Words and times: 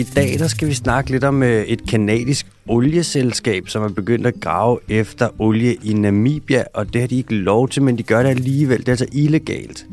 I 0.00 0.02
dag 0.02 0.38
der 0.38 0.46
skal 0.46 0.68
vi 0.68 0.74
snakke 0.74 1.10
lidt 1.10 1.24
om 1.24 1.42
øh, 1.42 1.64
et 1.64 1.86
kanadisk 1.86 2.46
olieselskab, 2.68 3.68
som 3.68 3.82
er 3.82 3.88
begyndt 3.88 4.26
at 4.26 4.34
grave 4.40 4.78
efter 4.88 5.28
olie 5.38 5.74
i 5.74 5.92
Namibia, 5.92 6.64
og 6.74 6.92
det 6.92 7.00
har 7.00 7.08
de 7.08 7.16
ikke 7.16 7.34
lov 7.34 7.68
til, 7.68 7.82
men 7.82 7.98
de 7.98 8.02
gør 8.02 8.22
det 8.22 8.30
alligevel. 8.30 8.78
Det 8.78 8.88
er 8.88 8.92
altså 8.92 9.06
illegalt. 9.12 9.86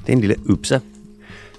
Det 0.00 0.08
er 0.08 0.12
en 0.12 0.20
lille 0.20 0.36
upsa. 0.50 0.78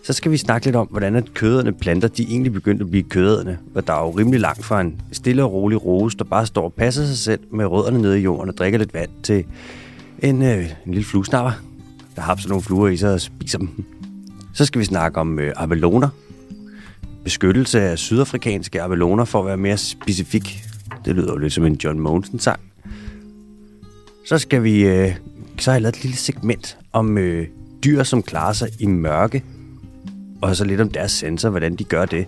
Så 0.03 0.13
skal 0.13 0.31
vi 0.31 0.37
snakke 0.37 0.67
lidt 0.67 0.75
om, 0.75 0.87
hvordan 0.91 1.15
at 1.15 1.33
køderne 1.33 1.73
planter, 1.73 2.07
de 2.07 2.23
egentlig 2.23 2.53
begyndte 2.53 2.83
at 2.83 2.89
blive 2.89 3.03
køderne. 3.03 3.57
Hvor 3.71 3.81
der 3.81 3.93
er 3.93 3.99
jo 3.99 4.09
rimelig 4.09 4.39
langt 4.39 4.65
fra 4.65 4.81
en 4.81 5.01
stille 5.11 5.43
og 5.43 5.53
rolig 5.53 5.85
rose, 5.85 6.17
der 6.17 6.23
bare 6.23 6.45
står 6.45 6.63
og 6.63 6.73
passer 6.73 7.05
sig 7.05 7.17
selv 7.17 7.39
med 7.51 7.65
rødderne 7.65 8.01
nede 8.01 8.19
i 8.19 8.23
jorden 8.23 8.49
og 8.49 8.57
drikker 8.57 8.79
lidt 8.79 8.93
vand 8.93 9.09
til 9.23 9.45
en, 10.19 10.41
øh, 10.41 10.65
en 10.85 10.93
lille 10.93 11.05
fluesnapper, 11.05 11.51
der 12.15 12.21
har 12.21 12.35
sådan 12.35 12.49
nogle 12.49 12.63
fluer 12.63 12.87
i 12.87 12.97
sig 12.97 13.13
og 13.13 13.21
spiser 13.21 13.57
dem. 13.57 13.83
Så 14.53 14.65
skal 14.65 14.79
vi 14.79 14.85
snakke 14.85 15.19
om 15.19 15.39
øh, 15.39 15.53
abeloner. 15.55 16.09
Beskyttelse 17.23 17.81
af 17.81 17.97
sydafrikanske 17.97 18.81
abeloner 18.81 19.25
for 19.25 19.39
at 19.39 19.45
være 19.45 19.57
mere 19.57 19.77
specifik. 19.77 20.63
Det 21.05 21.15
lyder 21.15 21.31
jo 21.33 21.37
lidt 21.37 21.53
som 21.53 21.65
en 21.65 21.79
John 21.83 21.99
Monsen-sang. 21.99 22.59
Så 24.25 24.37
skal 24.37 24.63
vi... 24.63 24.85
Øh, 24.85 25.15
så 25.59 25.71
har 25.71 25.75
jeg 25.75 25.81
lavet 25.81 25.95
et 25.95 26.03
lille 26.03 26.17
segment 26.17 26.77
om 26.93 27.17
øh, 27.17 27.47
dyr, 27.83 28.03
som 28.03 28.23
klarer 28.23 28.53
sig 28.53 28.69
i 28.79 28.85
mørke. 28.85 29.43
Og 30.41 30.55
så 30.55 30.65
lidt 30.65 30.81
om 30.81 30.89
deres 30.89 31.11
sensor, 31.11 31.49
hvordan 31.49 31.75
de 31.75 31.83
gør 31.83 32.05
det. 32.05 32.25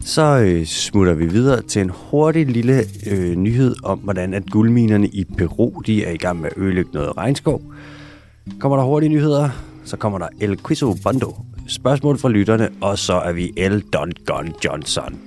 Så 0.00 0.38
øh, 0.38 0.64
smutter 0.64 1.14
vi 1.14 1.26
videre 1.26 1.62
til 1.62 1.82
en 1.82 1.90
hurtig 1.94 2.46
lille 2.46 2.84
øh, 3.06 3.34
nyhed 3.36 3.74
om, 3.84 3.98
hvordan 3.98 4.34
at 4.34 4.50
guldminerne 4.50 5.08
i 5.08 5.24
Peru 5.24 5.80
de 5.86 6.04
er 6.04 6.10
i 6.10 6.16
gang 6.16 6.40
med 6.40 6.50
at 6.56 6.62
ødelægge 6.62 6.90
noget 6.94 7.16
regnskov. 7.16 7.62
Kommer 8.58 8.76
der 8.76 8.84
hurtige 8.84 9.10
nyheder, 9.10 9.50
så 9.84 9.96
kommer 9.96 10.18
der 10.18 10.28
El 10.40 10.58
Quizo 10.66 10.96
Bondo, 11.02 11.36
spørgsmål 11.68 12.18
fra 12.18 12.28
lytterne, 12.28 12.70
og 12.80 12.98
så 12.98 13.14
er 13.14 13.32
vi 13.32 13.52
El 13.56 13.80
Don 13.80 14.12
Gun 14.26 14.54
Johnson. 14.64 15.20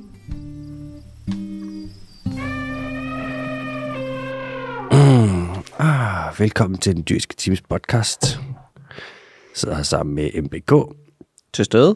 Mm, 4.92 5.50
ah, 5.90 6.40
velkommen 6.40 6.80
til 6.80 6.96
den 6.96 7.04
dyrske 7.10 7.36
teams 7.36 7.62
podcast. 7.62 8.40
Sidder 9.56 9.76
her 9.76 9.84
sammen 9.84 10.16
med 10.16 10.42
MBK. 10.42 10.96
Til 11.54 11.66
stede. 11.66 11.96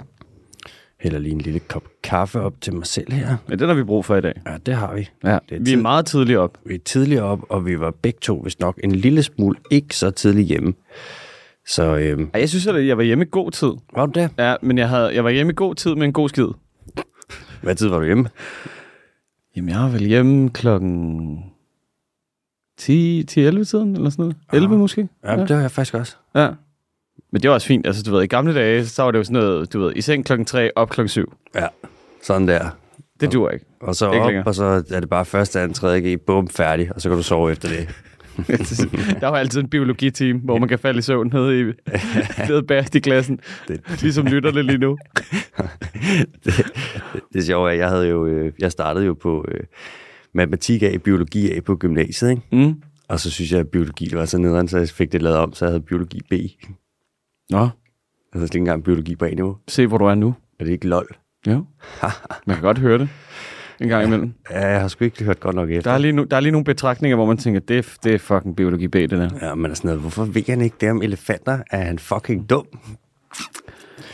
Hælder 1.00 1.20
lige 1.20 1.32
en 1.32 1.42
lille 1.42 1.60
kop 1.60 1.84
kaffe 2.04 2.42
op 2.42 2.54
til 2.62 2.74
mig 2.74 2.88
selv 2.88 3.12
her. 3.14 3.38
Ja, 3.50 3.56
den 3.56 3.68
har 3.68 3.76
vi 3.76 3.84
brug 3.84 4.06
for 4.06 4.16
i 4.16 4.22
dag. 4.22 4.42
Ja, 4.46 4.58
det 4.66 4.76
har 4.76 4.94
vi. 4.94 5.10
Ja, 5.24 5.38
det 5.50 5.66
vi 5.66 5.74
er 5.74 5.78
meget 5.78 6.06
tidligt 6.06 6.40
op. 6.40 6.58
Vi 6.66 6.76
er 6.76 6.80
tidligere 6.86 7.24
op, 7.24 7.40
og 7.50 7.66
vi 7.66 7.80
var 7.80 7.92
begge 7.92 8.20
to, 8.22 8.42
hvis 8.42 8.60
nok, 8.60 8.80
en 8.84 8.92
lille 8.92 9.24
smule 9.24 9.60
ikke 9.72 9.96
så 9.96 10.12
tidligt 10.12 10.48
hjemme. 10.48 10.74
Så 11.67 11.97
øhm, 11.97 12.30
jeg 12.33 12.50
synes, 12.50 12.67
at 12.67 12.88
jeg 12.88 12.97
var 12.97 13.03
hjemme 13.03 13.25
i 13.25 13.28
god 13.31 13.52
tid. 13.52 13.72
var 13.95 14.06
du 14.06 14.19
det? 14.19 14.30
Ja, 14.38 14.56
men 14.61 14.78
jeg, 14.78 14.89
havde, 14.89 15.16
jeg 15.16 15.23
var 15.23 15.30
hjemme 15.30 15.52
i 15.52 15.56
god 15.56 15.75
tid 15.75 15.95
med 15.95 16.03
en 16.06 16.14
god 16.14 16.30
skid. 16.30 16.47
Hvad 17.61 17.75
tid 17.75 17.88
var 17.88 18.00
du 18.00 18.06
hjemme? 18.06 18.30
Jamen, 19.56 19.69
jeg 19.69 19.80
var 19.80 19.89
vel 19.89 20.06
hjemme 20.06 20.50
klokken 20.50 21.38
10 22.78 23.23
til 23.28 23.44
11 23.45 23.66
tiden, 23.66 23.95
eller 23.95 24.09
sådan 24.09 24.23
noget. 24.23 24.36
11 24.53 24.78
måske? 24.78 25.08
Ja, 25.23 25.31
ja. 25.34 25.45
det 25.45 25.56
var 25.56 25.61
jeg 25.61 25.72
faktisk 25.72 25.94
også. 25.94 26.16
Ja. 26.36 26.50
Men 27.31 27.41
det 27.41 27.50
var 27.50 27.53
også 27.53 27.67
fint. 27.67 27.88
Altså, 27.88 28.03
du 28.03 28.11
ved, 28.11 28.23
i 28.23 28.28
gamle 28.28 28.53
dage, 28.56 28.86
så 28.86 29.03
var 29.03 29.11
det 29.11 29.19
jo 29.19 29.23
sådan 29.23 29.41
noget, 29.41 29.73
du 29.73 29.80
ved, 29.80 29.94
i 29.95 30.02
seng 30.02 30.25
klokken 30.25 30.45
3, 30.45 30.69
op 30.75 30.89
klokken 30.89 31.09
7. 31.09 31.34
Ja, 31.56 31.67
sådan 32.23 32.47
der. 32.47 32.69
Det 33.19 33.34
dur 33.34 33.50
ikke. 33.50 33.66
Og 33.81 33.95
så 33.95 34.11
Ikke 34.11 34.22
op, 34.22 34.28
længere. 34.28 34.45
og 34.47 34.56
så 34.56 34.64
er 34.91 35.00
det 35.00 35.09
bare 35.09 35.25
første, 35.25 35.59
anden, 35.59 35.73
tredje 35.73 36.16
G, 36.16 36.22
bum, 36.22 36.47
færdig, 36.47 36.95
og 36.95 37.02
så 37.02 37.09
kan 37.09 37.17
du 37.17 37.23
sove 37.23 37.52
efter 37.52 37.69
det. 37.69 37.89
Der 39.22 39.28
var 39.28 39.38
altid 39.38 39.62
en 39.62 39.70
biologiteam, 39.70 40.38
hvor 40.38 40.58
man 40.58 40.70
kan 40.70 40.80
falde 40.80 41.00
i 41.00 41.02
søvn 41.02 41.30
nede 41.34 41.59
i 41.62 41.64
nede 42.50 42.64
bagerst 42.64 42.95
i 42.95 43.00
klassen. 43.00 43.40
Det- 43.67 44.02
Ligesom 44.02 44.25
lytterne 44.25 44.62
lige 44.64 44.78
nu. 44.78 44.98
det, 46.46 46.53
det 47.34 47.40
er 47.40 47.41
sjovt, 47.46 47.78
jeg 47.78 47.90
havde 47.90 48.08
jo, 48.08 48.25
øh, 48.25 48.53
jeg 48.59 48.72
startede 48.72 49.06
jo 49.06 49.13
på 49.13 49.46
øh, 49.47 49.59
matematik 50.34 50.84
A, 50.84 50.97
biologi 50.97 51.52
A 51.52 51.59
på 51.59 51.75
gymnasiet, 51.75 52.30
ikke? 52.30 52.41
Mm. 52.52 52.81
Og 53.08 53.19
så 53.19 53.31
synes 53.31 53.52
jeg, 53.52 53.59
at 53.59 53.68
biologi 53.68 54.06
det 54.06 54.18
var 54.18 54.25
så 54.25 54.38
nederen, 54.38 54.68
så 54.68 54.78
jeg 54.78 54.90
fik 54.90 55.12
det 55.12 55.22
lavet 55.22 55.38
om, 55.38 55.53
så 55.53 55.66
jeg 55.66 55.72
havde 55.72 55.81
biologi 55.84 56.22
B. 56.29 56.34
Nå, 57.50 57.69
Altså 58.34 58.46
ikke 58.46 58.58
engang 58.58 58.84
biologi 58.84 59.16
på 59.16 59.25
A-niveau. 59.25 59.58
se 59.68 59.88
hvor 59.88 59.97
du 59.97 60.06
er 60.06 60.16
nu. 60.16 60.35
Er 60.59 60.63
det 60.66 60.72
ikke 60.72 60.88
lol? 60.88 61.08
Jo. 61.47 61.66
Man 62.47 62.56
kan 62.56 62.62
godt 62.62 62.78
høre 62.78 62.97
det 62.97 63.09
en 63.84 63.90
gang 63.90 64.06
imellem. 64.06 64.34
Ja, 64.52 64.68
jeg 64.68 64.82
har 64.82 64.88
sgu 64.88 65.04
ikke 65.04 65.24
hørt 65.24 65.40
godt 65.40 65.56
nok 65.56 65.70
efter. 65.70 65.90
Der 65.90 65.96
er 65.96 66.02
lige, 66.02 66.12
nu, 66.12 66.24
der 66.24 66.38
er 66.38 66.42
lige 66.42 66.52
nogle 66.52 66.66
betragtninger, 66.66 67.16
hvor 67.16 67.26
man 67.26 67.38
tænker, 67.38 67.60
det 67.60 67.78
er, 67.78 67.98
det 68.04 68.14
er 68.14 68.20
fucking 68.20 68.56
biologi 68.56 68.88
B, 68.88 68.94
det 68.94 69.10
der. 69.10 69.30
Ja, 69.42 69.56
men 69.56 69.72
er 69.72 69.76
sådan 69.76 69.88
noget, 69.88 70.02
hvorfor 70.02 70.26
ved 70.26 70.44
han 70.48 70.62
ikke 70.62 70.76
det 70.82 70.92
om 70.92 71.02
elefanter? 71.02 71.60
Er 71.72 71.84
han 71.84 72.00
fucking 72.00 72.50
dum? 72.50 72.66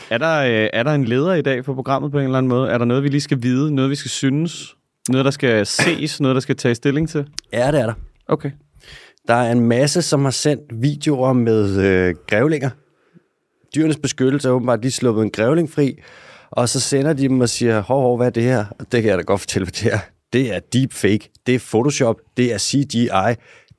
Er 0.09 0.17
der, 0.17 0.39
øh, 0.39 0.69
er 0.73 0.83
der 0.83 0.91
en 0.91 1.05
leder 1.05 1.33
i 1.33 1.41
dag 1.41 1.65
for 1.65 1.73
programmet 1.73 2.11
på 2.11 2.17
en 2.17 2.23
eller 2.23 2.37
anden 2.37 2.49
måde? 2.49 2.69
Er 2.69 2.77
der 2.77 2.85
noget, 2.85 3.03
vi 3.03 3.07
lige 3.07 3.21
skal 3.21 3.43
vide? 3.43 3.75
Noget, 3.75 3.91
vi 3.91 3.95
skal 3.95 4.11
synes? 4.11 4.75
Noget, 5.09 5.25
der 5.25 5.31
skal 5.31 5.65
ses? 5.65 6.21
Noget, 6.21 6.35
der 6.35 6.41
skal 6.41 6.55
tage 6.55 6.75
stilling 6.75 7.09
til? 7.09 7.27
Ja, 7.53 7.71
det 7.71 7.79
er 7.81 7.85
der. 7.85 7.93
Okay. 8.27 8.51
Der 9.27 9.33
er 9.33 9.51
en 9.51 9.61
masse, 9.61 10.01
som 10.01 10.23
har 10.23 10.31
sendt 10.31 10.63
videoer 10.81 11.33
med 11.33 11.79
øh, 11.85 12.15
grævlinger. 12.27 12.69
Dyrenes 13.75 13.97
beskyttelse 13.97 14.47
er 14.47 14.51
åbenbart 14.51 14.81
lige 14.81 14.91
sluppet 14.91 15.23
en 15.23 15.31
grævling 15.31 15.71
fri, 15.71 15.99
og 16.51 16.69
så 16.69 16.79
sender 16.79 17.13
de 17.13 17.27
dem 17.27 17.41
og 17.41 17.49
siger, 17.49 17.81
hov, 17.81 18.01
hov, 18.01 18.17
hvad 18.17 18.27
er 18.27 18.31
det 18.31 18.43
her? 18.43 18.65
Og 18.79 18.91
det 18.91 19.01
kan 19.01 19.09
jeg 19.09 19.17
da 19.17 19.23
godt 19.23 19.41
fortælle, 19.41 19.65
hvad 19.65 19.71
det 19.71 19.93
er. 19.93 19.99
Det 20.33 20.55
er 20.55 20.59
deepfake, 20.73 21.29
det 21.47 21.55
er 21.55 21.59
Photoshop, 21.59 22.15
det 22.37 22.53
er 22.53 22.57
CGI, 22.57 23.35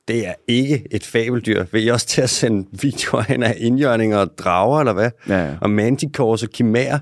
det 0.07 0.27
er 0.27 0.33
ikke 0.47 0.87
et 0.91 1.05
fabeldyr. 1.05 1.65
Vil 1.71 1.85
I 1.85 1.87
også 1.87 2.07
til 2.07 2.21
at 2.21 2.29
sende 2.29 2.67
videoer 2.81 3.21
hen 3.21 3.43
af 3.43 3.55
indjørninger 3.57 4.17
og 4.17 4.29
drager, 4.37 4.79
eller 4.79 4.93
hvad? 4.93 5.09
Ja, 5.27 5.45
ja. 5.45 5.53
Og 5.61 5.69
manticores 5.69 6.43
og 6.43 6.49
kimærer. 6.49 6.99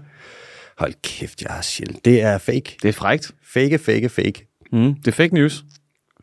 Hold 0.78 0.94
kæft, 1.04 1.42
jeg 1.42 1.52
har 1.52 1.62
sjældent. 1.62 2.06
Det 2.06 2.22
er 2.22 2.38
fake. 2.38 2.78
Det 2.82 2.90
er 2.90 2.94
frægt. 2.94 3.32
Fake, 3.54 3.78
fake, 3.78 4.10
fake. 4.10 4.48
Mm, 4.72 4.96
det 4.96 5.08
er 5.08 5.12
fake 5.12 5.34
news, 5.34 5.64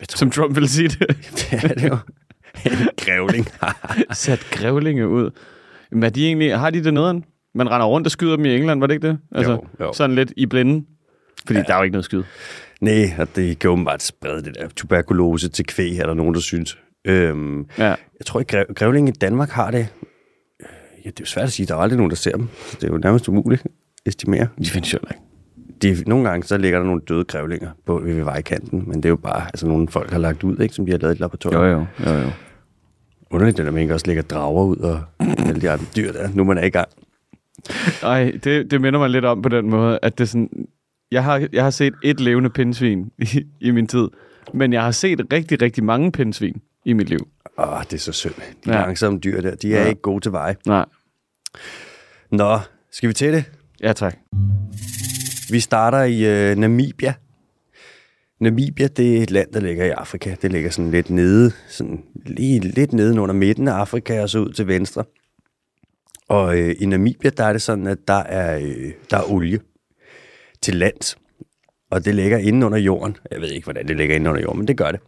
som 0.09 0.31
Trump 0.31 0.57
vil 0.57 0.69
sige 0.69 0.89
det. 0.89 1.09
Det 1.39 1.53
er 1.53 1.69
det 1.69 1.89
jo. 1.89 1.99
En 2.65 2.89
grævling. 2.97 3.49
Sat 4.13 4.47
grævlinge 4.51 5.09
ud. 5.09 5.31
Men 5.93 6.03
er 6.03 6.09
de 6.09 6.27
egentlig, 6.27 6.59
har 6.59 6.71
de 6.71 6.85
det 6.85 6.95
noget? 6.95 7.25
Man 7.57 7.71
render 7.71 7.87
rundt 7.87 8.07
og 8.07 8.11
skyder 8.11 8.37
dem 8.37 8.45
i 8.45 8.57
England, 8.57 8.81
var 8.81 8.87
det 8.87 8.95
ikke 8.95 9.09
det? 9.09 9.19
Altså, 9.33 9.53
Jo, 9.53 9.65
jo. 9.81 9.93
Sådan 9.93 10.17
lidt 10.17 10.33
i 10.37 10.47
blinden. 10.47 10.87
Fordi 11.47 11.59
ja. 11.59 11.65
der 11.69 11.75
er 11.75 11.79
jo 11.79 11.83
ikke 11.83 11.93
noget 11.93 12.05
skyd. 12.05 12.23
Nej, 12.81 13.15
og 13.19 13.29
det 13.37 13.59
kan 13.59 13.71
åbenbart 13.71 14.03
sprede 14.03 14.43
det 14.45 14.55
der 14.61 14.69
tuberkulose 14.77 15.49
til 15.49 15.67
kvæg, 15.67 15.99
er 15.99 16.07
der 16.07 16.15
nogen, 16.15 16.35
der 16.35 16.41
synes. 16.41 16.79
Øhm, 17.05 17.61
Ja. 17.79 17.85
jeg 17.85 18.27
tror 18.27 18.41
ikke, 18.41 18.51
græv, 18.57 18.65
grævling 18.75 19.09
i 19.09 19.13
Danmark 19.13 19.49
har 19.51 19.71
det. 19.71 19.89
Ja, 21.05 21.11
det 21.11 21.21
er 21.21 21.21
jo 21.21 21.27
svært 21.27 21.45
at 21.45 21.53
sige, 21.53 21.67
der 21.67 21.75
er 21.75 21.79
aldrig 21.79 21.97
nogen, 21.97 22.11
der 22.11 22.17
ser 22.17 22.37
dem. 22.37 22.49
Så 22.67 22.77
det 22.81 22.85
er 22.89 22.93
jo 22.93 22.99
nærmest 22.99 23.29
umuligt 23.29 23.63
at 23.65 23.71
estimere. 24.07 24.49
De 24.59 24.71
findes 24.71 24.93
jo 24.95 24.99
ikke. 25.11 25.21
De, 25.83 26.03
nogle 26.11 26.29
gange 26.29 26.47
så 26.47 26.57
ligger 26.59 26.79
der 26.79 26.87
nogle 26.87 27.01
døde 27.09 27.25
grævlinger 27.25 27.71
på, 27.87 27.99
ved 28.05 28.25
vejkanten, 28.25 28.85
men 28.87 28.97
det 28.97 29.05
er 29.05 29.09
jo 29.09 29.17
bare 29.17 29.43
altså, 29.47 29.67
nogle 29.67 29.89
folk 29.89 30.11
har 30.11 30.19
lagt 30.19 30.45
ud, 30.45 30.59
ikke, 30.59 30.75
som 30.75 30.87
de 30.87 30.93
har 30.93 30.99
lavet 30.99 31.13
i 31.13 31.17
et 31.17 31.21
laboratorium. 31.21 31.63
Jo, 31.63 31.69
jo, 32.07 32.13
jo, 32.13 32.19
jo. 32.23 32.31
Underligt, 33.31 33.61
at 33.61 33.73
man 33.73 33.83
ikke 33.83 33.95
også 33.95 34.07
lægger 34.07 34.23
drager 34.23 34.65
ud 34.65 34.77
og 34.77 35.01
alle 35.47 35.61
de 35.61 35.71
andre 35.71 35.87
dyr 35.97 36.13
der, 36.13 36.29
nu 36.35 36.45
man 36.45 36.59
er 36.59 36.65
i 36.65 36.69
gang. 36.71 36.89
Ej, 38.03 38.33
det, 38.45 38.71
det 38.71 38.81
minder 38.81 38.99
mig 38.99 39.11
lidt 39.11 39.25
om 39.25 39.43
på 39.43 39.49
den 39.49 39.71
måde, 39.71 39.99
at 40.03 40.19
det 40.19 40.29
sådan... 40.29 40.49
Jeg 41.11 41.25
har, 41.25 41.49
jeg 41.53 41.63
har 41.63 41.71
set 41.71 41.95
et 42.03 42.21
levende 42.21 42.51
pindsvin 42.51 43.11
i, 43.35 43.43
i 43.61 43.71
min 43.71 43.87
tid, 43.87 44.09
men 44.55 44.73
jeg 44.73 44.83
har 44.83 44.91
set 44.91 45.21
rigtig, 45.33 45.63
rigtig 45.63 45.85
mange 45.85 46.13
pindsvin 46.13 46.63
i 46.85 46.93
mit 46.93 47.09
liv. 47.09 47.29
Åh, 47.59 47.81
det 47.83 47.93
er 47.93 47.99
så 47.99 48.13
synd. 48.13 48.35
De 48.65 48.71
Ja. 48.73 48.81
langsomme 48.81 49.19
dyr 49.19 49.41
der, 49.41 49.55
de 49.55 49.75
er 49.75 49.83
Ja. 49.83 49.89
ikke 49.89 50.01
gode 50.01 50.21
til 50.21 50.33
veje. 50.33 50.57
Nej. 50.67 50.85
Nå, 52.31 52.59
skal 52.93 53.09
vi 53.09 53.15
til 53.15 53.33
det? 53.33 53.45
Ja, 53.83 53.93
tak. 53.93 54.17
Vi 55.51 55.61
starter 55.61 56.03
i 56.03 56.51
øh, 56.51 56.57
Namibia. 56.57 57.15
Namibia, 58.41 58.87
det 58.87 59.19
er 59.19 59.23
et 59.23 59.31
land, 59.31 59.53
der 59.53 59.61
ligger 59.61 59.85
i 59.85 59.89
Afrika. 59.91 60.35
Det 60.43 60.53
ligger 60.53 60.71
sådan 60.71 60.91
lidt 60.91 61.11
nede, 61.11 61.53
sådan 61.69 62.03
lige 62.27 62.61
lidt 62.61 62.93
nede 62.93 63.21
under 63.21 63.35
midten 63.35 63.69
af 63.69 63.73
Afrika 63.73 64.23
og 64.23 64.31
så 64.31 64.39
ud 64.39 64.53
til 64.53 64.67
venstre. 64.67 65.05
Og 66.29 66.59
øh, 66.59 66.75
i 66.79 66.87
Namibia, 66.87 67.31
der 67.31 67.45
er 67.45 67.53
det 67.53 67.63
sådan, 67.63 67.87
at 67.87 67.99
der 68.09 68.23
er, 68.23 68.59
øh, 68.59 68.93
der 69.11 69.17
er 69.17 69.31
olie 69.31 69.61
til 70.63 70.75
lands. 70.75 71.19
Og 71.91 72.05
det 72.05 72.15
ligger 72.15 72.39
inde 72.39 72.67
under 72.67 72.79
jorden. 72.79 73.17
Jeg 73.31 73.41
ved 73.41 73.49
ikke, 73.49 73.65
hvordan 73.65 73.89
det 73.89 73.97
ligger 73.97 74.17
inde 74.17 74.31
under 74.31 74.43
jorden, 74.43 74.59
men 74.59 74.69
det 74.69 74.77
gør 74.77 74.91
det. 74.91 75.01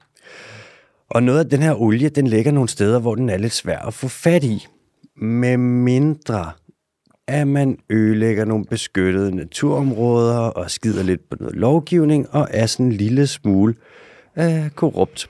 Og 1.10 1.22
noget 1.22 1.38
af 1.38 1.50
den 1.50 1.62
her 1.62 1.80
olie, 1.80 2.08
den 2.08 2.26
ligger 2.26 2.52
nogle 2.52 2.68
steder, 2.68 3.00
hvor 3.00 3.14
den 3.14 3.30
er 3.30 3.36
lidt 3.36 3.52
svær 3.52 3.78
at 3.78 3.94
få 3.94 4.08
fat 4.08 4.44
i. 4.44 4.66
Med 5.16 5.56
mindre 5.56 6.52
at 7.28 7.48
man 7.48 7.78
ødelægger 7.90 8.44
nogle 8.44 8.64
beskyttede 8.64 9.36
naturområder 9.36 10.38
og 10.38 10.70
skider 10.70 11.02
lidt 11.02 11.28
på 11.30 11.36
noget 11.40 11.56
lovgivning 11.56 12.34
og 12.34 12.48
er 12.50 12.66
sådan 12.66 12.86
en 12.86 12.92
lille 12.92 13.26
smule 13.26 13.74
øh, 14.38 14.70
korrupt. 14.70 15.28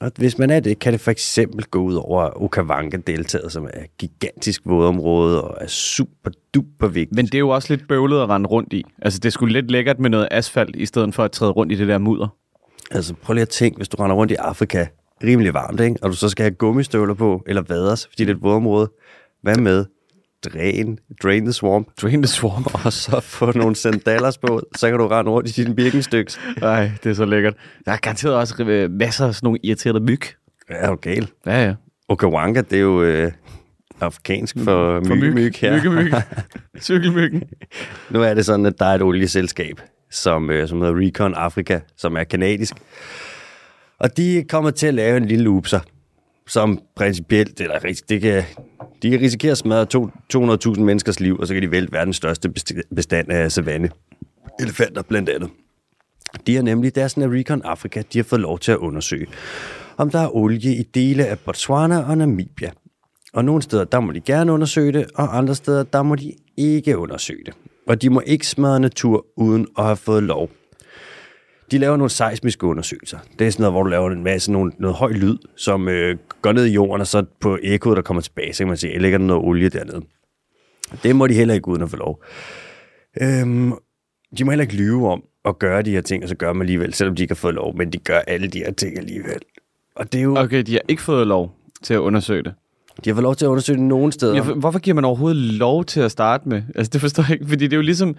Og 0.00 0.12
hvis 0.16 0.38
man 0.38 0.50
er 0.50 0.60
det, 0.60 0.78
kan 0.78 0.92
det 0.92 1.00
for 1.00 1.10
eksempel 1.10 1.64
gå 1.64 1.78
ud 1.78 1.94
over 1.94 2.42
Okavango-deltaget, 2.42 3.52
som 3.52 3.64
er 3.64 3.68
et 3.68 3.98
gigantisk 3.98 4.62
vådområde 4.64 5.44
og 5.44 5.58
er 5.60 5.66
super 5.66 6.30
duper 6.54 6.88
vigtigt. 6.88 7.16
Men 7.16 7.26
det 7.26 7.34
er 7.34 7.38
jo 7.38 7.48
også 7.48 7.74
lidt 7.74 7.88
bøvlet 7.88 8.22
at 8.22 8.28
rende 8.28 8.48
rundt 8.48 8.72
i. 8.72 8.84
Altså, 9.02 9.18
det 9.18 9.32
skulle 9.32 9.52
lidt 9.52 9.70
lækkert 9.70 9.98
med 9.98 10.10
noget 10.10 10.28
asfalt, 10.30 10.76
i 10.76 10.86
stedet 10.86 11.14
for 11.14 11.24
at 11.24 11.32
træde 11.32 11.52
rundt 11.52 11.72
i 11.72 11.74
det 11.74 11.88
der 11.88 11.98
mudder. 11.98 12.28
Altså 12.90 13.14
prøv 13.14 13.34
lige 13.34 13.42
at 13.42 13.48
tænke, 13.48 13.76
hvis 13.76 13.88
du 13.88 13.96
render 13.96 14.16
rundt 14.16 14.32
i 14.32 14.34
Afrika, 14.34 14.86
rimelig 15.24 15.54
varmt, 15.54 15.80
ikke? 15.80 15.96
og 16.02 16.10
du 16.10 16.16
så 16.16 16.28
skal 16.28 16.42
have 16.42 16.54
gummistøvler 16.54 17.14
på, 17.14 17.42
eller 17.46 17.62
vaders, 17.62 18.06
fordi 18.06 18.24
det 18.24 18.30
er 18.30 18.34
et 18.34 18.42
vådområde. 18.42 18.90
Hvad 19.42 19.56
med 19.56 19.84
drain, 20.44 20.98
drain 21.22 21.44
the 21.44 21.52
swamp, 21.52 21.88
Drain 22.02 22.22
the 22.22 22.28
swamp. 22.28 22.74
og 22.84 22.92
så 22.92 23.20
få 23.20 23.52
nogle 23.58 23.76
sandalers 23.76 24.38
på, 24.38 24.60
så 24.76 24.90
kan 24.90 24.98
du 24.98 25.08
rende 25.08 25.30
rundt 25.30 25.58
i 25.58 25.64
din 25.64 25.76
birkenstyks. 25.76 26.40
Nej, 26.60 26.90
det 27.04 27.10
er 27.10 27.14
så 27.14 27.24
lækkert. 27.24 27.54
Der 27.86 27.92
er 27.92 27.96
garanteret 27.96 28.34
også 28.34 28.62
øh, 28.62 28.90
masser 28.90 29.26
af 29.26 29.34
sådan 29.34 29.46
nogle 29.46 29.58
irriterede 29.62 30.00
myg. 30.00 30.20
Ja, 30.70 30.74
er 30.74 30.90
du 30.90 30.96
gal? 30.96 31.30
Ja, 31.46 31.64
ja. 31.64 31.74
Okawanga, 32.08 32.60
det 32.60 32.76
er 32.76 32.80
jo 32.80 33.02
øh, 33.02 33.32
afrikansk 34.00 34.56
for, 34.58 35.02
for 35.06 35.14
myg, 35.14 35.34
myg 35.34 35.52
her. 35.60 35.74
Myggemyg. 35.76 36.12
Cykelmyggen. 36.80 37.42
Nu 38.10 38.22
er 38.22 38.34
det 38.34 38.46
sådan, 38.46 38.66
at 38.66 38.78
der 38.78 38.86
er 38.86 38.94
et 38.94 39.02
olieselskab, 39.02 39.80
som, 40.10 40.50
øh, 40.50 40.68
som 40.68 40.80
hedder 40.80 41.06
Recon 41.06 41.34
Africa, 41.34 41.80
som 41.96 42.16
er 42.16 42.24
kanadisk. 42.24 42.74
Og 43.98 44.16
de 44.16 44.44
kommer 44.48 44.70
til 44.70 44.86
at 44.86 44.94
lave 44.94 45.16
en 45.16 45.24
lille 45.24 45.44
loopser, 45.44 45.80
som 46.50 46.82
principielt, 46.96 47.60
eller 47.60 47.84
ris- 47.84 48.02
det 48.08 48.20
kan, 48.20 48.42
de 49.02 49.10
kan 49.10 49.20
risikere 49.20 49.50
at 49.52 49.58
smadre 49.58 49.86
200.000 50.74 50.80
menneskers 50.80 51.20
liv, 51.20 51.38
og 51.38 51.46
så 51.46 51.54
kan 51.54 51.62
de 51.62 51.70
vælte 51.70 51.92
verdens 51.92 52.16
største 52.16 52.50
bestand 52.94 53.30
af 53.32 53.52
savanne. 53.52 53.90
Elefanter 54.60 55.02
blandt 55.02 55.28
andet. 55.28 55.50
De 56.46 56.54
har 56.54 56.62
nemlig, 56.62 56.94
deres 56.94 57.14
er 57.14 57.32
Recon 57.32 57.62
Afrika, 57.62 58.02
de 58.12 58.18
har 58.18 58.22
fået 58.24 58.40
lov 58.40 58.58
til 58.58 58.72
at 58.72 58.78
undersøge, 58.78 59.26
om 59.96 60.10
der 60.10 60.18
er 60.18 60.36
olie 60.36 60.76
i 60.76 60.82
dele 60.82 61.26
af 61.26 61.38
Botswana 61.38 61.98
og 61.98 62.18
Namibia. 62.18 62.70
Og 63.32 63.44
nogle 63.44 63.62
steder, 63.62 63.84
der 63.84 64.00
må 64.00 64.12
de 64.12 64.20
gerne 64.20 64.52
undersøge 64.52 64.92
det, 64.92 65.06
og 65.14 65.38
andre 65.38 65.54
steder, 65.54 65.82
der 65.82 66.02
må 66.02 66.14
de 66.14 66.32
ikke 66.56 66.98
undersøge 66.98 67.44
det. 67.46 67.54
Og 67.88 68.02
de 68.02 68.10
må 68.10 68.22
ikke 68.26 68.46
smadre 68.46 68.80
natur 68.80 69.26
uden 69.36 69.66
at 69.78 69.84
have 69.84 69.96
fået 69.96 70.22
lov. 70.22 70.50
De 71.70 71.78
laver 71.78 71.96
nogle 71.96 72.10
seismiske 72.10 72.66
undersøgelser. 72.66 73.18
Det 73.38 73.46
er 73.46 73.50
sådan 73.50 73.62
noget, 73.62 73.72
hvor 73.74 73.82
du 73.82 73.88
laver 73.88 74.10
en 74.10 74.24
masse 74.24 74.52
nogle, 74.52 74.72
noget 74.78 74.96
høj 74.96 75.12
lyd, 75.12 75.36
som 75.56 75.88
øh, 75.88 76.16
går 76.42 76.52
ned 76.52 76.64
i 76.66 76.72
jorden, 76.72 77.00
og 77.00 77.06
så 77.06 77.24
på 77.40 77.58
ekkoet, 77.62 77.96
der 77.96 78.02
kommer 78.02 78.20
tilbage, 78.20 78.52
så 78.52 78.58
kan 78.58 78.68
man 78.68 78.76
se, 78.76 78.88
at 78.88 79.02
ligger 79.02 79.18
der 79.18 79.26
noget 79.26 79.44
olie 79.44 79.68
dernede. 79.68 80.00
Det 81.02 81.16
må 81.16 81.26
de 81.26 81.34
heller 81.34 81.54
ikke 81.54 81.68
uden 81.68 81.82
at 81.82 81.90
få 81.90 81.96
lov. 81.96 82.22
Øhm, 83.22 83.72
de 84.38 84.44
må 84.44 84.50
heller 84.50 84.62
ikke 84.62 84.76
lyve 84.76 85.08
om 85.12 85.22
at 85.44 85.58
gøre 85.58 85.82
de 85.82 85.90
her 85.90 86.00
ting, 86.00 86.22
og 86.22 86.28
så 86.28 86.34
gør 86.34 86.52
man 86.52 86.62
alligevel, 86.62 86.94
selvom 86.94 87.16
de 87.16 87.22
ikke 87.22 87.32
har 87.32 87.36
fået 87.36 87.54
lov, 87.54 87.76
men 87.76 87.92
de 87.92 87.98
gør 87.98 88.18
alle 88.18 88.46
de 88.48 88.58
her 88.58 88.72
ting 88.72 88.98
alligevel. 88.98 89.38
Og 89.96 90.12
det 90.12 90.18
er 90.18 90.22
jo, 90.22 90.36
okay. 90.38 90.62
De 90.62 90.72
har 90.72 90.80
ikke 90.88 91.02
fået 91.02 91.26
lov 91.26 91.54
til 91.82 91.94
at 91.94 91.98
undersøge 91.98 92.42
det. 92.42 92.54
de 93.04 93.10
har 93.10 93.14
fået 93.14 93.22
lov 93.22 93.34
til 93.34 93.44
at 93.44 93.48
undersøge 93.48 93.76
det 93.78 93.84
nogle 93.86 94.12
steder. 94.12 94.34
Ja, 94.34 94.40
for- 94.40 94.54
hvorfor 94.54 94.78
giver 94.78 94.94
man 94.94 95.04
overhovedet 95.04 95.42
lov 95.42 95.84
til 95.84 96.00
at 96.00 96.10
starte 96.10 96.48
med? 96.48 96.62
Altså, 96.74 96.90
det 96.90 97.00
forstår 97.00 97.22
jeg 97.22 97.32
ikke, 97.32 97.46
fordi 97.48 97.64
det 97.64 97.72
er 97.72 97.76
jo 97.76 97.82
ligesom... 97.82 98.16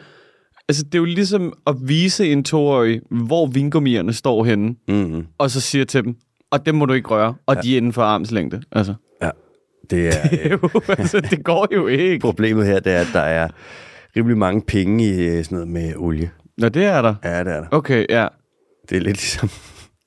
Altså, 0.69 0.84
det 0.84 0.96
er 0.96 1.00
jo 1.00 1.06
ligesom 1.06 1.54
at 1.68 1.75
vise 1.81 2.31
en 2.31 2.44
toårig, 2.44 3.02
hvor 3.10 3.46
vingummierne 3.48 4.13
står 4.13 4.44
henne, 4.44 4.75
Mm-hmm. 4.88 5.25
og 5.38 5.52
så 5.52 5.62
siger 5.62 5.86
til 5.86 6.04
dem, 6.04 6.16
og 6.52 6.66
dem 6.66 6.75
må 6.75 6.86
du 6.86 6.94
ikke 6.94 7.08
røre, 7.10 7.34
og 7.46 7.56
ja. 7.56 7.62
de 7.62 7.74
er 7.74 7.78
inden 7.78 7.94
for 7.94 8.02
armslængde. 8.02 8.62
Altså, 8.72 8.94
Ja, 9.22 9.30
det 9.90 10.08
er... 10.08 10.12
det, 10.30 10.46
er 10.46 10.50
jo, 10.50 10.69
altså, 10.88 11.19
det 11.22 11.44
går 11.44 11.68
jo 11.74 11.88
ikke. 12.08 12.19
Problemet 12.19 12.66
her, 12.66 12.80
det 12.80 12.94
er, 12.94 13.00
at 13.02 13.08
der 13.13 13.19
er 13.19 13.48
rimelig 14.16 14.38
mange 14.38 14.62
penge 14.62 15.06
i 15.06 15.19
øh, 15.19 15.44
sådan 15.44 15.56
noget 15.56 15.68
med 15.68 15.94
olie. 15.98 16.31
Nå, 16.58 16.69
det 16.69 16.84
er 16.86 17.02
der. 17.02 17.16
Ja, 17.24 17.40
det 17.40 17.54
er 17.54 17.62
der. 17.62 17.68
Okay, 17.72 18.06
ja. 18.10 18.28
Det 18.90 18.98
er 18.98 19.02
lidt 19.02 19.18
ligesom 19.18 19.50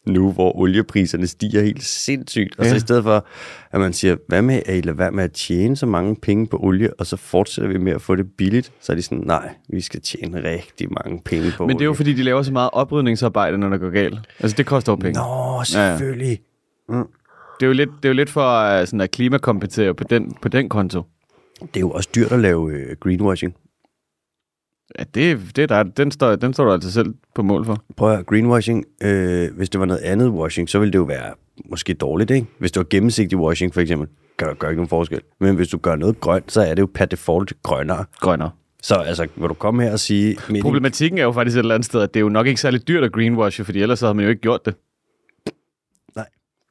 nu, 0.06 0.32
hvor 0.32 0.56
oliepriserne 0.56 1.26
stiger 1.26 1.62
helt 1.62 1.82
sindssygt. 1.82 2.58
Og 2.58 2.64
så 2.64 2.70
Ja. 2.70 2.76
i 2.76 2.80
stedet 2.80 3.02
for, 3.02 3.26
at 3.72 3.80
man 3.80 3.92
siger, 3.92 4.16
hvad 4.28 4.42
med 4.42 4.62
at 4.66 4.76
I 4.76 4.80
lader 4.80 4.96
være 4.96 5.10
med 5.10 5.24
at 5.24 5.32
tjene 5.32 5.76
så 5.76 5.86
mange 5.86 6.16
penge 6.16 6.46
på 6.46 6.58
olie, 6.62 6.94
og 7.00 7.06
så 7.06 7.16
fortsætter 7.16 7.68
vi 7.72 7.78
med 7.78 7.92
at 7.92 8.02
få 8.02 8.16
det 8.16 8.26
billigt, 8.38 8.72
så 8.80 8.92
er 8.92 8.96
de 8.96 9.02
sådan, 9.02 9.24
nej, 9.26 9.54
vi 9.68 9.80
skal 9.80 10.00
tjene 10.00 10.50
rigtig 10.50 10.88
mange 11.04 11.22
penge 11.24 11.52
på 11.56 11.66
Men 11.66 11.76
det 11.76 11.80
er 11.82 11.84
jo 11.84 11.90
olie. 11.90 11.96
fordi, 11.96 12.12
de 12.12 12.22
laver 12.22 12.42
så 12.42 12.52
meget 12.52 12.70
oprydningsarbejde, 12.72 13.58
når 13.58 13.68
det 13.68 13.80
går 13.80 13.90
galt. 13.90 14.18
Altså, 14.40 14.56
det 14.56 14.66
koster 14.66 14.92
jo 14.92 14.96
penge. 14.96 15.20
Nå, 15.20 15.64
selvfølgelig. 15.64 16.40
Det 17.60 17.62
er 17.62 17.66
jo 17.66 17.72
lidt, 17.72 17.90
det 18.02 18.04
er 18.04 18.08
jo 18.08 18.14
lidt 18.14 18.30
for 18.30 18.80
uh, 18.80 18.86
sådan 18.86 19.00
at 19.00 19.10
klimakompensere 19.10 19.94
på 19.94 20.04
den, 20.04 20.36
på 20.42 20.48
den 20.48 20.68
konto. 20.68 21.02
Det 21.60 21.76
er 21.76 21.80
jo 21.80 21.90
også 21.90 22.08
dyrt 22.14 22.32
at 22.32 22.40
lave 22.40 22.72
øh, 22.72 22.96
greenwashing. 23.00 23.54
Ja, 24.98 25.04
det, 25.14 25.40
det 25.56 25.62
er 25.62 25.66
der, 25.66 25.82
den, 25.82 26.10
står, 26.10 26.36
den 26.36 26.52
står 26.52 26.64
du 26.64 26.72
altså 26.72 26.92
selv 26.92 27.14
på 27.34 27.42
mål 27.42 27.64
for. 27.64 27.84
Prøv 27.96 28.10
at 28.10 28.16
høre, 28.16 28.24
greenwashing, 28.24 28.84
øh, 29.02 29.56
hvis 29.56 29.70
det 29.70 29.80
var 29.80 29.86
noget 29.86 30.00
andet 30.00 30.28
washing, 30.28 30.68
så 30.68 30.78
ville 30.78 30.92
det 30.92 30.98
jo 30.98 31.02
være 31.02 31.34
måske 31.70 31.94
dårligt, 31.94 32.30
ikke? 32.30 32.46
Hvis 32.58 32.72
det 32.72 32.80
var 32.80 32.86
gennemsigtig 32.90 33.38
washing, 33.38 33.74
for 33.74 33.80
eksempel, 33.80 34.08
kan 34.38 34.48
der 34.48 34.54
gøre 34.54 34.70
ikke 34.70 34.78
nogen 34.78 34.88
forskel. 34.88 35.20
Men 35.40 35.56
hvis 35.56 35.68
du 35.68 35.78
gør 35.78 35.96
noget 35.96 36.20
grønt, 36.20 36.52
så 36.52 36.60
er 36.60 36.74
det 36.74 36.82
jo 36.82 36.88
per 36.94 37.04
default 37.04 37.52
grønnere. 37.62 38.04
Grønnere. 38.20 38.50
Så 38.82 38.94
altså, 38.94 39.26
vil 39.36 39.48
du 39.48 39.54
komme 39.54 39.82
her 39.82 39.92
og 39.92 40.00
sige... 40.00 40.36
Problematikken 40.62 41.18
er 41.18 41.22
jo 41.22 41.32
faktisk 41.32 41.56
et 41.56 41.58
eller 41.58 41.74
andet 41.74 41.86
sted, 41.86 42.00
at 42.00 42.14
det 42.14 42.20
er 42.20 42.24
jo 42.24 42.28
nok 42.28 42.46
ikke 42.46 42.60
særlig 42.60 42.88
dyrt 42.88 43.04
at 43.04 43.12
greenwashe, 43.12 43.64
fordi 43.64 43.82
ellers 43.82 43.98
så 43.98 44.06
havde 44.06 44.14
man 44.14 44.24
jo 44.24 44.28
ikke 44.28 44.42
gjort 44.42 44.66
det. 44.66 44.74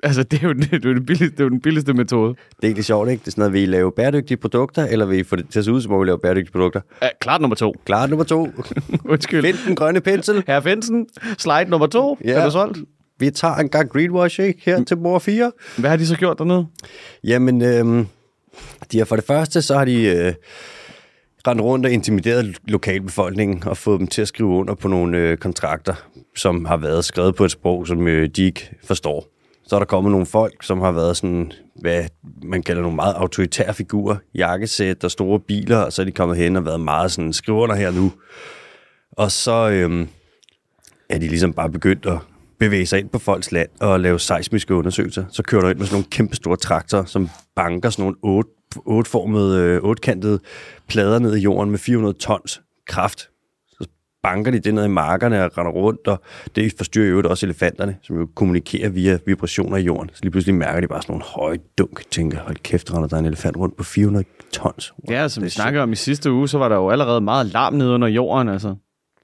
Altså, 0.03 0.23
det 0.23 0.43
er 0.43 0.47
jo, 0.47 0.53
det 0.53 0.73
er 0.73 0.79
jo, 0.85 0.93
den, 0.93 1.05
billigste, 1.05 1.35
det 1.35 1.39
er 1.39 1.43
jo 1.43 1.49
den 1.49 1.61
billigste 1.61 1.93
metode. 1.93 2.29
Det 2.29 2.63
er 2.63 2.67
egentlig 2.67 2.85
sjovt, 2.85 3.09
ikke? 3.09 3.21
Det 3.21 3.27
er 3.27 3.31
sådan 3.31 3.41
noget, 3.41 3.53
vil 3.53 3.61
I 3.61 3.65
lave 3.65 3.91
bæredygtige 3.91 4.37
produkter, 4.37 4.85
eller 4.85 5.05
vil 5.05 5.19
I 5.19 5.23
få 5.23 5.35
det 5.35 5.45
til 5.49 5.59
at 5.59 5.65
se 5.65 5.71
ud, 5.71 5.81
som 5.81 5.93
om 5.93 6.01
vi 6.01 6.05
laver 6.05 6.17
bæredygtige 6.17 6.51
produkter? 6.51 6.81
Ja, 7.01 7.07
klart 7.21 7.41
nummer 7.41 7.55
to. 7.55 7.75
Klart 7.85 8.09
nummer 8.09 8.23
to. 8.23 8.47
Undskyld. 9.05 9.41
Find 9.41 9.57
den 9.67 9.75
grønne 9.75 10.01
pensel. 10.01 10.43
Herre 10.47 10.61
Finsen, 10.61 11.07
slide 11.37 11.69
nummer 11.69 11.87
to. 11.87 12.17
Ja. 12.25 12.31
Er 12.31 12.45
du 12.45 12.51
solgt? 12.51 12.77
Vi 13.19 13.29
tager 13.29 13.55
en 13.55 13.69
gang 13.69 13.89
greenwashing 13.89 14.55
her 14.65 14.83
til 14.83 14.97
mor 14.97 15.19
4. 15.19 15.51
Hvad 15.77 15.89
har 15.89 15.97
de 15.97 16.07
så 16.07 16.15
gjort 16.17 16.37
dernede? 16.37 16.67
Jamen, 17.23 17.61
øhm, 17.61 18.07
de 18.91 18.97
har 18.97 19.05
for 19.05 19.15
det 19.15 19.25
første, 19.25 19.61
så 19.61 19.77
har 19.77 19.85
de 19.85 20.03
øh, 20.03 20.33
rendt 21.47 21.61
rundt 21.61 21.85
og 21.85 21.91
intimideret 21.91 22.57
lokalbefolkningen 22.67 23.63
og 23.67 23.77
fået 23.77 23.99
dem 23.99 24.07
til 24.07 24.21
at 24.21 24.27
skrive 24.27 24.49
under 24.49 24.75
på 24.75 24.87
nogle 24.87 25.17
øh, 25.17 25.37
kontrakter, 25.37 25.93
som 26.35 26.65
har 26.65 26.77
været 26.77 27.05
skrevet 27.05 27.35
på 27.35 27.45
et 27.45 27.51
sprog, 27.51 27.87
som 27.87 28.07
øh, 28.07 28.29
de 28.35 28.43
ikke 28.43 28.69
forstår. 28.83 29.32
Så 29.73 29.77
er 29.77 29.79
der 29.79 29.85
kommet 29.85 30.11
nogle 30.11 30.25
folk, 30.25 30.63
som 30.63 30.81
har 30.81 30.91
været 30.91 31.17
sådan, 31.17 31.51
hvad 31.75 32.03
man 32.43 32.63
kalder 32.63 32.81
nogle 32.81 32.95
meget 32.95 33.13
autoritære 33.13 33.73
figurer, 33.73 34.15
jakkesæt 34.35 35.03
og 35.03 35.11
store 35.11 35.39
biler, 35.39 35.77
og 35.77 35.93
så 35.93 36.01
er 36.01 36.05
de 36.05 36.11
kommet 36.11 36.37
hen 36.37 36.55
og 36.55 36.65
været 36.65 36.81
meget 36.81 37.11
sådan, 37.11 37.33
skriv 37.33 37.55
under 37.55 37.75
her 37.75 37.91
nu. 37.91 38.11
Og 39.11 39.31
så 39.31 39.69
øhm, 39.69 40.07
er 41.09 41.17
de 41.17 41.27
ligesom 41.27 41.53
bare 41.53 41.69
begyndt 41.69 42.05
at 42.05 42.17
bevæge 42.59 42.85
sig 42.85 42.99
ind 42.99 43.09
på 43.09 43.19
folks 43.19 43.51
land 43.51 43.69
og 43.79 43.99
lave 43.99 44.19
seismiske 44.19 44.75
undersøgelser. 44.75 45.25
Så 45.29 45.43
kører 45.43 45.61
du 45.61 45.67
ind 45.67 45.77
med 45.77 45.85
sådan 45.85 45.95
nogle 45.95 46.09
kæmpe 46.11 46.35
store 46.35 46.57
traktorer, 46.57 47.05
som 47.05 47.29
banker 47.55 47.89
sådan 47.89 48.03
nogle 48.03 48.17
otte, 48.23 48.51
otteformede, 48.85 49.59
øh, 49.59 49.83
ottekantede 49.83 50.39
plader 50.87 51.19
ned 51.19 51.35
i 51.35 51.39
jorden 51.39 51.71
med 51.71 51.79
400 51.79 52.13
tons 52.13 52.61
kraft. 52.87 53.29
Banker 54.23 54.51
de 54.51 54.59
det 54.59 54.73
ned 54.73 54.85
i 54.85 54.87
markerne 54.87 55.45
og 55.45 55.57
render 55.57 55.71
rundt, 55.71 56.07
og 56.07 56.21
det 56.55 56.73
forstyrrer 56.77 57.09
jo 57.09 57.21
også 57.29 57.45
elefanterne, 57.45 57.95
som 58.01 58.19
jo 58.19 58.27
kommunikerer 58.35 58.89
via 58.89 59.17
vibrationer 59.25 59.77
i 59.77 59.81
jorden. 59.81 60.09
Så 60.13 60.19
lige 60.23 60.31
pludselig 60.31 60.55
mærker 60.55 60.81
de 60.81 60.87
bare 60.87 61.01
sådan 61.01 61.13
nogle 61.13 61.23
høje 61.25 61.57
dunk, 61.77 62.11
tænker, 62.11 62.39
hold 62.39 62.55
kæft, 62.63 62.93
render 62.93 63.07
der 63.07 63.15
er 63.15 63.19
en 63.19 63.25
elefant 63.25 63.57
rundt 63.57 63.77
på 63.77 63.83
400 63.83 64.25
tons. 64.53 64.93
Ja, 65.09 65.27
som 65.27 65.43
vi 65.43 65.49
snakkede 65.49 65.83
om 65.83 65.91
i 65.91 65.95
sidste 65.95 66.31
uge, 66.31 66.47
så 66.49 66.57
var 66.57 66.69
der 66.69 66.75
jo 66.75 66.89
allerede 66.89 67.21
meget 67.21 67.45
larm 67.45 67.73
nede 67.73 67.89
under 67.93 68.07
jorden, 68.07 68.49
altså. 68.49 68.75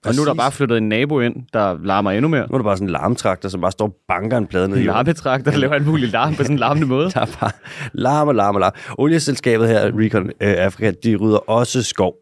Og 0.06 0.15
nu 0.15 0.22
er 0.22 0.25
der 0.25 0.32
Præcis. 0.34 0.38
bare 0.41 0.51
flyttet 0.51 0.77
en 0.77 0.89
nabo 0.89 1.20
ind, 1.20 1.36
der 1.53 1.77
larmer 1.84 2.12
endnu 2.12 2.27
mere. 2.29 2.48
Nu 2.50 2.53
er 2.53 2.58
der 2.58 2.63
bare 2.63 2.77
sådan 2.77 2.88
en 2.88 2.91
larmtraktor, 2.91 3.50
som 3.50 3.62
bare 3.62 3.72
står 3.72 3.86
og 3.86 3.96
banker 4.08 4.38
en 4.38 4.48
plade 4.48 4.68
ned 4.68 4.77
i 4.77 4.79
En 4.79 4.86
jorden. 4.86 4.96
larmetrakter, 5.06 5.51
der 5.51 5.58
laver 5.58 5.75
en 5.75 5.86
mulig 5.86 6.10
larm 6.10 6.36
på 6.36 6.44
sådan 6.44 6.56
en 6.56 6.60
larmende 6.60 6.88
måde. 6.88 7.12
Der 7.15 7.22
er 7.22 7.25
bare 7.39 7.51
larm 7.94 8.27
og 8.27 8.36
larm 8.36 8.56
og 8.56 8.62
larm. 8.62 8.74
Olieselskabet 8.98 9.68
her, 9.68 9.91
Recon 10.00 10.25
øh, 10.25 10.32
Africa, 10.39 10.91
de 11.03 11.15
rydder 11.15 11.50
også 11.50 11.84
skov. 11.84 12.13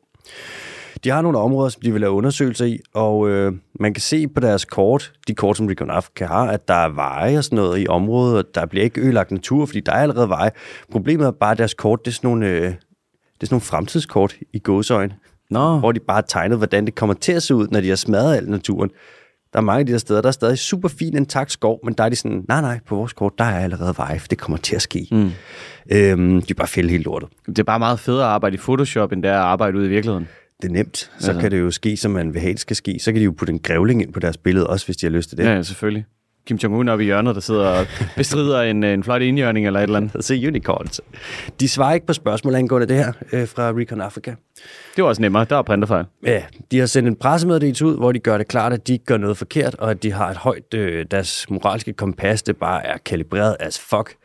De 1.03 1.09
har 1.09 1.21
nogle 1.21 1.37
områder, 1.37 1.69
som 1.69 1.81
de 1.81 1.91
vil 1.91 2.01
lave 2.01 2.13
undersøgelser 2.13 2.65
i, 2.65 2.79
og 2.93 3.29
øh, 3.29 3.53
man 3.79 3.93
kan 3.93 4.01
se 4.01 4.27
på 4.27 4.39
deres 4.39 4.65
kort, 4.65 5.13
de 5.27 5.35
kort, 5.35 5.57
som 5.57 5.67
Recon 5.67 5.89
Africa 5.89 6.25
har, 6.25 6.47
at 6.47 6.67
der 6.67 6.73
er 6.73 6.89
veje 6.89 7.37
og 7.37 7.43
sådan 7.43 7.55
noget 7.55 7.81
i 7.81 7.87
området, 7.87 8.37
og 8.37 8.55
der 8.55 8.65
bliver 8.65 8.83
ikke 8.83 9.01
ødelagt 9.01 9.31
natur, 9.31 9.65
fordi 9.65 9.79
der 9.79 9.91
er 9.91 10.01
allerede 10.01 10.29
veje. 10.29 10.51
Problemet 10.91 11.27
er 11.27 11.31
bare, 11.31 11.51
at 11.51 11.57
deres 11.57 11.73
kort, 11.73 12.05
det 12.05 12.11
er 12.11 12.15
sådan 12.15 12.29
nogle, 12.29 12.47
øh, 12.47 12.61
det 12.61 12.67
er 13.41 13.45
sådan 13.45 13.53
nogle 13.53 13.61
fremtidskort 13.61 14.35
i 14.53 14.59
gåsøjne, 14.59 15.15
Nå, 15.49 15.79
hvor 15.79 15.91
de 15.91 15.99
bare 15.99 16.15
har 16.15 16.21
tegnet, 16.21 16.57
hvordan 16.57 16.85
det 16.85 16.95
kommer 16.95 17.13
til 17.13 17.31
at 17.31 17.43
se 17.43 17.55
ud, 17.55 17.67
når 17.71 17.81
de 17.81 17.89
har 17.89 17.95
smadret 17.95 18.37
al 18.37 18.49
naturen. 18.49 18.89
Der 19.53 19.59
er 19.59 19.63
mange 19.63 19.79
af 19.79 19.85
de 19.85 19.91
der 19.91 19.97
steder, 19.97 20.21
der 20.21 20.27
er 20.27 20.31
stadig 20.31 20.57
super 20.57 20.87
fin 20.87 21.17
intakt 21.17 21.51
skov, 21.51 21.79
men 21.83 21.93
der 21.93 22.03
er 22.03 22.09
de 22.09 22.15
sådan, 22.15 22.45
nej 22.47 22.61
nej, 22.61 22.79
på 22.87 22.95
vores 22.95 23.13
kort, 23.13 23.33
der 23.37 23.43
er 23.43 23.59
allerede 23.59 23.93
veje, 23.97 24.19
for 24.19 24.27
det 24.27 24.37
kommer 24.37 24.57
til 24.57 24.75
at 24.75 24.81
ske. 24.81 25.07
Mm. 25.11 25.31
Øhm, 25.91 26.41
de 26.41 26.47
er 26.49 26.53
bare 26.57 26.67
fælde 26.67 26.89
helt 26.89 27.03
lortet. 27.03 27.29
det 27.45 27.59
er 27.59 27.63
bare 27.63 27.79
meget 27.79 27.99
federe 27.99 28.25
at 28.25 28.29
arbejde 28.29 28.53
i 28.53 28.57
Photoshop, 28.57 29.11
end 29.11 29.23
det 29.23 29.31
er 29.31 29.35
at 29.35 29.41
arbejde 29.41 29.77
ude 29.77 29.85
i 29.85 29.89
virkeligheden. 29.89 30.27
Det 30.61 30.71
nemt. 30.71 30.97
Så 30.97 31.09
Altså. 31.13 31.31
altså. 31.31 31.41
kan 31.41 31.51
det 31.51 31.59
jo 31.59 31.71
ske, 31.71 31.97
som 31.97 32.11
man 32.11 32.33
vil 32.33 32.41
have, 32.41 32.53
det 32.53 32.59
skal 32.59 32.75
ske. 32.75 32.99
Så 32.99 33.11
kan 33.11 33.19
de 33.19 33.25
jo 33.25 33.31
putte 33.31 33.53
en 33.53 33.59
grævling 33.59 34.01
ind 34.01 34.13
på 34.13 34.19
deres 34.19 34.37
billede, 34.37 34.67
også 34.67 34.85
hvis 34.85 34.97
de 34.97 35.05
har 35.05 35.11
lyst 35.11 35.29
til 35.29 35.37
det. 35.37 35.43
Ja, 35.43 35.53
ja 35.53 35.63
selvfølgelig. 35.63 36.05
Kim 36.47 36.57
Jong-un 36.57 36.89
oppe 36.89 37.03
i 37.03 37.05
hjørnet, 37.05 37.35
der 37.35 37.41
sidder 37.41 37.67
og 37.67 37.85
bestrider 38.15 38.61
en, 38.61 38.83
en 38.83 39.03
flot 39.03 39.21
indjørning 39.21 39.67
eller 39.67 39.79
et 39.79 39.83
eller 39.83 39.97
andet. 39.97 40.23
Se 40.25 40.47
unicorns. 40.47 41.01
De 41.59 41.69
svarer 41.69 41.93
ikke 41.93 42.05
på 42.05 42.13
spørgsmål 42.13 42.55
angående 42.55 42.87
det 42.87 42.95
her 42.95 43.13
øh, 43.33 43.47
fra 43.47 43.71
Recon 43.71 44.01
Africa. 44.01 44.35
Det 44.95 45.03
var 45.03 45.09
også 45.09 45.21
nemmere. 45.21 45.45
Der 45.49 45.55
var 45.55 45.61
printerfejl. 45.61 46.05
Ja, 46.25 46.43
de 46.71 46.79
har 46.79 46.85
sendt 46.85 47.07
en 47.07 47.15
pressemeddelelse 47.15 47.85
ud, 47.85 47.97
hvor 47.97 48.11
de 48.11 48.19
gør 48.19 48.37
det 48.37 48.47
klart, 48.47 48.73
at 48.73 48.87
de 48.87 48.93
ikke 48.93 49.05
gør 49.05 49.17
noget 49.17 49.37
forkert, 49.37 49.75
og 49.75 49.91
at 49.91 50.03
de 50.03 50.11
har 50.11 50.29
et 50.29 50.37
højt, 50.37 50.73
øh, 50.73 51.05
deres 51.11 51.49
moralske 51.49 51.93
kompas, 51.93 52.43
det 52.43 52.57
bare 52.57 52.85
er 52.85 52.97
kalibreret 52.97 53.55
as 53.59 53.79
fuck. 53.79 54.15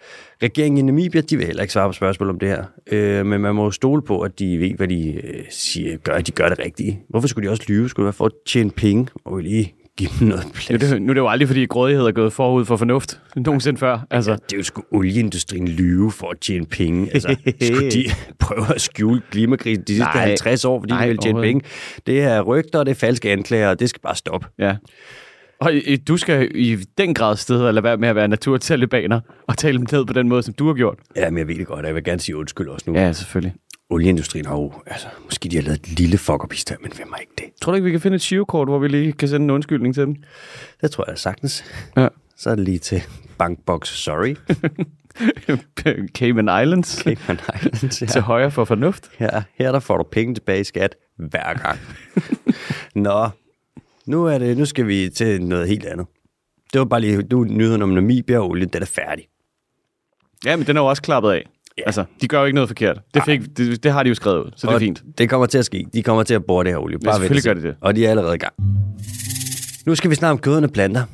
Regeringen 0.43 0.79
i 0.79 0.83
Namibia, 0.83 1.21
de 1.21 1.37
vil 1.37 1.47
heller 1.47 1.63
ikke 1.63 1.73
svare 1.73 1.89
på 1.89 1.93
spørgsmål 1.93 2.31
om 2.31 2.39
det 2.39 2.49
her, 2.49 2.65
øh, 2.93 3.27
men 3.27 3.41
man 3.41 3.55
må 3.55 3.65
jo 3.65 3.71
stole 3.71 4.03
på, 4.03 4.21
at 4.21 4.39
de 4.39 4.59
ved, 4.59 4.75
hvad 4.77 4.89
de 4.89 5.13
øh, 5.13 5.45
siger, 5.51 5.97
gør, 5.97 6.13
at 6.15 6.27
de 6.27 6.33
gør 6.33 6.49
det 6.49 6.59
rigtige. 6.59 7.01
Hvorfor 7.09 7.29
skulle 7.29 7.49
de 7.49 7.53
også 7.53 7.65
lyve? 7.69 7.89
Skulle 7.89 8.05
det 8.05 8.07
være 8.07 8.13
for 8.13 8.27
at 8.27 8.33
tjene 8.47 8.71
penge, 8.71 9.09
og 9.25 9.39
lige 9.39 9.75
give 10.09 10.11
dem 10.21 10.29
noget 10.29 10.47
plads. 10.55 10.71
Nu 10.71 10.75
er, 10.75 10.79
det, 10.93 11.03
nu 11.03 11.11
er 11.11 11.15
det 11.15 11.21
jo 11.21 11.29
aldrig, 11.29 11.49
fordi 11.49 11.67
grådighed 11.67 12.05
er 12.07 12.13
gået 12.13 12.33
forud 12.33 12.65
for 12.65 12.77
fornuft 12.77 13.21
nogensinde 13.37 13.79
før. 13.79 13.99
Altså, 14.11 14.33
Det 14.33 14.53
er 14.53 14.57
jo 14.57 14.63
sgu 14.63 14.83
olieindustrien 14.91 15.69
lyve 15.69 16.11
for 16.13 16.31
at 16.31 16.37
tjene 16.41 16.67
penge. 16.67 17.11
Altså, 17.15 17.37
skulle 17.63 17.91
de 17.91 18.05
prøve 18.39 18.75
at 18.75 18.81
skjule 18.81 19.23
klimakrisen 19.31 19.83
de 19.87 19.93
sidste 19.93 20.03
Nej. 20.15 20.27
50 20.27 20.65
år, 20.65 20.81
fordi 20.81 20.93
Nej, 20.93 21.03
de 21.03 21.09
vil 21.09 21.19
tjene 21.19 21.41
penge? 21.41 21.63
Det 22.07 22.21
er 22.23 22.41
rygter, 22.41 22.79
og 22.79 22.87
det 22.87 22.91
er 22.91 22.95
falske 22.97 23.31
anklager, 23.33 23.69
og 23.69 23.81
det 23.81 23.89
skal 23.89 24.01
bare 24.01 24.17
stoppe. 24.17 24.47
ja. 24.59 24.77
Og 25.61 25.73
du 26.09 26.17
skal 26.17 26.49
i 26.55 26.77
den 26.99 27.15
grad 27.15 27.37
sted 27.37 27.73
lade 27.73 27.83
være 27.85 27.97
med 27.97 28.09
at 28.09 28.17
være 28.17 28.29
naturtalibaner 28.29 29.21
og 29.49 29.59
tale 29.59 29.79
dem 29.79 29.87
ned 29.93 30.05
på 30.07 30.13
den 30.13 30.29
måde, 30.29 30.43
som 30.43 30.55
du 30.55 30.67
har 30.67 30.75
gjort. 30.75 30.99
Ja, 31.17 31.31
men 31.31 31.39
jeg 31.39 31.49
ved 31.49 31.55
det 31.55 31.67
godt, 31.67 31.81
og 31.81 31.87
jeg 31.87 31.95
vil 31.95 32.05
gerne 32.05 32.21
sige 32.21 32.37
undskyld 32.37 32.69
også 32.69 32.91
nu. 32.91 32.99
Ja, 32.99 33.13
selvfølgelig. 33.13 33.53
Olieindustrien 33.93 34.47
har 34.47 34.55
jo, 34.55 34.73
altså, 34.87 35.07
måske 35.25 35.49
de 35.49 35.57
har 35.57 35.63
lavet 35.63 35.79
et 35.79 35.99
lille 35.99 36.19
fuck 36.19 36.45
up 36.45 36.55
men 36.83 36.93
hvem 36.97 37.13
har 37.13 37.19
ikke 37.19 37.33
det? 37.39 37.45
Tror 37.63 37.73
du 37.73 37.75
ikke, 37.75 37.85
vi 37.85 37.91
kan 37.91 38.01
finde 38.01 38.15
et 38.15 38.23
shivkort, 38.23 38.69
hvor 38.69 38.79
vi 38.79 38.89
lige 38.89 39.13
kan 39.13 39.29
sende 39.29 39.45
en 39.45 39.51
undskyldning 39.51 39.95
til 39.95 40.07
dem? 40.07 40.17
Det 40.81 40.91
tror 40.91 41.05
jeg 41.07 41.13
da 41.13 41.17
sagtens. 41.17 41.65
Ja. 41.97 42.09
Så 42.37 42.51
er 42.51 42.55
det 42.55 42.65
lige 42.65 42.79
til 42.79 43.03
Bankbox 43.39 43.89
Sorry. 43.89 44.37
Cayman 46.19 46.63
Islands. 46.63 47.03
Cayman 47.03 47.39
Islands, 47.57 47.97
Til 47.97 48.09
ja. 48.15 48.21
højre 48.21 48.51
for 48.51 48.65
fornuft. 48.65 49.11
Her, 49.19 49.43
her 49.55 49.73
der 49.73 49.81
får 49.81 49.97
du 49.97 50.03
penge 50.03 50.35
tilbage 50.35 50.61
i 50.61 50.65
skat 50.65 50.97
hver 51.17 51.55
gang. 51.55 51.79
Nå, 53.05 53.29
nu, 54.07 54.25
er 54.25 54.39
det, 54.39 54.59
nu 54.59 54.65
skal 54.65 54.87
vi 54.87 55.11
til 55.15 55.43
noget 55.43 55.69
helt 55.69 55.85
andet. 55.85 56.07
Det 56.73 56.79
var 56.79 56.85
bare 56.85 57.01
lige 57.01 57.23
nu, 57.31 57.45
nyheden 57.45 57.83
om 57.83 57.89
Namibia 57.89 58.39
og 58.39 58.49
olie, 58.49 58.67
den 58.67 58.83
er 58.83 58.87
færdig. 58.87 59.27
Ja, 60.45 60.57
men 60.57 60.67
den 60.67 60.77
er 60.77 60.81
jo 60.81 60.87
også 60.87 61.03
klappet 61.03 61.31
af. 61.31 61.47
Ja. 61.79 61.83
Altså, 61.87 62.05
de 62.21 62.29
gør 62.29 62.39
jo 62.39 62.45
ikke 62.45 62.55
noget 62.55 62.69
forkert. 62.69 63.01
Det, 63.15 63.23
fik, 63.25 63.57
det, 63.57 63.83
det 63.85 63.93
har 63.93 64.03
de 64.03 64.09
jo 64.09 64.15
skrevet 64.15 64.39
ud, 64.39 64.51
så 64.57 64.67
det 64.67 64.71
er 64.71 64.75
Og 64.75 64.81
fint. 64.81 65.03
Det 65.19 65.31
kommer 65.31 65.47
til 65.47 65.59
at 65.59 65.65
ske. 65.65 65.87
De 65.93 66.03
kommer 66.03 66.23
til 66.23 66.35
at 66.35 66.45
bore 66.45 66.65
det 66.65 66.73
her 66.73 66.79
olie. 66.79 66.99
Bare 66.99 67.15
selvfølgelig 67.15 67.45
vent 67.45 67.57
og 67.59 67.63
gør 67.63 67.69
de 67.69 67.69
det. 67.69 67.77
Og 67.81 67.97
de 67.97 68.07
er 68.07 68.11
allerede 68.11 68.35
i 68.35 68.39
gang. 68.39 68.55
Nu 69.87 69.95
skal 69.95 70.11
vi 70.11 70.15
snakke 70.15 70.33
om 70.33 70.39
kødende 70.39 70.69
planter. 70.69 71.05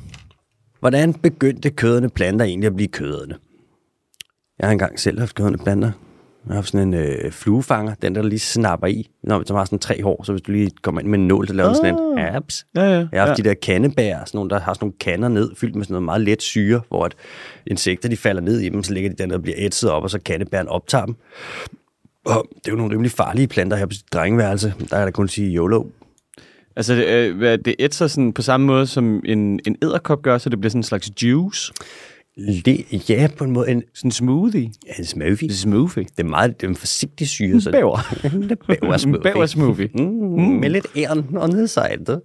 Hvordan 0.79 1.13
begyndte 1.13 1.69
kødende 1.69 2.09
planter 2.09 2.45
egentlig 2.45 2.67
at 2.67 2.75
blive 2.75 2.87
kødende? 2.87 3.35
Jeg 4.59 4.67
har 4.67 4.71
engang 4.71 4.99
selv 4.99 5.19
haft 5.19 5.35
kødende 5.35 5.57
planter. 5.57 5.91
Jeg 6.49 6.57
har 6.57 6.61
sådan 6.61 6.87
en 6.87 6.93
øh, 6.93 7.31
fluefanger, 7.31 7.95
den 8.01 8.15
der 8.15 8.21
lige 8.21 8.39
snapper 8.39 8.87
i, 8.87 9.09
når 9.23 9.37
man 9.37 9.57
har 9.57 9.65
sådan 9.65 9.79
tre 9.79 10.03
hår, 10.03 10.23
så 10.23 10.31
hvis 10.31 10.41
du 10.41 10.51
lige 10.51 10.71
kommer 10.81 11.01
ind 11.01 11.09
med 11.09 11.19
en 11.19 11.27
nål, 11.27 11.47
så 11.47 11.53
laver 11.53 11.67
den 11.67 11.75
sådan 11.75 11.95
en 11.95 12.19
apps. 12.19 12.65
Ja, 12.75 12.81
ja. 12.81 12.89
Jeg 12.89 13.21
har 13.21 13.27
haft 13.27 13.39
ja. 13.39 13.43
de 13.43 13.49
der 13.49 13.53
kandebær, 13.53 14.17
sådan 14.25 14.37
nogle, 14.37 14.49
der 14.49 14.59
har 14.59 14.73
sådan 14.73 14.85
nogle 14.85 14.93
kander 14.99 15.27
ned, 15.27 15.55
fyldt 15.55 15.75
med 15.75 15.85
sådan 15.85 15.93
noget 15.93 16.03
meget 16.03 16.21
let 16.21 16.41
syre, 16.41 16.81
hvor 16.89 17.05
at 17.05 17.15
insekter 17.67 18.09
de 18.09 18.17
falder 18.17 18.41
ned 18.41 18.59
i 18.59 18.69
dem, 18.69 18.83
så 18.83 18.93
ligger 18.93 19.09
de 19.09 19.15
dernede 19.15 19.37
og 19.37 19.41
bliver 19.41 19.55
ætset 19.59 19.91
op, 19.91 20.03
og 20.03 20.09
så 20.09 20.19
kandebæren 20.19 20.67
optager 20.67 21.05
dem. 21.05 21.15
Og 22.25 22.47
det 22.55 22.67
er 22.67 22.71
jo 22.71 22.77
nogle 22.77 22.93
rimelig 22.93 23.11
farlige 23.11 23.47
planter 23.47 23.77
her 23.77 23.85
på 23.85 23.93
sit 23.93 24.13
drengeværelse. 24.13 24.73
Der 24.89 24.97
er 24.97 25.03
der 25.03 25.11
kun 25.11 25.25
at 25.25 25.31
sige 25.31 25.55
YOLO. 25.55 25.83
Altså, 26.75 26.95
det, 26.95 27.05
øh, 27.05 27.59
det 27.65 27.75
ætser 27.79 28.07
sådan 28.07 28.33
på 28.33 28.41
samme 28.41 28.65
måde, 28.67 28.87
som 28.87 29.21
en, 29.25 29.59
en 29.65 29.75
æderkop 29.81 30.21
gør, 30.21 30.37
så 30.37 30.49
det 30.49 30.59
bliver 30.59 30.69
sådan 30.69 30.79
en 30.79 30.83
slags 30.83 31.23
juice. 31.23 31.73
Le, 32.41 32.77
ja, 33.09 33.27
på 33.37 33.43
en 33.43 33.51
måde 33.51 33.69
en, 33.69 33.83
Sådan 33.93 34.07
en 34.07 34.11
smoothie. 34.11 34.71
ja, 34.87 34.93
en 34.99 35.05
smoothie. 35.05 35.53
Smoothie. 35.53 36.03
Det 36.03 36.19
er 36.19 36.23
meget 36.23 36.61
det 36.61 36.65
er 36.67 36.69
en 36.69 36.75
forsigtig 36.75 37.27
syre. 37.29 37.61
Så 37.61 37.71
Bæver. 37.71 37.97
det 38.23 38.51
er 38.51 38.55
bæver 38.67 38.93
En 38.93 38.99
smoothie. 38.99 39.31
bæversmoothie. 39.33 39.89
Mm, 39.95 40.05
med 40.59 40.69
lidt 40.69 40.87
æren 40.97 41.25
og 41.37 41.49
nedsejlet. 41.49 42.21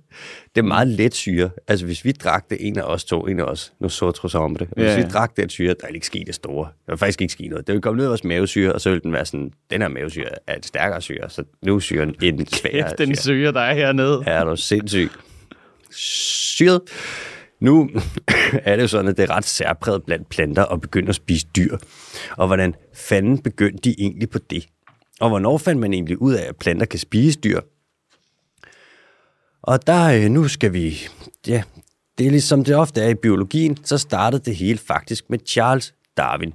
Det 0.54 0.60
er 0.60 0.62
meget 0.62 0.88
let 0.88 1.14
syre. 1.14 1.50
Altså, 1.68 1.86
hvis 1.86 2.04
vi 2.04 2.12
drak 2.12 2.50
det, 2.50 2.58
en 2.60 2.78
af 2.78 2.82
os 2.82 3.04
to, 3.04 3.20
en 3.26 3.40
af 3.40 3.44
os, 3.44 3.72
nu 3.80 3.88
så 3.88 4.04
jeg 4.06 4.14
trods 4.14 4.34
om 4.34 4.56
det. 4.56 4.68
Hvis 4.76 4.84
Ja, 4.84 4.96
vi 4.96 5.02
drak 5.12 5.36
den 5.36 5.48
syre, 5.48 5.74
der 5.80 5.86
er 5.86 5.88
ikke 5.94 6.06
sket 6.06 6.26
det 6.26 6.34
store. 6.34 6.68
Der 6.86 6.92
vil 6.92 6.98
faktisk 6.98 7.20
ikke 7.20 7.32
ske 7.32 7.48
noget. 7.48 7.66
Det 7.66 7.72
vil 7.72 7.82
komme 7.82 7.96
ned 7.96 8.04
af 8.04 8.08
vores 8.08 8.24
mavesyre, 8.24 8.72
og 8.72 8.80
så 8.80 8.90
vil 8.90 9.02
den 9.02 9.12
være 9.12 9.24
sådan, 9.26 9.50
den 9.70 9.80
her 9.80 9.88
mavesyre 9.88 10.28
er 10.46 10.56
et 10.56 10.66
stærkere 10.66 11.00
syre, 11.02 11.30
så 11.30 11.44
nu 11.66 11.74
er 11.76 11.80
syren 11.80 12.14
en 12.22 12.46
sværere 12.46 12.88
Kæft, 12.88 12.98
den 12.98 13.16
syre. 13.16 13.52
der 13.52 13.60
er 13.60 13.74
hernede. 13.74 14.22
Ja, 14.26 14.30
er 14.32 14.44
du 14.44 14.56
sindssyg. 14.56 15.10
Syret. 15.90 16.80
Nu 17.60 17.90
er 18.64 18.76
det 18.76 18.82
jo 18.82 18.88
sådan, 18.88 19.10
at 19.10 19.16
det 19.16 19.22
er 19.22 19.36
ret 19.36 19.44
særpræget 19.44 20.04
blandt 20.04 20.28
planter 20.28 20.64
at 20.64 20.80
begynde 20.80 21.08
at 21.08 21.14
spise 21.14 21.46
dyr. 21.56 21.76
Og 22.36 22.46
hvordan 22.46 22.74
fanden 22.94 23.38
begyndte 23.38 23.90
de 23.90 23.94
egentlig 23.98 24.30
på 24.30 24.38
det? 24.38 24.66
Og 25.20 25.28
hvornår 25.28 25.58
fandt 25.58 25.80
man 25.80 25.92
egentlig 25.92 26.22
ud 26.22 26.34
af, 26.34 26.48
at 26.48 26.56
planter 26.56 26.86
kan 26.86 26.98
spise 26.98 27.38
dyr? 27.38 27.60
Og 29.62 29.86
der, 29.86 30.24
øh, 30.24 30.30
nu 30.30 30.48
skal 30.48 30.72
vi, 30.72 30.98
ja, 31.46 31.62
det 32.18 32.26
er 32.26 32.30
ligesom 32.30 32.64
det 32.64 32.76
ofte 32.76 33.00
er 33.00 33.08
i 33.08 33.14
biologien, 33.14 33.78
så 33.84 33.98
startede 33.98 34.42
det 34.44 34.56
hele 34.56 34.78
faktisk 34.78 35.30
med 35.30 35.38
Charles 35.46 35.94
Darwin. 36.16 36.52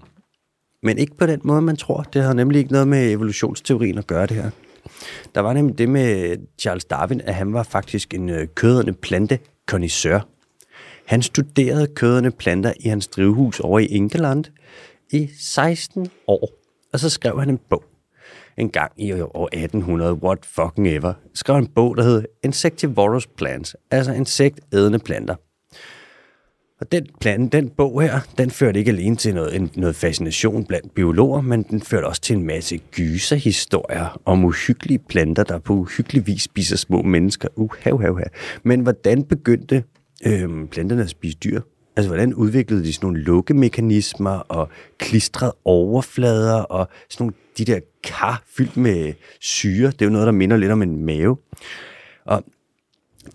Men 0.83 0.97
ikke 0.97 1.17
på 1.17 1.25
den 1.25 1.41
måde, 1.43 1.61
man 1.61 1.75
tror. 1.75 2.03
Det 2.03 2.23
har 2.23 2.33
nemlig 2.33 2.59
ikke 2.59 2.71
noget 2.71 2.87
med 2.87 3.11
evolutionsteorien 3.11 3.97
at 3.97 4.07
gøre 4.07 4.27
det 4.27 4.35
her. 4.35 4.49
Der 5.35 5.41
var 5.41 5.53
nemlig 5.53 5.77
det 5.77 5.89
med 5.89 6.37
Charles 6.59 6.85
Darwin, 6.85 7.21
at 7.21 7.35
han 7.35 7.53
var 7.53 7.63
faktisk 7.63 8.13
en 8.13 8.29
øh, 8.29 8.47
kødende 8.55 8.93
plante 8.93 9.39
han 11.09 11.21
studerede 11.21 11.87
kødende 11.87 12.31
planter 12.31 12.73
i 12.79 12.87
hans 12.87 13.07
drivhus 13.07 13.59
over 13.59 13.79
i 13.79 13.87
England 13.91 14.45
i 15.11 15.29
16 15.39 16.07
år. 16.27 16.49
Og 16.93 16.99
så 16.99 17.09
skrev 17.09 17.39
han 17.39 17.49
en 17.49 17.59
bog. 17.69 17.83
En 18.57 18.69
gang 18.69 18.91
i 18.97 19.11
år 19.11 19.49
1800, 19.53 20.13
what 20.13 20.45
fucking 20.45 20.87
ever, 20.87 21.13
skrev 21.33 21.55
en 21.55 21.67
bog, 21.67 21.97
der 21.97 22.03
hed 22.03 22.23
Insectivorous 22.43 23.27
Plants, 23.27 23.75
altså 23.91 24.11
insektædende 24.13 24.99
planter. 24.99 25.35
Og 26.81 26.91
den, 26.91 27.07
plan, 27.21 27.47
den 27.47 27.69
bog 27.69 28.01
her, 28.01 28.19
den 28.37 28.51
førte 28.51 28.79
ikke 28.79 28.91
alene 28.91 29.15
til 29.15 29.35
noget, 29.35 29.55
en, 29.55 29.71
noget 29.75 29.95
fascination 29.95 30.65
blandt 30.65 30.93
biologer, 30.93 31.41
men 31.41 31.63
den 31.63 31.81
førte 31.81 32.05
også 32.05 32.21
til 32.21 32.35
en 32.35 32.43
masse 32.43 32.77
gyserhistorier 32.77 34.21
om 34.25 34.45
uhyggelige 34.45 34.99
planter, 34.99 35.43
der 35.43 35.59
på 35.59 35.73
uhyggelig 35.73 36.27
vis 36.27 36.43
spiser 36.43 36.77
små 36.77 37.01
mennesker. 37.01 37.47
Uh, 37.55 37.69
hav, 37.79 38.01
hav, 38.01 38.17
hav. 38.17 38.27
Men 38.63 38.79
hvordan 38.79 39.23
begyndte 39.23 39.83
øhm, 40.25 40.67
planterne 40.67 41.03
at 41.03 41.09
spise 41.09 41.37
dyr? 41.37 41.61
Altså, 41.95 42.09
hvordan 42.09 42.33
udviklede 42.33 42.83
de 42.83 42.93
sådan 42.93 43.07
nogle 43.07 43.23
lukkemekanismer 43.23 44.31
og 44.31 44.69
klistrede 44.97 45.55
overflader 45.65 46.61
og 46.61 46.87
sådan 47.09 47.23
nogle, 47.23 47.35
de 47.57 47.65
der 47.65 47.79
kar 48.03 48.43
fyldt 48.57 48.77
med 48.77 49.13
syre? 49.39 49.87
Det 49.87 50.01
er 50.01 50.05
jo 50.05 50.11
noget, 50.11 50.25
der 50.25 50.31
minder 50.31 50.57
lidt 50.57 50.71
om 50.71 50.81
en 50.81 51.05
mave. 51.05 51.37
Og 52.25 52.43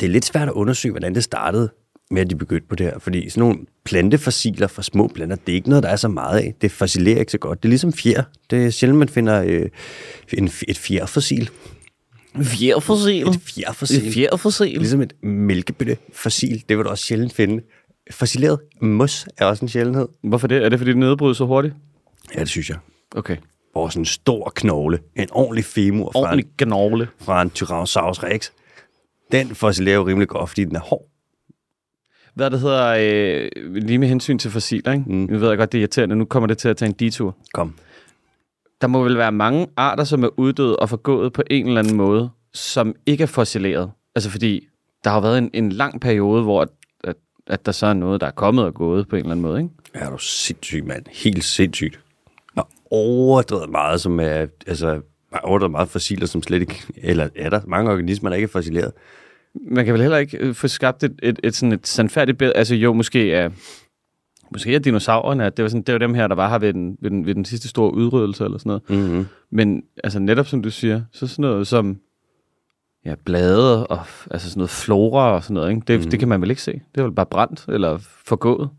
det 0.00 0.02
er 0.02 0.10
lidt 0.10 0.24
svært 0.24 0.48
at 0.48 0.52
undersøge, 0.52 0.92
hvordan 0.92 1.14
det 1.14 1.24
startede 1.24 1.70
med, 2.10 2.22
at 2.22 2.30
de 2.30 2.36
begyndte 2.36 2.66
på 2.68 2.74
det 2.74 2.86
her. 2.86 2.98
Fordi 2.98 3.30
sådan 3.30 3.40
nogle 3.40 3.58
plantefossiler 3.84 4.66
fra 4.66 4.82
små 4.82 5.08
planter, 5.08 5.36
det 5.36 5.52
er 5.52 5.56
ikke 5.56 5.68
noget, 5.68 5.82
der 5.82 5.88
er 5.88 5.96
så 5.96 6.08
meget 6.08 6.38
af. 6.38 6.54
Det 6.60 6.72
fossilerer 6.72 7.20
ikke 7.20 7.32
så 7.32 7.38
godt. 7.38 7.62
Det 7.62 7.68
er 7.68 7.70
ligesom 7.70 7.92
fjer. 7.92 8.22
Det 8.50 8.66
er 8.66 8.70
sjældent, 8.70 8.98
man 8.98 9.08
finder 9.08 9.42
øh, 9.42 9.68
en, 10.32 10.50
et 10.68 10.78
fjerfossil. 10.78 11.50
Fjerfossil. 12.42 13.28
Et 13.28 13.40
fjerfossil. 13.40 14.06
Et 14.08 14.14
fjerfossil. 14.14 14.78
Ligesom 14.78 15.00
et 15.02 15.12
mælkebøtte-fossil. 15.22 16.64
Det 16.68 16.76
vil 16.76 16.84
du 16.84 16.90
også 16.90 17.04
sjældent 17.04 17.32
finde. 17.32 17.62
Fossileret 18.10 18.58
mos 18.80 19.26
er 19.38 19.44
også 19.44 19.64
en 19.64 19.68
sjældenhed. 19.68 20.08
Hvorfor 20.22 20.46
det? 20.46 20.64
Er 20.64 20.68
det, 20.68 20.78
fordi 20.78 20.90
det 20.90 20.98
nedbryder 20.98 21.34
så 21.34 21.44
hurtigt? 21.46 21.74
Ja, 22.34 22.40
det 22.40 22.48
synes 22.48 22.68
jeg. 22.70 22.78
Okay. 23.16 23.36
Hvor 23.72 23.88
sådan 23.88 24.00
en 24.00 24.06
stor 24.06 24.52
knogle, 24.54 24.98
en 25.16 25.28
ordentlig 25.32 25.64
femur 25.64 26.10
fra, 26.12 26.20
Ordentlig 26.20 26.44
en, 26.60 26.66
gnogle. 26.66 27.08
fra 27.18 27.42
en 27.42 27.50
Tyrannosaurus 27.50 28.22
rex, 28.22 28.50
den 29.32 29.54
fossilerer 29.54 29.96
jo 29.96 30.06
rimelig 30.06 30.28
godt, 30.28 30.48
fordi 30.50 30.64
den 30.64 30.76
er 30.76 30.80
hård. 30.80 31.06
Hvad 32.34 32.50
det 32.50 32.60
hedder, 32.60 32.96
øh, 33.00 33.74
lige 33.82 33.98
med 33.98 34.08
hensyn 34.08 34.38
til 34.38 34.50
fossiler, 34.50 34.92
ikke? 34.92 35.04
Mm. 35.06 35.26
Nu 35.30 35.38
ved 35.38 35.48
jeg 35.48 35.58
godt, 35.58 35.72
det 35.72 35.78
er 35.78 35.82
irriterende. 35.82 36.16
Nu 36.16 36.24
kommer 36.24 36.46
det 36.46 36.58
til 36.58 36.68
at 36.68 36.76
tage 36.76 36.86
en 36.88 36.94
detur. 36.98 37.36
Kom. 37.54 37.74
Der 38.80 38.86
må 38.86 39.02
vel 39.02 39.18
være 39.18 39.32
mange 39.32 39.66
arter, 39.76 40.04
som 40.04 40.24
er 40.24 40.28
uddøde 40.36 40.76
og 40.76 40.88
forgået 40.88 41.32
på 41.32 41.42
en 41.50 41.66
eller 41.66 41.80
anden 41.80 41.96
måde, 41.96 42.30
som 42.54 42.94
ikke 43.06 43.22
er 43.22 43.26
fossileret. 43.26 43.90
Altså 44.14 44.30
fordi, 44.30 44.68
der 45.04 45.10
har 45.10 45.20
været 45.20 45.38
en, 45.38 45.50
en 45.54 45.72
lang 45.72 46.00
periode, 46.00 46.42
hvor 46.42 46.62
at, 46.62 46.68
at, 47.04 47.16
at 47.46 47.66
der 47.66 47.72
så 47.72 47.86
er 47.86 47.92
noget, 47.92 48.20
der 48.20 48.26
er 48.26 48.30
kommet 48.30 48.64
og 48.64 48.74
gået 48.74 49.08
på 49.08 49.16
en 49.16 49.20
eller 49.20 49.30
anden 49.30 49.42
måde, 49.42 49.60
ikke? 49.60 49.74
Er 49.94 50.10
du 50.10 50.18
sindssyg, 50.18 50.84
mand. 50.86 51.04
Helt 51.12 51.44
sindssygt. 51.44 52.00
Og 52.56 52.68
overdrevet 52.90 53.70
meget, 53.70 54.00
som 54.00 54.20
er, 54.20 54.46
altså, 54.66 55.00
overdrevet 55.42 55.70
meget 55.70 55.88
fossiler, 55.88 56.26
som 56.26 56.42
slet 56.42 56.60
ikke, 56.60 56.82
eller 56.96 57.28
er 57.36 57.50
der 57.50 57.60
mange 57.66 57.90
organismer, 57.90 58.30
der 58.30 58.36
ikke 58.36 58.46
er 58.46 58.52
fossileret. 58.52 58.92
Man 59.70 59.84
kan 59.84 59.94
vel 59.94 60.02
heller 60.02 60.18
ikke 60.18 60.38
øh, 60.38 60.54
få 60.54 60.68
skabt 60.68 61.02
et, 61.02 61.20
et, 61.22 61.40
et, 61.42 61.54
sådan 61.54 61.72
et 61.72 61.86
sandfærdigt 61.86 62.38
billede. 62.38 62.56
Altså 62.56 62.74
jo, 62.74 62.92
måske 62.92 63.32
er, 63.32 63.50
måske 64.52 64.74
er 64.74 64.78
dinosaurerne, 64.78 65.44
at 65.46 65.56
det 65.56 65.62
var, 65.62 65.68
sådan, 65.68 65.82
det 65.82 65.92
var 65.92 65.98
dem 65.98 66.14
her, 66.14 66.26
der 66.26 66.34
var 66.34 66.50
her 66.50 66.58
ved 66.58 66.72
den, 66.72 66.96
ved 67.00 67.10
den, 67.10 67.26
ved 67.26 67.34
den 67.34 67.44
sidste 67.44 67.68
store 67.68 67.94
udryddelse 67.94 68.44
eller 68.44 68.58
sådan 68.58 68.80
noget. 68.88 69.10
Mm-hmm. 69.10 69.26
Men 69.50 69.82
altså 70.04 70.18
netop 70.18 70.46
som 70.46 70.62
du 70.62 70.70
siger, 70.70 71.02
så 71.12 71.26
sådan 71.26 71.42
noget 71.42 71.66
som 71.66 71.96
ja, 73.04 73.14
blade 73.24 73.86
og 73.86 74.00
altså 74.30 74.48
sådan 74.48 74.58
noget 74.58 74.70
flora 74.70 75.34
og 75.34 75.42
sådan 75.42 75.54
noget, 75.54 75.70
ikke? 75.70 75.82
Det, 75.86 76.04
mm. 76.04 76.10
det 76.10 76.18
kan 76.18 76.28
man 76.28 76.40
vel 76.40 76.50
ikke 76.50 76.62
se. 76.62 76.72
Det 76.72 77.00
er 77.00 77.02
vel 77.02 77.12
bare 77.12 77.26
brændt 77.26 77.64
eller 77.68 77.98
forgået. 78.24 78.70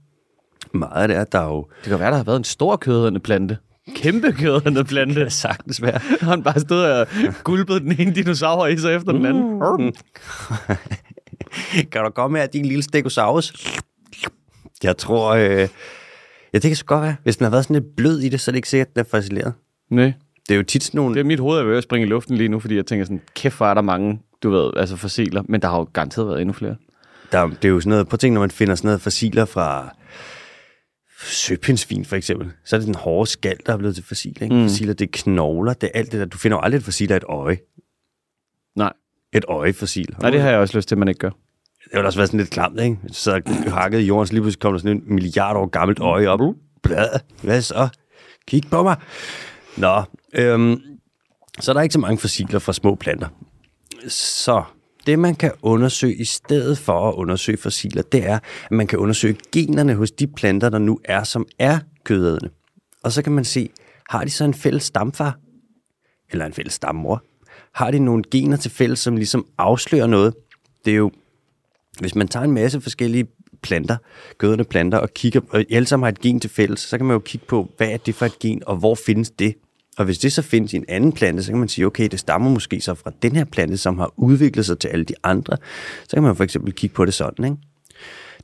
Meget 0.73 1.01
af 1.01 1.07
det 1.07 1.17
er, 1.17 1.23
der 1.23 1.39
er 1.39 1.47
jo 1.47 1.67
Det 1.83 1.89
kan 1.89 1.99
være, 1.99 2.11
der 2.11 2.17
har 2.17 2.23
været 2.23 2.37
en 2.37 2.43
stor 2.43 2.75
kødende 2.75 3.19
plante. 3.19 3.57
Kæmpe 3.95 4.31
kødende 4.31 4.83
plante. 4.93 5.29
sagtens 5.29 5.81
være. 5.81 5.99
Og 6.21 6.27
han 6.27 6.43
bare 6.43 6.59
stod 6.59 6.83
og 6.83 7.07
gulpede 7.43 7.79
den 7.79 7.95
ene 7.99 8.15
dinosaur 8.15 8.67
i 8.67 8.77
sig 8.77 8.95
efter 8.95 9.11
den 9.11 9.25
anden. 9.25 9.53
Mm. 9.79 9.93
kan 11.91 12.03
du 12.03 12.09
komme 12.09 12.37
her, 12.37 12.45
din 12.45 12.65
lille 12.65 12.83
stegosaurus? 12.83 13.53
Jeg 14.85 14.97
tror, 14.97 15.33
øh, 15.33 15.49
ja, 15.51 15.67
det 16.53 16.61
kan 16.61 16.75
så 16.75 16.85
godt 16.85 17.01
være. 17.01 17.15
Hvis 17.23 17.37
den 17.37 17.43
har 17.43 17.51
været 17.51 17.63
sådan 17.63 17.81
lidt 17.81 17.95
blød 17.95 18.19
i 18.19 18.29
det, 18.29 18.39
så 18.41 18.51
er 18.51 18.53
det 18.53 18.57
ikke 18.57 18.69
sikkert, 18.69 18.87
at 18.87 18.95
den 18.95 18.99
er 18.99 19.03
fossileret. 19.09 19.53
Nej, 19.89 20.13
Det 20.47 20.53
er 20.53 20.57
jo 20.57 20.63
tit 20.63 20.83
sådan 20.83 20.97
nogle... 20.97 21.15
det 21.15 21.19
er 21.19 21.25
mit 21.25 21.39
hoved 21.39 21.59
er 21.59 21.63
ved 21.63 21.77
at 21.77 21.83
springe 21.83 22.05
i 22.07 22.09
luften 22.09 22.37
lige 22.37 22.49
nu, 22.49 22.59
fordi 22.59 22.75
jeg 22.75 22.85
tænker 22.85 23.05
sådan, 23.05 23.21
kæft 23.35 23.57
hvor 23.57 23.65
er 23.65 23.73
der 23.73 23.81
mange, 23.81 24.19
du 24.43 24.49
ved, 24.49 24.71
altså 24.77 24.95
fossiler, 24.95 25.43
men 25.49 25.61
der 25.61 25.67
har 25.67 25.77
jo 25.77 25.87
garanteret 25.93 26.27
været 26.27 26.41
endnu 26.41 26.53
flere. 26.53 26.75
der, 27.31 27.47
det 27.47 27.65
er 27.65 27.69
jo 27.69 27.79
sådan 27.79 27.89
noget, 27.89 28.07
på 28.07 28.17
ting, 28.17 28.33
når 28.33 28.41
man 28.41 28.51
finder 28.51 28.75
sådan 28.75 28.87
noget 28.87 29.01
fossiler 29.01 29.45
fra 29.45 29.95
søpindsvin 31.21 32.05
for 32.05 32.15
eksempel, 32.15 32.51
så 32.65 32.75
er 32.75 32.79
det 32.79 32.87
den 32.87 32.95
hårde 32.95 33.29
skal, 33.29 33.57
der 33.65 33.73
er 33.73 33.77
blevet 33.77 33.95
til 33.95 34.03
fossiler. 34.03 34.43
Ikke? 34.43 34.55
Mm. 34.55 34.61
Fossiler, 34.63 34.93
det 34.93 35.05
er 35.05 35.09
knogler, 35.13 35.73
det 35.73 35.89
er 35.93 35.99
alt 35.99 36.11
det 36.11 36.19
der. 36.19 36.25
Du 36.25 36.37
finder 36.37 36.57
jo 36.57 36.61
aldrig 36.61 36.77
et 36.77 36.83
fossil 36.83 37.11
af 37.11 37.17
et 37.17 37.23
øje. 37.29 37.57
Nej. 38.75 38.93
Et 39.33 39.45
øjefossil. 39.47 40.15
Nej, 40.21 40.29
det 40.29 40.41
har 40.41 40.49
jeg 40.49 40.59
også 40.59 40.77
lyst 40.77 40.87
til, 40.87 40.95
at 40.95 40.99
man 40.99 41.07
ikke 41.07 41.19
gør. 41.19 41.29
Det 41.85 41.93
ville 41.93 42.07
også 42.07 42.19
være 42.19 42.27
sådan 42.27 42.39
lidt 42.39 42.49
klamt, 42.49 42.79
ikke? 42.79 42.97
Så 43.11 43.41
hakket 43.67 43.99
i 43.99 44.05
jorden, 44.05 44.27
så 44.27 44.33
lige 44.33 44.41
pludselig 44.41 44.61
kommer 44.61 44.77
der 44.77 44.81
sådan 44.81 44.97
en 44.97 45.15
milliard 45.15 45.55
år 45.55 45.65
gammelt 45.65 45.99
øje 45.99 46.27
op. 46.27 46.39
Blad. 46.83 47.19
Hvad 47.41 47.61
så? 47.61 47.87
Kig 48.47 48.63
på 48.71 48.83
mig. 48.83 48.95
Nå, 49.77 50.03
øhm, 50.33 50.81
så 51.59 51.71
er 51.71 51.73
der 51.73 51.81
ikke 51.81 51.93
så 51.93 51.99
mange 51.99 52.17
fossiler 52.17 52.59
fra 52.59 52.73
små 52.73 52.95
planter. 52.95 53.27
Så 54.07 54.63
det, 55.05 55.19
man 55.19 55.35
kan 55.35 55.51
undersøge 55.61 56.15
i 56.15 56.23
stedet 56.23 56.77
for 56.77 57.09
at 57.09 57.13
undersøge 57.13 57.57
fossiler, 57.57 58.01
det 58.01 58.27
er, 58.27 58.39
at 58.65 58.71
man 58.71 58.87
kan 58.87 58.99
undersøge 58.99 59.37
generne 59.51 59.95
hos 59.95 60.11
de 60.11 60.27
planter, 60.27 60.69
der 60.69 60.77
nu 60.77 60.99
er, 61.03 61.23
som 61.23 61.45
er 61.59 61.79
kødædende. 62.03 62.49
Og 63.03 63.11
så 63.11 63.21
kan 63.21 63.31
man 63.31 63.45
se, 63.45 63.69
har 64.09 64.23
de 64.23 64.29
så 64.29 64.43
en 64.43 64.53
fælles 64.53 64.83
stamfar? 64.83 65.37
Eller 66.31 66.45
en 66.45 66.53
fælles 66.53 66.73
stammor? 66.73 67.23
Har 67.73 67.91
de 67.91 67.99
nogle 67.99 68.23
gener 68.31 68.57
til 68.57 68.71
fælles, 68.71 68.99
som 68.99 69.15
ligesom 69.15 69.45
afslører 69.57 70.07
noget? 70.07 70.33
Det 70.85 70.91
er 70.91 70.97
jo, 70.97 71.11
hvis 71.99 72.15
man 72.15 72.27
tager 72.27 72.43
en 72.43 72.51
masse 72.51 72.81
forskellige 72.81 73.27
planter, 73.61 73.97
gødende 74.37 74.63
planter, 74.63 74.97
og 74.97 75.13
kigger, 75.13 75.41
og 75.49 75.65
alle 75.71 75.87
sammen 75.87 76.03
har 76.03 76.11
et 76.11 76.19
gen 76.19 76.39
til 76.39 76.49
fælles, 76.49 76.79
så 76.79 76.97
kan 76.97 77.05
man 77.05 77.13
jo 77.13 77.19
kigge 77.19 77.47
på, 77.47 77.69
hvad 77.77 77.87
er 77.89 77.97
det 77.97 78.15
for 78.15 78.25
et 78.25 78.39
gen, 78.39 78.63
og 78.65 78.75
hvor 78.75 78.95
findes 78.95 79.29
det? 79.29 79.55
Og 79.97 80.05
hvis 80.05 80.17
det 80.17 80.33
så 80.33 80.41
findes 80.41 80.73
i 80.73 80.75
en 80.75 80.85
anden 80.87 81.11
plante, 81.11 81.43
så 81.43 81.51
kan 81.51 81.59
man 81.59 81.67
sige, 81.67 81.85
okay, 81.85 82.07
det 82.07 82.19
stammer 82.19 82.49
måske 82.49 82.81
så 82.81 82.93
fra 82.93 83.11
den 83.21 83.35
her 83.35 83.45
plante, 83.45 83.77
som 83.77 83.99
har 83.99 84.13
udviklet 84.17 84.65
sig 84.65 84.79
til 84.79 84.87
alle 84.87 85.05
de 85.05 85.13
andre. 85.23 85.57
Så 86.07 86.15
kan 86.15 86.23
man 86.23 86.35
for 86.35 86.43
eksempel 86.43 86.73
kigge 86.73 86.93
på 86.93 87.05
det 87.05 87.13
sådan, 87.13 87.45
ikke? 87.45 87.57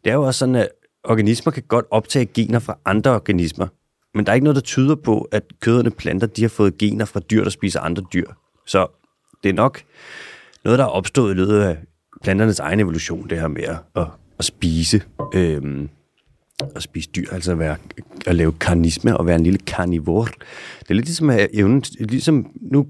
Det 0.03 0.10
er 0.10 0.13
jo 0.13 0.24
også 0.24 0.38
sådan, 0.38 0.55
at 0.55 0.70
organismer 1.03 1.51
kan 1.51 1.63
godt 1.67 1.86
optage 1.91 2.25
gener 2.25 2.60
fra 2.60 2.77
andre 2.86 3.12
organismer, 3.12 3.67
men 4.13 4.25
der 4.25 4.31
er 4.31 4.34
ikke 4.34 4.43
noget, 4.43 4.55
der 4.55 4.62
tyder 4.62 4.96
på, 4.96 5.22
at 5.31 5.43
kødende 5.60 5.91
planter, 5.91 6.27
de 6.27 6.41
har 6.41 6.50
fået 6.50 6.77
gener 6.77 7.05
fra 7.05 7.20
dyr, 7.20 7.43
der 7.43 7.50
spiser 7.50 7.79
andre 7.79 8.03
dyr. 8.13 8.27
Så 8.67 8.88
det 9.43 9.50
er 9.50 9.53
nok 9.53 9.81
noget, 10.63 10.79
der 10.79 10.86
er 10.86 10.89
opstået 10.89 11.31
i 11.31 11.38
løbet 11.38 11.60
af 11.60 11.77
planternes 12.24 12.60
egen 12.60 12.80
evolution, 12.80 13.30
det 13.30 13.39
her 13.39 13.48
med 13.48 13.63
at, 13.63 14.06
at, 14.39 14.46
spise 14.46 15.03
øhm, 15.36 15.89
at 16.75 16.84
spise 16.84 17.10
dyr, 17.15 17.25
altså 17.32 17.51
at, 17.51 17.60
være, 17.60 17.77
at 18.27 18.36
lave 18.36 18.51
karnisme 18.51 19.18
og 19.18 19.25
være 19.25 19.36
en 19.36 19.44
lille 19.44 19.60
karnivor. 19.60 20.24
Det 20.80 20.89
er 20.89 20.94
lidt 20.94 21.06
ligesom, 21.06 21.30
at 21.30 21.50
evnen, 21.53 21.84
ligesom 22.00 22.51
nu, 22.62 22.88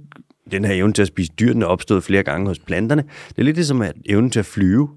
den 0.52 0.66
her 0.66 0.74
evne 0.74 0.94
til 0.94 1.02
at 1.02 1.08
spise 1.08 1.32
dyr, 1.40 1.54
den 1.54 1.62
er 1.62 1.66
opstået 1.66 2.04
flere 2.04 2.24
gange 2.24 2.48
hos 2.48 2.60
planterne. 2.60 3.04
Det 3.30 3.38
er 3.38 3.44
lidt 3.44 3.56
ligesom, 3.56 3.82
at 3.82 3.94
evnen 4.06 4.30
til 4.30 4.40
at 4.40 4.46
flyve, 4.46 4.90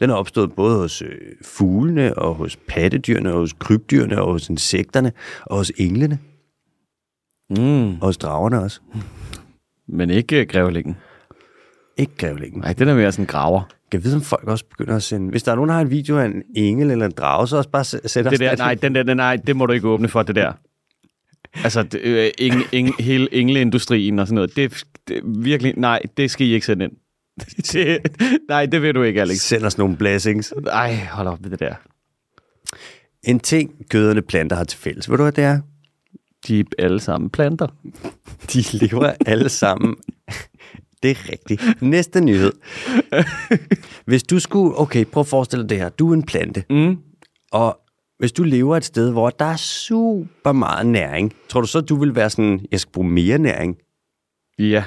den 0.00 0.10
er 0.10 0.14
opstået 0.14 0.52
både 0.52 0.78
hos 0.78 1.02
øh, 1.02 1.08
fuglene, 1.42 2.18
og 2.18 2.34
hos 2.34 2.56
pattedyrene, 2.68 3.32
og 3.32 3.38
hos 3.38 3.52
krybdyrene, 3.52 4.22
og 4.22 4.32
hos 4.32 4.48
insekterne, 4.48 5.12
og 5.46 5.56
hos 5.56 5.72
englene, 5.76 6.18
Mm. 7.58 7.88
og 7.94 8.00
hos 8.06 8.16
dragerne 8.16 8.60
også. 8.60 8.80
Men 9.88 10.10
ikke 10.10 10.40
øh, 10.40 10.46
grævlingen. 10.46 10.96
Ikke 11.96 12.12
grævlingen. 12.16 12.60
Nej, 12.60 12.72
den 12.72 12.88
er 12.88 12.94
mere 12.94 13.12
sådan 13.12 13.26
graver. 13.26 13.62
Jeg 13.92 14.04
ved, 14.04 14.14
om 14.14 14.22
folk 14.22 14.48
også 14.48 14.64
begynder 14.64 14.96
at 14.96 15.02
sende... 15.02 15.30
Hvis 15.30 15.42
der 15.42 15.52
er 15.52 15.56
nogen, 15.56 15.68
der 15.68 15.74
har 15.74 15.82
en 15.82 15.90
video 15.90 16.18
af 16.18 16.24
en 16.24 16.42
engel 16.56 16.90
eller 16.90 17.06
en 17.06 17.12
drage, 17.12 17.48
så 17.48 17.56
også 17.56 17.70
bare 17.70 17.84
sæt 17.84 18.24
Det 18.24 18.40
der, 18.40 18.56
nej, 18.56 18.74
den 18.74 18.94
der, 18.94 19.02
den, 19.02 19.16
nej, 19.16 19.36
det 19.36 19.56
må 19.56 19.66
du 19.66 19.72
ikke 19.72 19.88
åbne 19.88 20.08
for, 20.08 20.22
det 20.22 20.34
der. 20.34 20.52
Altså, 21.64 21.82
det, 21.82 22.00
øh, 22.00 22.30
eng, 22.38 22.62
eng, 22.72 23.02
hele 23.02 23.34
engleindustrien 23.34 24.18
og 24.18 24.26
sådan 24.26 24.34
noget, 24.34 24.56
det, 24.56 24.84
det 25.08 25.20
virkelig, 25.24 25.74
nej, 25.76 26.00
det 26.16 26.30
skal 26.30 26.46
I 26.46 26.52
ikke 26.52 26.66
sende 26.66 26.84
ind. 26.84 26.92
Det, 27.72 27.98
nej, 28.48 28.66
det 28.66 28.82
vil 28.82 28.94
du 28.94 29.02
ikke, 29.02 29.20
Alex. 29.20 29.36
Send 29.36 29.64
os 29.64 29.78
nogle 29.78 29.96
blessings. 29.96 30.54
Ej, 30.66 30.94
hold 31.10 31.28
op 31.28 31.40
med 31.40 31.50
det 31.50 31.60
der. 31.60 31.74
En 33.22 33.40
ting, 33.40 33.70
gødende 33.88 34.22
planter 34.22 34.56
har 34.56 34.64
til 34.64 34.78
fælles. 34.78 35.10
Ved 35.10 35.16
du, 35.16 35.22
hvad 35.22 35.32
det 35.32 35.44
er? 35.44 35.60
De 36.48 36.60
er 36.60 36.64
alle 36.78 37.00
sammen 37.00 37.30
planter. 37.30 37.66
De 38.52 38.62
lever 38.72 39.12
alle 39.26 39.48
sammen. 39.48 39.96
Det 41.02 41.10
er 41.10 41.32
rigtigt. 41.32 41.82
Næste 41.82 42.20
nyhed. 42.20 42.52
Hvis 44.06 44.22
du 44.22 44.40
skulle... 44.40 44.78
Okay, 44.78 45.04
prøv 45.04 45.20
at 45.20 45.26
forestille 45.26 45.62
dig 45.62 45.70
det 45.70 45.78
her. 45.78 45.88
Du 45.88 46.10
er 46.10 46.14
en 46.14 46.22
plante. 46.22 46.64
Mm. 46.70 46.96
Og 47.52 47.78
hvis 48.18 48.32
du 48.32 48.42
lever 48.42 48.76
et 48.76 48.84
sted, 48.84 49.12
hvor 49.12 49.30
der 49.30 49.44
er 49.44 49.56
super 49.56 50.52
meget 50.52 50.86
næring, 50.86 51.32
tror 51.48 51.60
du 51.60 51.66
så, 51.66 51.80
du 51.80 51.96
vil 51.96 52.14
være 52.14 52.30
sådan, 52.30 52.66
jeg 52.72 52.80
skal 52.80 52.92
bruge 52.92 53.08
mere 53.08 53.38
næring? 53.38 53.76
Ja. 54.58 54.84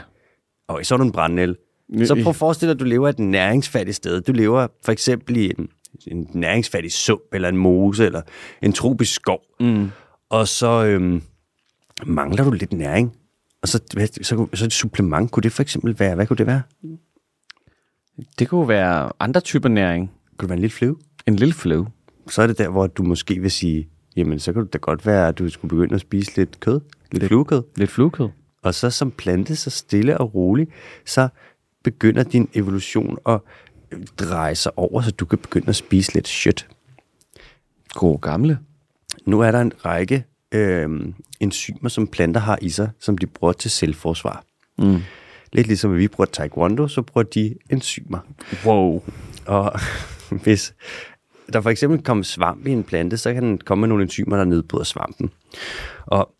Og 0.67 0.85
så 0.85 0.95
er 0.95 0.97
du 0.97 1.03
en 1.03 1.11
brændel. 1.11 1.57
Så 2.05 2.15
prøv 2.15 2.29
at 2.29 2.35
forestille 2.35 2.69
dig, 2.69 2.75
at 2.75 2.79
du 2.79 2.85
lever 2.85 3.09
et 3.09 3.19
næringsfattigt 3.19 3.95
sted. 3.95 4.21
Du 4.21 4.31
lever 4.31 4.67
for 4.85 4.91
eksempel 4.91 5.37
i 5.37 5.53
en, 5.57 5.69
en 6.07 6.29
næringsfattig 6.33 6.91
sump, 6.91 7.21
eller 7.33 7.49
en 7.49 7.57
mose, 7.57 8.05
eller 8.05 8.21
en 8.61 8.73
tropisk 8.73 9.13
skov. 9.13 9.39
Mm. 9.59 9.91
Og 10.29 10.47
så 10.47 10.85
øhm, 10.85 11.21
mangler 12.05 12.43
du 12.43 12.51
lidt 12.51 12.73
næring. 12.73 13.15
Og 13.65 13.69
så, 13.69 13.81
hvad- 13.93 14.23
så, 14.23 14.47
så 14.53 14.65
et 14.65 14.73
supplement, 14.73 15.31
kunne 15.31 15.41
det 15.43 15.51
for 15.51 15.61
eksempel 15.61 15.99
være, 15.99 16.15
hvad 16.15 16.27
kunne 16.27 16.37
det 16.37 16.47
være? 16.47 16.61
Det 18.39 18.49
kunne 18.49 18.67
være 18.67 19.11
andre 19.19 19.41
typer 19.41 19.69
næring. 19.69 20.11
Kunne 20.37 20.45
det 20.45 20.49
være 20.49 20.55
en 20.57 20.61
lille 20.61 20.73
flyve? 20.75 20.97
En 21.27 21.35
lille 21.35 21.53
flow. 21.53 21.85
Så 22.29 22.41
er 22.41 22.47
det 22.47 22.57
der, 22.57 22.69
hvor 22.69 22.87
du 22.87 23.03
måske 23.03 23.39
vil 23.39 23.51
sige, 23.51 23.89
jamen 24.15 24.39
så 24.39 24.53
kan 24.53 24.63
det 24.63 24.73
da 24.73 24.77
godt 24.77 25.05
være, 25.05 25.27
at 25.27 25.37
du 25.39 25.49
skulle 25.49 25.69
begynde 25.69 25.95
at 25.95 26.01
spise 26.01 26.37
lidt 26.37 26.59
kød, 26.59 26.79
lidt 27.11 27.23
fluekød. 27.23 27.63
Lidt 27.75 27.91
fluekød. 27.91 28.29
Og 28.61 28.73
så 28.73 28.89
som 28.89 29.11
plante, 29.11 29.55
så 29.55 29.69
stille 29.69 30.17
og 30.17 30.35
roligt, 30.35 30.69
så 31.05 31.27
begynder 31.83 32.23
din 32.23 32.49
evolution 32.53 33.17
at 33.27 33.39
dreje 34.19 34.55
sig 34.55 34.77
over, 34.77 35.01
så 35.01 35.11
du 35.11 35.25
kan 35.25 35.37
begynde 35.39 35.67
at 35.69 35.75
spise 35.75 36.13
lidt 36.13 36.27
shit. 36.27 36.67
God 37.89 38.19
gamle. 38.19 38.59
Nu 39.25 39.39
er 39.41 39.51
der 39.51 39.61
en 39.61 39.71
række 39.85 40.23
øh, 40.53 40.89
enzymer, 41.39 41.89
som 41.89 42.07
planter 42.07 42.41
har 42.41 42.59
i 42.61 42.69
sig, 42.69 42.89
som 42.99 43.17
de 43.17 43.27
bruger 43.27 43.53
til 43.53 43.71
selvforsvar. 43.71 44.43
Mm. 44.77 45.01
Lidt 45.53 45.67
ligesom 45.67 45.91
at 45.91 45.97
vi 45.97 46.07
bruger 46.07 46.25
taekwondo, 46.25 46.87
så 46.87 47.01
bruger 47.01 47.23
de 47.23 47.55
enzymer. 47.69 48.19
Wow. 48.65 49.03
Og 49.45 49.79
hvis 50.43 50.73
der 51.53 51.61
for 51.61 51.69
eksempel 51.69 52.03
kommer 52.03 52.23
svamp 52.23 52.67
i 52.67 52.71
en 52.71 52.83
plante, 52.83 53.17
så 53.17 53.33
kan 53.33 53.43
den 53.43 53.57
komme 53.57 53.79
med 53.79 53.87
nogle 53.87 54.03
enzymer, 54.03 54.37
der 54.37 54.43
nedbryder 54.43 54.83
svampen. 54.83 55.29
Og 56.05 56.31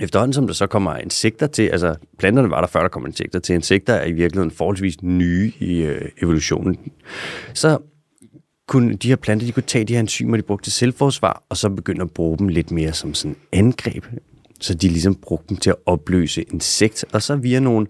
efterhånden 0.00 0.32
som 0.32 0.46
der 0.46 0.54
så 0.54 0.66
kommer 0.66 0.96
insekter 0.96 1.46
til, 1.46 1.62
altså 1.62 1.94
planterne 2.18 2.50
var 2.50 2.60
der 2.60 2.68
før, 2.68 2.80
der 2.80 2.88
kom 2.88 3.06
insekter 3.06 3.38
til, 3.38 3.54
insekter 3.54 3.94
er 3.94 4.06
i 4.06 4.12
virkeligheden 4.12 4.50
forholdsvis 4.50 5.02
nye 5.02 5.52
i 5.58 5.82
øh, 5.82 6.08
evolutionen, 6.22 6.78
så 7.54 7.78
kunne 8.68 8.94
de 8.94 9.08
her 9.08 9.16
planter, 9.16 9.46
de 9.46 9.52
kunne 9.52 9.62
tage 9.62 9.84
de 9.84 9.92
her 9.92 10.00
enzymer, 10.00 10.36
de 10.36 10.42
brugte 10.42 10.66
til 10.66 10.72
selvforsvar, 10.72 11.42
og 11.48 11.56
så 11.56 11.68
begynde 11.70 12.02
at 12.02 12.10
bruge 12.10 12.38
dem 12.38 12.48
lidt 12.48 12.70
mere 12.70 12.92
som 12.92 13.14
sådan 13.14 13.36
angreb. 13.52 14.04
Så 14.60 14.74
de 14.74 14.88
ligesom 14.88 15.14
brugte 15.14 15.48
dem 15.48 15.56
til 15.56 15.70
at 15.70 15.76
opløse 15.86 16.42
insekt, 16.42 17.04
og 17.12 17.22
så 17.22 17.36
via 17.36 17.60
nogle 17.60 17.86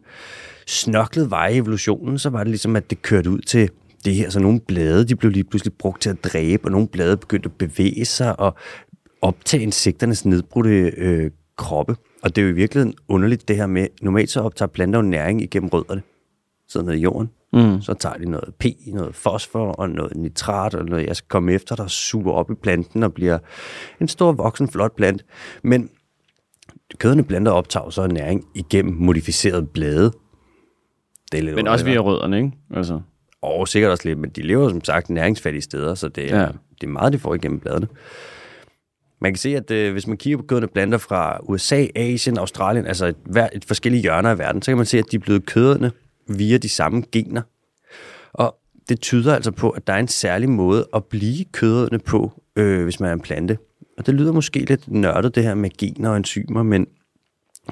snoklede 0.66 1.30
veje 1.30 1.54
i 1.54 1.56
evolutionen, 1.56 2.18
så 2.18 2.30
var 2.30 2.38
det 2.38 2.48
ligesom, 2.48 2.76
at 2.76 2.90
det 2.90 3.02
kørte 3.02 3.30
ud 3.30 3.38
til 3.38 3.70
det 4.04 4.14
her. 4.14 4.30
Så 4.30 4.40
nogle 4.40 4.60
blade, 4.60 5.04
de 5.04 5.16
blev 5.16 5.30
lige 5.30 5.44
pludselig 5.44 5.72
brugt 5.72 6.02
til 6.02 6.10
at 6.10 6.24
dræbe, 6.24 6.64
og 6.64 6.70
nogle 6.70 6.88
blade 6.88 7.16
begyndte 7.16 7.46
at 7.46 7.52
bevæge 7.52 8.04
sig 8.04 8.40
og 8.40 8.54
optage 9.22 9.62
insekternes 9.62 10.24
nedbrudte 10.24 10.92
øh, 10.96 11.30
kroppe. 11.56 11.96
Og 12.22 12.36
det 12.36 12.42
er 12.42 12.46
jo 12.46 12.52
i 12.52 12.56
virkeligheden 12.56 12.94
underligt 13.08 13.48
det 13.48 13.56
her 13.56 13.66
med, 13.66 13.86
normalt 14.02 14.30
så 14.30 14.40
optager 14.40 14.68
planter 14.68 14.98
jo 14.98 15.02
næring 15.02 15.42
igennem 15.42 15.68
rødderne, 15.68 16.02
sådan 16.68 16.86
ned 16.86 16.94
i 16.94 17.00
jorden. 17.00 17.30
Mm. 17.56 17.82
Så 17.82 17.94
tager 17.94 18.16
de 18.16 18.30
noget 18.30 18.54
P, 18.58 18.64
noget 18.86 19.14
fosfor 19.14 19.72
og 19.72 19.90
noget 19.90 20.16
nitrat, 20.16 20.74
og 20.74 20.84
noget, 20.84 21.06
jeg 21.06 21.16
skal 21.16 21.28
komme 21.28 21.52
efter, 21.52 21.76
der 21.76 21.86
suger 21.86 22.32
op 22.32 22.50
i 22.50 22.54
planten 22.54 23.02
og 23.02 23.14
bliver 23.14 23.38
en 24.00 24.08
stor, 24.08 24.32
voksen, 24.32 24.68
flot 24.68 24.96
plant. 24.96 25.24
Men 25.62 25.90
kødende 26.98 27.24
planter 27.24 27.52
optager 27.52 27.90
så 27.90 28.06
næring 28.06 28.44
igennem 28.54 28.94
modificerede 28.94 29.66
blade. 29.66 30.12
Det 31.32 31.38
er 31.38 31.42
lidt 31.42 31.56
Men 31.56 31.68
også 31.68 31.84
via 31.84 31.98
rødderne, 31.98 32.36
ikke? 32.36 32.52
Altså. 32.74 33.00
Og 33.42 33.68
sikkert 33.68 33.90
også 33.90 34.08
lidt, 34.08 34.18
men 34.18 34.30
de 34.30 34.42
lever 34.42 34.68
som 34.68 34.84
sagt 34.84 35.10
næringsfattige 35.10 35.62
steder, 35.62 35.94
så 35.94 36.08
det 36.08 36.32
er, 36.32 36.40
Ja. 36.40 36.46
det 36.80 36.86
er 36.86 36.90
meget, 36.90 37.12
de 37.12 37.18
får 37.18 37.34
igennem 37.34 37.60
bladene. 37.60 37.86
Man 39.20 39.32
kan 39.32 39.38
se, 39.38 39.56
at 39.56 39.70
øh, 39.70 39.92
hvis 39.92 40.06
man 40.06 40.16
kigger 40.16 40.36
på 40.38 40.44
kødende 40.46 40.68
planter 40.68 40.98
fra 40.98 41.38
USA, 41.42 41.86
Asien, 41.96 42.38
Australien, 42.38 42.86
altså 42.86 43.06
et, 43.06 43.16
et 43.52 43.64
forskellige 43.64 44.02
hjørner 44.02 44.30
af 44.30 44.38
verden, 44.38 44.62
så 44.62 44.70
kan 44.70 44.76
man 44.76 44.86
se, 44.86 44.98
at 44.98 45.04
de 45.10 45.16
er 45.16 45.20
blevet 45.20 45.46
kødende 45.46 45.90
via 46.28 46.56
de 46.56 46.68
samme 46.68 47.02
gener. 47.12 47.42
Og 48.32 48.56
det 48.88 49.00
tyder 49.00 49.34
altså 49.34 49.50
på, 49.50 49.70
at 49.70 49.86
der 49.86 49.92
er 49.92 49.98
en 49.98 50.08
særlig 50.08 50.48
måde 50.50 50.86
at 50.94 51.04
blive 51.04 51.44
kødende 51.52 51.98
på, 51.98 52.42
øh, 52.56 52.84
hvis 52.84 53.00
man 53.00 53.08
er 53.10 53.14
en 53.14 53.20
plante. 53.20 53.58
Og 53.98 54.06
det 54.06 54.14
lyder 54.14 54.32
måske 54.32 54.58
lidt 54.58 54.88
nørdet, 54.88 55.34
det 55.34 55.42
her 55.42 55.54
med 55.54 55.70
gener 55.78 56.10
og 56.10 56.16
enzymer, 56.16 56.62
men 56.62 56.86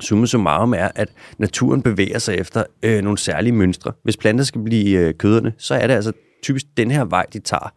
summa 0.00 0.26
summarum 0.26 0.74
er, 0.74 0.88
at 0.94 1.08
naturen 1.38 1.82
bevæger 1.82 2.18
sig 2.18 2.34
efter 2.34 2.64
øh, 2.82 3.02
nogle 3.02 3.18
særlige 3.18 3.52
mønstre. 3.52 3.92
Hvis 4.02 4.16
planter 4.16 4.44
skal 4.44 4.62
blive 4.62 4.98
øh, 4.98 5.14
køderne, 5.14 5.52
så 5.58 5.74
er 5.74 5.86
det 5.86 5.94
altså 5.94 6.12
typisk 6.42 6.66
den 6.76 6.90
her 6.90 7.04
vej, 7.04 7.26
de 7.32 7.38
tager. 7.38 7.72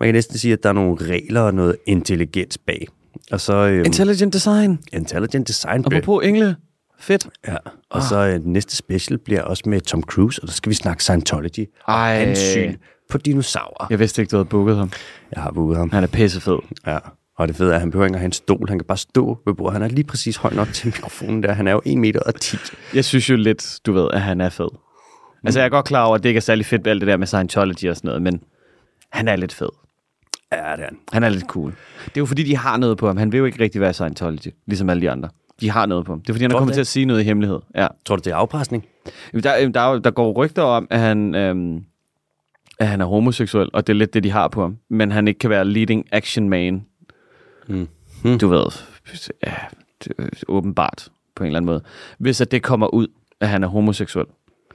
Man 0.00 0.06
kan 0.06 0.14
næsten 0.14 0.38
sige, 0.38 0.52
at 0.52 0.62
der 0.62 0.68
er 0.68 0.72
nogle 0.72 0.96
regler 1.00 1.40
og 1.40 1.54
noget 1.54 1.76
intelligens 1.86 2.58
bag. 2.58 2.88
Og 3.32 3.40
så 3.40 3.54
øh, 3.54 3.86
Intelligent 3.86 4.34
design. 4.34 4.78
intelligent 4.92 5.48
design. 5.48 5.84
Apropos 5.86 6.26
engle. 6.26 6.56
Fedt. 7.00 7.28
Ja, 7.48 7.56
og 7.90 8.02
så 8.02 8.26
øh, 8.26 8.46
næste 8.46 8.76
special 8.76 9.18
bliver 9.18 9.42
også 9.42 9.62
med 9.66 9.80
Tom 9.80 10.02
Cruise, 10.02 10.42
og 10.42 10.48
der 10.48 10.52
skal 10.52 10.70
vi 10.70 10.74
snakke 10.74 11.02
Scientology 11.02 11.66
og 11.84 11.94
Ej. 11.94 12.18
hans 12.24 12.38
syn 12.38 12.76
på 13.10 13.18
dinosaurer. 13.18 13.86
Jeg 13.90 13.98
vidste 13.98 14.22
ikke, 14.22 14.30
du 14.30 14.36
havde 14.36 14.48
booket 14.48 14.76
ham. 14.76 14.92
Jeg 15.32 15.42
har 15.42 15.50
booket 15.50 15.76
ham. 15.78 15.90
Han 15.90 16.02
er 16.02 16.08
pissefed. 16.08 16.58
Ja. 16.86 16.98
Og 17.36 17.48
det 17.48 17.56
fede 17.56 17.70
er, 17.70 17.74
at 17.74 17.80
han 17.80 17.90
behøver 17.90 18.06
ikke 18.06 18.14
at 18.14 18.20
have 18.20 18.26
en 18.26 18.32
stol. 18.32 18.68
Han 18.68 18.78
kan 18.78 18.84
bare 18.86 18.98
stå 18.98 19.38
ved 19.46 19.54
bordet. 19.54 19.72
Han 19.72 19.82
er 19.82 19.88
lige 19.88 20.04
præcis 20.04 20.36
høj 20.36 20.54
nok 20.54 20.68
til 20.72 20.86
mikrofonen 20.86 21.42
der. 21.42 21.52
Han 21.52 21.68
er 21.68 21.72
jo 21.72 21.80
1 21.86 21.98
meter 21.98 22.20
og 22.20 22.34
10. 22.40 22.56
Jeg 22.94 23.04
synes 23.04 23.30
jo 23.30 23.36
lidt, 23.36 23.78
du 23.86 23.92
ved, 23.92 24.08
at 24.12 24.20
han 24.20 24.40
er 24.40 24.48
fed. 24.48 24.68
Altså, 25.44 25.60
jeg 25.60 25.64
er 25.64 25.70
godt 25.70 25.86
klar 25.86 26.04
over, 26.04 26.14
at 26.14 26.22
det 26.22 26.28
ikke 26.28 26.38
er 26.38 26.42
særlig 26.42 26.66
fedt 26.66 26.84
med 26.84 26.90
alt 26.90 27.00
det 27.00 27.06
der 27.06 27.16
med 27.16 27.26
Scientology 27.26 27.90
og 27.90 27.96
sådan 27.96 28.08
noget, 28.08 28.22
men 28.22 28.42
han 29.12 29.28
er 29.28 29.36
lidt 29.36 29.54
fed. 29.54 29.68
Ja, 30.52 30.56
det 30.56 30.62
er 30.62 30.84
han. 30.84 30.98
Han 31.12 31.22
er 31.22 31.28
lidt 31.28 31.44
cool. 31.44 31.70
Det 32.04 32.16
er 32.16 32.20
jo 32.20 32.26
fordi, 32.26 32.42
de 32.42 32.56
har 32.56 32.76
noget 32.76 32.98
på 32.98 33.06
ham. 33.06 33.16
Han 33.16 33.32
vil 33.32 33.38
jo 33.38 33.44
ikke 33.44 33.62
rigtig 33.62 33.80
være 33.80 33.92
Scientology, 33.92 34.54
ligesom 34.66 34.90
alle 34.90 35.00
de 35.02 35.10
andre. 35.10 35.28
De 35.60 35.70
har 35.70 35.86
noget 35.86 36.04
på 36.06 36.12
ham. 36.12 36.20
Det 36.20 36.28
er 36.28 36.34
fordi, 36.34 36.44
han 36.44 36.52
er 36.52 36.58
kommet 36.58 36.74
til 36.74 36.80
at 36.80 36.86
sige 36.86 37.04
noget 37.06 37.20
i 37.20 37.24
hemmelighed. 37.24 37.58
Ja. 37.74 37.86
Tror 38.04 38.16
du, 38.16 38.22
det 38.24 38.30
er 38.30 38.36
afpresning? 38.36 38.86
Der, 39.32 39.68
der, 39.68 39.80
er 39.80 39.98
der 39.98 40.10
går 40.10 40.32
rygter 40.32 40.62
om, 40.62 40.86
at 40.90 41.00
han, 41.00 41.34
øhm, 41.34 41.84
at 42.78 42.88
han 42.88 43.00
er 43.00 43.04
homoseksuel, 43.04 43.68
og 43.72 43.86
det 43.86 43.92
er 43.92 43.96
lidt 43.96 44.14
det, 44.14 44.24
de 44.24 44.30
har 44.30 44.48
på 44.48 44.60
ham. 44.62 44.76
Men 44.88 45.10
han 45.12 45.28
ikke 45.28 45.38
kan 45.38 45.50
være 45.50 45.64
leading 45.64 46.06
action 46.12 46.48
man. 46.48 46.84
Mm. 47.68 47.88
Du 48.40 48.48
ved, 48.48 48.66
ja, 49.46 49.54
det 50.04 50.12
er 50.18 50.28
åbenbart 50.48 51.08
på 51.36 51.44
en 51.44 51.46
eller 51.46 51.56
anden 51.58 51.66
måde. 51.66 51.82
Hvis 52.18 52.40
at 52.40 52.50
det 52.50 52.62
kommer 52.62 52.86
ud, 52.94 53.06
at 53.40 53.48
han 53.48 53.62
er 53.64 53.68
homoseksuel. 53.68 54.26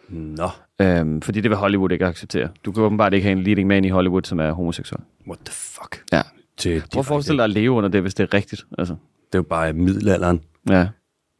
Nå, 0.10 0.50
Øhm, 0.82 1.22
fordi 1.22 1.42
det 1.42 1.50
vil 1.50 1.58
Hollywood 1.58 1.92
ikke 1.92 2.06
acceptere. 2.06 2.50
Du 2.66 2.72
kan 2.72 2.84
åbenbart 2.84 3.14
ikke 3.14 3.24
have 3.24 3.38
en 3.38 3.44
leading 3.44 3.68
man 3.68 3.86
i 3.86 3.90
Hollywood, 3.90 4.22
som 4.24 4.40
er 4.40 4.52
homoseksuel. 4.52 5.02
what 5.28 5.40
the 5.46 5.54
fuck? 5.54 6.04
Ja. 6.14 6.22
Til 6.58 6.84
Prøv 6.94 7.00
at 7.00 7.06
forestille 7.06 7.38
dig 7.38 7.44
at 7.44 7.50
leve 7.50 7.72
under 7.72 7.90
det, 7.90 8.02
hvis 8.02 8.14
det 8.14 8.24
er 8.24 8.34
rigtigt. 8.34 8.66
Altså, 8.78 8.94
Det 9.28 9.36
er 9.36 9.40
jo 9.40 9.44
bare 9.44 9.74
middelalderen. 9.74 10.42
Ja. 10.70 10.88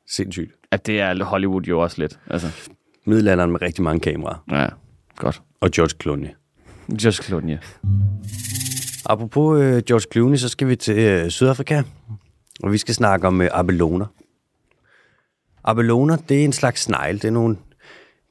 Sindssygt. 0.08 0.52
At 0.72 0.86
det 0.86 1.00
er 1.00 1.24
Hollywood 1.24 1.62
jo 1.62 1.80
også 1.80 2.02
lidt. 2.02 2.20
Altså, 2.30 2.48
Middelalderen 3.06 3.52
med 3.52 3.62
rigtig 3.62 3.84
mange 3.84 4.00
kameraer. 4.00 4.44
ja, 4.52 4.68
godt. 5.16 5.42
Og 5.62 5.72
George 5.72 5.96
Clooney. 6.02 6.28
Just 7.04 7.24
Clooney. 7.24 7.58
Apropos 9.06 9.62
øh, 9.62 9.84
George 9.88 10.06
Clooney, 10.12 10.38
så 10.38 10.50
skal 10.50 10.68
vi 10.68 10.76
til 10.76 10.98
øh, 10.98 11.30
Sydafrika. 11.30 11.84
Og 12.64 12.72
vi 12.72 12.78
skal 12.78 12.96
snakke 12.96 13.28
om 13.28 13.42
øh, 13.42 13.50
abeloner. 13.52 14.06
Abeloner, 15.64 16.16
det 16.16 16.40
er 16.40 16.46
en 16.46 16.54
slags 16.54 16.82
snegl. 16.82 17.16
Det 17.16 17.26
er 17.26 17.32
nogle, 17.32 17.58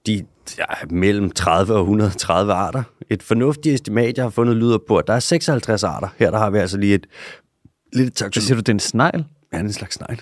de 0.06 0.26
ja, 0.58 0.64
mellem 0.90 1.30
30 1.30 1.74
og 1.74 1.80
130 1.80 2.52
arter. 2.52 2.82
Et 3.10 3.22
fornuftigt 3.22 3.74
estimat, 3.74 4.16
jeg 4.16 4.24
har 4.24 4.30
fundet, 4.30 4.56
lyder 4.56 4.78
på, 4.88 4.96
at 4.96 5.06
der 5.06 5.12
er 5.14 5.18
56 5.20 5.82
arter. 5.84 6.08
Her 6.18 6.30
der 6.30 6.38
har 6.38 6.50
vi 6.50 6.58
altså 6.58 6.78
lige 6.78 6.94
et 6.94 7.06
lille 7.92 8.12
Så 8.14 8.24
taxonomi. 8.24 8.46
siger 8.46 8.54
du, 8.56 8.60
det 8.60 8.68
er 8.68 8.72
en 8.74 8.80
snegl? 8.80 9.16
Ja, 9.52 9.56
det 9.56 9.64
er 9.64 9.66
en 9.66 9.72
slags 9.72 9.94
snegl. 9.94 10.20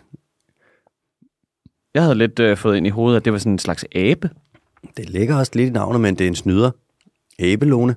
Jeg 1.95 2.03
havde 2.03 2.15
lidt 2.15 2.39
øh, 2.39 2.57
fået 2.57 2.77
ind 2.77 2.87
i 2.87 2.91
hovedet, 2.91 3.17
at 3.17 3.25
det 3.25 3.33
var 3.33 3.39
sådan 3.39 3.53
en 3.53 3.59
slags 3.59 3.85
abe. 3.95 4.31
Det 4.97 5.11
ligger 5.11 5.37
også 5.37 5.53
lidt 5.55 5.69
i 5.69 5.73
navnet, 5.73 6.01
men 6.01 6.15
det 6.15 6.25
er 6.25 6.29
en 6.29 6.35
snyder. 6.35 6.71
Æbelone. 7.39 7.95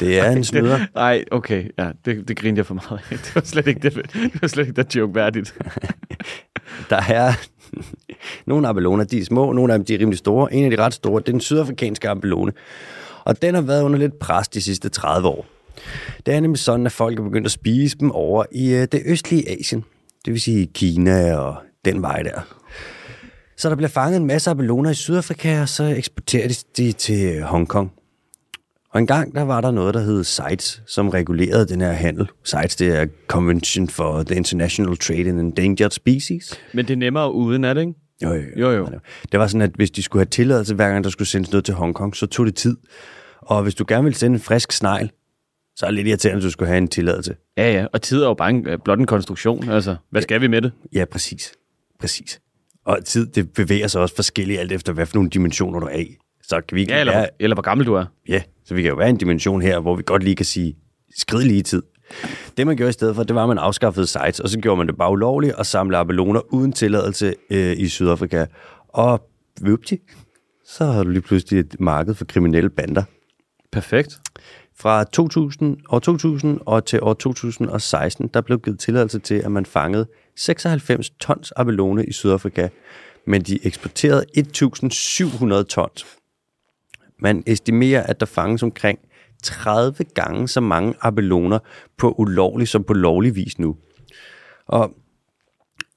Det 0.00 0.18
er 0.18 0.30
en 0.36 0.44
snyder. 0.44 0.78
Nej, 0.94 1.24
okay. 1.30 1.64
Ja, 1.78 1.90
det, 2.04 2.28
det 2.28 2.36
grinte 2.36 2.58
jeg 2.58 2.66
for 2.66 2.74
meget 2.74 3.00
af. 3.10 3.18
Det 3.24 3.34
var 3.34 3.40
slet 3.40 3.66
ikke 3.66 3.80
det, 3.80 3.94
det, 4.12 4.42
var 4.42 4.48
slet 4.48 4.66
ikke 4.66 4.82
det 4.82 4.96
joke 4.96 5.14
værdigt. 5.14 5.54
Der 6.90 7.02
er 7.08 7.32
nogle 8.46 8.68
abeloner, 8.68 9.04
de 9.04 9.18
er 9.18 9.24
små, 9.24 9.52
nogle 9.52 9.72
af 9.72 9.78
dem 9.78 9.86
de 9.86 9.94
er 9.94 9.98
rimelig 9.98 10.18
store. 10.18 10.54
En 10.54 10.64
af 10.64 10.70
de 10.70 10.76
ret 10.82 10.94
store, 10.94 11.20
det 11.20 11.28
er 11.28 11.32
den 11.32 11.40
sydafrikanske 11.40 12.08
abelone. 12.08 12.52
Og 13.24 13.42
den 13.42 13.54
har 13.54 13.62
været 13.62 13.82
under 13.82 13.98
lidt 13.98 14.18
pres 14.18 14.48
de 14.48 14.62
sidste 14.62 14.88
30 14.88 15.28
år. 15.28 15.46
Det 16.26 16.34
er 16.34 16.40
nemlig 16.40 16.58
sådan, 16.58 16.86
at 16.86 16.92
folk 16.92 17.18
er 17.18 17.22
begyndt 17.22 17.46
at 17.46 17.50
spise 17.50 17.98
dem 17.98 18.10
over 18.10 18.44
i 18.52 18.74
øh, 18.74 18.88
det 18.92 19.02
østlige 19.06 19.60
Asien. 19.60 19.84
Det 20.24 20.32
vil 20.32 20.40
sige 20.40 20.66
Kina 20.66 21.36
og 21.36 21.56
den 21.92 22.02
vej 22.02 22.22
der. 22.22 22.40
Så 23.56 23.68
der 23.68 23.76
bliver 23.76 23.88
fanget 23.88 24.16
en 24.16 24.26
masse 24.26 24.50
abeloner 24.50 24.90
i 24.90 24.94
Sydafrika, 24.94 25.60
og 25.60 25.68
så 25.68 25.84
eksporterer 25.84 26.62
de 26.76 26.92
til 26.92 27.42
Hongkong. 27.42 27.92
Og 28.90 29.00
engang 29.00 29.34
der 29.34 29.42
var 29.42 29.60
der 29.60 29.70
noget, 29.70 29.94
der 29.94 30.00
hed 30.00 30.24
CITES, 30.24 30.82
som 30.86 31.08
regulerede 31.08 31.66
den 31.66 31.80
her 31.80 31.92
handel. 31.92 32.28
CITES, 32.46 32.76
det 32.76 32.88
er 32.88 33.06
Convention 33.26 33.88
for 33.88 34.22
the 34.22 34.36
International 34.36 34.96
Trade 34.96 35.20
in 35.20 35.38
Endangered 35.38 35.90
Species. 35.90 36.54
Men 36.74 36.84
det 36.84 36.92
er 36.92 36.96
nemmere 36.96 37.32
uden, 37.32 37.64
er 37.64 37.74
det 37.74 37.80
ikke? 37.80 37.94
Jo, 38.22 38.32
jo, 38.34 38.42
Jo, 38.56 38.70
jo. 38.70 38.88
Det 39.32 39.40
var 39.40 39.46
sådan, 39.46 39.62
at 39.62 39.70
hvis 39.74 39.90
de 39.90 40.02
skulle 40.02 40.20
have 40.20 40.30
tilladelse, 40.30 40.74
hver 40.74 40.88
gang 40.88 41.04
der 41.04 41.10
skulle 41.10 41.28
sendes 41.28 41.50
noget 41.52 41.64
til 41.64 41.74
Hongkong, 41.74 42.16
så 42.16 42.26
tog 42.26 42.46
det 42.46 42.54
tid. 42.54 42.76
Og 43.40 43.62
hvis 43.62 43.74
du 43.74 43.84
gerne 43.88 44.04
ville 44.04 44.18
sende 44.18 44.34
en 44.34 44.40
frisk 44.40 44.72
snegl, 44.72 45.10
så 45.76 45.86
er 45.86 45.90
det 45.90 45.94
lidt 45.94 46.08
irriterende, 46.08 46.36
at 46.36 46.42
du 46.42 46.50
skulle 46.50 46.68
have 46.68 46.78
en 46.78 46.88
tilladelse. 46.88 47.34
Ja, 47.56 47.72
ja. 47.72 47.86
Og 47.92 48.02
tid 48.02 48.22
er 48.22 48.26
jo 48.26 48.34
bare 48.34 48.50
en, 48.50 48.68
øh, 48.68 48.78
blot 48.84 48.98
en 48.98 49.06
konstruktion. 49.06 49.70
Altså, 49.70 49.96
hvad 50.10 50.22
skal 50.22 50.40
vi 50.40 50.46
med 50.46 50.62
det? 50.62 50.72
Ja, 50.92 51.04
præcis. 51.04 51.52
Præcis. 52.00 52.40
Og 52.84 53.04
tid, 53.04 53.26
det 53.26 53.52
bevæger 53.52 53.86
sig 53.86 54.00
også 54.00 54.14
forskelligt 54.14 54.60
alt 54.60 54.72
efter, 54.72 54.92
hvad 54.92 55.06
for 55.06 55.16
nogle 55.16 55.30
dimensioner 55.30 55.80
du 55.80 55.86
er 55.86 55.98
i. 55.98 56.16
Så 56.42 56.60
kan 56.68 56.76
vi 56.76 56.80
ikke 56.80 56.92
Ja, 56.92 57.00
eller, 57.00 57.12
være, 57.12 57.28
eller 57.40 57.54
hvor 57.54 57.62
gammel 57.62 57.86
du 57.86 57.94
er. 57.94 58.04
ja, 58.28 58.42
så 58.64 58.74
vi 58.74 58.82
kan 58.82 58.88
jo 58.88 58.96
være 58.96 59.06
i 59.06 59.10
en 59.10 59.16
dimension 59.16 59.62
her, 59.62 59.80
hvor 59.80 59.96
vi 59.96 60.02
godt 60.06 60.22
lige 60.22 60.36
kan 60.36 60.46
sige, 60.46 60.76
skrid 61.16 61.44
lige 61.44 61.62
tid. 61.62 61.82
Det 62.56 62.66
man 62.66 62.76
gjorde 62.76 62.88
i 62.90 62.92
stedet 62.92 63.14
for, 63.16 63.22
det 63.22 63.34
var, 63.36 63.42
at 63.42 63.48
man 63.48 63.58
afskaffede 63.58 64.06
sites, 64.06 64.40
og 64.40 64.48
så 64.48 64.58
gjorde 64.60 64.76
man 64.78 64.86
det 64.86 64.96
bare 64.96 65.10
ulovligt 65.12 65.54
og 65.54 65.66
samle 65.66 65.96
abeloner 65.96 66.54
uden 66.54 66.72
tilladelse 66.72 67.34
øh, 67.50 67.76
i 67.78 67.88
Sydafrika. 67.88 68.46
Og 68.88 69.28
vupti, 69.60 69.98
så 70.66 70.84
har 70.84 71.04
du 71.04 71.10
lige 71.10 71.22
pludselig 71.22 71.60
et 71.60 71.76
marked 71.80 72.14
for 72.14 72.24
kriminelle 72.24 72.70
bander. 72.70 73.02
Perfekt. 73.72 74.18
Fra 74.78 75.04
2000, 75.04 75.76
år 75.88 75.98
2000 75.98 76.60
og 76.66 76.84
til 76.84 77.02
år 77.02 77.14
2016, 77.14 78.28
der 78.34 78.40
blev 78.40 78.60
givet 78.60 78.78
tilladelse 78.78 79.18
til, 79.18 79.34
at 79.34 79.52
man 79.52 79.66
fangede 79.66 80.06
96 80.36 81.10
tons 81.10 81.52
abelone 81.56 82.06
i 82.06 82.12
Sydafrika, 82.12 82.68
men 83.26 83.42
de 83.42 83.66
eksporterede 83.66 84.24
1700 84.34 85.64
tons. 85.64 86.06
Man 87.18 87.42
estimerer, 87.46 88.02
at 88.02 88.20
der 88.20 88.26
fanges 88.26 88.62
omkring 88.62 88.98
30 89.42 90.04
gange 90.04 90.48
så 90.48 90.60
mange 90.60 90.94
abeloner 91.00 91.58
på 91.96 92.14
ulovlig 92.18 92.68
som 92.68 92.84
på 92.84 92.92
lovlig 92.92 93.36
vis 93.36 93.58
nu. 93.58 93.76
Og 94.66 94.94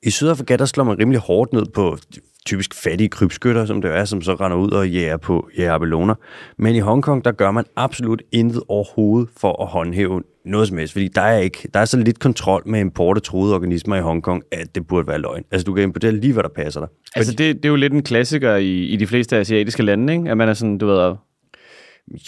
i 0.04 0.10
Sydafrika, 0.10 0.56
der 0.56 0.66
slår 0.66 0.84
man 0.84 1.00
rimelig 1.00 1.20
hårdt 1.20 1.54
ned 1.54 1.66
på 1.66 1.98
typisk 2.46 2.74
fattige 2.74 3.10
krybskytter, 3.10 3.66
som 3.66 3.82
det 3.82 3.92
er, 3.92 4.06
som 4.06 4.22
så 4.22 4.34
render 4.34 4.58
ud 4.58 4.72
og 4.72 4.90
jager 4.90 5.18
på 5.18 5.50
abeloner. 5.60 6.16
Men 6.58 6.76
i 6.76 6.80
Hongkong, 6.80 7.26
der 7.26 7.32
gør 7.32 7.52
man 7.52 7.66
absolut 7.76 8.22
intet 8.32 8.64
overhovedet 8.68 9.30
for 9.38 9.64
at 9.64 9.68
håndhæve 9.68 10.24
noget 10.46 10.68
som 10.68 10.78
helst, 10.78 10.94
fordi 10.94 11.08
der 11.08 11.22
er, 11.22 11.38
ikke, 11.38 11.68
der 11.74 11.80
er 11.80 11.86
så 11.86 11.98
lidt 11.98 12.20
kontrol 12.20 12.64
med 12.66 12.80
import 12.80 13.18
af 13.18 13.22
truede 13.24 13.56
organismer 13.56 13.96
i 13.96 14.02
Hongkong, 14.02 14.44
at 14.52 14.76
det 14.76 14.88
burde 14.88 15.08
være 15.08 15.20
løgn. 15.20 15.44
Altså, 15.52 15.66
du 15.66 15.74
kan 15.74 15.84
importere 15.84 16.12
lige, 16.12 16.34
hvad 16.34 16.44
der 16.44 16.50
passer 16.50 16.80
dig. 16.80 16.90
Altså, 17.16 17.32
det, 17.32 17.56
det 17.56 17.66
er 17.66 17.70
jo 17.70 17.76
lidt 17.76 17.94
en 17.94 18.04
klassiker 18.04 18.56
i, 18.56 18.86
i 18.86 18.96
de 18.96 19.08
fleste 19.08 19.38
asiatiske 19.38 19.84
lande, 19.84 20.14
ikke? 20.14 20.32
At 20.32 20.38
man 20.38 20.50
er 20.50 20.54
sådan, 20.54 20.78
du 20.78 20.88
ved, 20.88 21.16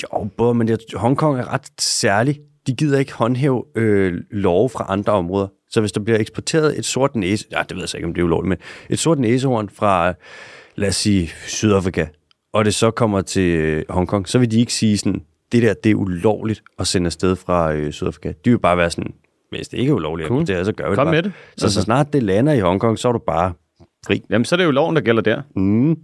Jo, 0.04 0.30
både, 0.38 0.54
men 0.54 0.70
jeg, 0.70 0.78
Hongkong 0.94 1.40
er 1.40 1.54
ret 1.54 1.68
særlig. 1.80 2.40
De 2.68 2.76
gider 2.76 3.00
ikke 3.00 3.14
håndhæve 3.14 3.64
øh, 3.76 4.14
love 4.32 4.70
fra 4.70 4.86
andre 4.90 5.14
områder. 5.14 5.48
Så 5.70 5.80
hvis 5.80 5.92
der 5.92 6.00
bliver 6.02 6.20
eksporteret 6.20 6.80
et 6.80 6.86
sort 6.86 7.16
næse... 7.16 7.46
Ja, 7.52 7.62
det 7.70 7.76
ved 7.76 7.82
jeg 7.82 7.90
så 7.90 7.98
ikke, 7.98 8.08
om 8.08 8.14
det 8.14 8.22
er 8.22 8.26
ulovligt, 8.26 8.50
men 8.50 8.58
et 8.90 9.00
sort 9.00 9.20
næsehorn 9.20 9.70
fra, 9.70 10.14
lad 10.76 10.88
os 10.90 10.96
sige, 10.96 11.30
Sydafrika, 11.48 12.06
og 12.54 12.66
det 12.66 12.74
så 12.74 12.92
kommer 12.92 13.22
til 13.22 13.56
øh, 13.56 13.84
Hongkong, 13.90 14.28
så 14.30 14.40
vil 14.40 14.52
de 14.52 14.60
ikke 14.60 14.74
sige 14.74 14.98
sådan, 14.98 15.22
det 15.52 15.64
der, 15.64 15.74
det 15.74 15.90
er 15.92 15.96
ulovligt 15.96 16.64
at 16.80 16.88
sende 16.88 17.06
afsted 17.06 17.36
fra 17.36 17.74
øh, 17.74 17.92
Sydafrika. 17.92 18.34
De 18.46 18.50
vil 18.50 18.60
bare 18.60 18.78
være 18.78 18.90
sådan, 18.92 19.14
hvis 19.50 19.68
det 19.68 19.78
ikke 19.78 19.90
er 19.90 19.94
ulovligt 19.94 20.28
Cool. 20.28 20.38
at 20.38 20.42
importere, 20.50 20.66
så 20.66 20.72
gør 20.72 20.90
vi 20.90 20.96
Kom 20.96 21.06
det 21.06 21.12
bare. 21.12 21.16
med 21.16 21.24
det. 21.24 21.32
Så, 21.58 21.66
Altså. 21.66 21.80
så 21.80 21.86
snart 21.86 22.14
det 22.14 22.24
lander 22.24 22.54
i 22.54 22.60
Hongkong, 22.60 23.00
så 23.00 23.08
er 23.08 23.12
du 23.12 23.20
bare 23.20 23.54
fri. 24.08 24.22
jamen, 24.30 24.46
så 24.46 24.56
er 24.56 24.58
det 24.58 24.64
jo 24.66 24.72
loven, 24.72 24.96
der 24.96 25.02
gælder 25.02 25.22
der. 25.22 25.42
Mm. 25.56 25.98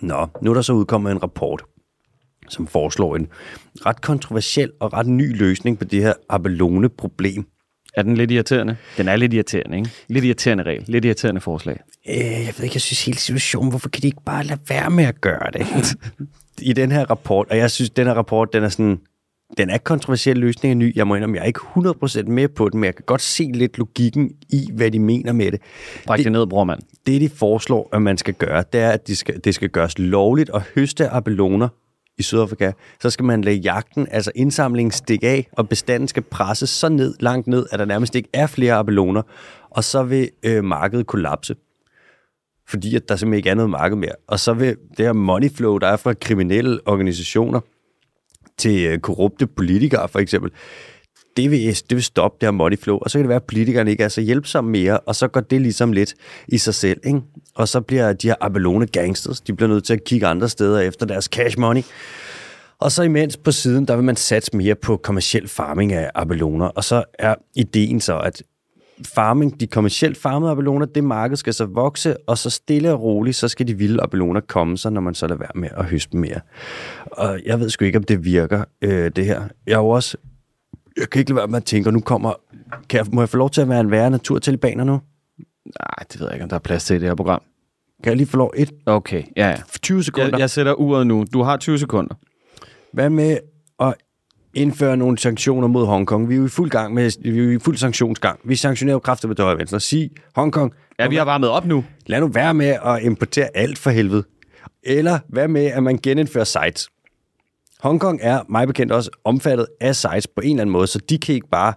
Nå, 0.00 0.26
nu 0.42 0.50
er 0.50 0.54
der 0.54 0.62
så 0.62 0.72
udkommet 0.72 1.12
en 1.12 1.22
rapport, 1.22 1.64
som 2.50 2.66
foreslår 2.66 3.16
en 3.16 3.28
ret 3.86 4.00
kontroversiel 4.00 4.70
og 4.80 4.92
ret 4.92 5.06
ny 5.06 5.38
løsning 5.38 5.78
på 5.78 5.84
det 5.84 6.02
her 6.02 6.12
abelone-problem. 6.28 7.46
Er 7.94 8.02
den 8.02 8.16
lidt 8.16 8.30
irriterende? 8.30 8.76
Den 8.96 9.08
er 9.08 9.16
lidt 9.16 9.32
irriterende, 9.32 9.76
ikke? 9.76 9.90
Lidt 10.08 10.24
irriterende 10.24 10.64
regel. 10.64 10.84
Lidt 10.86 11.04
irriterende 11.04 11.40
forslag. 11.40 11.80
Øh, 12.08 12.16
jeg 12.16 12.54
ved 12.56 12.64
ikke, 12.64 12.74
jeg 12.74 12.80
synes 12.80 13.04
hele 13.04 13.18
situationen, 13.18 13.70
hvorfor 13.70 13.88
kan 13.88 14.02
de 14.02 14.06
ikke 14.06 14.24
bare 14.26 14.44
lade 14.44 14.60
være 14.68 14.90
med 14.90 15.04
at 15.04 15.20
gøre 15.20 15.50
det? 15.52 15.66
I 16.70 16.72
den 16.72 16.92
her 16.92 17.10
rapport, 17.10 17.46
og 17.50 17.56
jeg 17.56 17.70
synes, 17.70 17.90
den 17.90 18.06
her 18.06 18.14
rapport, 18.14 18.52
den 18.52 18.64
er 18.64 18.68
sådan, 18.68 18.98
den 19.58 19.70
er 19.70 19.78
kontroversiel 19.78 20.36
løsning 20.36 20.72
er 20.72 20.76
ny. 20.76 20.96
Jeg 20.96 21.06
må 21.06 21.14
indrømme, 21.14 21.36
jeg 21.36 21.42
er 21.42 21.46
ikke 21.46 21.60
100% 22.26 22.30
med 22.30 22.48
på 22.48 22.68
den, 22.68 22.80
men 22.80 22.84
jeg 22.84 22.94
kan 22.94 23.04
godt 23.06 23.22
se 23.22 23.50
lidt 23.54 23.78
logikken 23.78 24.30
i, 24.48 24.68
hvad 24.72 24.90
de 24.90 24.98
mener 24.98 25.32
med 25.32 25.52
det. 25.52 25.60
Bræk 26.06 26.18
det, 26.18 26.24
det 26.24 26.32
ned, 26.32 26.46
bror 26.46 26.64
mand. 26.64 26.80
Det, 27.06 27.20
de 27.20 27.28
foreslår, 27.28 27.88
at 27.92 28.02
man 28.02 28.18
skal 28.18 28.34
gøre, 28.34 28.64
det 28.72 28.80
er, 28.80 28.90
at 28.90 29.06
de 29.06 29.16
skal, 29.16 29.40
det 29.44 29.54
skal 29.54 29.68
gøres 29.68 29.98
lovligt 29.98 30.50
at 30.54 30.62
høste 30.74 31.08
abeloner 31.08 31.68
i 32.20 32.22
Sydafrika. 32.22 32.72
Så 33.02 33.10
skal 33.10 33.24
man 33.24 33.42
lade 33.42 33.56
jagten, 33.56 34.06
altså 34.10 34.32
indsamlingen, 34.34 34.90
stikke 34.90 35.28
af, 35.28 35.48
og 35.52 35.68
bestanden 35.68 36.08
skal 36.08 36.22
presses 36.22 36.70
så 36.70 36.88
ned, 36.88 37.14
langt 37.20 37.46
ned, 37.46 37.66
at 37.70 37.78
der 37.78 37.84
nærmest 37.84 38.14
ikke 38.14 38.28
er 38.32 38.46
flere 38.46 38.74
abeloner, 38.74 39.22
og 39.70 39.84
så 39.84 40.02
vil 40.02 40.30
øh, 40.42 40.64
markedet 40.64 41.06
kollapse. 41.06 41.56
Fordi 42.68 42.96
at 42.96 43.08
der 43.08 43.16
simpelthen 43.16 43.36
ikke 43.36 43.50
er 43.50 43.54
noget 43.54 43.70
marked 43.70 43.96
mere. 43.96 44.14
Og 44.26 44.40
så 44.40 44.52
vil 44.52 44.76
det 44.96 45.06
her 45.06 45.12
money 45.12 45.50
flow, 45.50 45.78
der 45.78 45.86
er 45.86 45.96
fra 45.96 46.14
kriminelle 46.14 46.78
organisationer 46.86 47.60
til 48.58 48.86
øh, 48.86 48.98
korrupte 48.98 49.46
politikere 49.46 50.08
for 50.08 50.18
eksempel, 50.18 50.50
det 51.36 51.50
vil, 51.50 51.60
det 51.66 51.94
vil 51.94 52.02
stoppe 52.02 52.36
det 52.40 52.46
her 52.46 52.50
money 52.50 52.78
flow, 52.78 52.98
og 52.98 53.10
så 53.10 53.18
kan 53.18 53.22
det 53.22 53.28
være, 53.28 53.36
at 53.36 53.44
politikerne 53.44 53.90
ikke 53.90 54.04
er 54.04 54.08
så 54.08 54.20
hjælpsomme 54.20 54.70
mere, 54.70 54.98
og 54.98 55.16
så 55.16 55.28
går 55.28 55.40
det 55.40 55.60
ligesom 55.60 55.92
lidt 55.92 56.14
i 56.48 56.58
sig 56.58 56.74
selv, 56.74 57.00
ikke? 57.04 57.20
Og 57.54 57.68
så 57.68 57.80
bliver 57.80 58.12
de 58.12 58.28
her 58.28 58.34
Abelone 58.40 58.86
gangsters, 58.86 59.40
de 59.40 59.52
bliver 59.52 59.68
nødt 59.68 59.84
til 59.84 59.92
at 59.92 60.04
kigge 60.04 60.26
andre 60.26 60.48
steder 60.48 60.80
efter 60.80 61.06
deres 61.06 61.24
cash 61.24 61.58
money, 61.58 61.82
Og 62.78 62.92
så 62.92 63.02
imens 63.02 63.36
på 63.36 63.52
siden, 63.52 63.88
der 63.88 63.96
vil 63.96 64.04
man 64.04 64.16
satse 64.16 64.56
mere 64.56 64.74
på 64.74 64.96
kommersiel 64.96 65.48
farming 65.48 65.92
af 65.92 66.10
abeloner. 66.14 66.66
Og 66.66 66.84
så 66.84 67.04
er 67.18 67.34
ideen 67.56 68.00
så, 68.00 68.18
at 68.18 68.42
farming, 69.14 69.60
de 69.60 69.66
kommercielt 69.66 70.16
farmede 70.16 70.50
abeloner, 70.50 70.86
det 70.86 71.04
marked 71.04 71.36
skal 71.36 71.54
så 71.54 71.64
vokse, 71.64 72.16
og 72.26 72.38
så 72.38 72.50
stille 72.50 72.92
og 72.92 73.02
roligt, 73.02 73.36
så 73.36 73.48
skal 73.48 73.68
de 73.68 73.78
vilde 73.78 74.02
abeloner 74.02 74.40
komme 74.40 74.78
sig, 74.78 74.92
når 74.92 75.00
man 75.00 75.14
så 75.14 75.26
lader 75.26 75.38
være 75.38 75.50
med 75.54 75.68
at 75.76 75.84
høste 75.84 76.16
mere. 76.16 76.40
Og 77.06 77.40
jeg 77.46 77.60
ved 77.60 77.70
sgu 77.70 77.84
ikke, 77.84 77.98
om 77.98 78.04
det 78.04 78.24
virker, 78.24 78.64
øh, 78.82 79.10
det 79.16 79.26
her. 79.26 79.42
Jeg 79.66 79.72
er 79.72 79.78
jo 79.78 79.88
også, 79.88 80.16
jeg 80.96 81.10
kan 81.10 81.18
ikke 81.18 81.30
lade 81.30 81.36
være 81.36 81.46
med 81.48 81.56
at 81.56 81.64
tænke, 81.64 81.88
og 81.88 81.92
nu 81.92 82.00
kommer, 82.00 82.32
kan 82.88 82.98
jeg, 82.98 83.06
må 83.12 83.20
jeg 83.20 83.28
få 83.28 83.36
lov 83.36 83.50
til 83.50 83.60
at 83.60 83.68
være 83.68 83.80
en 83.80 83.90
værre 83.90 84.10
naturtalibaner 84.10 84.84
nu? 84.84 84.92
Nej, 85.66 86.04
det 86.12 86.20
ved 86.20 86.26
jeg 86.26 86.34
ikke, 86.34 86.42
om 86.42 86.48
der 86.48 86.56
er 86.56 86.60
plads 86.60 86.84
til 86.84 86.96
i 86.96 86.98
det 86.98 87.08
her 87.08 87.14
program. 87.14 87.42
Kan 88.02 88.10
jeg 88.10 88.16
lige 88.16 88.26
få 88.26 88.36
lov 88.36 88.52
et 88.56 88.70
Okay, 88.86 89.22
ja, 89.36 89.48
ja. 89.48 89.56
20 89.82 90.04
sekunder? 90.04 90.28
Jeg, 90.30 90.38
jeg 90.38 90.50
sætter 90.50 90.72
uret 90.74 91.06
nu. 91.06 91.24
Du 91.32 91.42
har 91.42 91.56
20 91.56 91.78
sekunder. 91.78 92.14
Hvad 92.92 93.10
med 93.10 93.38
at 93.80 93.94
indføre 94.54 94.96
nogle 94.96 95.18
sanktioner 95.18 95.68
mod 95.68 95.86
Hongkong? 95.86 96.28
Vi 96.28 96.34
er 96.34 96.38
jo 96.38 96.44
i 96.44 96.48
fuld 96.48 96.70
gang 96.70 96.94
med, 96.94 97.10
vi 97.32 97.38
er 97.40 97.44
jo 97.44 97.50
i 97.50 97.58
fuld 97.58 97.76
sanktionsgang. 97.76 98.40
Vi 98.44 98.56
sanktionerer 98.56 98.94
jo 98.94 98.98
kraftigt 98.98 99.28
med 99.28 99.36
døje 99.36 99.58
venstre. 99.58 99.80
Sig, 99.80 100.10
Hongkong, 100.34 100.72
Ja, 100.98 101.08
vi 101.08 101.16
har 101.16 101.24
varmet 101.24 101.48
op 101.50 101.66
nu. 101.66 101.84
lad 102.06 102.20
nu 102.20 102.26
være 102.28 102.54
med 102.54 102.76
at 102.84 103.02
importere 103.02 103.48
alt 103.56 103.78
for 103.78 103.90
helvede. 103.90 104.24
Eller 104.82 105.18
hvad 105.28 105.48
med, 105.48 105.64
at 105.66 105.82
man 105.82 105.98
genindfører 106.02 106.44
sites? 106.44 106.88
Hongkong 107.82 108.18
er, 108.22 108.40
mig 108.48 108.66
bekendt, 108.66 108.92
også 108.92 109.10
omfattet 109.24 109.66
af 109.80 109.96
sites 109.96 110.26
på 110.26 110.40
en 110.40 110.50
eller 110.50 110.60
anden 110.60 110.72
måde, 110.72 110.86
så 110.86 110.98
de 111.08 111.18
kan 111.18 111.34
ikke 111.34 111.48
bare 111.48 111.74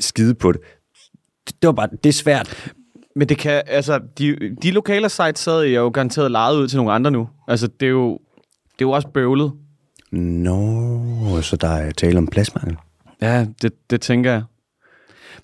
skide 0.00 0.34
på 0.34 0.52
det. 0.52 0.60
Det, 1.46 1.66
var 1.66 1.72
bare, 1.72 1.88
det 2.04 2.08
er 2.08 2.12
svært. 2.12 2.72
Men 3.16 3.28
det 3.28 3.38
kan, 3.38 3.62
altså, 3.66 4.00
de, 4.18 4.56
de 4.62 4.70
lokale 4.70 5.08
sites 5.08 5.40
sad 5.40 5.64
jo 5.64 5.88
garanteret 5.88 6.30
lejet 6.30 6.56
ud 6.56 6.68
til 6.68 6.76
nogle 6.76 6.92
andre 6.92 7.10
nu. 7.10 7.28
Altså, 7.48 7.66
det 7.80 7.86
er 7.86 7.90
jo, 7.90 8.18
det 8.72 8.84
er 8.84 8.88
jo 8.88 8.90
også 8.90 9.08
bøvlet. 9.08 9.52
Nå, 10.12 11.40
så 11.42 11.56
der 11.56 11.68
er 11.68 11.90
tale 11.90 12.18
om 12.18 12.26
pladsmangel. 12.26 12.76
Ja, 13.22 13.46
det, 13.62 13.90
det 13.90 14.00
tænker 14.00 14.32
jeg. 14.32 14.42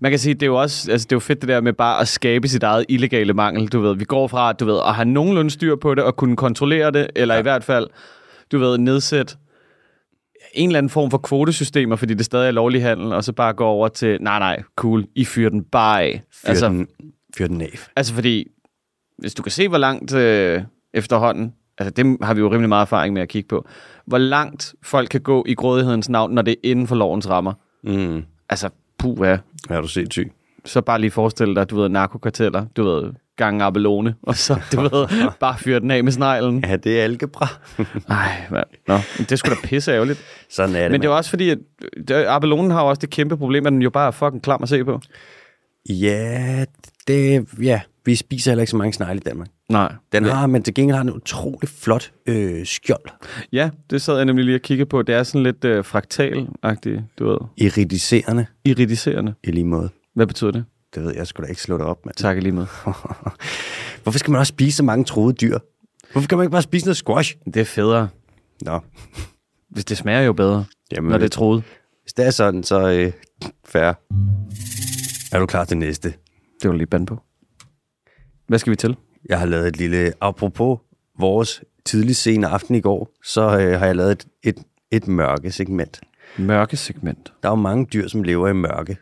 Man 0.00 0.12
kan 0.12 0.18
sige, 0.18 0.35
det 0.35 0.42
er 0.42 0.46
jo 0.46 0.61
også 0.61 0.92
altså, 0.92 1.04
det 1.04 1.12
er 1.12 1.16
jo 1.16 1.20
fedt 1.20 1.40
det 1.40 1.48
der 1.48 1.61
med 1.61 1.72
bare 1.72 2.00
at 2.00 2.09
skabe 2.09 2.48
sit 2.48 2.62
eget 2.62 2.85
illegale 2.88 3.33
mangel. 3.33 3.68
Du 3.68 3.80
ved, 3.80 3.96
vi 3.96 4.04
går 4.04 4.28
fra, 4.28 4.52
du 4.52 4.64
ved, 4.64 4.80
at 4.87 4.94
have 4.94 5.04
nogenlunde 5.04 5.50
styr 5.50 5.76
på 5.76 5.94
det 5.94 6.04
og 6.04 6.16
kunne 6.16 6.37
kontrollere 6.37 6.90
det, 6.90 7.07
eller 7.16 7.35
ja. 7.35 7.38
i 7.38 7.42
hvert 7.42 7.64
fald, 7.64 7.87
du 8.52 8.59
ved, 8.59 8.78
nedsætte 8.78 9.37
en 10.55 10.69
eller 10.69 10.79
anden 10.79 10.90
form 10.90 11.11
for 11.11 11.19
kvotesystemer, 11.19 11.97
fordi 11.97 12.14
det 12.14 12.25
stadig 12.25 12.47
er 12.47 12.51
lovlig 12.51 12.83
handel, 12.83 13.12
og 13.12 13.25
så 13.25 13.33
bare 13.33 13.53
gå 13.53 13.64
over 13.64 13.88
til, 13.88 14.19
nej, 14.21 14.38
nej, 14.38 14.62
cool, 14.77 15.05
I 15.14 15.25
fyrer 15.25 15.51
den 15.51 15.64
bare 15.64 16.03
af. 16.03 16.23
Fyr, 16.33 16.49
altså, 16.49 16.69
den, 16.69 16.88
fyr 17.37 17.47
den 17.47 17.61
af. 17.61 17.79
Altså 17.97 18.14
fordi, 18.14 18.47
hvis 19.19 19.35
du 19.35 19.43
kan 19.43 19.53
se, 19.53 19.69
hvor 19.69 19.79
langt 19.79 20.14
øh, 20.14 20.62
efterhånden, 20.95 21.55
altså 21.79 21.90
det 21.90 22.17
har 22.23 22.35
vi 22.35 22.40
jo 22.40 22.51
rimelig 22.51 22.69
meget 22.69 22.83
erfaring 22.83 23.14
med 23.14 23.23
at 23.23 23.29
kigge 23.29 23.49
på, 23.49 23.69
hvor 24.07 24.19
langt 24.19 24.75
folk 24.83 25.09
kan 25.09 25.21
gå 25.21 25.45
i 25.49 25.55
grådighedens 25.55 26.09
navn, 26.09 26.35
når 26.35 26.43
det 26.43 26.53
er 26.53 26.71
inden 26.71 26.87
for 26.87 26.97
lovens 26.97 27.29
rammer. 27.29 27.53
Mm. 27.85 28.25
Altså, 28.49 28.71
puh, 28.99 29.19
ja. 29.27 29.38
Du 29.81 29.88
set 29.88 30.12
syg? 30.12 30.33
Så 30.64 30.81
bare 30.81 31.01
lige 31.01 31.11
forestil 31.11 31.55
dig, 31.55 31.71
du 31.71 31.77
ved, 31.77 31.88
narkokarteller, 31.88 32.67
du 32.77 32.85
ved, 32.85 33.12
gange 33.37 33.64
abelone, 33.64 34.14
og 34.23 34.37
så, 34.37 34.61
du 34.73 34.81
ved, 34.81 35.31
bare 35.40 35.59
fyre 35.59 35.81
den 35.81 35.90
af 35.90 36.05
med 36.05 36.12
sneglen. 36.12 36.64
Ja, 36.68 36.77
det 36.77 37.01
er 37.01 37.05
algebra. 37.05 37.49
Ej, 38.09 38.47
mand. 38.51 38.66
Nå, 38.88 38.99
det 39.29 39.38
skulle 39.38 39.57
da 39.62 39.66
pisse 39.66 39.92
ærgerligt. 39.92 40.25
Sådan 40.51 40.77
er 40.77 40.83
det. 40.83 40.90
Men 40.90 41.01
det 41.03 41.09
er 41.09 41.12
også 41.12 41.31
fordi, 41.31 41.51
at 41.51 41.59
abelonen 42.11 42.70
har 42.70 42.83
jo 42.83 42.88
også 42.88 43.01
det 43.01 43.11
kæmpe 43.11 43.37
problem, 43.37 43.66
at 43.66 43.73
den 43.73 43.83
jo 43.83 43.90
bare 43.90 44.07
er 44.07 44.11
fucking 44.11 44.42
klam 44.42 44.62
at 44.62 44.68
se 44.68 44.85
på. 44.85 45.01
Ja, 45.88 46.64
det, 47.09 47.49
ja, 47.62 47.81
vi 48.05 48.14
spiser 48.14 48.51
heller 48.51 48.62
ikke 48.62 48.70
så 48.70 48.77
mange 48.77 48.92
snegle 48.92 49.16
i 49.16 49.20
Danmark. 49.20 49.49
Nej. 49.68 49.92
Den 50.12 50.25
har, 50.25 50.47
men 50.47 50.62
til 50.62 50.75
gengæld 50.75 50.97
har 50.97 51.03
den 51.03 51.12
en 51.12 51.16
utrolig 51.16 51.68
flot 51.68 52.12
øh, 52.27 52.66
skjold. 52.66 53.11
Ja, 53.53 53.70
det 53.90 54.03
sad 54.03 54.16
jeg 54.16 54.25
nemlig 54.25 54.44
lige 54.44 54.55
og 54.55 54.61
kiggede 54.61 54.88
på. 54.88 55.03
Det 55.03 55.14
er 55.14 55.23
sådan 55.23 55.42
lidt 55.42 55.64
øh, 55.64 55.85
fraktal-agtigt, 55.85 57.01
du 57.18 57.29
ved. 57.29 57.38
Iridiserende 57.57 58.47
Iridiserende. 58.64 59.35
i 59.44 59.51
lige 59.51 59.64
måde. 59.64 59.88
Hvad 60.14 60.27
betyder 60.27 60.51
det? 60.51 60.64
Det 60.94 61.02
ved 61.02 61.14
jeg 61.14 61.26
sgu 61.26 61.42
da 61.42 61.48
ikke 61.48 61.62
slå 61.62 61.78
det 61.78 61.87
op, 61.87 62.07
mand. 62.07 62.14
Tak 62.16 62.42
lige 62.42 62.52
med. 62.52 62.66
Hvorfor 64.02 64.18
skal 64.18 64.30
man 64.30 64.38
også 64.40 64.50
spise 64.50 64.76
så 64.76 64.83
mange 64.83 65.04
troede 65.04 65.33
dyr? 65.35 65.59
Hvorfor 66.12 66.28
kan 66.28 66.38
man 66.38 66.44
ikke 66.44 66.52
bare 66.52 66.62
spise 66.62 66.87
noget 66.87 66.96
squash? 66.96 67.37
Det 67.44 67.57
er 67.57 67.64
federe. 67.64 68.09
Nå, 68.61 68.80
Hvis 69.70 69.85
det 69.85 69.96
smager 69.96 70.20
jo 70.20 70.33
bedre, 70.33 70.64
Jamen, 70.92 71.11
når 71.11 71.18
det 71.18 71.24
er 71.24 71.28
troet. 71.28 71.62
hvis 72.02 72.12
det 72.12 72.26
er 72.26 72.30
sådan, 72.30 72.62
så 72.62 72.88
øh, 72.90 73.12
færre. 73.64 73.94
Er 75.33 75.38
du 75.38 75.46
klar 75.46 75.64
til 75.64 75.76
næste? 75.76 76.14
Det 76.62 76.70
var 76.70 76.76
lige 76.76 76.87
bande 76.87 77.07
på. 77.07 77.18
Hvad 78.46 78.59
skal 78.59 78.70
vi 78.70 78.76
til? 78.76 78.96
Jeg 79.28 79.38
har 79.38 79.46
lavet 79.46 79.68
et 79.68 79.76
lille, 79.76 80.12
apropos 80.20 80.78
vores 81.18 81.62
tidlig 81.85 82.16
sene 82.16 82.46
aften 82.46 82.74
i 82.74 82.80
går, 82.80 83.09
så 83.24 83.59
øh, 83.59 83.78
har 83.78 83.87
jeg 83.87 83.96
lavet 83.96 84.12
et, 84.12 84.26
et, 84.42 84.64
et 84.90 85.09
mørke 85.09 85.52
segment. 85.52 86.00
Mørke 86.38 86.76
segment. 86.76 87.33
Der 87.42 87.48
er 87.48 87.52
jo 87.52 87.57
mange 87.57 87.87
dyr, 87.92 88.09
som 88.09 88.22
lever 88.22 88.48
i 88.48 88.52
mørke. 88.52 88.96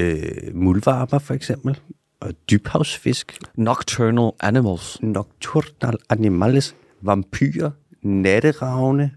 Øh, 0.00 0.54
muldvarper 0.54 1.18
for 1.18 1.34
eksempel, 1.34 1.78
og 2.20 2.32
dybhavsfisk, 2.50 3.38
Nocturnal 3.54 4.30
animals. 4.40 5.02
nocturnal 5.02 5.96
animals, 6.10 6.74
vampyrer, 7.02 7.70
natteravne, 8.02 9.10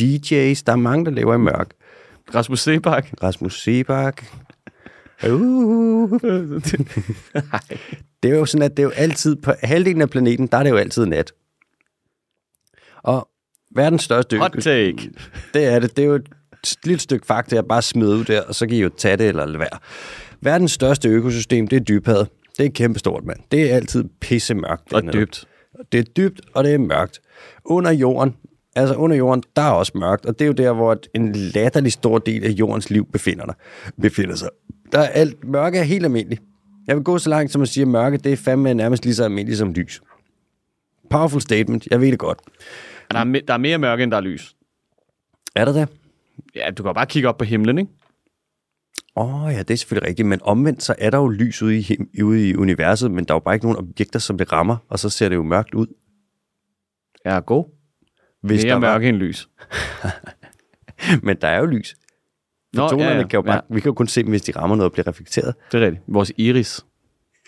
DJ's. 0.00 0.62
Der 0.66 0.72
er 0.72 0.76
mange, 0.76 1.04
der 1.04 1.10
lever 1.10 1.34
i 1.34 1.38
mørk. 1.38 1.70
Rasmus 2.34 2.60
Sebak. 2.60 3.12
Rasmus 3.22 3.62
Sebak. 3.62 4.24
Uh. 5.28 6.10
det 8.22 8.30
er 8.30 8.36
jo 8.38 8.46
sådan, 8.46 8.64
at 8.64 8.76
det 8.76 8.82
er 8.82 8.86
jo 8.86 8.90
altid, 8.90 9.36
på 9.36 9.52
halvdelen 9.62 10.02
af 10.02 10.10
planeten, 10.10 10.46
der 10.46 10.58
er 10.58 10.62
det 10.62 10.70
jo 10.70 10.76
altid 10.76 11.06
nat. 11.06 11.32
Og 13.02 13.28
verdens 13.74 14.02
største 14.02 14.38
Hot 14.38 14.56
take. 14.60 15.10
det 15.54 15.64
er 15.64 15.78
det. 15.78 15.96
Det 15.96 16.02
er 16.02 16.06
jo 16.06 16.14
et 16.14 16.28
lille 16.84 17.00
stykke 17.00 17.26
fakta, 17.26 17.54
jeg 17.56 17.64
bare 17.64 17.82
smider 17.82 18.16
ud 18.16 18.24
der, 18.24 18.42
og 18.42 18.54
så 18.54 18.66
kan 18.66 18.76
I 18.76 18.80
jo 18.80 18.90
tage 18.98 19.16
det 19.16 19.28
eller 19.28 19.46
lade 19.46 19.58
være. 19.58 19.78
Verdens 20.40 20.72
største 20.72 21.08
økosystem, 21.08 21.68
det 21.68 21.76
er 21.76 21.80
dybhavet. 21.80 22.28
Det 22.58 22.66
er 22.66 22.70
kæmpestort, 22.70 23.24
mand. 23.24 23.38
Det 23.52 23.70
er 23.70 23.76
altid 23.76 24.04
pisse 24.20 24.54
mørkt. 24.54 24.92
Og 24.92 25.02
dybt. 25.12 25.48
Det 25.92 26.00
er 26.00 26.04
dybt, 26.04 26.40
og 26.54 26.64
det 26.64 26.74
er 26.74 26.78
mørkt. 26.78 27.20
Under 27.64 27.90
jorden, 27.90 28.36
altså 28.76 28.94
under 28.94 29.16
jorden, 29.16 29.42
der 29.56 29.62
er 29.62 29.70
også 29.70 29.92
mørkt, 29.94 30.26
og 30.26 30.38
det 30.38 30.44
er 30.44 30.46
jo 30.46 30.52
der, 30.52 30.72
hvor 30.72 30.98
en 31.14 31.32
latterlig 31.32 31.92
stor 31.92 32.18
del 32.18 32.44
af 32.44 32.50
jordens 32.50 32.90
liv 32.90 33.06
befinder, 33.12 33.44
der, 33.44 33.52
befinder 34.00 34.34
sig. 34.34 34.48
Der 34.92 34.98
er 34.98 35.08
alt, 35.08 35.44
mørke 35.44 35.78
er 35.78 35.82
helt 35.82 36.04
almindeligt. 36.04 36.42
Jeg 36.86 36.96
vil 36.96 37.04
gå 37.04 37.18
så 37.18 37.30
langt 37.30 37.52
som 37.52 37.62
at 37.62 37.68
sige, 37.68 37.82
at 37.82 37.88
mørke, 37.88 38.16
det 38.16 38.32
er 38.32 38.36
fandme 38.36 38.74
nærmest 38.74 39.04
lige 39.04 39.14
så 39.14 39.24
almindeligt 39.24 39.58
som 39.58 39.72
lys. 39.72 40.00
Powerful 41.10 41.40
statement, 41.40 41.88
jeg 41.90 42.00
ved 42.00 42.10
det 42.10 42.18
godt. 42.18 42.38
Der 43.10 43.18
er, 43.18 43.24
der 43.48 43.54
er 43.54 43.58
mere 43.58 43.78
mørke, 43.78 44.02
end 44.02 44.10
der 44.10 44.16
er 44.16 44.20
lys. 44.20 44.54
Er 45.54 45.64
der 45.64 45.72
det? 45.72 45.88
Ja, 46.54 46.70
du 46.70 46.82
kan 46.82 46.88
jo 46.88 46.92
bare 46.92 47.06
kigge 47.06 47.28
op 47.28 47.38
på 47.38 47.44
himlen, 47.44 47.78
ikke? 47.78 47.90
Åh 49.16 49.44
oh, 49.44 49.52
ja, 49.52 49.58
det 49.58 49.70
er 49.70 49.76
selvfølgelig 49.76 50.08
rigtigt, 50.08 50.28
men 50.28 50.40
omvendt 50.42 50.82
så 50.82 50.94
er 50.98 51.10
der 51.10 51.18
jo 51.18 51.28
lys 51.28 51.62
ude 51.62 51.78
i, 51.78 52.22
ude 52.22 52.48
i 52.48 52.56
universet, 52.56 53.10
men 53.10 53.24
der 53.24 53.34
er 53.34 53.36
jo 53.36 53.40
bare 53.40 53.54
ikke 53.54 53.66
nogen 53.66 53.78
objekter, 53.78 54.18
som 54.18 54.38
det 54.38 54.52
rammer, 54.52 54.76
og 54.88 54.98
så 54.98 55.08
ser 55.10 55.28
det 55.28 55.36
jo 55.36 55.42
mørkt 55.42 55.74
ud. 55.74 55.86
Ja, 57.24 57.38
god. 57.38 57.64
Hvis 58.42 58.64
Mere 58.64 58.74
der 58.74 58.80
mørke 58.80 59.08
end 59.08 59.16
lys. 59.16 59.48
Var, 60.02 60.20
men 61.26 61.36
der 61.40 61.48
er 61.48 61.58
jo 61.58 61.66
lys. 61.66 61.96
Nå, 62.72 62.82
Fotonerne 62.82 63.10
ja, 63.10 63.16
ja. 63.16 63.26
kan 63.26 63.38
jo 63.38 63.42
bare, 63.42 63.54
ja, 63.54 63.74
vi 63.74 63.80
kan 63.80 63.88
jo 63.88 63.94
kun 63.94 64.06
se 64.06 64.22
dem, 64.22 64.30
hvis 64.30 64.42
de 64.42 64.52
rammer 64.52 64.76
noget 64.76 64.88
og 64.88 64.92
bliver 64.92 65.06
reflekteret. 65.06 65.54
det 65.72 65.82
er 65.82 65.86
rigtigt. 65.86 66.04
Vores 66.06 66.32
iris. 66.36 66.86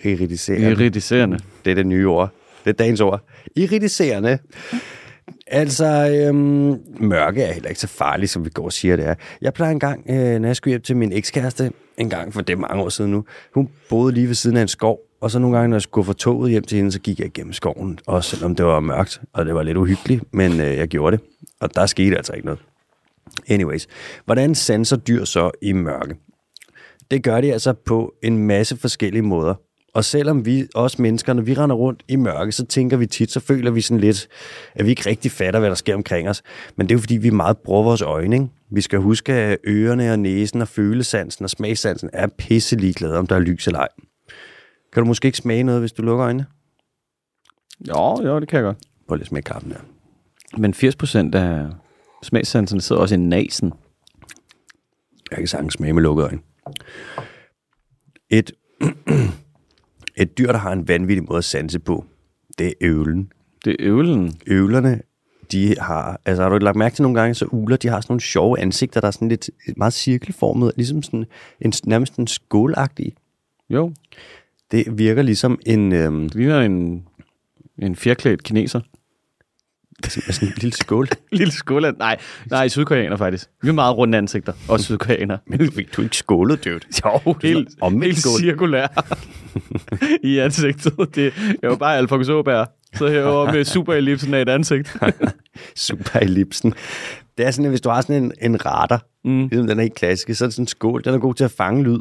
Iridiserende. 0.04 0.70
Iridiserende. 0.70 1.38
Det 1.64 1.70
er 1.70 1.74
det 1.74 1.86
nye 1.86 2.08
ord. 2.08 2.30
Det 2.64 2.70
er 2.70 2.74
dagens 2.74 3.00
ord. 3.00 3.28
Iridiserende. 3.56 4.38
Altså, 5.46 5.86
øhm, 6.08 6.76
mørke 7.00 7.42
er 7.42 7.52
heller 7.52 7.68
ikke 7.68 7.80
så 7.80 7.86
farligt, 7.86 8.30
som 8.30 8.44
vi 8.44 8.50
går 8.50 8.64
og 8.64 8.72
siger, 8.72 8.96
det 8.96 9.06
er. 9.06 9.14
Jeg 9.40 9.54
plejer 9.54 9.72
engang, 9.72 10.06
øh, 10.10 10.40
når 10.40 10.48
jeg 10.48 10.56
skulle 10.56 10.72
hjem 10.72 10.82
til 10.82 10.96
min 10.96 11.12
ekskæreste, 11.12 11.72
en 11.98 12.10
gang 12.10 12.34
for 12.34 12.40
det 12.40 12.52
er 12.52 12.56
mange 12.56 12.82
år 12.82 12.88
siden 12.88 13.10
nu, 13.10 13.24
hun 13.54 13.68
boede 13.88 14.14
lige 14.14 14.28
ved 14.28 14.34
siden 14.34 14.56
af 14.56 14.62
en 14.62 14.68
skov, 14.68 15.00
og 15.20 15.30
så 15.30 15.38
nogle 15.38 15.56
gange, 15.56 15.68
når 15.68 15.76
jeg 15.76 15.82
skulle 15.82 16.04
få 16.04 16.12
toget 16.12 16.50
hjem 16.50 16.62
til 16.62 16.76
hende, 16.76 16.92
så 16.92 17.00
gik 17.00 17.18
jeg 17.18 17.26
igennem 17.26 17.52
skoven, 17.52 17.98
også 18.06 18.30
selvom 18.30 18.56
det 18.56 18.66
var 18.66 18.80
mørkt, 18.80 19.20
og 19.32 19.46
det 19.46 19.54
var 19.54 19.62
lidt 19.62 19.76
uhyggeligt, 19.76 20.24
men 20.32 20.60
øh, 20.60 20.76
jeg 20.76 20.88
gjorde 20.88 21.16
det, 21.16 21.24
og 21.60 21.74
der 21.74 21.86
skete 21.86 22.16
altså 22.16 22.32
ikke 22.32 22.46
noget. 22.46 22.60
Anyways, 23.48 23.86
hvordan 24.24 24.54
sanser 24.54 24.96
dyr 24.96 25.24
så 25.24 25.50
i 25.62 25.72
mørke? 25.72 26.14
Det 27.10 27.24
gør 27.24 27.40
de 27.40 27.52
altså 27.52 27.72
på 27.72 28.14
en 28.22 28.38
masse 28.38 28.76
forskellige 28.76 29.22
måder. 29.22 29.54
Og 29.94 30.04
selvom 30.04 30.46
vi, 30.46 30.66
os 30.74 30.98
mennesker, 30.98 31.32
når 31.32 31.42
vi 31.42 31.54
render 31.54 31.76
rundt 31.76 32.02
i 32.08 32.16
mørke, 32.16 32.52
så 32.52 32.66
tænker 32.66 32.96
vi 32.96 33.06
tit, 33.06 33.30
så 33.30 33.40
føler 33.40 33.70
vi 33.70 33.80
sådan 33.80 34.00
lidt, 34.00 34.28
at 34.74 34.84
vi 34.84 34.90
ikke 34.90 35.10
rigtig 35.10 35.30
fatter, 35.30 35.60
hvad 35.60 35.68
der 35.68 35.74
sker 35.74 35.94
omkring 35.94 36.28
os. 36.28 36.42
Men 36.76 36.88
det 36.88 36.94
er 36.94 36.96
jo 36.96 37.00
fordi, 37.00 37.16
vi 37.16 37.30
meget 37.30 37.58
bruger 37.58 37.82
vores 37.82 38.02
øjne. 38.02 38.36
Ikke? 38.36 38.48
Vi 38.70 38.80
skal 38.80 38.98
huske, 38.98 39.32
at 39.32 39.58
ørerne 39.66 40.12
og 40.12 40.18
næsen 40.18 40.62
og 40.62 40.68
følesansen 40.68 41.44
og 41.44 41.50
smagssansen 41.50 42.10
er 42.12 42.26
pisse 42.26 42.76
ligeglade, 42.76 43.18
om 43.18 43.26
der 43.26 43.36
er 43.36 43.40
lys 43.40 43.66
eller 43.66 43.78
ej. 43.78 43.88
Kan 44.92 45.02
du 45.02 45.06
måske 45.06 45.26
ikke 45.26 45.38
smage 45.38 45.62
noget, 45.62 45.80
hvis 45.80 45.92
du 45.92 46.02
lukker 46.02 46.24
øjnene? 46.26 46.46
Jo, 47.88 48.22
jo, 48.24 48.40
det 48.40 48.48
kan 48.48 48.56
jeg 48.56 48.64
godt. 48.64 48.78
Prøv 49.08 49.14
lige 49.16 49.22
at 49.22 49.28
smage 49.28 49.42
kaffen 49.42 49.72
her. 49.72 49.80
Men 50.56 50.74
80% 50.74 51.36
af 51.36 51.66
smagssanserne 52.22 52.80
sidder 52.80 53.02
også 53.02 53.14
i 53.14 53.18
næsen. 53.18 53.72
Jeg 55.30 55.38
kan 55.38 55.46
sagtens 55.46 55.74
smage 55.74 55.92
med 55.92 56.02
lukkede 56.02 56.26
øjne. 56.26 56.40
Et, 58.30 58.52
et 60.16 60.38
dyr, 60.38 60.46
der 60.46 60.58
har 60.58 60.72
en 60.72 60.88
vanvittig 60.88 61.24
måde 61.28 61.38
at 61.38 61.44
sanse 61.44 61.78
på, 61.78 62.04
det 62.58 62.66
er 62.66 62.72
øvlen. 62.80 63.32
Det 63.64 63.70
er 63.70 63.76
øvlen. 63.80 64.34
Øvlerne 64.46 65.00
de 65.52 65.74
har, 65.80 66.20
altså 66.24 66.42
har 66.42 66.50
du 66.50 66.56
lagt 66.58 66.76
mærke 66.76 66.94
til 66.94 67.02
nogle 67.02 67.20
gange, 67.20 67.34
så 67.34 67.44
uler, 67.44 67.76
de 67.76 67.88
har 67.88 68.00
sådan 68.00 68.12
nogle 68.12 68.20
sjove 68.20 68.58
ansigter, 68.58 69.00
der 69.00 69.06
er 69.06 69.10
sådan 69.10 69.28
lidt 69.28 69.50
meget 69.76 69.92
cirkelformet, 69.92 70.72
ligesom 70.76 71.02
sådan 71.02 71.24
en, 71.60 71.72
nærmest 71.84 72.16
en 72.16 72.26
skålagtig. 72.26 73.12
Jo, 73.70 73.92
Det 74.70 74.98
virker 74.98 75.22
ligesom 75.22 75.58
en, 75.66 75.92
øhm, 75.92 76.28
det 76.28 76.34
ligner 76.34 76.60
en, 76.60 77.04
en 77.78 77.96
fjerklædt 77.96 78.42
kineser. 78.42 78.80
med 80.02 80.32
sådan 80.32 80.48
en 80.48 80.54
lille 80.56 80.72
skål. 80.76 81.08
Lille 81.32 81.52
skåland. 81.52 81.96
Nej, 81.96 82.18
nej, 82.50 82.68
sydkoreaner 82.68 83.16
faktisk. 83.16 83.48
Vi 83.62 83.68
er 83.68 83.72
meget 83.72 83.96
runde 83.96 84.18
ansigter, 84.18 84.52
også 84.68 84.84
sydkoreaner. 84.84 85.38
Men 85.46 85.58
du, 85.58 85.64
du 85.64 86.00
er 86.00 86.02
ikke 86.02 86.16
skålet, 86.16 86.64
dude. 86.64 86.80
Jo, 87.04 87.34
helt, 87.42 87.68
helt 88.02 88.18
skål. 88.18 88.40
cirkulær 88.40 88.86
i 90.32 90.38
ansigtet. 90.38 91.14
Det 91.14 91.32
er 91.62 91.68
jo 91.68 91.76
bare 91.76 91.96
Alfonso 91.96 92.32
Åberg. 92.32 92.66
Så 92.94 93.08
herovre 93.08 93.52
med 93.52 93.64
super 93.64 93.94
ellipsen 93.94 94.34
af 94.34 94.42
et 94.42 94.48
ansigt. 94.48 94.96
Super 95.76 96.18
ellipsen. 96.20 96.74
Det 97.38 97.46
er 97.46 97.50
sådan, 97.50 97.64
at 97.64 97.70
hvis 97.70 97.80
du 97.80 97.88
har 97.88 98.00
sådan 98.00 98.24
en, 98.24 98.32
en 98.42 98.66
radar, 98.66 99.06
mm. 99.24 99.48
ligesom 99.48 99.66
den 99.66 99.78
er 99.78 99.82
helt 99.82 99.94
klassiske, 99.94 100.34
så 100.34 100.44
er 100.44 100.46
det 100.46 100.54
sådan 100.54 100.62
en 100.62 100.66
skål, 100.66 101.04
den 101.04 101.14
er 101.14 101.18
god 101.18 101.34
til 101.34 101.44
at 101.44 101.50
fange 101.50 101.84
lyd. 101.84 102.00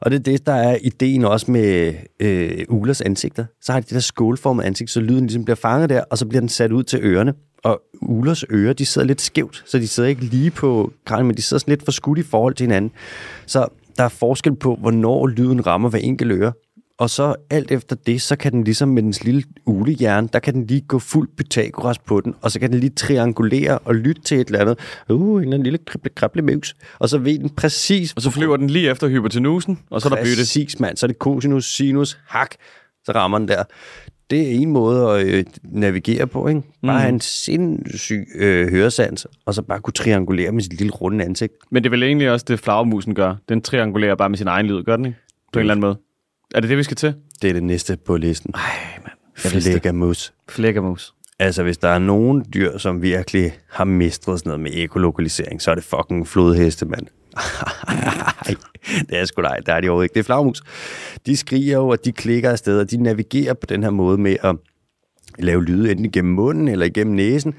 Og 0.00 0.10
det 0.10 0.18
er 0.18 0.22
det, 0.22 0.46
der 0.46 0.52
er 0.52 0.78
ideen 0.82 1.24
også 1.24 1.50
med 1.50 1.94
øh, 2.20 2.64
ulers 2.68 3.00
ansigter. 3.00 3.44
Så 3.60 3.72
har 3.72 3.80
de 3.80 3.84
det 3.84 3.94
der 3.94 4.00
skålformede 4.00 4.66
ansigt, 4.66 4.90
så 4.90 5.00
lyden 5.00 5.26
ligesom 5.26 5.44
bliver 5.44 5.56
fanget 5.56 5.90
der, 5.90 6.04
og 6.10 6.18
så 6.18 6.26
bliver 6.26 6.40
den 6.40 6.48
sat 6.48 6.72
ud 6.72 6.82
til 6.82 6.98
ørerne. 7.02 7.34
Og 7.64 7.82
ulers 8.02 8.44
ører, 8.50 8.72
de 8.72 8.86
sidder 8.86 9.06
lidt 9.06 9.20
skævt, 9.20 9.62
så 9.66 9.78
de 9.78 9.88
sidder 9.88 10.08
ikke 10.08 10.24
lige 10.24 10.50
på 10.50 10.92
kranen, 11.04 11.26
men 11.26 11.36
de 11.36 11.42
sidder 11.42 11.58
sådan 11.58 11.72
lidt 11.72 11.84
for 11.84 11.92
skudt 11.92 12.18
i 12.18 12.22
forhold 12.22 12.54
til 12.54 12.64
hinanden. 12.64 12.92
Så 13.46 13.66
der 13.98 14.04
er 14.04 14.08
forskel 14.08 14.56
på, 14.56 14.76
hvornår 14.80 15.26
lyden 15.26 15.66
rammer 15.66 15.88
hver 15.88 15.98
enkelt 15.98 16.32
øre. 16.32 16.52
Og 16.98 17.10
så 17.10 17.34
alt 17.50 17.70
efter 17.70 17.96
det, 17.96 18.22
så 18.22 18.36
kan 18.36 18.52
den 18.52 18.64
ligesom 18.64 18.88
med 18.88 19.02
dens 19.02 19.24
lille 19.24 19.42
ulehjerne, 19.66 20.28
der 20.32 20.38
kan 20.38 20.54
den 20.54 20.66
lige 20.66 20.80
gå 20.80 20.98
fuld 20.98 21.28
Pythagoras 21.36 21.98
på 21.98 22.20
den, 22.20 22.34
og 22.42 22.50
så 22.50 22.60
kan 22.60 22.72
den 22.72 22.80
lige 22.80 22.90
triangulere 22.90 23.78
og 23.78 23.94
lytte 23.94 24.22
til 24.22 24.40
et 24.40 24.46
eller 24.46 24.60
andet. 24.60 24.78
Uh, 25.08 25.36
en 25.36 25.42
eller 25.42 25.54
anden 25.54 25.62
lille 25.62 25.78
krible 25.78 26.10
krable 26.10 26.42
mus. 26.42 26.76
Og 26.98 27.08
så 27.08 27.18
ved 27.18 27.38
den 27.38 27.50
præcis, 27.50 28.12
Og 28.12 28.22
så 28.22 28.30
flyver 28.30 28.56
den 28.56 28.70
lige 28.70 28.90
efter 28.90 29.08
hypotenusen, 29.08 29.78
og 29.90 30.00
så 30.00 30.08
er 30.08 30.14
der 30.14 30.22
bytte. 30.22 30.36
Præcis, 30.36 30.80
mand. 30.80 30.96
Så 30.96 31.06
er 31.06 31.08
det 31.08 31.16
cosinus, 31.16 31.64
sinus, 31.64 32.18
hak. 32.26 32.50
Så 33.04 33.12
rammer 33.12 33.38
den 33.38 33.48
der. 33.48 33.62
Det 34.30 34.40
er 34.40 34.50
en 34.50 34.70
måde 34.70 35.10
at 35.10 35.26
øh, 35.26 35.44
navigere 35.64 36.26
på, 36.26 36.48
ikke? 36.48 36.62
Bare 36.82 36.92
mm. 36.92 37.00
have 37.00 37.08
en 37.08 37.20
sindssyg 37.20 38.26
øh, 38.34 38.70
høresans, 38.70 39.26
og 39.46 39.54
så 39.54 39.62
bare 39.62 39.80
kunne 39.80 39.92
triangulere 39.92 40.52
med 40.52 40.62
sit 40.62 40.78
lille 40.78 40.92
runde 40.92 41.24
ansigt. 41.24 41.52
Men 41.70 41.82
det 41.82 41.88
er 41.88 41.90
vel 41.90 42.02
egentlig 42.02 42.30
også 42.30 42.44
det, 42.48 42.60
flagermusen 42.60 43.14
gør. 43.14 43.34
Den 43.48 43.62
triangulerer 43.62 44.14
bare 44.14 44.28
med 44.28 44.38
sin 44.38 44.46
egen 44.46 44.66
lyd, 44.66 44.82
gør 44.82 44.96
den 44.96 45.06
ikke? 45.06 45.18
På 45.52 45.58
en 45.58 45.60
eller 45.60 45.74
anden 45.74 45.80
måde. 45.80 46.05
Er 46.56 46.60
det 46.60 46.70
det, 46.70 46.78
vi 46.78 46.82
skal 46.82 46.96
til? 46.96 47.14
Det 47.42 47.50
er 47.50 47.52
det 47.52 47.62
næste 47.62 47.96
på 47.96 48.16
listen. 48.16 48.54
Ej, 48.54 48.60
mand. 49.04 49.60
Flækkermus. 49.62 50.32
Flækkermus. 50.48 51.14
Altså, 51.38 51.62
hvis 51.62 51.78
der 51.78 51.88
er 51.88 51.98
nogen 51.98 52.44
dyr, 52.54 52.78
som 52.78 53.02
virkelig 53.02 53.58
har 53.70 53.84
mestret 53.84 54.38
sådan 54.38 54.50
noget 54.50 54.60
med 54.60 54.70
ekolokalisering, 54.74 55.62
så 55.62 55.70
er 55.70 55.74
det 55.74 55.84
fucking 55.84 56.28
flodheste, 56.28 56.86
mand. 56.86 57.06
Ej, 58.46 58.54
det 59.08 59.18
er 59.18 59.24
sgu 59.24 59.42
nej, 59.42 59.56
der 59.66 59.72
er 59.72 59.80
de 59.80 59.88
overhovedet 59.88 60.04
ikke. 60.04 60.14
Det 60.14 60.20
er 60.20 60.24
flagmus. 60.24 60.62
De 61.26 61.36
skriger 61.36 61.76
jo, 61.76 61.88
og 61.88 62.04
de 62.04 62.12
klikker 62.12 62.50
afsted, 62.50 62.80
og 62.80 62.90
de 62.90 62.96
navigerer 62.96 63.54
på 63.54 63.66
den 63.66 63.82
her 63.82 63.90
måde 63.90 64.18
med 64.18 64.36
at 64.42 64.56
lave 65.38 65.64
lyde 65.64 65.90
enten 65.90 66.06
igennem 66.06 66.34
munden 66.34 66.68
eller 66.68 66.86
igennem 66.86 67.16
næsen. 67.16 67.54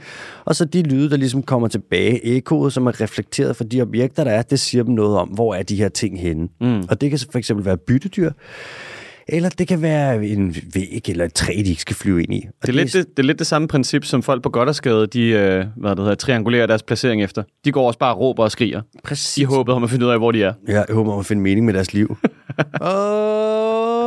Og 0.46 0.56
så 0.56 0.66
de 0.66 0.82
lyde, 0.84 1.10
der 1.10 1.18
ligesom 1.18 1.44
kommer 1.44 1.68
tilbage, 1.68 2.26
ekoet, 2.26 2.74
som 2.74 2.88
er 2.88 3.02
reflekteret 3.02 3.56
fra 3.56 3.66
de 3.66 3.82
objekter, 3.82 4.24
der 4.24 4.32
er, 4.32 4.42
det 4.42 4.60
siger 4.60 4.84
dem 4.84 4.94
noget 4.94 5.18
om, 5.18 5.28
hvor 5.28 5.56
er 5.56 5.64
de 5.64 5.76
her 5.76 5.90
ting 5.90 6.20
henne. 6.22 6.48
Mm. 6.62 6.84
Og 6.90 7.02
det 7.02 7.10
kan 7.10 7.20
for 7.32 7.38
eksempel 7.40 7.66
være 7.66 7.78
byttedyr, 7.78 8.32
eller 9.30 9.50
det 9.50 9.68
kan 9.68 9.82
være 9.82 10.26
en 10.28 10.56
væg 10.74 11.02
eller 11.10 11.26
et 11.26 11.34
træ, 11.34 11.54
de 11.54 11.70
ikke 11.70 11.82
skal 11.82 11.96
flyve 11.96 12.24
ind 12.24 12.34
i. 12.34 12.44
Og 12.48 12.68
Det 12.68 12.70
er, 12.70 12.74
lidt 12.74 12.94
det, 12.94 13.08
det 13.18 13.24
er 13.24 13.28
lidt 13.28 13.40
det 13.40 13.48
samme 13.48 13.68
princip, 13.68 14.06
som 14.06 14.24
folk 14.24 14.44
på 14.44 14.50
Goddersgade, 14.50 15.08
de 15.08 15.22
øh, 15.30 15.66
hvad 15.78 15.92
det 15.92 16.00
hedder, 16.00 16.16
triangulerer 16.16 16.66
deres 16.68 16.84
placering 16.84 17.24
efter. 17.24 17.44
De 17.66 17.72
går 17.72 17.88
også 17.88 18.00
bare 18.00 18.14
og 18.14 18.20
råber 18.20 18.44
og 18.44 18.52
skriger. 18.52 18.82
præcis. 19.04 19.38
I 19.38 19.44
håbet 19.44 19.76
om 19.76 19.84
at 19.84 19.90
finde 19.90 20.06
ud 20.06 20.12
af, 20.12 20.18
hvor 20.18 20.32
de 20.32 20.44
er. 20.44 20.54
Jeg 20.68 20.86
håber, 20.90 21.20
at 21.20 21.26
finde 21.26 21.42
mening 21.42 21.66
med 21.66 21.74
deres 21.74 21.94
liv. 21.94 22.08
Åh, 22.82 24.07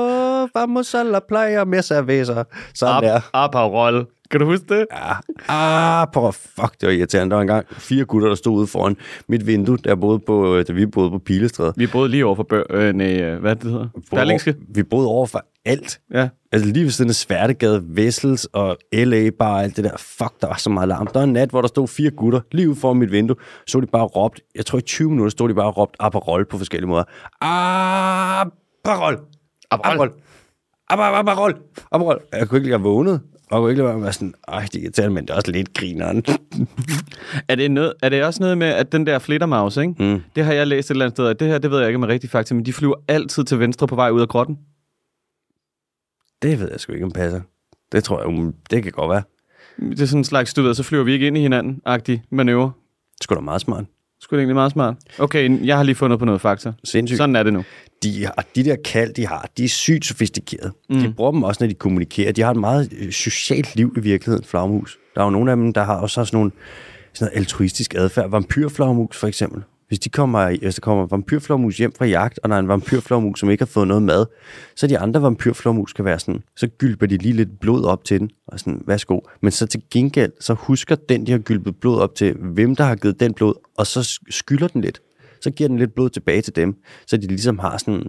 vamos 0.54 0.94
a 0.94 1.02
la 1.02 1.18
playa 1.28 1.64
med 1.64 1.82
cerveza. 1.82 2.44
Sådan 2.74 3.02
der. 3.02 3.20
Aparol. 3.32 4.06
Kan 4.30 4.40
du 4.40 4.46
huske 4.46 4.64
det? 4.68 4.86
Ja. 4.92 5.12
Ah, 5.48 6.06
på 6.12 6.30
fuck, 6.30 6.80
det 6.80 6.86
var 6.86 6.92
irriterende. 6.92 7.30
Der 7.30 7.36
var 7.36 7.40
engang 7.42 7.66
fire 7.70 8.04
gutter, 8.04 8.28
der 8.28 8.34
stod 8.34 8.58
ude 8.58 8.66
foran 8.66 8.96
mit 9.28 9.46
vindue, 9.46 9.76
der 9.84 9.94
boede 9.94 10.18
på, 10.18 10.56
øh, 10.56 10.66
da 10.68 10.72
vi 10.72 10.86
boede 10.86 11.10
på 11.10 11.18
Pilestræde. 11.18 11.72
Vi 11.76 11.86
boede 11.86 12.08
lige 12.08 12.26
over 12.26 12.34
for 12.34 12.42
bør, 12.42 12.62
øh, 12.70 12.92
nej, 12.94 13.20
øh, 13.20 13.40
hvad 13.40 13.56
det 13.56 13.70
hedder? 13.70 13.88
Berlingske. 14.10 14.54
Vi 14.74 14.82
boede 14.82 15.06
over 15.06 15.26
for 15.26 15.44
alt. 15.64 16.00
Ja. 16.14 16.28
Altså 16.52 16.68
lige 16.68 16.84
ved 16.84 16.90
siden 16.90 17.08
af 17.08 17.14
Sværtegade, 17.14 17.82
Vessels 17.84 18.44
og 18.44 18.76
LA 18.92 19.30
bare 19.38 19.62
alt 19.62 19.76
det 19.76 19.84
der. 19.84 19.96
Fuck, 19.98 20.40
der 20.40 20.46
var 20.46 20.56
så 20.56 20.70
meget 20.70 20.88
larm. 20.88 21.06
Der 21.06 21.18
var 21.18 21.24
en 21.24 21.32
nat, 21.32 21.50
hvor 21.50 21.60
der 21.60 21.68
stod 21.68 21.88
fire 21.88 22.10
gutter 22.10 22.40
lige 22.52 22.68
ude 22.68 22.76
foran 22.76 22.96
mit 22.96 23.12
vindue. 23.12 23.36
Så 23.66 23.80
de 23.80 23.86
bare 23.86 24.04
råbt. 24.04 24.40
Jeg 24.54 24.66
tror 24.66 24.78
i 24.78 24.82
20 24.82 25.10
minutter 25.10 25.30
stod 25.30 25.48
de 25.48 25.54
bare 25.54 25.66
og 25.66 25.76
råbt 25.78 25.96
Aperol 26.00 26.44
på 26.44 26.58
forskellige 26.58 26.88
måder. 26.88 27.04
Aperol! 27.42 28.50
Aperol! 28.84 29.18
Aperol! 29.70 30.12
Aperol! 31.92 32.20
Jeg 32.32 32.48
kunne 32.48 32.58
ikke 32.58 32.66
lide 32.66 32.74
at 32.74 32.82
vågne. 32.84 33.10
Og 33.50 33.56
jeg 33.56 33.60
kunne 33.60 33.70
ikke 33.70 33.82
lade 33.82 33.88
være 33.88 33.98
med 33.98 34.02
at 34.02 34.04
være 34.04 34.12
sådan, 34.12 34.34
ej, 34.48 34.60
det 34.72 34.74
er 34.74 34.82
irriterende, 34.82 35.14
men 35.14 35.24
det 35.24 35.30
er 35.30 35.34
også 35.34 35.50
lidt 35.50 35.74
grineren. 35.74 36.24
Er 37.48 37.54
det, 37.54 37.70
noget, 37.70 37.92
er 38.02 38.08
det 38.08 38.24
også 38.24 38.42
noget 38.42 38.58
med, 38.58 38.66
at 38.66 38.92
den 38.92 39.06
der 39.06 39.18
flittermaus, 39.18 39.76
ikke? 39.76 39.94
Mm. 39.98 40.22
det 40.36 40.44
har 40.44 40.52
jeg 40.52 40.66
læst 40.66 40.90
et 40.90 40.94
eller 40.94 41.04
andet 41.04 41.16
sted, 41.16 41.24
og 41.26 41.40
det 41.40 41.48
her, 41.48 41.58
det 41.58 41.70
ved 41.70 41.78
jeg 41.78 41.88
ikke 41.88 41.96
om 41.96 42.02
er 42.02 42.08
rigtigt 42.08 42.30
faktisk, 42.30 42.54
men 42.54 42.66
de 42.66 42.72
flyver 42.72 42.94
altid 43.08 43.44
til 43.44 43.58
venstre 43.58 43.86
på 43.86 43.94
vej 43.94 44.10
ud 44.10 44.20
af 44.20 44.28
grotten. 44.28 44.58
det 46.42 46.60
ved 46.60 46.70
jeg 46.70 46.80
sgu 46.80 46.92
ikke, 46.92 47.04
om 47.04 47.10
passer. 47.12 47.40
Det 47.92 48.04
tror 48.04 48.18
jeg, 48.18 48.26
um, 48.26 48.54
det 48.70 48.82
kan 48.82 48.92
godt 48.92 49.10
være. 49.10 49.22
Det 49.90 50.00
er 50.00 50.06
sådan 50.06 50.20
en 50.20 50.24
slags, 50.24 50.54
du 50.54 50.62
ved, 50.62 50.74
så 50.74 50.82
flyver 50.82 51.04
vi 51.04 51.12
ikke 51.12 51.26
ind 51.26 51.38
i 51.38 51.40
hinanden-agtig 51.40 52.22
manøvre. 52.30 52.72
Det 53.18 53.22
skulle 53.22 53.36
da 53.36 53.44
meget 53.44 53.60
smart. 53.60 53.84
Skulle 54.20 54.38
det 54.38 54.42
egentlig 54.42 54.54
meget 54.54 54.72
smart? 54.72 54.94
Okay, 55.18 55.66
jeg 55.66 55.76
har 55.76 55.82
lige 55.82 55.94
fundet 55.94 56.18
på 56.18 56.24
noget 56.24 56.40
fakta. 56.40 56.72
Sindssygt. 56.84 57.16
Sådan 57.18 57.36
er 57.36 57.42
det 57.42 57.52
nu. 57.52 57.64
de, 58.02 58.24
har, 58.24 58.44
de 58.54 58.64
der 58.64 58.76
kald, 58.84 59.14
de 59.14 59.26
har, 59.26 59.48
de 59.58 59.64
er 59.64 59.68
sygt 59.68 60.04
sofistikerede. 60.04 60.72
Mm. 60.90 60.98
De 60.98 61.12
bruger 61.16 61.32
dem 61.32 61.42
også, 61.42 61.64
når 61.64 61.68
de 61.68 61.74
kommunikerer. 61.74 62.32
De 62.32 62.42
har 62.42 62.50
et 62.50 62.56
meget 62.56 62.92
øh, 62.98 63.12
socialt 63.12 63.76
liv 63.76 63.94
i 63.96 64.00
virkeligheden, 64.00 64.44
flagmus. 64.44 64.98
Der 65.14 65.20
er 65.20 65.24
jo 65.24 65.30
nogle 65.30 65.50
af 65.50 65.56
dem, 65.56 65.72
der 65.72 65.82
har 65.84 65.94
også 65.94 66.24
sådan 66.24 66.36
nogle 66.36 66.50
sådan 67.12 67.26
noget 67.30 67.38
altruistisk 67.38 67.94
adfærd. 67.94 68.30
Vampyrflagmus 68.30 69.16
for 69.16 69.26
eksempel. 69.26 69.62
Hvis, 69.90 69.98
de 69.98 70.08
kommer, 70.08 70.58
hvis 70.62 70.74
der 70.74 70.80
kommer 70.80 71.06
vampyrflormus 71.06 71.76
hjem 71.78 71.92
fra 71.98 72.04
jagt, 72.04 72.40
og 72.42 72.48
der 72.48 72.54
er 72.54 72.58
en 72.58 72.68
vampyrflormus, 72.68 73.40
som 73.40 73.50
ikke 73.50 73.62
har 73.62 73.66
fået 73.66 73.88
noget 73.88 74.02
mad, 74.02 74.26
så 74.76 74.86
de 74.86 74.98
andre 74.98 75.22
vampyrflormus 75.22 75.92
kan 75.92 76.04
være 76.04 76.18
sådan, 76.18 76.42
så 76.56 76.68
gylper 76.78 77.06
de 77.06 77.16
lige 77.16 77.32
lidt 77.32 77.60
blod 77.60 77.84
op 77.84 78.04
til 78.04 78.20
den, 78.20 78.30
og 78.46 78.60
sådan, 78.60 78.82
værsgo. 78.86 79.20
Men 79.40 79.52
så 79.52 79.66
til 79.66 79.82
gengæld, 79.90 80.32
så 80.40 80.54
husker 80.54 80.94
den, 80.94 81.26
de 81.26 81.32
har 81.32 81.38
gylpet 81.38 81.76
blod 81.80 82.00
op 82.00 82.14
til, 82.14 82.34
hvem 82.34 82.76
der 82.76 82.84
har 82.84 82.96
givet 82.96 83.20
den 83.20 83.34
blod, 83.34 83.54
og 83.78 83.86
så 83.86 84.20
skylder 84.30 84.68
den 84.68 84.80
lidt 84.80 85.00
så 85.42 85.50
giver 85.50 85.68
den 85.68 85.78
lidt 85.78 85.94
blod 85.94 86.10
tilbage 86.10 86.42
til 86.42 86.56
dem, 86.56 86.76
så 87.06 87.16
de 87.16 87.26
ligesom 87.26 87.58
har, 87.58 87.78
sådan, 87.78 88.06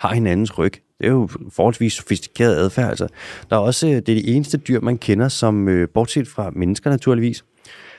har 0.00 0.14
hinandens 0.14 0.58
ryg. 0.58 0.72
Det 0.98 1.06
er 1.06 1.10
jo 1.10 1.28
forholdsvis 1.50 1.92
sofistikeret 1.92 2.56
adfærd. 2.56 2.88
Altså. 2.88 3.08
Der 3.50 3.56
er 3.56 3.60
også, 3.60 3.86
øh, 3.86 3.92
det 3.92 4.08
er 4.08 4.22
de 4.22 4.26
eneste 4.26 4.58
dyr, 4.58 4.80
man 4.80 4.98
kender, 4.98 5.28
som, 5.28 5.68
øh, 5.68 5.88
bortset 5.94 6.28
fra 6.28 6.50
mennesker 6.50 6.90
naturligvis, 6.90 7.44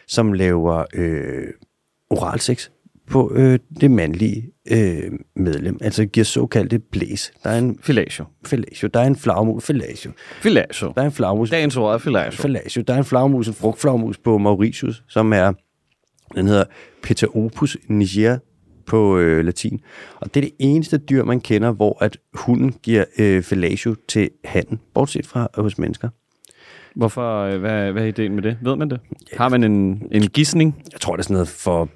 som 0.08 0.34
laver 0.34 0.86
øh, 0.94 1.48
oralsex 2.10 2.70
på 3.08 3.32
øh, 3.36 3.60
det 3.82 3.92
mandlige 3.92 4.52
øh, 4.72 5.12
medlem. 5.36 5.78
Altså 5.82 6.06
giver 6.06 6.24
såkaldte 6.24 6.80
blæs. 6.80 7.32
Der 7.44 7.50
er 7.50 7.58
en 7.58 7.80
Filatio. 7.82 8.26
fellatio, 8.46 8.88
der 8.94 9.00
er 9.00 9.08
en 9.08 9.16
flagmus, 9.16 9.64
fellatio. 9.66 10.12
Filatio. 10.42 10.94
Der 10.96 11.02
er 11.02 11.06
en 11.06 11.12
flagmus, 11.12 11.50
Dagens 11.50 11.78
ord 11.78 11.94
er 11.94 11.98
filatio. 11.98 12.42
fellatio. 12.42 12.82
Der 12.82 12.94
er 12.94 12.98
en 12.98 13.04
flagmus, 13.06 13.48
en 13.48 13.54
frugtflagmus 13.54 14.18
på 14.18 14.38
Mauritius, 14.38 15.04
som 15.08 15.34
er, 15.34 15.54
den 16.36 16.48
hedder 16.48 16.64
Pteropus 17.04 17.78
niger 17.88 18.38
på 18.86 19.18
øh, 19.18 19.46
latin. 19.46 19.80
Og 20.16 20.34
det 20.34 20.40
er 20.40 20.46
det 20.46 20.56
eneste 20.60 20.98
dyr, 20.98 21.24
man 21.24 21.42
kender, 21.42 21.72
hvor 21.72 21.98
at 22.04 22.18
hunden 22.34 22.72
giver 22.84 23.04
øh, 23.20 23.44
fellatio 23.44 23.96
til 24.08 24.30
handen, 24.46 24.80
bortset 24.94 25.28
fra 25.28 25.48
hos 25.58 25.78
mennesker. 25.78 26.10
Hvorfor, 26.96 27.40
øh, 27.42 27.60
hvad, 27.60 27.92
hvad 27.92 28.04
er 28.04 28.08
ideen 28.08 28.36
med 28.36 28.44
det? 28.44 28.58
Ved 28.62 28.76
man 28.76 28.90
det? 28.90 29.00
Har 29.38 29.50
man 29.50 29.64
en, 29.64 30.08
en 30.12 30.28
gissning 30.28 30.76
Jeg 30.92 31.02
tror, 31.02 31.16
det 31.16 31.20
er 31.20 31.24
sådan 31.24 31.34
noget 31.34 31.48
for 31.48 31.90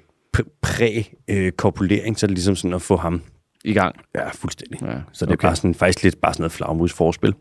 præ-korpulering, 0.62 2.18
så 2.18 2.26
er 2.26 2.28
det 2.28 2.34
ligesom 2.34 2.56
sådan 2.56 2.74
at 2.74 2.82
få 2.82 2.96
ham 2.96 3.22
i 3.64 3.72
gang? 3.72 3.96
Ja, 4.14 4.28
fuldstændig. 4.28 4.82
Ja, 4.82 4.98
så 5.12 5.24
det 5.26 5.30
er 5.30 5.36
okay. 5.36 5.46
bare 5.46 5.56
sådan, 5.56 5.74
faktisk 5.74 6.02
lidt 6.02 6.20
bare 6.20 6.34
sådan 6.34 6.42
noget 6.42 6.52
flagmus-forspil. 6.52 7.34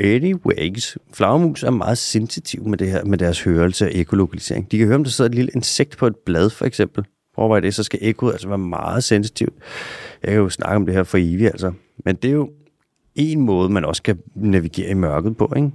Anyways, 0.00 0.98
flagermus 1.12 1.62
er 1.62 1.70
meget 1.70 1.98
sensitiv 1.98 2.68
med, 2.68 2.78
det 2.78 2.90
her, 2.90 3.04
med 3.04 3.18
deres 3.18 3.42
hørelse 3.42 3.84
og 3.84 3.90
ekolokalisering. 3.94 4.70
De 4.70 4.78
kan 4.78 4.86
høre, 4.86 4.96
om 4.96 5.04
der 5.04 5.10
sidder 5.10 5.28
et 5.28 5.34
lille 5.34 5.50
insekt 5.54 5.98
på 5.98 6.06
et 6.06 6.16
blad, 6.26 6.50
for 6.50 6.64
eksempel. 6.64 7.04
Prøv 7.34 7.56
at 7.56 7.62
det, 7.62 7.74
så 7.74 7.82
skal 7.82 7.98
ekkoet 8.02 8.32
altså 8.32 8.48
være 8.48 8.58
meget 8.58 9.04
sensitivt. 9.04 9.54
Jeg 10.22 10.30
kan 10.30 10.40
jo 10.40 10.48
snakke 10.48 10.76
om 10.76 10.86
det 10.86 10.94
her 10.94 11.02
for 11.02 11.18
evigt, 11.18 11.50
altså. 11.50 11.72
Men 12.04 12.16
det 12.16 12.28
er 12.28 12.32
jo 12.32 12.50
en 13.14 13.40
måde, 13.40 13.68
man 13.68 13.84
også 13.84 14.02
kan 14.02 14.18
navigere 14.34 14.90
i 14.90 14.94
mørket 14.94 15.36
på, 15.36 15.52
ikke? 15.56 15.70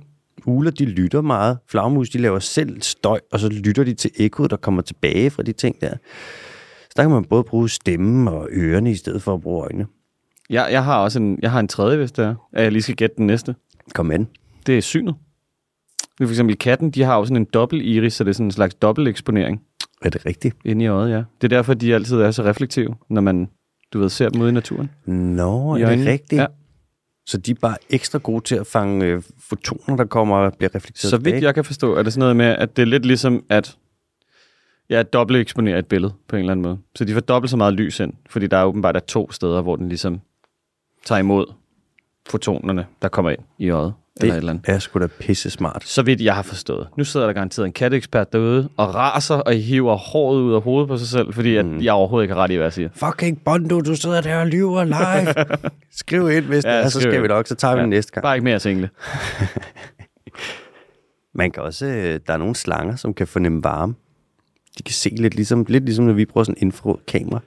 Uler, 0.46 0.72
de 0.72 0.86
lytter 0.86 1.22
meget. 1.22 1.58
Flagermus, 1.68 2.10
de 2.10 2.18
laver 2.18 2.40
selv 2.40 2.82
støj, 2.82 3.20
og 3.32 3.40
så 3.40 3.50
lytter 3.50 3.84
de 3.84 3.94
til 3.94 4.12
ekkoet, 4.16 4.52
der 4.52 4.58
kommer 4.58 4.82
tilbage 4.82 5.30
fra 5.30 5.44
de 5.44 5.52
ting 5.52 5.82
der. 5.82 5.94
Så 6.82 6.94
der 6.96 7.04
kan 7.04 7.12
man 7.12 7.24
både 7.26 7.44
bruge 7.44 7.70
stemmen 7.70 8.28
og 8.28 8.48
ørerne, 8.52 8.92
i 8.92 8.96
stedet 8.96 9.22
for 9.22 9.34
at 9.34 9.42
bruge 9.42 9.64
øjnene. 9.64 9.88
Jeg, 10.50 10.68
jeg 10.72 10.84
har 10.84 10.98
også 11.00 11.20
en, 11.20 11.40
jeg 11.42 11.52
har 11.52 11.60
en 11.60 11.68
tredje, 11.68 11.98
hvis 11.98 12.12
det 12.12 12.26
er, 12.26 12.36
at 12.54 12.64
jeg 12.64 12.72
lige 12.72 12.82
skal 12.82 12.96
gætte 12.96 13.16
den 13.18 13.28
næste. 13.28 13.56
Kom 13.94 14.06
med 14.06 14.18
den. 14.20 14.28
Det 14.66 14.78
er 14.78 14.82
synet. 14.82 15.16
For 16.22 16.30
eksempel 16.30 16.58
katten, 16.58 16.90
de 16.92 17.04
har 17.04 17.18
jo 17.18 17.26
sådan 17.26 17.38
en 17.38 17.48
dobbelt 17.54 17.84
iris, 17.84 18.14
så 18.14 18.24
det 18.24 18.30
er 18.30 18.34
sådan 18.34 18.46
en 18.48 18.52
slags 18.52 18.74
dobbelt 18.76 19.08
eksponering 19.08 19.62
Er 20.02 20.10
det 20.10 20.26
rigtigt? 20.26 20.56
inde 20.66 20.86
i 20.86 20.88
øjet, 20.88 21.12
ja. 21.12 21.18
Det 21.42 21.44
er 21.44 21.58
derfor, 21.58 21.74
de 21.74 21.94
altid 21.96 22.18
er 22.18 22.32
så 22.32 22.44
reflektive, 22.44 22.96
når 23.10 23.22
man, 23.22 23.50
du 23.94 24.00
ved, 24.00 24.10
ser 24.10 24.30
dem 24.30 24.42
ude 24.42 24.50
i 24.50 24.54
naturen. 24.54 24.90
Nå, 25.06 25.76
I 25.76 25.82
er 25.82 25.86
det 25.86 25.92
øjnene. 25.92 26.12
rigtigt? 26.12 26.42
Ja. 26.42 26.46
Så 27.26 27.38
de 27.38 27.52
er 27.52 27.56
bare 27.56 27.78
ekstra 27.90 28.20
gode 28.20 28.44
til 28.44 28.56
at 28.56 28.68
fange 28.68 29.06
øh, 29.06 29.24
fotoner, 29.40 29.96
der 29.98 30.06
kommer 30.06 30.38
og 30.38 30.54
bliver 30.58 30.76
reflekteret 30.76 31.10
Så 31.10 31.18
vidt 31.18 31.44
jeg 31.44 31.56
kan 31.56 31.66
forstå, 31.66 31.96
er 31.96 32.04
det 32.04 32.14
sådan 32.14 32.20
noget 32.20 32.36
med, 32.36 32.46
at 32.46 32.76
det 32.76 32.82
er 32.82 32.86
lidt 32.86 33.06
ligesom, 33.06 33.46
at 33.50 33.78
ja, 34.90 35.04
dobbelt 35.04 35.40
eksponerer 35.40 35.80
et 35.80 35.88
billede 35.88 36.14
på 36.28 36.36
en 36.36 36.40
eller 36.40 36.52
anden 36.52 36.64
måde. 36.64 36.78
Så 36.96 37.06
de 37.06 37.14
får 37.14 37.20
dobbelt 37.20 37.52
så 37.52 37.58
meget 37.58 37.74
lys 37.74 38.00
ind, 38.00 38.14
fordi 38.30 38.48
der 38.48 38.58
er 38.58 38.66
åbenbart 38.66 38.96
er 38.96 39.00
to 39.00 39.32
steder, 39.32 39.62
hvor 39.62 39.76
den 39.76 39.90
ligesom 39.90 40.22
tager 41.06 41.20
imod 41.20 41.54
fotonerne, 42.28 42.88
der 43.02 43.08
kommer 43.08 43.32
ind 43.32 43.42
i 43.58 43.70
øjet. 43.70 43.94
Eller 44.22 44.34
et 44.34 44.38
eller 44.38 44.50
andet. 44.50 44.66
Det 44.68 44.76
er 44.76 44.80
sgu 44.80 45.00
da 45.00 45.08
pisse 45.08 45.50
smart. 45.50 45.84
Så 45.86 46.02
vidt 46.02 46.22
jeg 46.22 46.36
har 46.36 46.42
forstået. 46.42 46.88
Nu 46.98 47.04
sidder 47.04 47.26
der 47.26 47.34
garanteret 47.34 47.66
en 47.66 47.74
katteekspert 47.74 48.34
derude 48.34 48.70
og 48.78 48.96
raser 48.96 49.36
og 49.36 49.54
hiver 49.54 49.96
håret 49.96 50.42
ud 50.42 50.54
af 50.54 50.62
hovedet 50.62 50.88
på 50.88 50.98
sig 50.98 51.08
selv, 51.08 51.34
fordi 51.34 51.56
at 51.56 51.66
jeg 51.82 51.94
overhovedet 51.94 52.24
ikke 52.24 52.34
har 52.34 52.42
ret 52.44 52.52
i, 52.52 52.56
hvad 52.56 52.66
jeg 52.66 52.74
siger. 52.74 52.90
Fucking 52.96 53.42
Bondo, 53.46 53.82
du 53.82 53.96
sidder 53.96 54.22
der 54.22 54.40
og 54.40 54.48
lyver 54.48 54.84
live. 54.84 55.46
Skriv 55.92 56.30
ind, 56.32 56.46
hvis 56.46 56.66
Ja, 56.66 56.78
det 56.78 56.86
er, 56.86 56.90
så 56.90 57.02
skal 57.02 57.22
vi 57.22 57.28
nok, 57.28 57.48
så 57.48 57.56
tager 57.56 57.74
vi 57.74 57.78
Ja. 57.78 57.82
den 57.82 57.90
næste 57.90 58.12
gang. 58.12 58.24
Bare 58.24 58.36
ikke 58.36 58.44
mere 58.44 58.60
single. 58.60 58.90
Man 61.36 61.52
kan 61.52 61.64
også, 61.64 61.86
øh, 61.86 62.20
der 62.28 62.34
er 62.34 62.38
nogle 62.38 62.56
slanger, 62.56 62.96
som 62.96 63.14
kan 63.14 63.28
fornemme 63.28 63.64
varme. 63.64 63.96
De 64.78 64.84
kan 64.84 64.94
se 64.94 65.10
lidt 65.10 65.36
ligesom, 65.36 65.66
lidt 65.68 65.86
ligesom 65.86 66.06
når 66.06 66.14
vi 66.14 66.26
bruger 66.26 66.44
sådan 66.44 66.58
en 66.62 66.68
infrarød 66.68 66.98
kamera. 67.08 67.40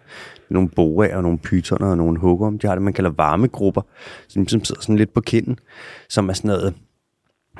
Nogle 0.50 0.68
boaer 0.68 1.16
og 1.16 1.22
nogle 1.22 1.38
pytoner 1.38 1.86
og 1.86 1.96
nogle 1.96 2.18
hugger. 2.18 2.50
De 2.50 2.66
har 2.66 2.74
det, 2.74 2.82
man 2.82 2.92
kalder 2.92 3.10
varmegrupper, 3.10 3.82
som 4.28 4.42
ligesom 4.42 4.64
sidder 4.64 4.80
sådan 4.80 4.96
lidt 4.96 5.14
på 5.14 5.20
kinden, 5.20 5.58
som 6.08 6.28
er 6.28 6.32
sådan 6.32 6.48
noget... 6.48 6.74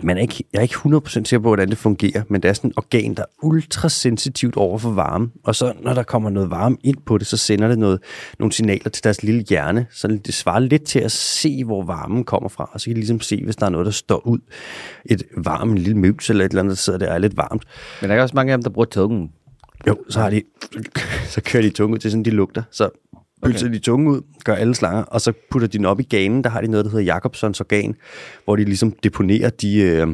Man 0.02 0.16
er 0.16 0.20
ikke, 0.20 0.44
jeg 0.52 0.58
er 0.58 0.62
ikke 0.62 0.74
100% 0.74 1.08
sikker 1.08 1.38
på, 1.38 1.48
hvordan 1.48 1.68
det 1.68 1.78
fungerer, 1.78 2.22
men 2.28 2.42
det 2.42 2.48
er 2.48 2.52
sådan 2.52 2.70
et 2.70 2.78
organ, 2.78 3.14
der 3.14 3.22
er 3.22 3.26
ultrasensitivt 3.42 4.56
over 4.56 4.78
for 4.78 4.90
varme. 4.90 5.30
Og 5.44 5.54
så 5.54 5.72
når 5.80 5.94
der 5.94 6.02
kommer 6.02 6.30
noget 6.30 6.50
varme 6.50 6.76
ind 6.84 6.96
på 7.06 7.18
det, 7.18 7.26
så 7.26 7.36
sender 7.36 7.68
det 7.68 7.78
noget, 7.78 8.00
nogle 8.38 8.52
signaler 8.52 8.90
til 8.90 9.04
deres 9.04 9.22
lille 9.22 9.44
hjerne, 9.48 9.86
så 9.90 10.08
det 10.08 10.34
svarer 10.34 10.58
lidt 10.58 10.84
til 10.84 10.98
at 10.98 11.12
se, 11.12 11.64
hvor 11.64 11.82
varmen 11.82 12.24
kommer 12.24 12.48
fra. 12.48 12.70
Og 12.72 12.80
så 12.80 12.84
kan 12.84 12.94
de 12.94 13.00
ligesom 13.00 13.20
se, 13.20 13.44
hvis 13.44 13.56
der 13.56 13.66
er 13.66 13.70
noget, 13.70 13.84
der 13.84 13.92
står 13.92 14.26
ud. 14.26 14.38
Et 15.04 15.22
varmt, 15.36 15.70
en 15.72 15.78
lille 15.78 15.98
mus 15.98 16.30
eller 16.30 16.44
et 16.44 16.48
eller 16.48 16.62
andet, 16.62 16.70
der 16.70 16.76
sidder 16.76 16.98
der 16.98 17.08
og 17.08 17.14
er 17.14 17.18
lidt 17.18 17.36
varmt. 17.36 17.62
Men 18.00 18.10
der 18.10 18.16
er 18.16 18.22
også 18.22 18.34
mange 18.34 18.52
af 18.52 18.58
dem, 18.58 18.62
der 18.62 18.70
bruger 18.70 18.86
tungen. 18.86 19.30
Jo, 19.87 19.97
så, 20.09 20.20
har 20.20 20.31
de, 20.31 20.43
så 21.29 21.41
kører 21.45 21.62
de 21.62 21.70
tunge 21.70 21.95
ud 21.95 21.99
til 21.99 22.11
sådan, 22.11 22.24
de 22.24 22.31
lugter. 22.31 22.62
Så 22.70 22.91
pølser 23.43 23.66
okay. 23.66 23.74
de 23.74 23.79
tunge 23.79 24.11
ud, 24.11 24.22
gør 24.45 24.55
alle 24.55 24.74
slanger, 24.74 25.03
og 25.03 25.20
så 25.20 25.33
putter 25.51 25.68
de 25.68 25.79
den 25.79 25.87
op 25.87 26.01
i 26.01 26.03
ganen. 26.03 26.45
Der 26.45 26.51
har 26.51 26.61
de 26.61 26.68
noget, 26.68 26.85
der 26.85 26.91
hedder 26.91 27.05
Jacobsons 27.05 27.61
organ, 27.61 27.95
hvor 28.45 28.57
de 28.57 28.64
ligesom 28.64 28.93
deponerer 28.93 29.51
de, 29.51 29.76
øh, 29.76 30.09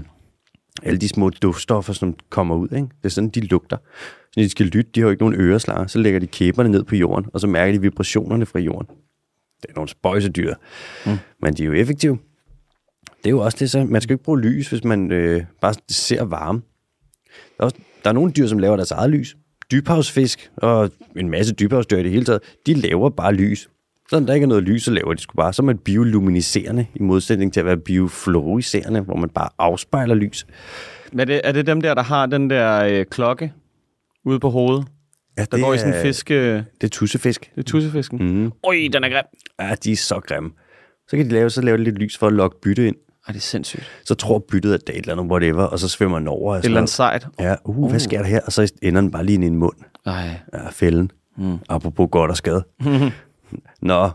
alle 0.82 0.98
de 0.98 1.08
små 1.08 1.30
duftstoffer, 1.30 1.92
som 1.92 2.14
kommer 2.30 2.56
ud. 2.56 2.68
Ikke? 2.68 2.86
Det 2.86 3.04
er 3.04 3.08
sådan, 3.08 3.30
de 3.30 3.40
lugter. 3.40 3.76
Så 4.32 4.40
de 4.40 4.48
skal 4.48 4.66
lytte, 4.66 4.90
de 4.94 5.00
har 5.00 5.06
jo 5.06 5.10
ikke 5.10 5.22
nogen 5.22 5.40
øreslanger, 5.40 5.86
så 5.86 5.98
lægger 5.98 6.20
de 6.20 6.26
kæberne 6.26 6.68
ned 6.68 6.84
på 6.84 6.96
jorden, 6.96 7.26
og 7.32 7.40
så 7.40 7.46
mærker 7.46 7.72
de 7.72 7.80
vibrationerne 7.80 8.46
fra 8.46 8.58
jorden. 8.58 8.86
Det 9.62 9.70
er 9.70 9.74
nogle 9.74 9.88
spøjsedyr, 9.88 10.54
mm. 11.06 11.16
men 11.42 11.54
de 11.54 11.62
er 11.62 11.66
jo 11.66 11.72
effektive. 11.72 12.18
Det 13.06 13.26
er 13.26 13.30
jo 13.30 13.38
også 13.38 13.56
det, 13.60 13.70
så 13.70 13.84
man 13.84 14.00
skal 14.00 14.12
jo 14.12 14.14
ikke 14.14 14.24
bruge 14.24 14.40
lys, 14.40 14.68
hvis 14.68 14.84
man 14.84 15.12
øh, 15.12 15.44
bare 15.60 15.74
ser 15.88 16.24
varme. 16.24 16.62
Der 17.56 17.60
er, 17.60 17.64
også, 17.64 17.76
der 18.04 18.10
er 18.10 18.14
nogle 18.14 18.32
dyr, 18.32 18.46
som 18.46 18.58
laver 18.58 18.76
deres 18.76 18.90
eget 18.90 19.10
lys. 19.10 19.36
Dybhavsfisk 19.78 20.50
og 20.56 20.90
en 21.16 21.28
masse 21.30 21.54
dybhavsdyr 21.54 21.96
i 21.98 22.02
det 22.02 22.10
hele 22.10 22.24
taget, 22.24 22.40
de 22.66 22.74
laver 22.74 23.10
bare 23.10 23.34
lys. 23.34 23.68
Så 24.10 24.20
når 24.20 24.26
der 24.26 24.34
ikke 24.34 24.44
er 24.44 24.48
noget 24.48 24.62
lys, 24.64 24.82
så 24.82 24.90
laver 24.90 25.14
de 25.14 25.20
sgu 25.22 25.36
bare. 25.36 25.52
Så 25.52 25.62
er 25.62 25.64
man 25.64 25.78
bioluminiserende, 25.78 26.86
i 26.94 27.02
modsætning 27.02 27.52
til 27.52 27.60
at 27.60 27.66
være 27.66 27.76
biofluoriserende, 27.76 29.00
hvor 29.00 29.16
man 29.16 29.28
bare 29.28 29.48
afspejler 29.58 30.14
lys. 30.14 30.46
Men 31.12 31.20
er 31.20 31.24
det, 31.24 31.40
er 31.44 31.52
det 31.52 31.66
dem 31.66 31.80
der, 31.80 31.94
der 31.94 32.02
har 32.02 32.26
den 32.26 32.50
der 32.50 32.84
øh, 32.84 33.04
klokke 33.10 33.52
ude 34.24 34.40
på 34.40 34.50
hovedet? 34.50 34.86
Ja, 35.38 35.44
Der 35.52 35.60
går 35.60 35.74
i 35.74 35.78
sådan 35.78 35.94
en 35.94 36.02
fisk... 36.02 36.30
Øh, 36.30 36.36
Det 36.80 36.84
er 36.84 36.88
tussefisk. 36.88 37.50
det 37.54 37.58
er 37.60 37.62
tussefisken. 37.62 38.18
Mm. 38.42 38.52
Oj, 38.62 38.74
den 38.92 39.04
er 39.04 39.08
grim. 39.08 39.24
Ja, 39.60 39.74
de 39.84 39.92
er 39.92 39.96
så 39.96 40.20
grimme. 40.20 40.50
Så 41.08 41.16
kan 41.16 41.26
de 41.26 41.30
lave, 41.30 41.50
så 41.50 41.60
lave 41.62 41.78
lidt 41.78 41.98
lys 41.98 42.18
for 42.18 42.26
at 42.26 42.32
lokke 42.32 42.60
bytte 42.62 42.86
ind. 42.86 42.96
Ej, 43.26 43.32
det 43.32 43.36
er 43.36 43.42
sindssygt. 43.42 43.90
Så 44.04 44.14
tror 44.14 44.38
byttet, 44.38 44.74
at 44.74 44.80
det 44.86 44.88
er 44.94 44.98
et 44.98 45.02
eller 45.02 45.12
andet 45.12 45.30
whatever, 45.30 45.62
og 45.64 45.78
så 45.78 45.88
svømmer 45.88 46.18
den 46.18 46.28
over. 46.28 46.52
og 46.52 46.58
Et 46.58 46.64
eller 46.64 46.78
andet 46.78 46.90
sejt. 46.90 47.26
Ja, 47.40 47.54
uh, 47.64 47.90
hvad 47.90 48.00
sker 48.00 48.18
der 48.18 48.26
her? 48.26 48.40
Og 48.46 48.52
så 48.52 48.72
ender 48.82 49.00
den 49.00 49.10
bare 49.10 49.24
lige 49.24 49.34
ind 49.34 49.44
i 49.44 49.46
en 49.46 49.56
mund. 49.56 49.76
Ej. 50.06 50.40
Ja, 50.52 50.68
fælden. 50.70 51.10
Mm. 51.36 51.58
Apropos 51.68 52.08
godt 52.12 52.30
og 52.30 52.36
skade. 52.36 52.64
Nå, 53.82 54.10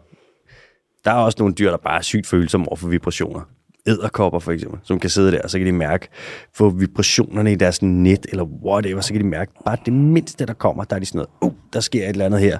der 1.05 1.11
er 1.11 1.15
også 1.15 1.35
nogle 1.39 1.53
dyr, 1.53 1.69
der 1.69 1.77
bare 1.77 1.97
er 1.97 2.01
sygt 2.01 2.27
følsomme 2.27 2.67
over 2.67 2.75
for 2.75 2.87
vibrationer. 2.87 3.41
Æderkopper 3.89 4.39
for 4.39 4.51
eksempel, 4.51 4.79
som 4.83 4.99
kan 4.99 5.09
sidde 5.09 5.31
der, 5.31 5.41
og 5.41 5.49
så 5.49 5.57
kan 5.57 5.67
de 5.67 5.71
mærke 5.71 6.07
få 6.53 6.69
vibrationerne 6.69 7.51
i 7.51 7.55
deres 7.55 7.81
net, 7.81 8.25
eller 8.29 8.43
whatever, 8.43 9.01
så 9.01 9.13
kan 9.13 9.21
de 9.21 9.27
mærke 9.27 9.51
bare 9.65 9.77
det 9.85 9.93
mindste, 9.93 10.45
der 10.45 10.53
kommer, 10.53 10.83
der 10.83 10.95
er 10.95 10.99
de 10.99 11.05
sådan 11.05 11.17
noget, 11.17 11.29
uh, 11.53 11.59
der 11.73 11.79
sker 11.79 12.03
et 12.03 12.09
eller 12.09 12.25
andet 12.25 12.39
her. 12.39 12.57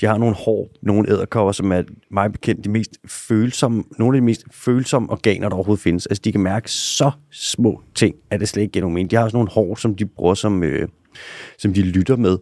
De 0.00 0.06
har 0.06 0.18
nogle 0.18 0.34
hår, 0.34 0.68
nogle 0.82 1.10
æderkopper, 1.10 1.52
som 1.52 1.72
er 1.72 1.82
meget 2.10 2.32
bekendt 2.32 2.64
de 2.64 2.70
mest 2.70 2.90
følsomme, 3.06 3.84
nogle 3.98 4.16
af 4.16 4.20
de 4.20 4.24
mest 4.24 4.44
følsomme 4.50 5.10
organer, 5.10 5.48
der 5.48 5.56
overhovedet 5.56 5.82
findes. 5.82 6.06
Altså, 6.06 6.22
de 6.24 6.32
kan 6.32 6.40
mærke 6.40 6.70
så 6.70 7.10
små 7.30 7.82
ting, 7.94 8.14
at 8.30 8.40
det 8.40 8.48
slet 8.48 8.62
ikke 8.62 8.72
giver 8.72 8.82
nogen 8.82 8.94
mening. 8.94 9.10
De 9.10 9.16
har 9.16 9.24
også 9.24 9.36
nogle 9.36 9.50
hår, 9.50 9.74
som 9.74 9.94
de 9.94 10.06
bruger 10.06 10.34
som, 10.34 10.62
øh, 10.62 10.88
som 11.58 11.74
de 11.74 11.82
lytter 11.82 12.16
med 12.16 12.38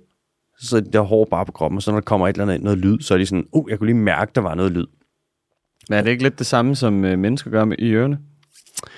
så 0.63 0.81
der 0.81 1.01
er 1.01 1.05
hår 1.05 1.25
bare 1.25 1.47
på 1.47 1.53
kroppen, 1.53 1.77
og 1.77 1.83
så 1.83 1.91
når 1.91 1.99
der 1.99 2.05
kommer 2.05 2.29
et 2.29 2.35
eller 2.35 2.45
andet 2.45 2.63
noget 2.63 2.79
lyd, 2.79 3.01
så 3.01 3.15
er 3.15 3.19
de 3.19 3.27
sådan, 3.27 3.47
uh, 3.53 3.71
jeg 3.71 3.79
kunne 3.79 3.87
lige 3.87 3.97
mærke, 3.97 4.33
der 4.35 4.41
var 4.41 4.55
noget 4.55 4.73
lyd. 4.73 4.87
Men 5.89 5.99
er 5.99 6.03
det 6.03 6.11
ikke 6.11 6.23
lidt 6.23 6.39
det 6.39 6.47
samme, 6.47 6.77
som 6.77 7.05
øh, 7.05 7.19
mennesker 7.19 7.51
gør 7.51 7.65
med, 7.65 7.77
i 7.79 7.93
ørerne? 7.93 8.19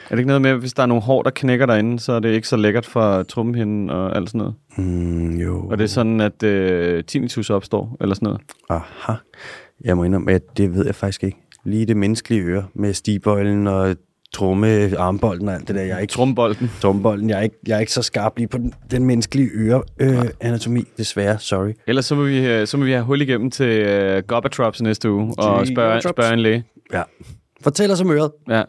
Er 0.05 0.15
det 0.15 0.19
ikke 0.19 0.27
noget 0.27 0.43
med, 0.43 0.51
at 0.51 0.59
hvis 0.59 0.73
der 0.73 0.83
er 0.83 0.87
nogle 0.87 1.03
hår, 1.03 1.23
der 1.23 1.31
knækker 1.31 1.67
derinde, 1.67 2.01
så 2.01 2.13
er 2.13 2.21
det 2.21 2.29
ikke 2.29 2.49
så 2.49 2.57
lækkert 2.57 2.87
for 2.87 3.23
trummehinden 3.23 3.91
og 3.91 4.17
alt 4.17 4.29
sådan 4.31 4.39
noget? 4.39 4.55
Mm, 4.77 5.37
jo. 5.39 5.69
Og 5.69 5.79
det 5.79 5.85
er 5.85 5.89
sådan, 5.89 6.21
at 6.21 6.43
øh, 6.43 7.05
tinnitus 7.05 7.51
opstår, 7.51 7.97
eller 8.01 8.15
sådan 8.15 8.27
noget? 8.27 8.41
Aha. 8.69 9.13
Jeg 9.85 9.97
må 9.97 10.05
indrømme, 10.05 10.33
at 10.33 10.43
det 10.57 10.75
ved 10.75 10.87
jeg 10.87 10.95
faktisk 10.95 11.25
ikke. 11.25 11.39
Lige 11.65 11.87
det 11.87 11.97
menneskelige 11.97 12.43
øre 12.43 12.65
med 12.75 12.95
stigbøjlen 12.95 13.67
og 13.67 13.97
tromme, 14.35 14.99
armbolden 14.99 15.49
og 15.49 15.55
alt 15.55 15.69
det 15.69 15.77
der. 15.77 15.83
Jeg 15.83 15.95
er 15.97 15.99
ikke 15.99 16.13
Trumbolden. 16.13 16.71
trombolden. 16.81 17.31
Jeg 17.31 17.39
er 17.39 17.43
ikke, 17.43 17.57
jeg 17.67 17.77
er 17.77 17.81
ikke 17.81 17.93
så 17.93 18.03
skarp 18.03 18.37
lige 18.37 18.49
på 18.49 18.59
den, 18.59 18.75
den 18.91 19.05
menneskelige 19.05 19.51
øre 19.55 19.83
øh, 20.01 20.25
anatomi, 20.41 20.85
desværre. 20.99 21.39
Sorry. 21.39 21.73
Ellers 21.87 22.05
så 22.05 22.15
må 22.15 22.23
vi, 22.23 22.47
øh, 22.47 22.67
så 22.67 22.77
må 22.77 22.85
vi 22.85 22.93
have 22.93 23.05
hul 23.05 23.21
igennem 23.21 23.51
til 23.51 23.67
øh, 23.67 24.23
Gobbatrops 24.27 24.83
næste 24.83 25.11
uge 25.11 25.35
og 25.39 25.67
spørge, 25.67 26.01
spørge 26.01 26.33
en 26.33 26.39
læge. 26.39 26.65
Ja. 26.93 27.03
Fortæl 27.61 27.91
os 27.91 28.01
om 28.01 28.11
øret. 28.11 28.31
Ja. 28.49 28.63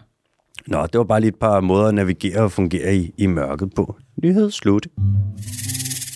Nå, 0.68 0.86
det 0.86 0.98
var 0.98 1.04
bare 1.04 1.20
lige 1.20 1.30
et 1.30 1.36
par 1.36 1.62
måder 1.62 1.88
at 1.88 1.94
navigere 1.94 2.42
og 2.42 2.52
fungere 2.52 2.96
i, 2.96 3.14
i 3.18 3.26
mørket 3.28 3.74
på. 3.76 3.96
Nyhed 4.24 4.52
slut. 4.52 4.88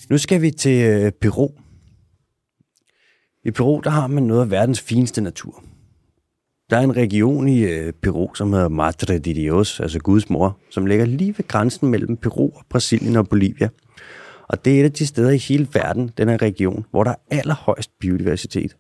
Nu 0.09 0.17
skal 0.17 0.41
vi 0.41 0.51
til 0.51 0.85
øh, 0.85 1.11
Peru. 1.11 1.49
I 3.45 3.51
Peru, 3.51 3.81
der 3.83 3.89
har 3.89 4.07
man 4.07 4.23
noget 4.23 4.41
af 4.41 4.51
verdens 4.51 4.81
fineste 4.81 5.21
natur. 5.21 5.63
Der 6.69 6.77
er 6.77 6.81
en 6.81 6.97
region 6.97 7.47
i 7.47 7.59
øh, 7.59 7.93
Peru, 7.93 8.33
som 8.33 8.53
hedder 8.53 8.69
Madre 8.69 9.17
de 9.17 9.33
Dios, 9.33 9.79
altså 9.79 9.99
Guds 9.99 10.29
mor, 10.29 10.59
som 10.69 10.85
ligger 10.85 11.05
lige 11.05 11.37
ved 11.37 11.47
grænsen 11.47 11.89
mellem 11.89 12.17
Peru 12.17 12.49
og 12.55 12.65
Brasilien 12.69 13.15
og 13.15 13.29
Bolivia. 13.29 13.69
Og 14.47 14.65
det 14.65 14.75
er 14.75 14.79
et 14.79 14.83
af 14.83 14.91
de 14.91 15.05
steder 15.05 15.29
i 15.29 15.37
hele 15.37 15.67
verden, 15.73 16.11
den 16.17 16.29
her 16.29 16.41
region, 16.41 16.85
hvor 16.91 17.03
der 17.03 17.11
er 17.11 17.37
allerhøjst 17.37 17.91
biodiversitet. 17.99 18.75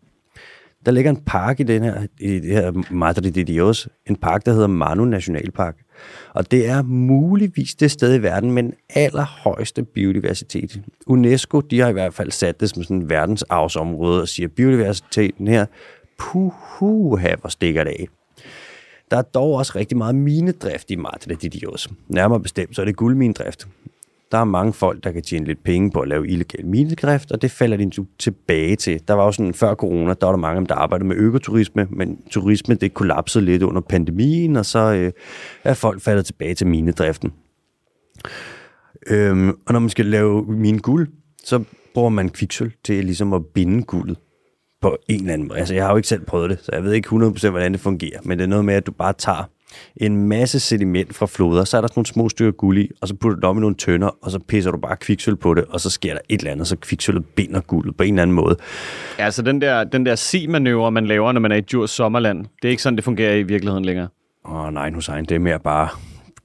Der 0.85 0.91
ligger 0.91 1.11
en 1.11 1.21
park 1.25 1.59
i, 1.59 1.63
den 1.63 1.83
her, 1.83 2.05
i 2.19 2.39
det 2.39 2.51
her 2.51 2.93
Madre 2.93 3.21
de 3.21 3.43
Dios, 3.43 3.89
en 4.05 4.15
park, 4.15 4.45
der 4.45 4.53
hedder 4.53 4.67
Manu 4.67 5.05
Nationalpark. 5.05 5.75
Og 6.33 6.51
det 6.51 6.67
er 6.69 6.81
muligvis 6.81 7.75
det 7.75 7.91
sted 7.91 8.15
i 8.15 8.21
verden 8.21 8.51
med 8.51 8.63
den 8.63 8.73
allerhøjeste 8.89 9.83
biodiversitet. 9.83 10.81
UNESCO, 11.07 11.59
de 11.59 11.79
har 11.79 11.89
i 11.89 11.93
hvert 11.93 12.13
fald 12.13 12.31
sat 12.31 12.59
det 12.59 12.69
som 12.69 12.83
sådan 12.83 12.97
en 12.97 13.09
verdensarvsområde 13.09 14.21
og 14.21 14.27
siger, 14.27 14.47
biodiversiteten 14.47 15.47
her, 15.47 15.65
puhuha, 16.17 17.35
hvor 17.35 17.49
stikker 17.49 17.83
det 17.83 17.91
af. 17.91 18.07
Der 19.11 19.17
er 19.17 19.21
dog 19.21 19.53
også 19.53 19.73
rigtig 19.75 19.97
meget 19.97 20.15
minedrift 20.15 20.91
i 20.91 20.95
Madrid 20.95 21.35
de 21.35 21.49
Dios. 21.49 21.89
Nærmere 22.07 22.39
bestemt, 22.39 22.75
så 22.75 22.81
er 22.81 22.85
det 22.85 22.95
guldminedrift. 22.95 23.67
Der 24.31 24.37
er 24.37 24.43
mange 24.43 24.73
folk, 24.73 25.03
der 25.03 25.11
kan 25.11 25.21
tjene 25.21 25.45
lidt 25.45 25.63
penge 25.63 25.91
på 25.91 25.99
at 25.99 26.07
lave 26.07 26.27
illegal 26.27 26.65
minedrift, 26.65 27.31
og 27.31 27.41
det 27.41 27.51
falder 27.51 27.77
de 27.77 27.85
nu 27.85 28.07
tilbage 28.19 28.75
til. 28.75 29.01
Der 29.07 29.13
var 29.13 29.25
jo 29.25 29.31
sådan, 29.31 29.53
før 29.53 29.75
corona, 29.75 30.13
der 30.13 30.25
var 30.25 30.31
der 30.31 30.37
mange 30.37 30.65
der 30.65 30.75
arbejdede 30.75 31.07
med 31.07 31.15
økoturisme, 31.15 31.87
men 31.89 32.19
turisme, 32.29 32.75
det 32.75 32.93
kollapsede 32.93 33.45
lidt 33.45 33.63
under 33.63 33.81
pandemien, 33.81 34.55
og 34.55 34.65
så 34.65 34.79
øh, 34.79 35.11
er 35.63 35.73
folk 35.73 36.01
faldet 36.01 36.25
tilbage 36.25 36.53
til 36.55 36.67
minedriften. 36.67 37.33
Øhm, 39.07 39.49
og 39.49 39.73
når 39.73 39.79
man 39.79 39.89
skal 39.89 40.05
lave 40.05 40.45
mine 40.45 40.79
guld, 40.79 41.07
så 41.43 41.63
bruger 41.93 42.09
man 42.09 42.29
kviksøl 42.29 42.73
til 42.83 43.05
ligesom 43.05 43.33
at 43.33 43.45
binde 43.45 43.83
guldet 43.83 44.17
på 44.81 44.97
en 45.09 45.19
eller 45.19 45.33
anden 45.33 45.47
måde. 45.47 45.59
Altså, 45.59 45.73
jeg 45.73 45.83
har 45.83 45.91
jo 45.91 45.97
ikke 45.97 46.07
selv 46.07 46.25
prøvet 46.25 46.49
det, 46.49 46.59
så 46.59 46.71
jeg 46.73 46.83
ved 46.83 46.93
ikke 46.93 47.09
100%, 47.09 47.49
hvordan 47.49 47.71
det 47.71 47.81
fungerer, 47.81 48.19
men 48.23 48.37
det 48.37 48.43
er 48.43 48.49
noget 48.49 48.65
med, 48.65 48.73
at 48.73 48.87
du 48.87 48.91
bare 48.91 49.13
tager 49.13 49.49
en 49.97 50.27
masse 50.27 50.59
sediment 50.59 51.15
fra 51.15 51.25
floder, 51.25 51.63
så 51.63 51.77
er 51.77 51.81
der 51.81 51.87
sådan 51.87 51.93
nogle 51.99 52.07
små 52.07 52.29
stykker 52.29 52.51
guld 52.51 52.77
i, 52.77 52.91
og 53.01 53.07
så 53.07 53.15
putter 53.15 53.35
du 53.35 53.41
det 53.41 53.49
om 53.49 53.57
i 53.57 53.61
nogle 53.61 53.75
tønder, 53.75 54.09
og 54.21 54.31
så 54.31 54.39
pisser 54.39 54.71
du 54.71 54.77
bare 54.77 54.97
kviksøl 54.97 55.35
på 55.35 55.53
det, 55.53 55.65
og 55.69 55.79
så 55.79 55.89
sker 55.89 56.13
der 56.13 56.19
et 56.29 56.39
eller 56.39 56.51
andet, 56.51 56.67
så 56.67 56.75
kviksølvet 56.75 57.25
binder 57.25 57.61
guldet 57.61 57.97
på 57.97 58.03
en 58.03 58.13
eller 58.13 58.21
anden 58.21 58.35
måde. 58.35 58.55
Ja, 59.19 59.25
altså 59.25 59.41
den 59.41 59.61
der, 59.61 59.83
den 59.83 60.05
der 60.05 60.15
si-manøvre, 60.15 60.91
man 60.91 61.05
laver, 61.05 61.31
når 61.31 61.41
man 61.41 61.51
er 61.51 61.55
i 61.55 61.61
Djurs 61.61 61.91
sommerland, 61.91 62.45
det 62.61 62.67
er 62.67 62.69
ikke 62.69 62.83
sådan, 62.83 62.95
det 62.95 63.03
fungerer 63.03 63.35
i 63.35 63.43
virkeligheden 63.43 63.85
længere. 63.85 64.07
Åh 64.45 64.73
nej, 64.73 64.91
Hussein, 64.91 65.25
det 65.25 65.35
er 65.35 65.39
mere 65.39 65.59
bare 65.59 65.89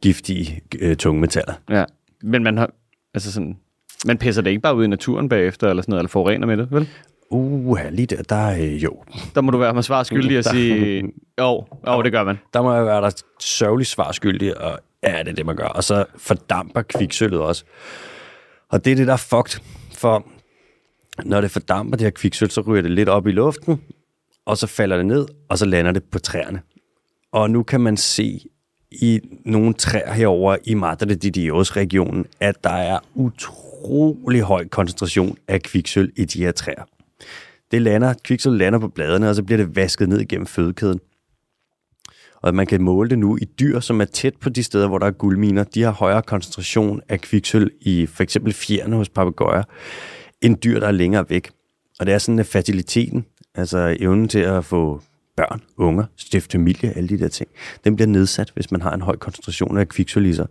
giftige 0.03 0.61
øh, 0.79 0.97
tungmetaller. 0.97 1.55
Ja. 1.71 1.85
Men 2.23 2.43
man 2.43 2.59
har, 2.59 2.71
altså 3.15 3.33
sådan, 3.33 3.57
man 4.07 4.19
pisser 4.19 4.43
det 4.43 4.51
ikke 4.51 4.63
bare 4.63 4.77
ud 4.77 4.85
i 4.85 4.87
naturen 4.87 5.29
bagefter, 5.29 5.69
eller 5.69 5.83
sådan 5.83 5.91
noget, 5.91 6.01
eller 6.01 6.09
forurener 6.09 6.47
med 6.47 6.57
det, 6.57 6.69
vel? 6.71 6.89
Uh, 7.35 7.79
lige 7.91 8.07
der, 8.07 8.23
der 8.23 8.51
øh, 8.51 8.83
jo. 8.85 9.03
Der 9.35 9.41
må 9.41 9.51
du 9.51 9.59
være 9.59 9.75
med 9.75 9.83
svar 9.83 10.03
skyldig 10.03 10.39
at 10.39 10.45
Der- 10.45 10.51
sige, 10.51 11.03
jo, 11.41 11.67
jo, 11.89 12.03
det 12.03 12.13
gør 12.13 12.25
man. 12.25 12.39
Der 12.55 12.63
må 12.63 12.75
jeg 12.75 12.87
være 12.87 13.01
der 13.03 13.23
sørgelig 13.41 13.87
svar 13.87 14.13
skyldig, 14.13 14.61
og 14.61 14.79
ja, 15.03 15.19
det 15.19 15.29
er 15.29 15.33
det, 15.33 15.47
man 15.47 15.57
gør. 15.57 15.67
Og 15.67 15.85
så 15.85 16.05
fordamper 16.17 16.83
kviksølvet 16.83 17.41
også. 17.41 17.65
Og 18.69 18.85
det 18.85 18.91
er 18.93 18.97
det, 18.97 19.07
der 19.07 19.13
er 19.13 19.17
fucked, 19.17 19.61
for 19.95 20.27
når 21.25 21.41
det 21.41 21.51
fordamper 21.51 21.97
det 21.97 22.05
her 22.05 22.11
kviksøl, 22.11 22.51
så 22.51 22.61
ryger 22.61 22.83
det 22.83 22.91
lidt 22.91 23.09
op 23.09 23.27
i 23.27 23.31
luften, 23.33 23.81
og 24.47 24.59
så 24.59 24.67
falder 24.67 24.97
det 24.97 25.07
ned, 25.07 25.27
og 25.49 25.59
så 25.59 25.65
lander 25.67 25.93
det 25.93 26.03
på 26.05 26.19
træerne. 26.19 26.61
Og 27.33 27.51
nu 27.51 27.63
kan 27.63 27.81
man 27.81 27.97
se 27.97 28.41
i 28.93 29.21
nogle 29.45 29.75
træer 29.75 30.13
herover 30.13 30.57
i 30.65 30.75
Madre 30.75 31.07
de 31.07 31.31
Dios-regionen, 31.31 32.27
at 32.41 32.65
der 32.65 32.71
er 32.71 32.99
utrolig 33.15 34.41
høj 34.41 34.69
koncentration 34.69 35.37
af 35.49 35.63
kviksøl 35.63 36.13
i 36.17 36.25
de 36.25 36.39
her 36.45 36.53
træer. 36.53 36.83
Det 37.71 37.83
lander, 37.83 38.15
kviksøl 38.25 38.53
lander 38.53 38.79
på 38.79 38.89
bladene, 38.89 39.29
og 39.29 39.35
så 39.35 39.43
bliver 39.43 39.57
det 39.57 39.77
vasket 39.77 40.09
ned 40.09 40.21
igennem 40.21 40.47
fødekæden. 40.47 41.01
Og 42.43 42.55
man 42.55 42.67
kan 42.67 42.83
måle 42.83 43.11
det 43.11 43.19
nu 43.19 43.37
i 43.37 43.45
dyr, 43.45 43.81
som 43.81 44.01
er 44.01 44.05
tæt 44.05 44.35
på 44.41 44.49
de 44.49 44.63
steder, 44.63 44.89
hvor 44.89 44.99
der 44.99 45.07
er 45.07 45.11
guldminer. 45.11 45.65
De 45.65 45.83
har 45.83 45.91
højere 45.91 46.23
koncentration 46.23 47.01
af 47.09 47.21
kviksøl 47.21 47.71
i 47.81 48.07
for 48.07 48.23
eksempel 48.23 48.53
fjerne 48.53 48.97
hos 48.97 49.09
papegøjer, 49.09 49.63
end 50.41 50.57
dyr, 50.57 50.81
der 50.81 50.87
er 50.87 50.93
længere 50.93 51.25
væk. 51.29 51.51
Og 52.01 52.07
det 52.07 52.15
er 52.15 52.19
sådan, 52.19 52.39
at 52.39 52.47
fertiliteten, 52.47 53.27
altså 53.55 53.97
evnen 54.01 54.29
til 54.29 54.39
at 54.39 54.65
få 54.65 55.01
børn, 55.37 55.63
unger, 55.77 56.05
stifte 56.17 56.53
familie, 56.53 56.97
alle 56.97 57.09
de 57.09 57.19
der 57.19 57.29
ting, 57.29 57.51
den 57.85 57.97
bliver 57.97 58.09
nedsat, 58.09 58.51
hvis 58.55 58.71
man 58.71 58.83
har 58.83 58.93
en 58.95 59.01
høj 59.01 59.17
koncentration 59.17 59.79
af 59.79 59.89
kviksøl 59.89 60.27
i 60.27 60.35
sig. 60.35 60.47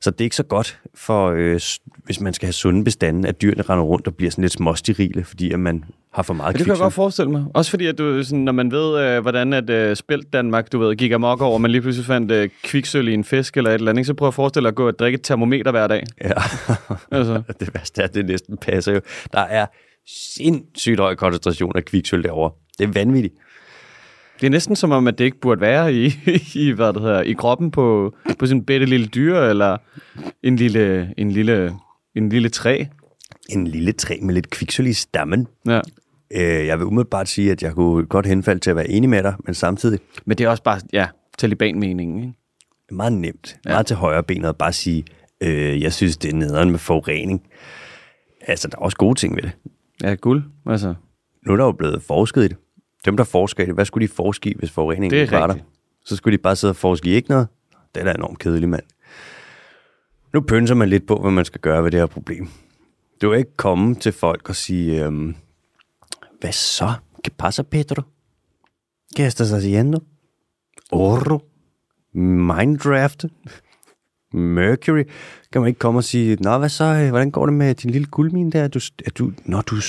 Så 0.00 0.10
det 0.10 0.20
er 0.20 0.24
ikke 0.24 0.36
så 0.36 0.42
godt, 0.42 0.80
for 0.94 1.28
øh, 1.28 1.60
hvis 2.04 2.20
man 2.20 2.34
skal 2.34 2.46
have 2.46 2.52
sunde 2.52 2.84
bestande, 2.84 3.28
at 3.28 3.42
dyrene 3.42 3.62
render 3.62 3.84
rundt 3.84 4.06
og 4.06 4.14
bliver 4.14 4.30
sådan 4.30 4.42
lidt 4.42 4.52
småsterile, 4.52 5.24
fordi 5.24 5.50
at 5.50 5.60
man 5.60 5.84
har 6.12 6.22
for 6.22 6.34
meget 6.34 6.52
Ja, 6.52 6.58
det 6.58 6.66
kan 6.66 6.74
jeg 6.74 6.80
godt 6.80 6.94
forestille 6.94 7.30
mig. 7.30 7.44
Også 7.54 7.70
fordi, 7.70 7.86
at 7.86 7.98
du, 7.98 8.22
sådan, 8.22 8.38
når 8.38 8.52
man 8.52 8.70
ved, 8.70 9.00
øh, 9.00 9.22
hvordan 9.22 9.52
at 9.52 9.70
øh, 9.70 9.96
Spelt 9.96 10.32
Danmark, 10.32 10.72
du 10.72 10.78
ved, 10.78 10.96
gik 10.96 11.12
amok 11.12 11.40
over, 11.40 11.54
og 11.54 11.60
man 11.60 11.70
lige 11.70 11.82
pludselig 11.82 12.06
fandt 12.06 12.32
øh, 12.32 12.48
kviksøl 12.64 13.08
i 13.08 13.14
en 13.14 13.24
fisk 13.24 13.56
eller 13.56 13.70
et 13.70 13.74
eller 13.74 13.90
andet, 13.90 14.06
så 14.06 14.14
prøv 14.14 14.28
at 14.28 14.34
forestille 14.34 14.64
dig 14.64 14.68
at 14.68 14.74
gå 14.74 14.86
og 14.86 14.98
drikke 14.98 15.16
et 15.16 15.22
termometer 15.22 15.70
hver 15.70 15.86
dag. 15.86 16.04
Ja. 16.24 16.32
Altså. 17.12 17.42
det 17.60 17.74
værste 17.74 18.00
er, 18.00 18.04
at 18.06 18.14
det 18.14 18.26
næsten 18.26 18.56
passer 18.56 18.92
jo. 18.92 19.00
Der 19.32 19.40
er 19.40 19.66
sindssygt 20.36 21.00
høj 21.00 21.14
koncentration 21.14 21.76
af 21.76 21.84
kviksøl 21.84 22.22
derovre. 22.22 22.50
Det 22.78 22.88
er 22.88 22.92
vanvittigt. 22.92 23.34
Det 24.40 24.46
er 24.46 24.50
næsten 24.50 24.76
som 24.76 24.90
om, 24.90 25.06
at 25.06 25.18
det 25.18 25.24
ikke 25.24 25.40
burde 25.40 25.60
være 25.60 25.94
i, 25.94 26.06
i, 26.64 26.70
hvad 26.70 26.92
det 26.92 27.02
hedder, 27.02 27.20
i 27.20 27.32
kroppen 27.32 27.70
på, 27.70 28.14
på 28.38 28.46
sådan 28.46 28.60
en 28.60 28.64
bitte 28.64 28.86
lille 28.86 29.06
dyr, 29.06 29.38
eller 29.38 29.76
en 30.42 30.56
lille, 30.56 31.14
en 31.16 31.30
lille, 31.30 31.74
en 32.14 32.28
lille 32.28 32.48
træ. 32.48 32.84
En 33.50 33.66
lille 33.66 33.92
træ 33.92 34.18
med 34.22 34.34
lidt 34.34 34.50
kviksøl 34.50 34.86
i 34.86 34.92
stammen. 34.92 35.46
Ja. 35.66 35.80
Øh, 36.30 36.66
jeg 36.66 36.78
vil 36.78 36.86
umiddelbart 36.86 37.28
sige, 37.28 37.52
at 37.52 37.62
jeg 37.62 37.72
kunne 37.72 38.06
godt 38.06 38.26
henfalde 38.26 38.60
til 38.60 38.70
at 38.70 38.76
være 38.76 38.88
enig 38.88 39.10
med 39.10 39.22
dig, 39.22 39.34
men 39.44 39.54
samtidig 39.54 39.98
Men 40.24 40.38
det 40.38 40.44
er 40.44 40.48
også 40.48 40.62
bare, 40.62 40.80
ja, 40.92 41.06
Taliban-meningen, 41.38 42.20
ikke? 42.20 42.34
meget 42.90 43.12
nemt, 43.12 43.56
ja. 43.64 43.70
meget 43.70 43.86
til 43.86 43.96
højre 43.96 44.22
benet 44.22 44.48
at 44.48 44.56
bare 44.56 44.72
sige, 44.72 45.04
øh, 45.40 45.82
jeg 45.82 45.92
synes, 45.92 46.16
det 46.16 46.32
er 46.32 46.36
nederen 46.36 46.70
med 46.70 46.78
forurening. 46.78 47.42
Altså, 48.40 48.68
der 48.68 48.76
er 48.76 48.82
også 48.82 48.96
gode 48.96 49.14
ting 49.14 49.36
ved 49.36 49.42
det. 49.42 49.52
Ja, 50.02 50.14
guld, 50.14 50.42
altså. 50.66 50.94
Nu 51.46 51.52
er 51.52 51.56
der 51.56 51.64
jo 51.64 51.72
blevet 51.72 52.02
forsket 52.02 52.44
i 52.44 52.48
det. 52.48 52.56
Dem, 53.08 53.16
der 53.16 53.24
forsker 53.24 53.62
i 53.62 53.66
det, 53.66 53.74
hvad 53.74 53.84
skulle 53.84 54.06
de 54.08 54.12
forske 54.12 54.50
i, 54.50 54.54
hvis 54.58 54.70
forureningen 54.70 55.10
Det 55.10 55.18
er 55.18 55.22
ikke 55.22 55.34
var 55.34 55.46
der? 55.46 55.54
Så 56.04 56.16
skulle 56.16 56.38
de 56.38 56.42
bare 56.42 56.56
sidde 56.56 56.72
og 56.72 56.76
forske 56.76 57.10
i 57.10 57.12
ikke 57.12 57.30
noget. 57.30 57.48
Det 57.94 58.00
er 58.00 58.04
da 58.04 58.12
enormt 58.12 58.38
kedeligt, 58.38 58.70
mand. 58.70 58.82
Nu 60.32 60.40
pynser 60.40 60.74
man 60.74 60.88
lidt 60.88 61.06
på, 61.06 61.16
hvad 61.16 61.30
man 61.30 61.44
skal 61.44 61.60
gøre 61.60 61.84
ved 61.84 61.90
det 61.90 62.00
her 62.00 62.06
problem. 62.06 62.48
Du 63.22 63.30
kan 63.30 63.38
ikke 63.38 63.56
komme 63.56 63.94
til 63.94 64.12
folk 64.12 64.48
og 64.48 64.56
sige, 64.56 65.04
øhm, 65.04 65.34
hvad 66.40 66.52
så? 66.52 66.92
¿Qué 67.26 67.30
pasa, 67.38 67.62
Pedro? 67.62 68.02
¿Qué 69.16 69.26
estás 69.26 69.50
haciendo? 69.52 69.98
Oro? 70.92 71.40
Minecraft? 72.12 73.24
Mercury? 74.32 75.04
Kan 75.52 75.60
man 75.60 75.68
ikke 75.68 75.78
komme 75.78 76.00
og 76.00 76.04
sige, 76.04 76.36
Nå, 76.40 76.58
hvad 76.58 76.68
så? 76.68 77.08
Hvordan 77.08 77.30
går 77.30 77.46
det 77.46 77.54
med 77.54 77.74
din 77.74 77.90
lille 77.90 78.06
guldmine 78.06 78.52
der? 78.52 78.64
Er 78.64 78.68
du, 78.68 78.80
er 79.06 79.10
du, 79.10 79.32
når 79.44 79.60
du 79.60 79.76
er 79.76 79.80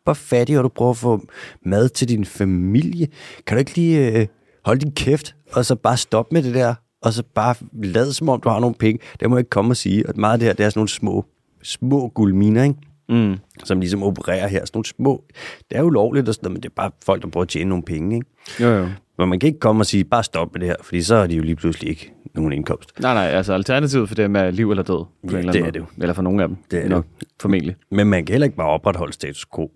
super 0.00 0.14
fattig, 0.14 0.58
og 0.58 0.64
du 0.64 0.68
prøver 0.68 0.90
at 0.90 0.96
få 0.96 1.20
mad 1.66 1.88
til 1.88 2.08
din 2.08 2.24
familie. 2.24 3.08
Kan 3.46 3.56
du 3.56 3.58
ikke 3.58 3.74
lige 3.74 4.20
øh, 4.20 4.26
holde 4.64 4.80
din 4.80 4.92
kæft, 4.92 5.34
og 5.52 5.64
så 5.64 5.74
bare 5.74 5.96
stoppe 5.96 6.34
med 6.34 6.42
det 6.42 6.54
der, 6.54 6.74
og 7.02 7.12
så 7.12 7.22
bare 7.34 7.54
lade 7.82 8.12
som 8.12 8.28
om, 8.28 8.40
du 8.40 8.48
har 8.48 8.60
nogle 8.60 8.74
penge? 8.74 9.00
Det 9.20 9.30
må 9.30 9.36
jeg 9.36 9.40
ikke 9.40 9.50
komme 9.50 9.70
og 9.72 9.76
sige. 9.76 10.08
Og 10.08 10.14
meget 10.16 10.32
af 10.32 10.38
det 10.38 10.46
her, 10.46 10.52
det 10.54 10.64
er 10.66 10.70
sådan 10.70 10.78
nogle 10.78 10.88
små, 10.88 11.24
små 11.62 12.08
guldminer, 12.08 12.62
ikke? 12.62 12.74
Mm. 13.08 13.36
som 13.64 13.80
ligesom 13.80 14.02
opererer 14.02 14.48
her. 14.48 14.58
Sådan 14.58 14.70
nogle 14.74 14.84
små, 14.86 15.24
det 15.70 15.78
er 15.78 15.82
ulovligt 15.82 16.28
og 16.28 16.34
sådan 16.34 16.44
noget, 16.44 16.54
men 16.54 16.62
det 16.62 16.68
er 16.68 16.72
bare 16.76 16.90
folk, 17.04 17.22
der 17.22 17.28
prøver 17.28 17.42
at 17.42 17.48
tjene 17.48 17.68
nogle 17.68 17.84
penge, 17.84 18.14
ikke? 18.16 18.26
Jo, 18.60 18.68
jo. 18.68 18.88
Men 19.18 19.28
man 19.28 19.38
kan 19.40 19.46
ikke 19.46 19.60
komme 19.60 19.82
og 19.82 19.86
sige, 19.86 20.04
bare 20.04 20.22
stop 20.24 20.52
med 20.52 20.60
det 20.60 20.68
her, 20.68 20.76
fordi 20.82 21.02
så 21.02 21.14
er 21.14 21.26
de 21.26 21.34
jo 21.34 21.42
lige 21.42 21.56
pludselig 21.56 21.90
ikke 21.90 22.12
nogen 22.34 22.52
indkomst. 22.52 23.00
Nej, 23.00 23.14
nej, 23.14 23.26
altså 23.26 23.52
alternativet 23.52 24.08
for 24.08 24.14
dem 24.14 24.36
er 24.36 24.50
liv 24.50 24.70
eller 24.70 24.82
død. 24.82 25.04
På 25.04 25.08
Ja, 25.24 25.28
en 25.30 25.36
eller 25.38 25.52
anden 25.52 25.62
det 25.62 25.68
er 25.68 25.70
det 25.72 25.80
jo. 25.80 25.84
Eller 26.02 26.14
for 26.14 26.22
nogle 26.22 26.42
af 26.42 26.48
dem. 26.48 26.56
Det 26.70 26.84
er 26.84 26.88
nok. 26.88 27.06
Formentlig. 27.40 27.76
Men 27.90 28.06
man 28.06 28.24
kan 28.26 28.32
heller 28.32 28.44
ikke 28.44 28.56
bare 28.56 28.68
opretholde 28.68 29.12
status 29.12 29.46
quo. 29.54 29.70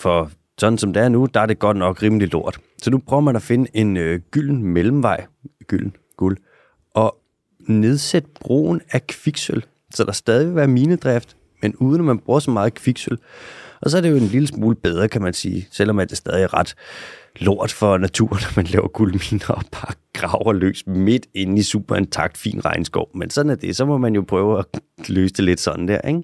For 0.00 0.30
sådan 0.58 0.78
som 0.78 0.92
det 0.92 1.02
er 1.02 1.08
nu, 1.08 1.28
der 1.34 1.40
er 1.40 1.46
det 1.46 1.58
godt 1.58 1.76
nok 1.76 2.02
rimelig 2.02 2.32
lort. 2.32 2.58
Så 2.82 2.90
nu 2.90 2.98
prøver 2.98 3.20
man 3.20 3.36
at 3.36 3.42
finde 3.42 3.70
en 3.74 3.96
øh, 3.96 4.20
gylden 4.30 4.62
mellemvej, 4.62 5.26
gylden, 5.66 5.96
guld, 6.16 6.36
og 6.94 7.18
nedsætte 7.60 8.28
brugen 8.40 8.80
af 8.90 9.06
kviksøl, 9.06 9.64
så 9.94 10.04
der 10.04 10.12
stadig 10.12 10.46
vil 10.46 10.56
være 10.56 10.68
minedrift, 10.68 11.36
men 11.62 11.76
uden 11.76 12.00
at 12.00 12.04
man 12.04 12.18
bruger 12.18 12.40
så 12.40 12.50
meget 12.50 12.74
kviksøl. 12.74 13.18
Og 13.80 13.90
så 13.90 13.96
er 13.96 14.00
det 14.00 14.10
jo 14.10 14.16
en 14.16 14.26
lille 14.26 14.48
smule 14.48 14.76
bedre, 14.76 15.08
kan 15.08 15.22
man 15.22 15.32
sige, 15.32 15.68
selvom 15.70 15.98
at 15.98 16.10
det 16.10 16.18
stadig 16.18 16.42
er 16.42 16.54
ret 16.54 16.74
lort 17.36 17.72
for 17.72 17.98
naturen, 17.98 18.40
når 18.44 18.52
man 18.56 18.66
laver 18.66 18.88
guldminer 18.88 19.48
og 19.48 19.62
bare 19.72 19.94
graver 20.12 20.52
løs 20.52 20.86
midt 20.86 21.26
inde 21.34 21.58
i 21.58 21.62
super 21.62 21.96
intakt 21.96 22.38
fin 22.38 22.64
regnskov. 22.64 23.10
Men 23.14 23.30
sådan 23.30 23.50
er 23.50 23.54
det, 23.54 23.76
så 23.76 23.84
må 23.84 23.98
man 23.98 24.14
jo 24.14 24.24
prøve 24.28 24.58
at 24.58 24.66
løse 25.08 25.34
det 25.34 25.44
lidt 25.44 25.60
sådan 25.60 25.88
der, 25.88 26.00
ikke? 26.00 26.22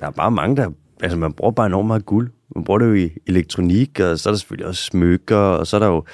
Der 0.00 0.06
er 0.06 0.10
bare 0.10 0.30
mange, 0.30 0.56
der... 0.56 0.70
Altså, 1.02 1.18
man 1.18 1.32
bruger 1.32 1.52
bare 1.52 1.66
enormt 1.66 1.86
meget 1.86 2.06
guld. 2.06 2.30
Man 2.54 2.64
bruger 2.64 2.78
det 2.78 2.86
jo 2.86 2.94
i 2.94 3.10
elektronik, 3.26 4.00
og 4.00 4.18
så 4.18 4.28
er 4.28 4.32
der 4.32 4.38
selvfølgelig 4.38 4.66
også 4.66 4.84
smykker, 4.84 5.36
og 5.36 5.66
så 5.66 5.76
er 5.76 5.80
der 5.80 5.86
jo 5.86 6.04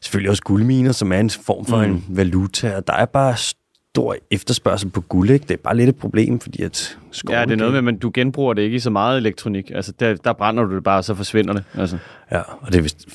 selvfølgelig 0.00 0.30
også 0.30 0.42
guldminer, 0.42 0.92
som 0.92 1.12
er 1.12 1.20
en 1.20 1.30
form 1.30 1.66
for 1.66 1.76
mm. 1.76 1.92
en 1.92 2.04
valuta, 2.08 2.76
og 2.76 2.86
der 2.86 2.92
er 2.92 3.04
bare 3.04 3.36
stor 3.36 4.16
efterspørgsel 4.30 4.90
på 4.90 5.00
guld, 5.00 5.30
ikke? 5.30 5.42
Det 5.42 5.54
er 5.54 5.58
bare 5.64 5.76
lidt 5.76 5.88
et 5.88 5.96
problem, 5.96 6.40
fordi 6.40 6.62
at 6.62 6.98
skoven... 7.10 7.38
Ja, 7.38 7.44
det 7.44 7.52
er 7.52 7.56
noget 7.56 7.84
med, 7.84 7.94
at 7.94 8.02
du 8.02 8.10
genbruger 8.14 8.54
det 8.54 8.62
ikke 8.62 8.76
i 8.76 8.78
så 8.78 8.90
meget 8.90 9.16
elektronik. 9.16 9.70
Altså, 9.70 9.92
der, 10.00 10.14
der 10.14 10.32
brænder 10.32 10.64
du 10.64 10.74
det 10.74 10.84
bare, 10.84 10.98
og 10.98 11.04
så 11.04 11.14
forsvinder 11.14 11.52
det. 11.52 11.64
Altså, 11.74 11.98
Ja, 12.32 12.40
og 12.40 12.72
det 12.72 12.78
er 12.78 12.82
vist 12.82 13.06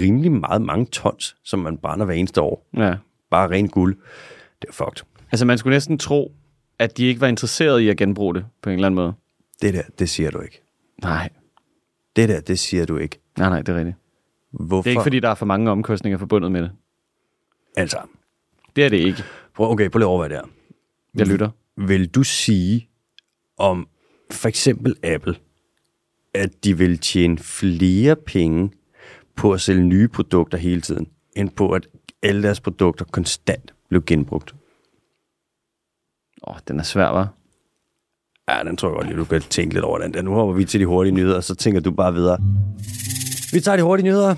rimelig 0.00 0.32
meget 0.32 0.62
mange 0.62 0.86
tons, 0.86 1.36
som 1.44 1.58
man 1.58 1.76
brænder 1.76 2.04
hver 2.04 2.14
eneste 2.14 2.40
år. 2.40 2.68
ja. 2.76 2.94
Bare 3.30 3.50
ren 3.50 3.68
guld. 3.68 3.96
Det 4.62 4.68
er 4.68 4.72
fucked. 4.72 5.02
altså, 5.32 5.46
man 5.46 5.58
skulle 5.58 5.74
næsten 5.74 5.98
tro, 5.98 6.32
at 6.78 6.96
de 6.96 7.04
ikke 7.04 7.20
var 7.20 7.26
interesserede 7.26 7.84
i 7.84 7.88
at 7.88 7.96
genbruge 7.96 8.34
det 8.34 8.44
på 8.62 8.70
en 8.70 8.74
eller 8.74 8.86
anden 8.86 8.96
måde. 8.96 9.12
Det 9.62 9.74
der, 9.74 9.82
det 9.98 10.08
siger 10.10 10.30
du 10.30 10.40
ikke. 10.40 10.62
Nej, 11.02 11.28
Det 12.16 12.28
der, 12.28 12.40
det 12.40 12.58
siger 12.58 12.86
du 12.86 12.96
ikke. 12.96 13.18
nej, 13.38 13.48
nej, 13.48 13.62
det 13.62 13.68
er 13.74 13.78
rigtigt. 13.78 13.96
Hvorfor? 14.50 14.82
Det 14.82 14.86
er 14.90 14.90
ikke, 14.90 15.02
fordi 15.02 15.20
der 15.20 15.28
er 15.28 15.34
for 15.34 15.46
mange 15.46 15.70
omkostninger 15.70 16.18
forbundet 16.18 16.52
med 16.52 16.62
det. 16.62 16.70
Altså, 17.76 17.98
Det 18.76 18.84
er 18.84 18.88
det 18.88 18.96
ikke. 18.96 19.22
prøv, 19.54 19.70
okay, 19.70 19.88
prøv 19.90 19.98
lige 19.98 20.06
at 20.06 20.08
overveje 20.08 20.28
det 20.28 20.36
her. 20.38 20.44
Jeg 21.14 21.26
lytter. 21.26 21.50
Vil 21.76 22.08
du 22.08 22.22
sige 22.22 22.88
om 23.58 23.88
for 24.30 24.48
eksempel 24.48 24.96
Apple, 25.02 25.34
at 26.34 26.64
de 26.64 26.78
vil 26.78 26.98
tjene 26.98 27.38
flere 27.38 28.16
penge 28.16 28.70
på 29.36 29.52
at 29.52 29.60
sælge 29.60 29.82
nye 29.82 30.08
produkter 30.08 30.58
hele 30.58 30.80
tiden, 30.80 31.06
end 31.36 31.50
på 31.50 31.70
at 31.70 31.88
alle 32.22 32.42
deres 32.42 32.60
produkter 32.60 33.04
konstant 33.04 33.74
blev 33.88 34.02
genbrugt? 34.04 34.54
Åh, 36.46 36.56
den 36.68 36.78
er 36.78 36.82
svær, 36.82 37.06
var. 37.08 37.34
Ja, 38.50 38.62
den 38.68 38.76
tror 38.76 38.88
jeg 38.88 38.94
godt 38.94 39.06
lige, 39.06 39.18
du 39.18 39.24
kan 39.24 39.40
tænke 39.40 39.74
lidt 39.74 39.84
over 39.84 39.98
den 39.98 40.14
der. 40.14 40.22
Nu 40.22 40.34
hopper 40.34 40.54
vi 40.54 40.64
til 40.64 40.80
de 40.80 40.86
hurtige 40.86 41.14
nyheder, 41.14 41.40
så 41.40 41.54
tænker 41.54 41.80
du 41.80 41.90
bare 41.90 42.14
videre. 42.14 42.38
Vi 43.52 43.60
tager 43.60 43.76
de 43.76 43.82
hurtige 43.82 44.06
nyheder. 44.06 44.34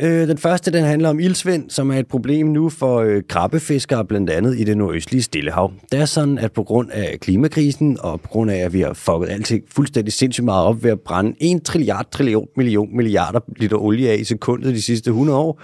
Øh, 0.00 0.28
den 0.28 0.38
første, 0.38 0.72
den 0.72 0.84
handler 0.84 1.08
om 1.08 1.20
ildsvind, 1.20 1.70
som 1.70 1.90
er 1.90 1.98
et 1.98 2.06
problem 2.06 2.46
nu 2.46 2.68
for 2.68 3.00
øh, 3.00 3.22
krabbefiskere, 3.28 4.04
blandt 4.04 4.30
andet 4.30 4.58
i 4.58 4.64
det 4.64 4.76
nordøstlige 4.76 5.22
Stillehav. 5.22 5.72
Det 5.92 6.00
er 6.00 6.04
sådan, 6.04 6.38
at 6.38 6.52
på 6.52 6.62
grund 6.62 6.90
af 6.90 7.18
klimakrisen, 7.20 7.98
og 8.00 8.20
på 8.20 8.28
grund 8.28 8.50
af, 8.50 8.56
at 8.56 8.72
vi 8.72 8.80
har 8.80 8.92
fucket 8.92 9.30
alting 9.30 9.62
fuldstændig 9.68 10.12
sindssygt 10.12 10.44
meget 10.44 10.66
op 10.66 10.84
ved 10.84 10.90
at 10.90 11.00
brænde 11.00 11.34
1 11.40 11.62
trilliard, 11.62 12.10
trillion, 12.10 12.46
million, 12.56 12.96
milliarder 12.96 13.40
liter 13.56 13.76
olie 13.76 14.10
af 14.10 14.16
i 14.16 14.24
sekundet 14.24 14.74
de 14.74 14.82
sidste 14.82 15.08
100 15.10 15.38
år, 15.38 15.60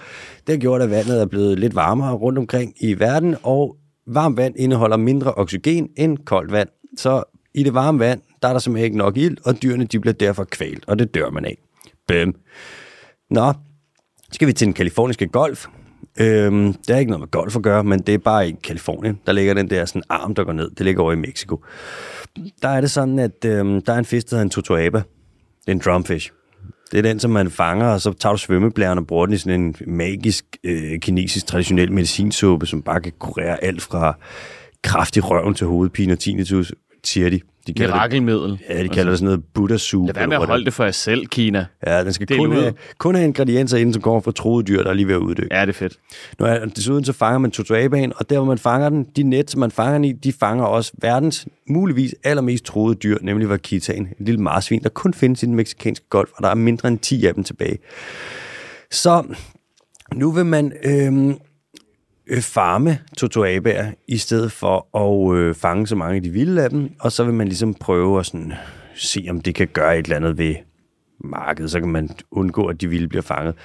det 0.47 0.55
har 0.55 0.59
gjort, 0.59 0.81
at 0.81 0.89
vandet 0.89 1.21
er 1.21 1.25
blevet 1.25 1.59
lidt 1.59 1.75
varmere 1.75 2.13
rundt 2.13 2.39
omkring 2.39 2.73
i 2.81 2.99
verden, 2.99 3.35
og 3.43 3.75
varmt 4.07 4.37
vand 4.37 4.55
indeholder 4.57 4.97
mindre 4.97 5.33
oxygen 5.33 5.89
end 5.97 6.17
koldt 6.17 6.51
vand. 6.51 6.69
Så 6.97 7.23
i 7.53 7.63
det 7.63 7.73
varme 7.73 7.99
vand, 7.99 8.21
der 8.41 8.47
er 8.47 8.53
der 8.53 8.59
simpelthen 8.59 8.85
ikke 8.85 8.97
nok 8.97 9.17
ild, 9.17 9.37
og 9.45 9.61
dyrene 9.61 9.85
de 9.85 9.99
bliver 9.99 10.13
derfor 10.13 10.43
kvalt, 10.43 10.83
og 10.87 10.99
det 10.99 11.13
dør 11.13 11.29
man 11.29 11.45
af. 11.45 11.57
Bam. 12.07 12.35
Nå, 13.29 13.53
skal 14.31 14.47
vi 14.47 14.53
til 14.53 14.65
den 14.65 14.73
kaliforniske 14.73 15.27
golf. 15.27 15.67
Øhm, 16.19 16.73
det 16.73 16.89
har 16.89 16.97
ikke 16.97 17.11
noget 17.11 17.19
med 17.19 17.31
golf 17.31 17.55
at 17.55 17.61
gøre, 17.61 17.83
men 17.83 17.99
det 17.99 18.13
er 18.13 18.17
bare 18.17 18.49
i 18.49 18.55
Kalifornien. 18.63 19.19
Der 19.25 19.31
ligger 19.31 19.53
den 19.53 19.69
der 19.69 19.85
sådan 19.85 20.03
arm, 20.09 20.35
der 20.35 20.43
går 20.43 20.53
ned. 20.53 20.69
Det 20.69 20.85
ligger 20.85 21.03
over 21.03 21.11
i 21.11 21.15
Mexico. 21.15 21.63
Der 22.61 22.69
er 22.69 22.81
det 22.81 22.91
sådan, 22.91 23.19
at 23.19 23.45
øhm, 23.45 23.81
der 23.81 23.93
er 23.93 23.97
en 23.97 24.05
fisk, 24.05 24.29
der 24.29 24.35
hedder 24.35 24.43
en 24.43 24.49
totoaba. 24.49 24.97
Det 24.97 25.67
er 25.67 25.71
en 25.71 25.81
drumfish. 25.85 26.31
Det 26.91 26.97
er 26.97 27.01
den, 27.01 27.19
som 27.19 27.31
man 27.31 27.51
fanger, 27.51 27.87
og 27.87 28.01
så 28.01 28.13
tager 28.13 28.33
du 28.33 28.37
svømmeblæren 28.37 28.97
og 28.97 29.07
bruger 29.07 29.25
den 29.25 29.35
i 29.35 29.37
sådan 29.37 29.61
en 29.61 29.75
magisk, 29.87 30.45
øh, 30.63 30.99
kinesisk, 30.99 31.47
traditionel 31.47 31.91
medicinsuppe, 31.91 32.65
som 32.65 32.81
bare 32.81 33.01
kan 33.01 33.13
kurere 33.19 33.63
alt 33.63 33.81
fra 33.81 34.17
kraftig 34.83 35.29
røven 35.29 35.53
til 35.53 35.67
hovedpine 35.67 36.13
og 36.13 36.19
tinnitus, 36.19 36.73
siger 37.03 37.29
de. 37.29 37.39
De 37.67 37.73
kalder 37.73 37.87
det, 37.87 37.95
Mirakelmiddel. 37.99 38.59
ja, 38.69 38.83
de 38.83 38.89
kalder 38.89 39.11
det 39.11 39.19
sådan 39.19 39.25
noget 39.25 39.43
buddha-soup. 39.53 40.05
Lad 40.07 40.13
være 40.13 40.27
med 40.27 40.37
at 40.37 40.45
holde 40.47 40.65
det 40.65 40.73
for 40.73 40.83
jer 40.83 40.91
selv, 40.91 41.25
Kina. 41.27 41.65
Ja, 41.87 42.03
den 42.03 42.13
skal 42.13 42.27
Det 42.27 42.37
kun 42.37 42.51
have, 42.51 42.73
kun 42.97 43.15
have 43.15 43.25
ingredienser 43.27 43.77
inden, 43.77 43.93
som 43.93 44.01
kommer 44.01 44.21
fra 44.21 44.31
troede 44.31 44.63
dyr, 44.67 44.83
der 44.83 44.89
er 44.89 44.93
lige 44.93 45.07
ved 45.07 45.13
at 45.15 45.19
uddø. 45.19 45.43
Ja, 45.51 45.61
det 45.61 45.69
er 45.69 45.73
fedt. 45.73 45.93
Nu 46.39 46.45
er, 46.45 46.65
desuden 46.65 47.05
så 47.05 47.13
fanger 47.13 47.37
man 47.39 47.51
totoabaen, 47.51 48.13
og 48.15 48.29
der 48.29 48.37
hvor 48.37 48.45
man 48.45 48.57
fanger 48.57 48.89
den, 48.89 49.05
de 49.15 49.23
net, 49.23 49.51
som 49.51 49.59
man 49.59 49.71
fanger 49.71 49.93
den 49.93 50.03
i, 50.05 50.11
de 50.11 50.33
fanger 50.33 50.65
også 50.65 50.91
verdens 51.01 51.47
muligvis 51.67 52.15
allermest 52.23 52.65
troede 52.65 52.95
dyr, 52.95 53.17
nemlig 53.21 53.49
vakitaen, 53.49 54.07
en 54.19 54.25
lille 54.25 54.41
marsvin, 54.41 54.83
der 54.83 54.89
kun 54.89 55.13
findes 55.13 55.43
i 55.43 55.45
den 55.45 55.55
meksikanske 55.55 56.05
golf, 56.09 56.29
og 56.35 56.43
der 56.43 56.49
er 56.49 56.55
mindre 56.55 56.87
end 56.87 56.99
10 56.99 57.25
af 57.25 57.33
dem 57.33 57.43
tilbage. 57.43 57.77
Så 58.91 59.23
nu 60.13 60.31
vil 60.31 60.45
man 60.45 60.73
øhm, 60.85 61.37
øh, 62.29 62.41
farme 62.41 62.99
totoabaer, 63.17 63.91
i 64.07 64.17
stedet 64.17 64.51
for 64.51 64.97
at 64.97 65.37
øh, 65.37 65.55
fange 65.55 65.87
så 65.87 65.95
mange 65.95 66.15
af 66.15 66.23
de 66.23 66.29
vilde 66.29 66.63
af 66.63 66.69
dem, 66.69 66.91
og 66.99 67.11
så 67.11 67.23
vil 67.23 67.33
man 67.33 67.47
ligesom 67.47 67.73
prøve 67.73 68.19
at 68.19 68.25
sådan, 68.25 68.53
se, 68.95 69.27
om 69.29 69.41
det 69.41 69.55
kan 69.55 69.67
gøre 69.67 69.99
et 69.99 70.03
eller 70.03 70.15
andet 70.15 70.37
ved 70.37 70.55
markedet, 71.23 71.71
så 71.71 71.79
kan 71.79 71.89
man 71.89 72.09
undgå, 72.31 72.65
at 72.65 72.81
de 72.81 72.87
vilde 72.87 73.07
bliver 73.07 73.21
fanget. 73.21 73.55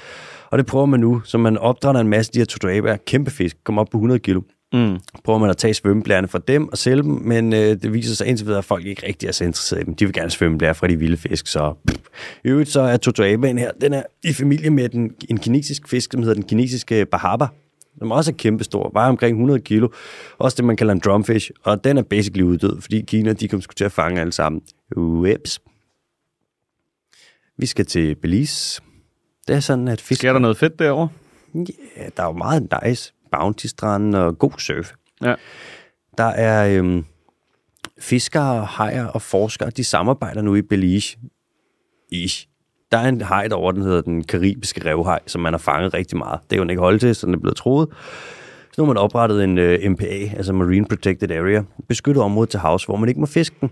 Og 0.51 0.59
det 0.59 0.67
prøver 0.67 0.87
man 0.87 1.01
nu, 1.01 1.21
så 1.25 1.39
man 1.39 1.59
opdrætter 1.59 2.01
en 2.01 2.09
masse 2.09 2.31
af 2.31 2.33
de 2.33 2.39
her 2.39 2.47
totoabaer, 2.47 2.97
kæmpe 2.97 3.31
fisk, 3.31 3.57
kommer 3.65 3.83
op 3.83 3.89
på 3.91 3.99
100 3.99 4.19
kilo. 4.19 4.41
Mm. 4.73 4.99
Prøver 5.25 5.39
man 5.39 5.51
at 5.51 5.57
tage 5.57 5.75
svømmeblærerne 5.75 6.29
fra 6.29 6.39
dem 6.49 6.69
og 6.69 6.79
sælge 6.79 7.03
dem, 7.03 7.11
men 7.11 7.53
øh, 7.53 7.59
det 7.59 7.93
viser 7.93 8.15
sig 8.15 8.27
indtil 8.27 8.47
videre, 8.47 8.59
at 8.59 8.65
folk 8.65 8.87
ikke 8.87 9.07
rigtig 9.07 9.27
er 9.27 9.33
så 9.33 9.45
interesserede 9.45 9.83
i 9.83 9.87
dem. 9.87 9.95
De 9.95 10.05
vil 10.05 10.15
gerne 10.15 10.31
svømmeblære 10.31 10.75
fra 10.75 10.87
de 10.87 10.99
vilde 10.99 11.17
fisk, 11.17 11.47
så 11.47 11.75
pff. 11.89 12.01
I 12.45 12.49
øvrigt 12.49 12.71
så 12.71 12.81
er 12.81 12.97
totoabaen 12.97 13.59
her, 13.59 13.71
den 13.81 13.93
er 13.93 14.03
i 14.25 14.33
familie 14.33 14.71
med 14.71 14.89
den, 14.89 15.11
en 15.29 15.39
kinesisk 15.39 15.89
fisk, 15.89 16.13
som 16.13 16.23
hedder 16.23 16.35
den 16.35 16.43
kinesiske 16.43 17.07
bahaba, 17.07 17.47
som 17.99 18.11
også 18.11 18.31
er 18.31 18.37
kæmpestor, 18.37 18.91
vejer 18.93 19.09
omkring 19.09 19.35
100 19.35 19.61
kilo. 19.61 19.89
Også 20.39 20.57
det, 20.57 20.65
man 20.65 20.77
kalder 20.77 20.93
en 20.93 21.01
drumfish, 21.05 21.51
og 21.63 21.85
den 21.85 21.99
er 21.99 22.03
basically 22.03 22.43
uddød, 22.43 22.81
fordi 22.81 23.01
Kina, 23.01 23.33
de 23.33 23.49
kom 23.49 23.61
til 23.61 23.85
at 23.85 23.93
fange 23.93 24.21
alle 24.21 24.33
sammen. 24.33 24.63
Whoops. 24.97 25.61
Vi 27.59 27.67
skal 27.67 27.87
til 27.87 28.15
Belize. 28.15 28.83
Det 29.49 29.57
er 29.57 29.61
sådan, 29.61 29.89
at 29.89 30.01
fisk... 30.01 30.21
Sker 30.21 30.33
der 30.33 30.41
noget 30.41 30.57
fedt 30.57 30.79
derovre? 30.79 31.09
Ja, 31.97 32.09
der 32.17 32.23
er 32.23 32.27
jo 32.27 32.33
meget 32.33 32.69
nice. 32.85 33.13
bounty 33.33 33.67
stranden 33.67 34.15
og 34.15 34.39
god 34.39 34.59
surf. 34.59 34.93
Ja. 35.23 35.35
Der 36.19 36.25
er 36.25 36.79
øhm, 36.79 37.05
fiskere, 37.99 38.65
hajer 38.65 39.07
og 39.07 39.23
forskere, 39.23 39.71
de 39.71 39.85
samarbejder 39.85 40.43
nu 40.43 40.55
i 40.55 40.63
Belize. 40.63 41.19
Ish. 42.11 42.49
Der 42.95 43.01
er 43.01 43.09
en 43.09 43.21
hej 43.21 43.49
derovre, 43.49 43.75
den 43.75 43.83
hedder 43.83 44.01
den 44.01 44.25
karibiske 44.25 44.91
revhaj, 44.91 45.21
som 45.27 45.41
man 45.41 45.53
har 45.53 45.59
fanget 45.59 45.95
rigtig 45.95 46.19
meget. 46.19 46.41
Det 46.51 46.57
er 46.57 46.63
jo 46.63 46.69
ikke 46.69 46.81
holdt 46.81 47.01
til, 47.01 47.15
så 47.15 47.27
den 47.27 47.35
er 47.35 47.39
blevet 47.39 47.57
troet. 47.57 47.89
Så 48.73 48.75
nu 48.79 48.85
har 48.85 48.95
man 48.95 49.03
oprettet 49.03 49.45
en 49.45 49.59
øh, 49.59 49.79
uh, 49.85 49.91
MPA, 49.91 50.37
altså 50.37 50.53
Marine 50.53 50.87
Protected 50.87 51.31
Area, 51.31 51.63
beskyttet 51.89 52.23
område 52.23 52.51
til 52.51 52.61
havs, 52.61 52.85
hvor 52.85 52.97
man 52.97 53.09
ikke 53.09 53.21
må 53.21 53.27
fiske 53.27 53.57
den. 53.61 53.71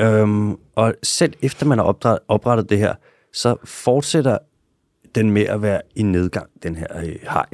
Øhm, 0.00 0.56
og 0.74 0.94
selv 1.02 1.32
efter 1.42 1.66
man 1.66 1.78
har 1.78 2.18
oprettet 2.28 2.70
det 2.70 2.78
her, 2.78 2.94
så 3.32 3.56
fortsætter 3.64 4.38
den 5.14 5.30
med 5.30 5.42
at 5.42 5.62
være 5.62 5.80
i 5.96 6.02
nedgang, 6.02 6.46
den 6.62 6.76
her 6.76 6.86
øh, 7.04 7.16
haj. 7.26 7.46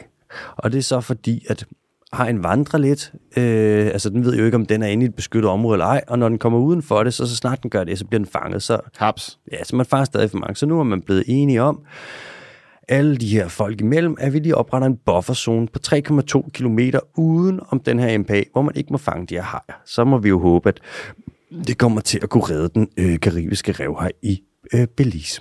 Og 0.56 0.72
det 0.72 0.78
er 0.78 0.82
så 0.82 1.00
fordi, 1.00 1.46
at 1.48 1.66
hajen 2.12 2.42
vandrer 2.42 2.78
lidt. 2.78 3.12
Øh, 3.36 3.86
altså, 3.86 4.10
den 4.10 4.24
ved 4.24 4.36
jo 4.36 4.44
ikke, 4.44 4.54
om 4.54 4.66
den 4.66 4.82
er 4.82 4.86
inde 4.86 5.06
i 5.06 5.08
et 5.08 5.14
beskyttet 5.14 5.50
område 5.50 5.74
eller 5.74 5.86
ej. 5.86 6.04
Og 6.08 6.18
når 6.18 6.28
den 6.28 6.38
kommer 6.38 6.58
uden 6.58 6.82
for 6.82 7.04
det, 7.04 7.14
så, 7.14 7.26
så 7.26 7.36
snart 7.36 7.62
den 7.62 7.70
gør 7.70 7.84
det, 7.84 7.98
så 7.98 8.04
bliver 8.04 8.18
den 8.18 8.26
fanget. 8.26 8.62
Så, 8.62 8.80
Haps. 8.96 9.38
ja, 9.52 9.64
så 9.64 9.76
man 9.76 9.86
fanger 9.86 10.04
stadig 10.04 10.30
for 10.30 10.38
mange. 10.38 10.56
Så 10.56 10.66
nu 10.66 10.80
er 10.80 10.84
man 10.84 11.02
blevet 11.02 11.24
enige 11.26 11.62
om, 11.62 11.80
alle 12.88 13.16
de 13.16 13.28
her 13.28 13.48
folk 13.48 13.80
imellem, 13.80 14.16
at 14.18 14.32
vi 14.32 14.38
lige 14.38 14.56
opretter 14.56 14.86
en 14.86 14.96
bufferzone 14.96 15.66
på 15.66 15.78
3,2 15.86 16.50
km 16.50 16.78
uden 17.16 17.60
om 17.68 17.80
den 17.80 17.98
her 17.98 18.18
MPA, 18.18 18.42
hvor 18.52 18.62
man 18.62 18.72
ikke 18.76 18.92
må 18.92 18.98
fange 18.98 19.26
de 19.26 19.34
her 19.34 19.42
hajer. 19.42 19.80
Så 19.84 20.04
må 20.04 20.18
vi 20.18 20.28
jo 20.28 20.40
håbe, 20.40 20.68
at 20.68 20.80
det 21.66 21.78
kommer 21.78 22.00
til 22.00 22.20
at 22.22 22.28
kunne 22.28 22.44
redde 22.44 22.68
den 22.74 22.88
øh, 22.96 23.20
karibiske 23.20 23.72
revhaj 23.72 24.12
i 24.22 24.40
øh, 24.74 24.86
Belize. 24.96 25.40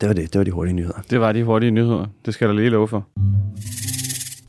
Det 0.00 0.08
var 0.08 0.14
det. 0.14 0.32
Det 0.32 0.38
var 0.38 0.44
de 0.44 0.50
hurtige 0.50 0.74
nyheder. 0.74 0.98
Det 1.10 1.20
var 1.20 1.32
de 1.32 1.44
hurtige 1.44 1.70
nyheder. 1.70 2.06
Det 2.26 2.34
skal 2.34 2.46
jeg 2.46 2.54
da 2.54 2.60
lige 2.60 2.70
love 2.70 2.88
for. 2.88 3.08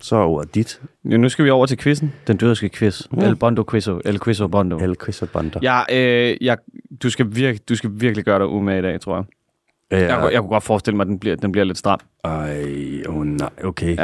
Så 0.09 0.15
er 0.15 0.25
ordet 0.25 0.55
dit. 0.55 0.81
Ja, 1.09 1.17
nu 1.17 1.29
skal 1.29 1.45
vi 1.45 1.49
over 1.49 1.65
til 1.65 1.77
quizzen. 1.77 2.13
Den 2.27 2.37
døderske 2.37 2.69
quiz. 2.69 3.01
Mm. 3.11 3.19
El 3.19 3.35
Bondo 3.35 3.63
Quizzo. 3.71 4.01
El 4.05 4.19
Quizzo 4.19 4.47
Bondo. 4.47 4.77
El 4.77 4.95
og 5.21 5.29
Bonder. 5.33 5.59
Ja, 5.61 5.81
øh, 5.91 6.37
jeg, 6.41 6.57
du, 7.03 7.09
skal 7.09 7.25
virke, 7.35 7.59
du 7.69 7.75
skal 7.75 7.89
virkelig 7.93 8.25
gøre 8.25 8.39
dig 8.39 8.47
umage 8.47 8.79
i 8.79 8.81
dag, 8.81 9.01
tror 9.01 9.15
jeg. 9.15 9.25
Jeg, 10.01 10.19
kunne- 10.19 10.31
jeg 10.31 10.39
kunne 10.39 10.49
godt 10.49 10.63
forestille 10.63 10.97
mig, 10.97 11.03
at 11.03 11.07
den 11.07 11.19
bliver, 11.19 11.35
den 11.35 11.51
bliver 11.51 11.65
lidt 11.65 11.77
stram. 11.77 11.99
Ej, 12.23 12.63
oh 13.07 13.25
nej, 13.25 13.49
okay. 13.63 13.97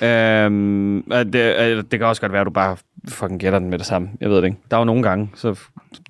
Ja. 0.00 0.44
Øhm, 0.46 0.98
øh, 0.98 1.04
det, 1.32 1.34
øh, 1.60 1.76
det 1.90 1.90
kan 1.98 2.02
også 2.02 2.20
godt 2.20 2.32
være, 2.32 2.40
at 2.40 2.46
du 2.46 2.50
bare 2.50 2.76
fucking 3.08 3.40
gætter 3.40 3.58
den 3.58 3.70
med 3.70 3.78
det 3.78 3.86
samme. 3.86 4.08
Jeg 4.20 4.30
ved 4.30 4.36
det 4.36 4.44
ikke. 4.44 4.56
Der 4.70 4.76
er 4.76 4.80
jo 4.80 4.84
nogle 4.84 5.02
gange, 5.02 5.30
så 5.34 5.60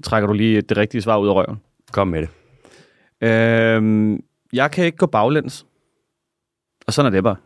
trækker 0.02 0.26
du 0.26 0.32
lige 0.32 0.60
det 0.60 0.76
rigtige 0.76 1.02
svar 1.02 1.18
ud 1.18 1.28
af 1.28 1.32
røven. 1.34 1.60
Kom 1.92 2.08
med 2.08 2.20
det. 2.22 2.28
Øhm, 3.28 4.22
jeg 4.52 4.70
kan 4.70 4.84
ikke 4.84 4.98
gå 4.98 5.06
baglæns. 5.06 5.66
Og 6.86 6.92
sådan 6.92 7.12
er 7.12 7.16
det 7.16 7.24
bare. 7.24 7.36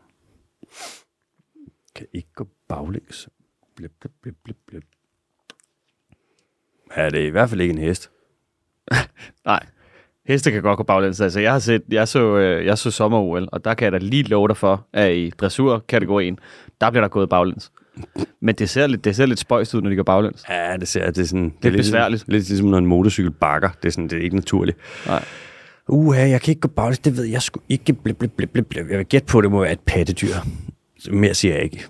Kan 1.95 2.07
ikke 2.13 2.29
gå 2.35 2.49
baglæns. 2.69 3.29
Blip, 3.77 3.93
blip, 4.01 4.13
blip, 4.23 4.35
blip, 4.45 4.57
blip. 4.67 4.85
Ja, 6.97 7.11
det 7.11 7.23
er 7.23 7.27
i 7.27 7.31
hvert 7.31 7.51
fald 7.51 7.61
ikke 7.61 7.73
en 7.73 7.79
hest. 7.79 8.11
Nej. 9.47 9.67
Heste 10.27 10.51
kan 10.51 10.63
godt 10.63 10.77
gå 10.77 10.83
baglæns. 10.83 11.21
Altså, 11.21 11.41
jeg 11.41 11.53
har 11.53 11.59
set, 11.59 11.83
jeg 11.89 12.09
så, 12.09 12.37
øh, 12.37 12.67
jeg 12.67 12.79
så 12.79 12.91
sommer-OL, 12.91 13.49
og 13.53 13.65
der 13.65 13.75
kan 13.75 13.85
jeg 13.85 13.93
da 13.93 13.99
lige 13.99 14.23
love 14.23 14.49
dig 14.49 14.57
for, 14.57 14.87
at 14.93 15.13
i 15.13 15.31
dressur-kategorien, 15.31 16.39
der 16.81 16.91
bliver 16.91 17.01
der 17.01 17.09
gået 17.09 17.29
baglæns. 17.29 17.73
Men 18.41 18.55
det 18.55 18.71
ser 18.71 18.87
lidt, 18.87 19.05
det 19.05 19.17
ser 19.17 19.27
lidt 19.27 19.39
spøjst 19.39 19.75
ud, 19.75 19.83
når 19.83 19.91
de 19.91 19.97
går 19.97 20.03
baglæns. 20.03 20.45
Ja, 20.49 20.77
det 20.77 20.89
ser 20.89 21.07
det 21.11 21.19
er 21.19 21.27
sådan... 21.27 21.55
Det 21.63 21.73
er 21.73 21.77
besværligt. 21.77 22.23
Lidt, 22.23 22.33
lidt 22.33 22.49
ligesom, 22.49 22.69
når 22.69 22.79
en 22.79 22.87
motorcykel 22.87 23.31
bakker. 23.31 23.71
Det 23.83 23.89
er 23.89 23.93
sådan, 23.93 24.09
det 24.09 24.19
er 24.19 24.23
ikke 24.23 24.37
naturligt. 24.37 24.79
Nej. 25.07 25.25
Uha, 25.89 26.29
jeg 26.29 26.41
kan 26.41 26.51
ikke 26.51 26.61
gå 26.61 26.69
baglæns. 26.69 26.99
Det 26.99 27.17
ved 27.17 27.25
jeg 27.25 27.43
sgu 27.43 27.61
ikke. 27.69 27.93
Blip, 27.93 28.17
blip, 28.17 28.33
blip, 28.37 28.51
blip. 28.53 28.75
Jeg 28.77 28.99
vil 28.99 29.07
gætte 29.07 29.27
på, 29.27 29.39
at 29.39 29.43
det 29.43 29.51
må 29.51 29.61
være 29.61 29.73
et 29.73 29.81
pattedyr. 29.81 30.35
Mere 31.11 31.35
siger 31.35 31.55
jeg 31.55 31.65
ikke. 31.65 31.87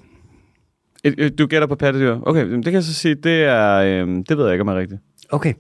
Du 1.39 1.47
gætter 1.47 1.67
på 1.67 1.75
pattedyr. 1.75 2.19
Okay, 2.23 2.47
det 2.47 2.65
kan 2.65 2.73
jeg 2.75 2.83
så 2.83 2.95
sige, 2.95 3.15
det 3.15 3.45
er, 3.45 3.75
øh, 3.75 4.09
det 4.29 4.39
ved 4.39 4.45
jeg 4.45 4.53
ikke, 4.53 4.63
om 4.63 4.69
er 4.69 4.79
rigtigt. 4.79 5.01
Okay. 5.31 5.55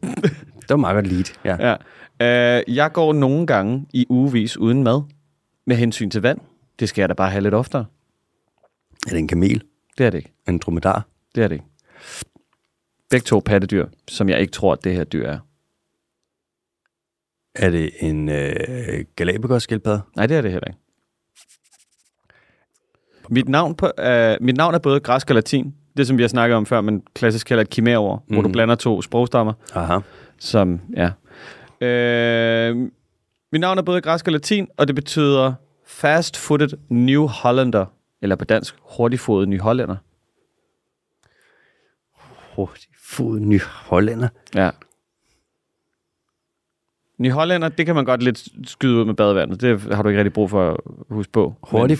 det 0.60 0.68
var 0.68 0.76
meget 0.76 0.94
godt 0.94 1.06
lead. 1.06 1.24
Ja. 1.44 1.76
Ja. 2.20 2.56
Øh, 2.58 2.62
jeg 2.74 2.92
går 2.92 3.12
nogle 3.12 3.46
gange 3.46 3.86
i 3.92 4.06
ugevis 4.08 4.56
uden 4.56 4.82
mad. 4.82 5.02
Med 5.66 5.76
hensyn 5.76 6.10
til 6.10 6.22
vand. 6.22 6.38
Det 6.78 6.88
skal 6.88 7.02
jeg 7.02 7.08
da 7.08 7.14
bare 7.14 7.30
have 7.30 7.42
lidt 7.42 7.54
oftere. 7.54 7.84
Er 9.06 9.10
det 9.10 9.18
en 9.18 9.28
kamel? 9.28 9.62
Det 9.98 10.06
er 10.06 10.10
det 10.10 10.18
ikke. 10.18 10.32
En 10.48 10.58
dromedar? 10.58 11.06
Det 11.34 11.44
er 11.44 11.48
det 11.48 11.54
ikke. 11.54 11.66
Begge 13.10 13.24
to 13.24 13.40
pattedyr, 13.44 13.86
som 14.08 14.28
jeg 14.28 14.40
ikke 14.40 14.50
tror, 14.50 14.72
at 14.72 14.84
det 14.84 14.92
her 14.92 15.04
dyr 15.04 15.26
er. 15.26 15.38
Er 17.54 17.70
det 17.70 17.90
en 18.00 18.28
øh, 18.28 19.04
Galapagos-skildpadde? 19.16 20.00
Nej, 20.16 20.26
det 20.26 20.36
er 20.36 20.40
det 20.42 20.50
heller 20.50 20.68
ikke. 20.68 20.78
Mit 23.28 23.48
navn, 23.48 23.74
på, 23.74 23.90
øh, 23.98 24.36
mit 24.40 24.56
navn 24.56 24.74
er 24.74 24.78
både 24.78 25.00
græsk 25.00 25.30
og 25.30 25.34
latin. 25.34 25.74
Det, 25.96 26.06
som 26.06 26.18
vi 26.18 26.22
har 26.22 26.28
snakket 26.28 26.56
om 26.56 26.66
før, 26.66 26.80
men 26.80 27.02
klassisk 27.14 27.46
kalder 27.46 27.62
et 27.62 27.70
kimærord, 27.70 28.22
mm. 28.28 28.34
hvor 28.34 28.42
du 28.42 28.48
Mhm. 28.48 28.52
blander 28.52 28.74
to 28.74 29.02
sprogstammer, 29.02 29.52
Aha. 29.74 29.98
som, 30.38 30.80
ja. 30.96 31.10
Øh, 31.86 32.76
mit 33.52 33.60
navn 33.60 33.78
er 33.78 33.82
både 33.82 34.00
græsk 34.00 34.26
og 34.26 34.32
latin, 34.32 34.68
og 34.76 34.86
det 34.88 34.94
betyder 34.94 35.52
fast-footed 35.86 36.68
New 36.88 37.26
Hollander, 37.26 37.86
eller 38.22 38.36
på 38.36 38.44
dansk, 38.44 38.74
hurtigfodet 38.96 39.48
Ny 39.48 39.60
Hollænder. 39.60 39.96
Hurtig 42.56 42.88
fod, 43.04 43.40
ny 43.40 43.60
hollænder. 43.62 44.28
Ja. 44.54 44.70
Ny 47.18 47.30
Hollænder, 47.32 47.68
det 47.68 47.86
kan 47.86 47.94
man 47.94 48.04
godt 48.04 48.22
lidt 48.22 48.48
skyde 48.68 48.96
ud 49.00 49.04
med 49.04 49.14
badevandet. 49.14 49.60
Det 49.60 49.80
har 49.94 50.02
du 50.02 50.08
ikke 50.08 50.18
rigtig 50.18 50.32
brug 50.32 50.50
for 50.50 50.70
at 50.70 50.76
huske 51.10 51.32
på. 51.32 51.54
Hurtig 51.62 51.98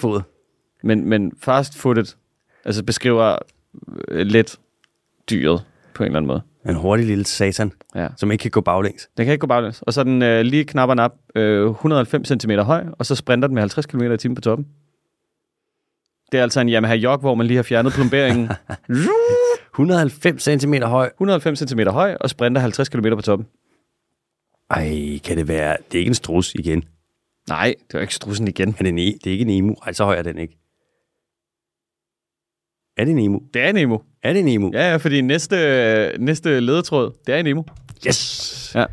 Men, 0.85 1.09
men 1.09 1.33
fast-footed, 1.39 2.17
altså 2.65 2.85
beskriver 2.85 3.37
øh, 4.09 4.27
lidt 4.27 4.59
dyret 5.31 5.65
på 5.95 6.03
en 6.03 6.07
eller 6.07 6.17
anden 6.17 6.27
måde. 6.27 6.43
En 6.69 6.75
hurtig 6.75 7.07
lille 7.07 7.25
satan, 7.25 7.73
Ja. 7.95 8.09
som 8.17 8.31
ikke 8.31 8.43
kan 8.43 8.51
gå 8.51 8.61
baglæns. 8.61 9.09
Den 9.17 9.25
kan 9.25 9.33
ikke 9.33 9.41
gå 9.41 9.47
baglæns. 9.47 9.83
Og 9.83 9.93
så 9.93 10.01
er 10.01 10.05
den 10.05 10.23
øh, 10.23 10.41
lige 10.41 10.65
knap 10.65 10.89
og 10.89 10.97
nap 10.97 11.13
øh, 11.35 11.71
190 11.71 12.29
cm 12.43 12.51
høj, 12.51 12.85
og 12.99 13.07
så 13.07 13.15
sprinter 13.15 13.49
den 13.49 13.55
med 13.55 13.63
50 13.63 13.87
km 13.87 14.03
i 14.03 14.17
timen 14.17 14.35
på 14.35 14.41
toppen. 14.41 14.67
Det 16.33 16.39
er 16.39 16.43
altså 16.43 16.61
en 16.61 16.69
Yamaha 16.69 16.95
Jog, 16.95 17.19
hvor 17.19 17.35
man 17.35 17.47
lige 17.47 17.57
har 17.57 17.63
fjernet 17.63 17.93
plomberingen. 17.93 18.49
190 19.75 20.43
cm 20.43 20.75
høj. 20.83 21.07
190 21.07 21.59
cm 21.71 21.81
høj, 21.81 22.17
og 22.21 22.31
sprinter 22.31 22.61
50 22.61 22.89
km 22.89 23.09
på 23.15 23.23
toppen. 23.23 23.47
Ej, 24.71 25.19
kan 25.25 25.37
det 25.37 25.49
være... 25.49 25.77
Det 25.91 25.95
er 25.95 25.99
ikke 25.99 26.09
en 26.09 26.15
strus 26.15 26.55
igen. 26.55 26.85
Nej, 27.49 27.75
det 27.89 27.95
er 27.97 28.01
ikke 28.01 28.15
strussen 28.15 28.49
igen. 28.49 28.69
Er 28.69 28.83
det, 28.83 28.89
en 28.89 28.99
e? 28.99 29.03
det 29.05 29.27
er 29.27 29.31
ikke 29.31 29.43
en 29.43 29.51
emu. 29.51 29.75
Ej, 29.87 29.93
så 29.93 30.05
høj 30.05 30.17
er 30.19 30.23
den 30.23 30.39
ikke. 30.39 30.59
Er 32.97 33.05
det 33.05 33.13
en 33.13 33.19
emu? 33.19 33.41
Det 33.55 33.63
er 33.63 33.69
en. 33.69 33.99
Er 34.23 34.33
det 34.33 34.41
en 34.41 34.49
emu? 34.49 34.71
Ja, 34.73 34.91
ja, 34.91 34.97
fordi 34.97 35.21
næste, 35.21 35.57
næste 36.19 36.61
ledetråd, 36.61 37.13
det 37.27 37.35
er 37.35 37.39
en 37.39 37.47
emo. 37.47 37.63
Yes! 38.07 38.73
Ja. 38.75 38.85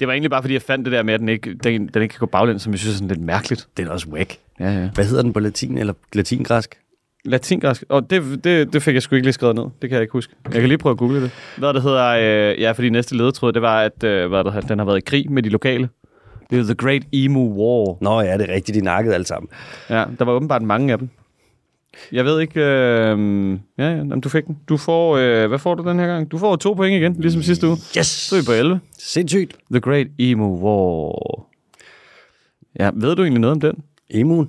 Det 0.00 0.08
var 0.08 0.12
egentlig 0.12 0.30
bare, 0.30 0.42
fordi 0.42 0.54
jeg 0.54 0.62
fandt 0.62 0.84
det 0.84 0.92
der 0.92 1.02
med, 1.02 1.14
at 1.14 1.20
den 1.20 1.28
ikke, 1.28 1.54
den, 1.54 1.86
den 1.94 2.02
ikke 2.02 2.12
kan 2.12 2.18
gå 2.20 2.26
baglæns, 2.26 2.62
som 2.62 2.72
jeg 2.72 2.78
synes 2.78 2.94
er 2.94 2.98
sådan 2.98 3.08
lidt 3.08 3.20
mærkeligt. 3.20 3.68
Det 3.76 3.86
er 3.86 3.90
også 3.90 4.08
whack. 4.08 4.36
Ja, 4.60 4.70
ja. 4.70 4.88
Hvad 4.94 5.04
hedder 5.04 5.22
den 5.22 5.32
på 5.32 5.40
latin 5.40 5.78
eller 5.78 5.92
latingræsk? 6.12 6.78
Latingræsk. 7.24 7.84
Og 7.88 8.10
det, 8.10 8.44
det, 8.44 8.72
det 8.72 8.82
fik 8.82 8.94
jeg 8.94 9.02
sgu 9.02 9.14
ikke 9.14 9.26
lige 9.26 9.32
skrevet 9.32 9.56
ned. 9.56 9.64
Det 9.64 9.90
kan 9.90 9.90
jeg 9.90 10.00
ikke 10.00 10.12
huske. 10.12 10.34
Jeg 10.44 10.60
kan 10.60 10.68
lige 10.68 10.78
prøve 10.78 10.90
at 10.90 10.98
google 10.98 11.22
det. 11.22 11.30
Hvad 11.58 11.74
det 11.74 11.82
hedder, 11.82 12.06
øh, 12.08 12.60
ja, 12.60 12.72
fordi 12.72 12.90
næste 12.90 13.16
ledetråd, 13.16 13.52
det 13.52 13.62
var, 13.62 13.80
at 13.80 14.04
øh, 14.04 14.28
hvad 14.28 14.44
det, 14.44 14.52
hedder, 14.52 14.68
den 14.68 14.78
har 14.78 14.86
været 14.86 14.98
i 14.98 15.00
krig 15.00 15.32
med 15.32 15.42
de 15.42 15.48
lokale. 15.48 15.88
Det 16.50 16.58
er 16.58 16.62
The 16.62 16.74
Great 16.74 17.02
Emu 17.12 17.52
War. 17.52 17.98
Nå 18.00 18.20
ja, 18.20 18.38
det 18.38 18.50
er 18.50 18.54
rigtigt, 18.54 18.76
de 18.76 18.80
nakkede 18.84 19.14
alle 19.14 19.26
sammen. 19.26 19.48
Ja, 19.90 20.04
der 20.18 20.24
var 20.24 20.32
åbenbart 20.32 20.62
mange 20.62 20.92
af 20.92 20.98
dem. 20.98 21.08
Jeg 22.12 22.24
ved 22.24 22.40
ikke... 22.40 22.60
Øh, 22.60 23.58
ja, 23.78 23.90
ja, 23.90 23.96
jamen, 23.96 24.20
du 24.20 24.28
fik 24.28 24.46
den. 24.46 24.58
Du 24.68 24.76
får... 24.76 25.16
Øh, 25.16 25.48
hvad 25.48 25.58
får 25.58 25.74
du 25.74 25.90
den 25.90 25.98
her 25.98 26.06
gang? 26.06 26.30
Du 26.30 26.38
får 26.38 26.56
to 26.56 26.74
point 26.74 26.94
igen, 26.94 27.16
ligesom 27.18 27.42
sidste 27.42 27.66
uge. 27.66 27.76
Yes! 27.98 28.06
Så 28.06 28.36
er 28.36 28.40
vi 28.40 28.46
på 28.46 28.52
11. 28.52 28.80
Sindssygt. 28.98 29.56
The 29.70 29.80
Great 29.80 30.06
Emu 30.18 30.58
War. 30.64 31.46
Ja, 32.80 32.90
ved 32.94 33.16
du 33.16 33.22
egentlig 33.22 33.40
noget 33.40 33.52
om 33.52 33.60
den? 33.60 33.84
Emuen? 34.10 34.48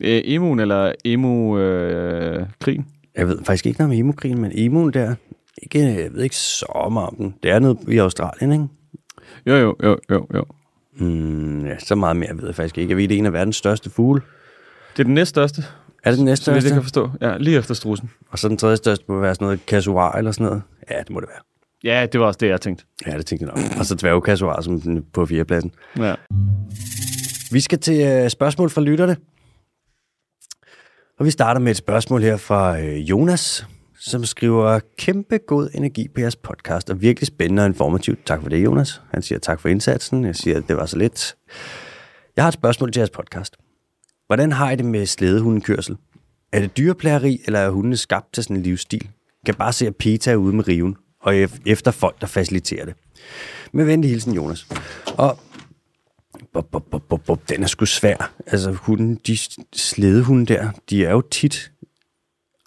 Øh, 0.00 0.22
emuen 0.24 0.60
eller 0.60 0.92
emu-krigen? 1.04 2.86
Jeg 3.16 3.28
ved 3.28 3.38
faktisk 3.44 3.66
ikke 3.66 3.78
noget 3.78 3.92
om 3.92 3.98
emukrigen, 3.98 4.40
men 4.40 4.52
emuen 4.54 4.92
der, 4.92 5.14
ikke, 5.62 5.78
jeg 5.78 6.12
ved 6.12 6.22
ikke 6.22 6.36
så 6.36 6.88
meget 6.92 7.08
om 7.08 7.16
den. 7.16 7.34
Det 7.42 7.50
er 7.50 7.58
noget 7.58 7.78
i 7.88 7.98
Australien, 7.98 8.52
ikke? 8.52 8.66
jo, 9.46 9.56
jo, 9.56 9.76
jo, 9.82 9.98
jo, 10.10 10.26
jo. 10.34 10.44
Mm, 10.98 11.66
ja, 11.66 11.78
så 11.78 11.94
meget 11.94 12.16
mere 12.16 12.38
ved 12.38 12.46
jeg 12.46 12.54
faktisk 12.54 12.78
ikke. 12.78 12.90
Jeg 12.90 12.96
ved, 12.96 13.08
det 13.08 13.14
er 13.14 13.18
en 13.18 13.26
af 13.26 13.32
verdens 13.32 13.56
største 13.56 13.90
fugle. 13.90 14.22
Det 14.96 15.02
er 15.02 15.04
den 15.04 15.14
næststørste, 15.14 15.62
Er 16.06 16.10
det 16.10 16.18
den 16.18 16.24
næste 16.24 16.52
vidt 16.52 16.64
jeg 16.64 16.72
kan 16.72 16.82
største? 16.82 17.10
forstå. 17.10 17.26
Ja, 17.26 17.36
lige 17.36 17.58
efter 17.58 17.74
strusen. 17.74 18.10
Og 18.30 18.38
så 18.38 18.48
den 18.48 18.56
tredje 18.56 18.76
største 18.76 19.04
må 19.08 19.20
være 19.20 19.34
sådan 19.34 19.44
noget 19.44 19.66
kasuar 19.66 20.12
eller 20.12 20.32
sådan 20.32 20.46
noget. 20.46 20.62
Ja, 20.90 20.98
det 20.98 21.10
må 21.10 21.20
det 21.20 21.28
være. 21.28 21.40
Ja, 21.84 22.06
det 22.06 22.20
var 22.20 22.26
også 22.26 22.38
det, 22.38 22.48
jeg 22.48 22.60
tænkte. 22.60 22.84
Ja, 23.06 23.16
det 23.18 23.26
tænkte 23.26 23.46
jeg 23.46 23.62
nok. 23.62 23.78
Og 23.78 23.86
så 23.86 23.94
dværgkasuar 23.94 24.60
som 24.60 25.04
på 25.12 25.26
fjerdepladsen. 25.26 25.72
Ja. 25.98 26.14
Vi 27.50 27.60
skal 27.60 27.78
til 27.78 28.22
uh, 28.22 28.28
spørgsmål 28.28 28.70
fra 28.70 28.80
lytterne. 28.80 29.16
Og 31.18 31.26
vi 31.26 31.30
starter 31.30 31.60
med 31.60 31.70
et 31.70 31.76
spørgsmål 31.76 32.22
her 32.22 32.36
fra 32.36 32.78
uh, 32.78 33.10
Jonas, 33.10 33.66
som 34.00 34.24
skriver, 34.24 34.80
kæmpe 34.98 35.38
god 35.38 35.68
energi 35.74 36.08
på 36.08 36.20
jeres 36.20 36.36
podcast, 36.36 36.90
og 36.90 37.00
virkelig 37.00 37.26
spændende 37.26 37.62
og 37.62 37.66
informativt. 37.66 38.26
Tak 38.26 38.42
for 38.42 38.48
det, 38.48 38.64
Jonas. 38.64 39.02
Han 39.10 39.22
siger 39.22 39.38
tak 39.38 39.60
for 39.60 39.68
indsatsen. 39.68 40.24
Jeg 40.24 40.36
siger, 40.36 40.56
at 40.56 40.64
det 40.68 40.76
var 40.76 40.86
så 40.86 40.98
lidt. 40.98 41.36
Jeg 42.36 42.44
har 42.44 42.48
et 42.48 42.54
spørgsmål 42.54 42.92
til 42.92 43.00
jeres 43.00 43.10
podcast. 43.10 43.56
Hvordan 44.26 44.52
har 44.52 44.70
I 44.70 44.76
det 44.76 44.84
med 44.84 45.06
slædehundekørsel? 45.06 45.96
Er 46.52 46.60
det 46.60 46.76
dyreplageri, 46.76 47.40
eller 47.46 47.58
er 47.58 47.70
hundene 47.70 47.96
skabt 47.96 48.32
til 48.32 48.42
sådan 48.42 48.56
en 48.56 48.62
livsstil? 48.62 49.02
Jeg 49.02 49.46
kan 49.46 49.54
bare 49.54 49.72
se, 49.72 49.86
at 49.86 49.96
Peta 49.96 50.30
er 50.32 50.36
ude 50.36 50.56
med 50.56 50.68
riven, 50.68 50.96
og 51.20 51.34
efter 51.66 51.90
folk, 51.90 52.20
der 52.20 52.26
faciliterer 52.26 52.84
det. 52.84 52.94
Med 53.72 53.84
venlig 53.84 54.10
hilsen, 54.10 54.32
Jonas. 54.34 54.66
Og 55.18 55.38
Bop, 56.52 56.70
bop, 56.70 56.84
bop, 56.90 57.02
bop, 57.08 57.20
bop. 57.26 57.48
Den 57.48 57.62
er 57.62 57.66
sgu 57.66 57.84
svær. 57.84 58.32
Altså, 58.46 58.72
hunden, 58.72 59.20
de 59.26 59.38
slædehunde 59.74 60.46
der, 60.46 60.70
de 60.90 61.04
er 61.04 61.10
jo 61.10 61.20
tit 61.20 61.72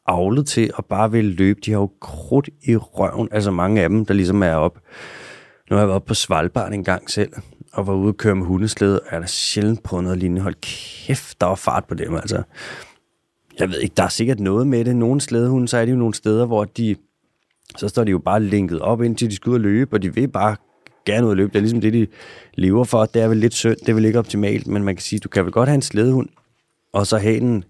avlet 0.06 0.48
til 0.48 0.72
at 0.78 0.86
bare 0.86 1.12
vil 1.12 1.26
løbe. 1.26 1.62
De 1.66 1.72
har 1.72 1.80
jo 1.80 1.92
krudt 2.02 2.50
i 2.64 2.76
røven. 2.76 3.30
Altså 3.32 3.52
mange 3.52 3.82
af 3.82 3.90
dem, 3.90 4.06
der 4.06 4.14
ligesom 4.14 4.44
er 4.44 4.54
op. 4.54 4.80
Nu 5.70 5.76
har 5.76 5.82
jeg 5.82 5.90
været 5.90 6.04
på 6.04 6.14
Svalbard 6.14 6.74
en 6.74 6.84
gang 6.84 7.10
selv, 7.10 7.34
og 7.74 7.88
var 7.88 7.94
ude 7.94 8.10
at 8.10 8.18
køre 8.18 8.36
med 8.36 8.46
hundeslæde, 8.46 9.00
og 9.00 9.06
jeg 9.06 9.16
har 9.16 9.20
da 9.20 9.28
sjældent 9.28 9.84
prøvet 9.84 10.04
noget 10.04 10.20
lignende. 10.20 10.42
Hold 10.42 10.56
kæft, 10.62 11.42
der 11.42 11.48
var 11.48 11.56
fart 11.56 11.86
på 11.86 11.96
dem, 11.96 12.16
altså. 12.16 12.44
Jeg 13.60 13.70
ved 13.70 13.80
ikke, 13.80 13.94
der 13.98 14.04
er 14.04 14.10
sikkert 14.10 14.40
noget 14.40 14.68
med 14.68 14.86
det. 14.86 14.96
Nogle 14.96 15.22
slædehunde, 15.22 15.68
så 15.68 15.78
er 15.78 15.86
det 15.86 15.92
jo 15.92 15.98
nogle 15.98 16.14
steder, 16.14 16.46
hvor 16.46 16.64
de, 16.64 16.96
så 17.78 17.88
står 17.88 18.04
de 18.04 18.12
jo 18.12 18.20
bare 18.20 18.44
linket 18.44 18.80
op, 18.80 19.02
indtil 19.02 19.30
de 19.30 19.36
skal 19.36 19.50
ud 19.50 19.56
og 19.56 19.62
løbe, 19.62 19.96
og 19.96 20.02
de 20.02 20.16
vil 20.16 20.28
bare 20.28 20.56
gerne 21.06 21.26
ud 21.26 21.32
og 21.32 21.38
løbe. 21.38 21.50
Det 21.50 21.56
er 21.56 21.62
ligesom 21.62 21.82
det, 21.82 21.94
de 21.94 22.08
lever 22.54 22.84
for. 22.84 23.06
Det 23.06 23.22
er 23.22 23.28
vel 23.28 23.38
lidt 23.38 23.54
synd, 23.54 23.76
det 23.76 23.90
er 23.90 23.94
vel 23.94 24.06
ikke 24.06 24.20
optimalt, 24.20 24.68
men 24.68 24.84
man 24.84 24.96
kan 24.96 25.02
sige, 25.02 25.20
du 25.20 25.30
kan 25.30 25.44
vel 25.44 25.52
godt 25.52 25.70
have 25.70 25.76
en 25.76 25.82
slædehund, 25.82 26.30
og 26.94 27.08
så 27.08 27.18
have 27.18 27.40
den 27.40 27.64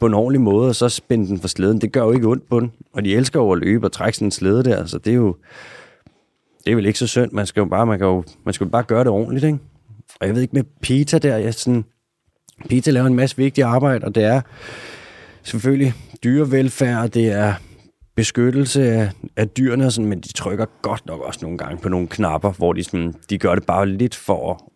på 0.00 0.06
en 0.06 0.14
ordentlig 0.14 0.40
måde, 0.40 0.68
og 0.68 0.74
så 0.74 0.88
spænde 0.88 1.26
den 1.26 1.38
for 1.38 1.48
slæden. 1.48 1.80
Det 1.80 1.92
gør 1.92 2.02
jo 2.02 2.12
ikke 2.12 2.28
ondt 2.28 2.48
på 2.48 2.60
den, 2.60 2.72
og 2.92 3.04
de 3.04 3.14
elsker 3.14 3.40
jo 3.40 3.52
at 3.52 3.58
løbe 3.58 3.86
og 3.86 3.92
trække 3.92 4.16
sådan 4.16 4.26
en 4.26 4.32
slæde 4.32 4.64
der, 4.64 4.86
så 4.86 4.98
det 4.98 5.10
er 5.10 5.14
jo, 5.14 5.36
det 6.66 6.72
er 6.72 6.76
vel 6.76 6.86
ikke 6.86 6.98
så 6.98 7.06
synd. 7.06 7.32
Man 7.32 7.46
skal 7.46 7.60
jo 7.60 7.66
bare, 7.66 7.86
man 7.86 7.98
kan 7.98 8.06
jo, 8.06 8.24
man 8.44 8.54
skal 8.54 8.64
jo 8.64 8.70
bare 8.70 8.82
gøre 8.82 9.04
det 9.04 9.08
ordentligt, 9.08 9.44
ikke? 9.44 9.58
Og 10.20 10.26
jeg 10.26 10.34
ved 10.34 10.42
ikke 10.42 10.54
med 10.54 10.64
Peter 10.82 11.18
der, 11.18 11.36
jeg 11.36 11.54
sådan, 11.54 11.84
Peter 12.68 12.92
laver 12.92 13.06
en 13.06 13.14
masse 13.14 13.36
vigtigt 13.36 13.66
arbejde, 13.66 14.04
og 14.04 14.14
det 14.14 14.24
er 14.24 14.40
selvfølgelig 15.42 15.94
dyrevelfærd, 16.24 17.10
det 17.10 17.26
er 17.26 17.54
beskyttelse 18.16 18.92
af, 18.92 19.10
af 19.36 19.48
dyrene, 19.48 19.90
sådan, 19.90 20.08
men 20.08 20.20
de 20.20 20.32
trykker 20.32 20.66
godt 20.82 21.06
nok 21.06 21.20
også 21.20 21.40
nogle 21.42 21.58
gange 21.58 21.78
på 21.82 21.88
nogle 21.88 22.08
knapper, 22.08 22.52
hvor 22.52 22.72
de, 22.72 22.84
sådan, 22.84 23.14
de 23.30 23.38
gør 23.38 23.54
det 23.54 23.66
bare 23.66 23.88
lidt 23.88 24.14
for 24.14 24.72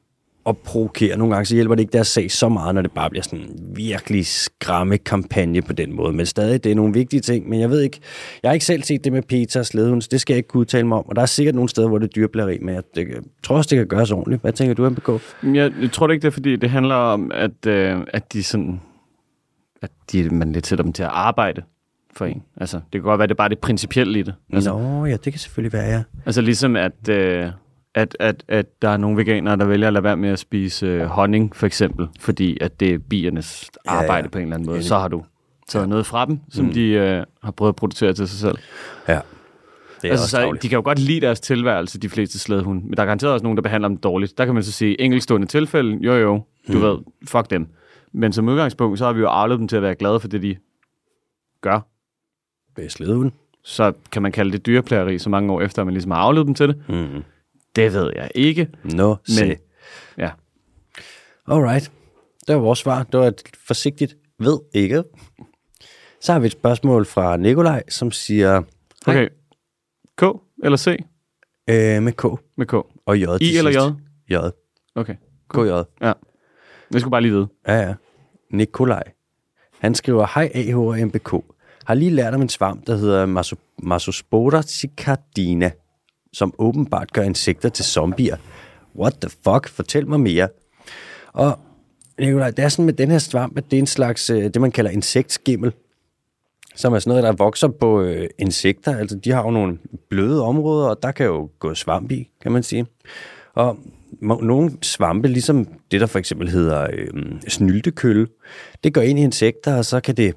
at 0.49 0.59
provokere. 0.59 1.16
Nogle 1.16 1.34
gange 1.34 1.46
så 1.46 1.55
hjælper 1.55 1.74
det 1.74 1.80
ikke 1.80 1.92
deres 1.92 2.09
sag 2.09 2.30
så 2.30 2.49
meget, 2.49 2.74
når 2.74 2.82
det 2.82 2.92
bare 2.92 3.11
bliver 3.11 3.22
sådan 3.22 3.38
en 3.38 3.76
virkelig 3.76 4.26
skræmme 4.26 4.99
kampagne 4.99 5.62
på 5.62 5.72
den 5.72 5.92
måde. 5.92 6.12
Men 6.12 6.26
stadig, 6.26 6.64
det 6.64 6.72
er 6.72 6.76
nogle 6.76 6.94
vigtige 6.94 7.20
ting, 7.20 7.49
men 7.49 7.61
jeg 7.61 7.70
ved 7.70 7.80
ikke, 7.80 8.01
jeg 8.42 8.49
har 8.49 8.53
ikke 8.53 8.66
selv 8.66 8.82
set 8.82 9.05
det 9.05 9.12
med 9.12 9.22
Peter 9.22 9.61
og 9.61 9.66
slædehunds, 9.66 10.09
det 10.09 10.20
skal 10.20 10.34
jeg 10.34 10.38
ikke 10.38 10.49
kunne 10.49 10.61
udtale 10.61 10.86
mig 10.86 10.99
om, 10.99 11.07
og 11.09 11.16
der 11.16 11.22
er 11.22 11.26
sikkert 11.26 11.55
nogle 11.55 11.68
steder, 11.68 11.88
hvor 11.88 11.99
det 11.99 12.07
er 12.07 12.12
dyreplæri, 12.16 12.59
men 12.59 12.74
jeg, 12.74 12.82
det, 12.94 13.09
jeg 13.09 13.22
tror 13.42 13.57
også, 13.57 13.68
det 13.68 13.78
kan 13.78 13.86
gøres 13.86 14.11
ordentligt. 14.11 14.42
Hvad 14.42 14.53
tænker 14.53 14.74
du, 14.74 14.90
MBK? 14.90 15.09
Jeg, 15.42 15.72
jeg 15.80 15.92
tror 15.92 16.07
det 16.07 16.14
ikke, 16.14 16.22
det 16.22 16.28
er, 16.28 16.32
fordi 16.32 16.57
det 16.57 16.70
handler 16.70 16.94
om, 16.94 17.30
at, 17.34 17.66
øh, 17.66 18.01
at 18.09 18.32
de 18.32 18.42
sådan, 18.42 18.80
at 19.82 19.90
de, 20.12 20.30
man 20.30 20.53
lidt 20.53 20.66
sætter 20.66 20.82
dem 20.82 20.92
til 20.92 21.03
at 21.03 21.11
arbejde 21.12 21.62
for 22.14 22.24
en. 22.24 22.42
Altså, 22.57 22.76
det 22.76 22.92
kan 22.92 23.03
godt 23.03 23.18
være, 23.18 23.26
det 23.26 23.34
er 23.34 23.36
bare 23.36 23.49
det 23.49 23.59
principielle 23.59 24.18
i 24.18 24.22
det. 24.22 24.34
Altså, 24.53 24.78
Nå, 24.78 25.05
ja, 25.05 25.12
det 25.12 25.32
kan 25.32 25.38
selvfølgelig 25.38 25.72
være, 25.72 25.90
ja. 25.90 26.03
altså 26.26 26.40
ligesom 26.40 26.76
at, 26.76 27.09
øh, 27.09 27.51
at, 27.99 28.16
at, 28.20 28.44
at 28.49 28.82
der 28.82 28.88
er 28.88 28.96
nogle 28.96 29.16
veganere, 29.16 29.57
der 29.57 29.64
vælger 29.64 29.86
at 29.86 29.92
lade 29.92 30.05
være 30.05 30.16
med 30.16 30.28
at 30.28 30.38
spise 30.38 30.86
øh, 30.86 31.05
honning, 31.05 31.57
for 31.57 31.66
eksempel, 31.66 32.09
fordi 32.20 32.59
at 32.61 32.80
det 32.80 32.94
er 32.94 32.99
biernes 32.99 33.70
Ja, 33.86 33.94
ja. 33.94 34.01
arbejde 34.01 34.28
på 34.28 34.38
en 34.38 34.42
eller 34.42 34.57
anden 34.57 34.66
måde. 34.66 34.76
Enig. 34.76 34.88
Så 34.88 34.99
har 34.99 35.09
du 35.09 35.24
taget 35.68 35.88
noget 35.88 36.07
fra 36.07 36.26
dem, 36.26 36.40
som 36.51 36.64
mm. 36.64 36.72
de 36.72 36.88
øh, 36.90 37.24
har 37.42 37.51
prøvet 37.51 37.72
at 37.72 37.76
producere 37.76 38.12
til 38.12 38.28
sig 38.28 38.38
selv. 38.38 38.59
Ja. 39.09 39.20
Det 40.03 40.09
er 40.09 40.11
Altså, 40.12 40.28
så, 40.28 40.59
de 40.62 40.68
kan 40.68 40.76
jo 40.76 40.82
godt 40.84 40.99
lide 40.99 41.20
deres 41.20 41.40
tilværelse, 41.40 41.99
de 41.99 42.09
fleste 42.09 42.38
slædehunde, 42.38 42.82
men 42.82 42.92
der 42.96 43.03
er 43.03 43.07
garanteret 43.07 43.32
også 43.32 43.42
nogen, 43.42 43.57
der 43.57 43.62
behandler 43.62 43.88
dem 43.88 43.96
dårligt. 43.96 44.38
Der 44.38 44.44
kan 44.44 44.55
man 44.55 44.62
så 44.62 44.72
sige, 44.72 45.01
enkeltstående 45.01 45.46
tilfælde, 45.46 45.99
jo 46.01 46.14
jo, 46.14 46.42
du 46.68 46.72
mm. 46.72 46.82
ved, 46.82 46.99
fuck 47.28 47.51
dem. 47.51 47.66
Men 48.12 48.32
som 48.32 48.49
udgangspunkt, 48.49 48.99
så 48.99 49.05
har 49.05 49.12
vi 49.12 49.20
jo 49.20 49.28
avlet 49.28 49.59
dem 49.59 49.68
til 49.68 49.76
at 49.76 49.82
være 49.82 49.94
glade 49.94 50.20
for 50.20 50.28
det, 50.28 50.42
de 50.42 50.57
gør. 51.61 51.80
Det 52.76 52.84
er 52.84 52.88
slædehund. 52.88 53.32
Så 53.64 53.92
kan 54.12 54.22
man 54.22 54.32
kalde 54.32 54.53
det 54.53 54.66
dyreplageri 54.66 55.18
så 55.18 55.30
mange 55.30 55.53
år 55.53 55.61
efter, 55.61 55.82
at 55.82 55.86
man 55.86 55.92
ligesom 55.94 56.11
har 56.11 56.18
afledt 56.18 56.46
dem 56.46 56.55
til 56.55 56.68
det. 56.68 56.76
Mm. 56.88 57.22
Det 57.79 57.93
ved 57.93 58.12
jeg 58.16 58.31
ikke. 58.35 58.68
Nå, 58.85 59.16
Men 59.39 59.49
men... 59.49 59.57
ja, 60.18 60.31
Alright. 61.47 61.93
Det 62.47 62.55
var 62.55 62.61
vores 62.61 62.79
svar. 62.79 63.03
Det 63.03 63.20
var 63.20 63.26
et 63.26 63.43
forsigtigt 63.66 64.16
ved 64.39 64.59
ikke. 64.74 65.03
Så 66.20 66.33
har 66.33 66.39
vi 66.41 66.47
et 66.47 66.53
spørgsmål 66.53 67.07
fra 67.07 67.37
Nikolaj, 67.37 67.83
som 67.89 68.11
siger 68.11 68.62
Hej. 69.07 69.14
okay. 69.16 69.29
K 70.16 70.22
eller 70.64 70.76
C 70.79 70.87
øh, 71.70 72.03
med 72.03 72.12
K 72.12 72.24
med 72.57 72.66
K? 72.66 72.74
og 73.07 73.18
J 73.18 73.22
I 73.41 73.57
eller 73.57 73.70
sidst. 73.72 73.87
J? 74.31 74.35
J. 74.35 74.37
Okay. 74.95 75.14
KJ. 75.51 75.68
Ja. 76.01 76.12
Jeg 76.93 77.01
skulle 77.01 77.11
bare 77.11 77.22
lige 77.22 77.33
vide. 77.33 77.49
Ja, 77.68 77.74
ja. 77.81 77.95
Nikolaj. 78.51 79.03
Han 79.81 79.95
skriver, 79.95 80.26
hej 80.35 80.51
AH 80.55 80.79
og 80.79 80.99
MBK. 80.99 81.33
Har 81.85 81.95
lige 81.95 82.11
lært 82.11 82.35
om 82.35 82.43
en 82.43 82.49
svamp, 82.49 82.87
der 82.87 82.97
hedder 82.97 83.26
Maso- 83.26 83.76
Masospora 83.83 84.62
cicardina, 84.62 85.70
som 86.33 86.55
åbenbart 86.59 87.12
gør 87.12 87.22
insekter 87.22 87.68
til 87.68 87.85
zombier. 87.85 88.37
What 88.97 89.14
the 89.20 89.31
fuck? 89.31 89.68
Fortæl 89.68 90.09
mig 90.09 90.20
mere. 90.20 90.49
Og 91.33 91.59
Nikolaj, 92.18 92.51
det 92.51 92.64
er 92.64 92.68
sådan 92.68 92.85
med 92.85 92.93
den 92.93 93.11
her 93.11 93.18
svamp, 93.18 93.59
at 93.59 93.64
det 93.70 93.76
er 93.76 93.81
en 93.81 93.87
slags, 93.87 94.31
øh, 94.31 94.45
det 94.45 94.61
man 94.61 94.70
kalder 94.70 94.91
insektskimmel, 94.91 95.72
som 96.76 96.95
er 96.95 96.99
sådan 96.99 97.11
noget, 97.11 97.24
der 97.24 97.45
vokser 97.45 97.68
på 97.68 98.01
øh, 98.01 98.29
insekter. 98.39 98.99
Altså, 98.99 99.16
de 99.16 99.31
har 99.31 99.43
jo 99.43 99.51
nogle 99.51 99.79
bløde 100.11 100.45
områder, 100.45 100.89
og 100.89 101.03
der 101.03 101.12
kan 101.12 101.26
jo 101.26 101.51
gå 101.59 101.74
svamp 101.74 102.12
i, 102.12 102.31
kan 102.43 102.53
man 102.53 102.62
sige. 102.62 102.87
Og 103.55 103.79
nogle 104.20 104.72
svampe, 104.83 105.29
ligesom 105.29 105.66
det, 105.91 106.01
der 106.01 106.07
for 106.07 106.18
eksempel 106.18 106.51
hedder 106.51 106.89
øh, 106.93 107.09
snyltekølle, 107.49 108.26
det 108.85 108.95
går 108.95 109.01
ind 109.01 109.18
i 109.18 109.22
insekter, 109.22 109.76
og 109.76 109.85
så 109.85 110.01
kan 110.01 110.16
det 110.16 110.35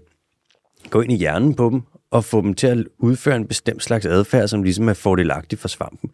gå 0.90 1.02
ind 1.02 1.12
i 1.12 1.16
hjernen 1.16 1.54
på 1.54 1.70
dem, 1.70 1.82
at 2.16 2.26
få 2.26 2.42
dem 2.42 2.54
til 2.54 2.68
at 2.68 2.88
udføre 3.00 3.36
en 3.36 3.48
bestemt 3.48 3.84
slags 3.84 4.06
adfærd, 4.06 4.48
som 4.48 4.64
ligesom 4.64 4.90
er 4.90 4.94
fordelagtig 4.94 5.60
for 5.60 5.68
svampen. 5.68 6.10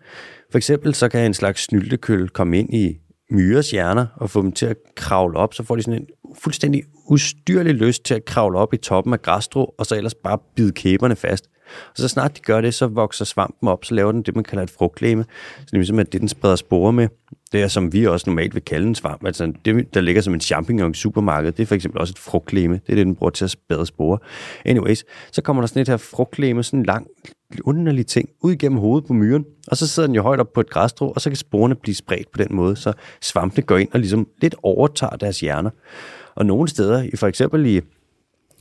For 0.51 0.57
eksempel 0.57 0.95
så 0.95 1.09
kan 1.09 1.25
en 1.25 1.33
slags 1.33 1.63
snyltekøl 1.63 2.29
komme 2.29 2.59
ind 2.59 2.73
i 2.73 2.99
myres 3.31 3.71
hjerner 3.71 4.05
og 4.15 4.29
få 4.29 4.41
dem 4.41 4.51
til 4.51 4.65
at 4.65 4.77
kravle 4.95 5.37
op, 5.37 5.53
så 5.53 5.63
får 5.63 5.75
de 5.75 5.83
sådan 5.83 6.01
en 6.01 6.07
fuldstændig 6.39 6.83
ustyrlig 7.09 7.73
lyst 7.73 8.03
til 8.03 8.13
at 8.13 8.25
kravle 8.25 8.57
op 8.57 8.73
i 8.73 8.77
toppen 8.77 9.13
af 9.13 9.21
græsstrå, 9.21 9.73
og 9.77 9.85
så 9.85 9.95
ellers 9.95 10.15
bare 10.15 10.37
bide 10.55 10.71
kæberne 10.71 11.15
fast. 11.15 11.49
Og 11.89 11.97
så 11.97 12.07
snart 12.07 12.37
de 12.37 12.41
gør 12.41 12.61
det, 12.61 12.73
så 12.73 12.87
vokser 12.87 13.25
svampen 13.25 13.67
op, 13.67 13.85
så 13.85 13.95
laver 13.95 14.11
den 14.11 14.21
det, 14.21 14.35
man 14.35 14.43
kalder 14.43 14.63
et 14.63 14.69
frugtlæme. 14.69 15.23
Så 15.59 15.65
det 15.65 15.73
er 15.73 15.77
ligesom, 15.77 15.99
at 15.99 16.13
det, 16.13 16.21
den 16.21 16.29
spreder 16.29 16.55
sporer 16.55 16.91
med, 16.91 17.07
det 17.51 17.61
er, 17.61 17.67
som 17.67 17.93
vi 17.93 18.07
også 18.07 18.29
normalt 18.29 18.53
vil 18.55 18.63
kalde 18.63 18.87
en 18.87 18.95
svamp. 18.95 19.25
Altså 19.25 19.53
det, 19.65 19.93
der 19.93 20.01
ligger 20.01 20.21
som 20.21 20.33
en 20.33 20.41
champignon 20.41 20.91
i 20.91 20.93
supermarkedet, 20.93 21.57
det 21.57 21.63
er 21.63 21.67
for 21.67 21.75
eksempel 21.75 22.01
også 22.01 22.11
et 22.11 22.19
frugtlæme. 22.19 22.73
Det 22.73 22.91
er 22.91 22.95
det, 22.95 23.05
den 23.05 23.15
bruger 23.15 23.31
til 23.31 23.45
at 23.45 23.51
sprede 23.51 23.85
sporer. 23.85 24.17
Anyways, 24.65 25.05
så 25.31 25.41
kommer 25.41 25.61
der 25.61 25.67
sådan 25.67 25.81
et 25.81 25.87
her 25.87 25.97
frugtlæme, 25.97 26.63
sådan 26.63 26.79
en 26.79 26.85
lang, 26.85 27.07
underlige 27.63 28.03
ting, 28.03 28.29
ud 28.41 28.51
igennem 28.51 28.79
hovedet 28.79 29.07
på 29.07 29.13
myren, 29.13 29.45
og 29.67 29.77
så 29.77 29.87
sidder 29.87 30.07
den 30.07 30.15
jo 30.15 30.21
højt 30.21 30.39
op 30.39 30.53
på 30.53 30.59
et 30.59 30.69
græsstrå, 30.69 31.07
og 31.09 31.21
så 31.21 31.29
kan 31.29 31.37
sporene 31.37 31.75
blive 31.75 31.95
spredt 31.95 32.31
på 32.31 32.37
den 32.37 32.55
måde, 32.55 32.75
så 32.75 32.93
svampene 33.21 33.65
går 33.65 33.77
ind 33.77 33.89
og 33.93 33.99
ligesom 33.99 34.27
lidt 34.41 34.55
overtager 34.63 35.15
deres 35.15 35.39
hjerner. 35.39 35.69
Og 36.35 36.45
nogle 36.45 36.67
steder, 36.67 37.03
i 37.03 37.15
for 37.15 37.27
eksempel 37.27 37.65
i, 37.65 37.81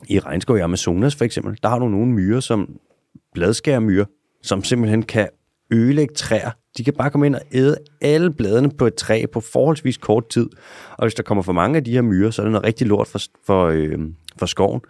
i 0.08 0.18
regnskov 0.18 0.56
i 0.56 0.60
Amazonas 0.60 1.14
for 1.14 1.24
eksempel, 1.24 1.58
der 1.62 1.68
har 1.68 1.78
du 1.78 1.88
nogle 1.88 2.12
myrer, 2.12 2.40
som 2.40 2.68
bladskærmyrer, 3.34 4.04
som 4.42 4.64
simpelthen 4.64 5.02
kan 5.02 5.28
ødelægge 5.70 6.14
træer. 6.14 6.50
De 6.76 6.84
kan 6.84 6.94
bare 6.94 7.10
komme 7.10 7.26
ind 7.26 7.34
og 7.34 7.42
æde 7.52 7.76
alle 8.00 8.32
bladene 8.32 8.70
på 8.70 8.86
et 8.86 8.94
træ 8.94 9.24
på 9.32 9.40
forholdsvis 9.40 9.96
kort 9.96 10.28
tid. 10.28 10.48
Og 10.98 11.04
hvis 11.04 11.14
der 11.14 11.22
kommer 11.22 11.42
for 11.42 11.52
mange 11.52 11.76
af 11.76 11.84
de 11.84 11.92
her 11.92 12.02
myrer, 12.02 12.30
så 12.30 12.42
er 12.42 12.44
det 12.44 12.52
noget 12.52 12.66
rigtig 12.66 12.86
lort 12.86 13.06
for, 13.06 13.20
for, 13.46 13.66
øh, 13.66 13.98
for 14.36 14.46
skoven. 14.46 14.80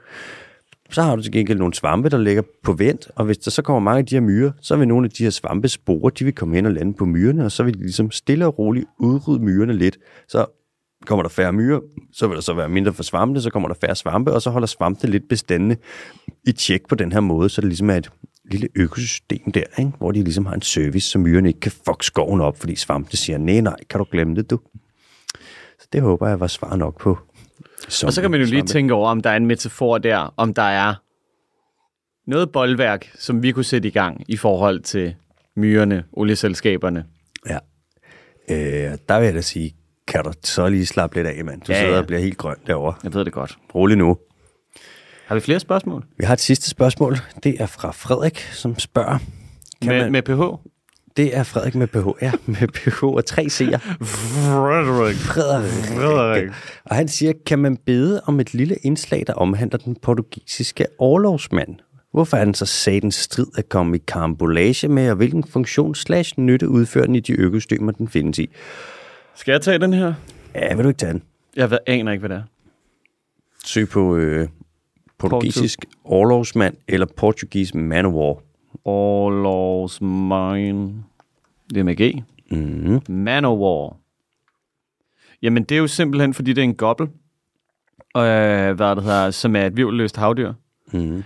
Så 0.91 1.03
har 1.03 1.17
du 1.17 1.23
til 1.23 1.33
gengæld 1.33 1.59
nogle 1.59 1.75
svampe, 1.75 2.09
der 2.09 2.19
ligger 2.19 2.43
på 2.63 2.73
vent, 2.73 3.09
og 3.17 3.25
hvis 3.25 3.39
der 3.39 3.51
så 3.51 3.63
kommer 3.63 3.81
mange 3.81 3.99
af 3.99 4.07
de 4.07 4.15
her 4.15 4.21
myrer, 4.21 4.53
så 4.61 4.77
vil 4.77 4.89
nogle 4.89 5.05
af 5.05 5.11
de 5.11 5.23
her 5.23 5.31
svampe 5.31 5.69
spore, 5.69 6.11
de 6.19 6.25
vil 6.25 6.35
komme 6.35 6.55
hen 6.55 6.67
og 6.67 6.73
lande 6.73 6.95
på 6.95 7.05
myrerne, 7.05 7.45
og 7.45 7.53
så 7.53 7.63
vil 7.63 7.75
de 7.75 7.81
ligesom 7.81 8.11
stille 8.11 8.47
og 8.47 8.59
roligt 8.59 8.87
udrydde 8.99 9.45
myrerne 9.45 9.73
lidt. 9.73 9.99
Så 10.29 10.47
kommer 11.07 11.23
der 11.23 11.29
færre 11.29 11.53
myrer, 11.53 11.81
så 12.13 12.27
vil 12.27 12.35
der 12.35 12.43
så 12.43 12.55
være 12.55 12.69
mindre 12.69 12.93
for 12.93 13.03
svampe, 13.03 13.41
så 13.41 13.51
kommer 13.51 13.69
der 13.69 13.75
færre 13.81 13.95
svampe, 13.95 14.33
og 14.33 14.43
så 14.43 14.51
holder 14.51 14.67
svampene 14.67 15.13
lidt 15.13 15.29
bestandende 15.29 15.77
i 16.47 16.53
tjek 16.53 16.89
på 16.89 16.95
den 16.95 17.13
her 17.13 17.21
måde, 17.21 17.49
så 17.49 17.61
det 17.61 17.69
ligesom 17.69 17.91
er 17.91 17.97
et 17.97 18.11
lille 18.51 18.69
økosystem 18.75 19.53
der, 19.53 19.65
ikke? 19.79 19.93
hvor 19.99 20.13
de 20.13 20.23
ligesom 20.23 20.47
har 20.47 20.55
en 20.55 20.63
service, 20.63 21.11
så 21.11 21.19
myrerne 21.19 21.49
ikke 21.49 21.61
kan 21.61 21.73
fuck 21.73 22.03
skoven 22.03 22.41
op, 22.41 22.59
fordi 22.59 22.77
svampene 22.77 23.17
siger, 23.17 23.39
nej, 23.39 23.61
nej, 23.61 23.77
kan 23.91 23.99
du 23.99 24.07
glemme 24.11 24.35
det, 24.35 24.51
du? 24.51 24.61
Så 25.81 25.89
det 25.93 26.03
håber 26.03 26.29
jeg 26.29 26.41
var 26.41 26.47
svar 26.47 26.77
nok 26.77 27.01
på 27.01 27.19
og 27.85 28.13
så 28.13 28.21
kan 28.21 28.31
man 28.31 28.41
jo 28.41 28.47
lige 28.47 28.63
tænke 28.63 28.95
over, 28.95 29.11
om 29.11 29.21
der 29.21 29.31
er 29.31 29.37
en 29.37 29.47
metafor 29.47 29.99
der, 29.99 30.35
om 30.37 30.55
der 30.55 30.63
er 30.63 30.95
noget 32.31 32.53
boldværk, 32.53 33.11
som 33.15 33.43
vi 33.43 33.53
kunne 33.53 33.65
sætte 33.65 33.89
i 33.89 33.91
gang 33.91 34.25
i 34.29 34.37
forhold 34.37 34.81
til 34.81 35.15
myrerne, 35.57 36.05
olieselskaberne. 36.13 37.05
Ja. 37.49 37.59
Øh, 38.51 38.99
der 39.09 39.19
vil 39.19 39.25
jeg 39.25 39.35
da 39.35 39.41
sige, 39.41 39.75
kan 40.09 40.25
du 40.25 40.33
så 40.45 40.69
lige 40.69 40.87
slappe 40.87 41.17
lidt 41.17 41.27
af, 41.27 41.45
mand. 41.45 41.61
Du 41.61 41.73
ja, 41.73 41.79
sidder 41.79 41.93
ja. 41.93 41.99
og 41.99 42.07
bliver 42.07 42.21
helt 42.21 42.39
grøn 42.39 42.57
derovre. 42.67 42.95
Jeg 43.05 43.15
ved 43.15 43.25
det 43.25 43.33
godt. 43.33 43.59
Rolig 43.75 43.97
nu. 43.97 44.19
Har 45.27 45.35
vi 45.35 45.41
flere 45.41 45.61
spørgsmål? 45.61 46.05
Vi 46.19 46.25
har 46.25 46.33
et 46.33 46.41
sidste 46.41 46.71
spørgsmål. 46.71 47.17
Det 47.43 47.57
er 47.61 47.67
fra 47.67 47.91
Frederik, 47.91 48.39
som 48.39 48.79
spørger. 48.79 49.19
Kan 49.83 49.93
med, 49.93 50.03
man... 50.03 50.13
med 50.13 50.23
PH? 50.23 50.69
Det 51.17 51.37
er 51.37 51.43
Frederik 51.43 51.75
med 51.75 51.87
PH. 51.87 52.23
Ja, 52.23 52.33
med 52.47 52.69
PH 52.69 53.05
og 53.05 53.27
tre 53.27 53.43
C'er. 53.43 53.79
Frederik. 54.05 55.17
Frederik. 55.17 56.01
Frederik. 56.01 56.49
Og 56.85 56.97
han 56.97 57.09
siger, 57.09 57.33
kan 57.47 57.59
man 57.59 57.77
bede 57.77 58.21
om 58.27 58.41
et 58.41 58.55
lille 58.55 58.77
indslag, 58.83 59.25
der 59.27 59.33
omhandler 59.33 59.79
den 59.79 59.97
portugisiske 60.03 60.87
overlovsmand? 60.99 61.77
Hvorfor 62.13 62.37
er 62.37 62.45
den 62.45 62.55
så 62.55 62.67
satens 62.67 63.15
strid 63.15 63.47
at 63.57 63.69
komme 63.69 63.97
i 63.97 64.01
karambolage 64.09 64.89
med, 64.89 65.11
og 65.11 65.17
hvilken 65.17 65.45
funktion 65.45 65.95
slash 65.95 66.41
nytte 66.41 66.69
udfører 66.69 67.07
den 67.07 67.15
i 67.15 67.21
de 67.21 67.33
økosystemer, 67.33 67.93
den 67.93 68.09
findes 68.09 68.39
i? 68.39 68.51
Skal 69.35 69.53
jeg 69.53 69.61
tage 69.61 69.79
den 69.79 69.93
her? 69.93 70.15
Ja, 70.55 70.75
vil 70.75 70.85
du 70.85 70.89
ikke 70.89 70.99
tage 70.99 71.13
den? 71.13 71.23
Jeg 71.57 71.71
ved, 71.71 71.79
aner 71.87 72.13
ikke, 72.13 72.21
hvad 72.21 72.29
det 72.29 72.37
er. 72.37 72.43
Søg 73.65 73.89
på 73.89 74.17
øh, 74.17 74.49
portugisisk 75.19 75.85
overlovsmand 76.05 76.77
eller 76.89 77.07
portugis 77.17 77.75
man 77.75 78.07
of 78.07 78.13
war. 78.13 78.37
Overlovsmand. 78.85 80.95
Det 81.69 81.79
er 81.79 81.85
med 81.85 81.97
G. 81.97 82.23
Mm. 82.51 83.01
Man 83.09 83.45
of 83.45 83.59
war. 83.59 83.97
Jamen, 85.43 85.65
det 85.65 85.75
er 85.75 85.79
jo 85.79 85.87
simpelthen, 85.87 86.35
fordi 86.35 86.53
det 86.53 86.59
er 86.59 86.65
en 86.65 86.75
gobbel, 86.75 87.07
øh, 88.17 88.73
hvad 88.73 88.97
det 88.97 89.03
hedder, 89.03 89.31
som 89.31 89.57
er 89.57 89.67
et 89.67 89.77
virvelløst 89.77 90.17
havdyr. 90.17 90.53
Mm. 90.93 91.25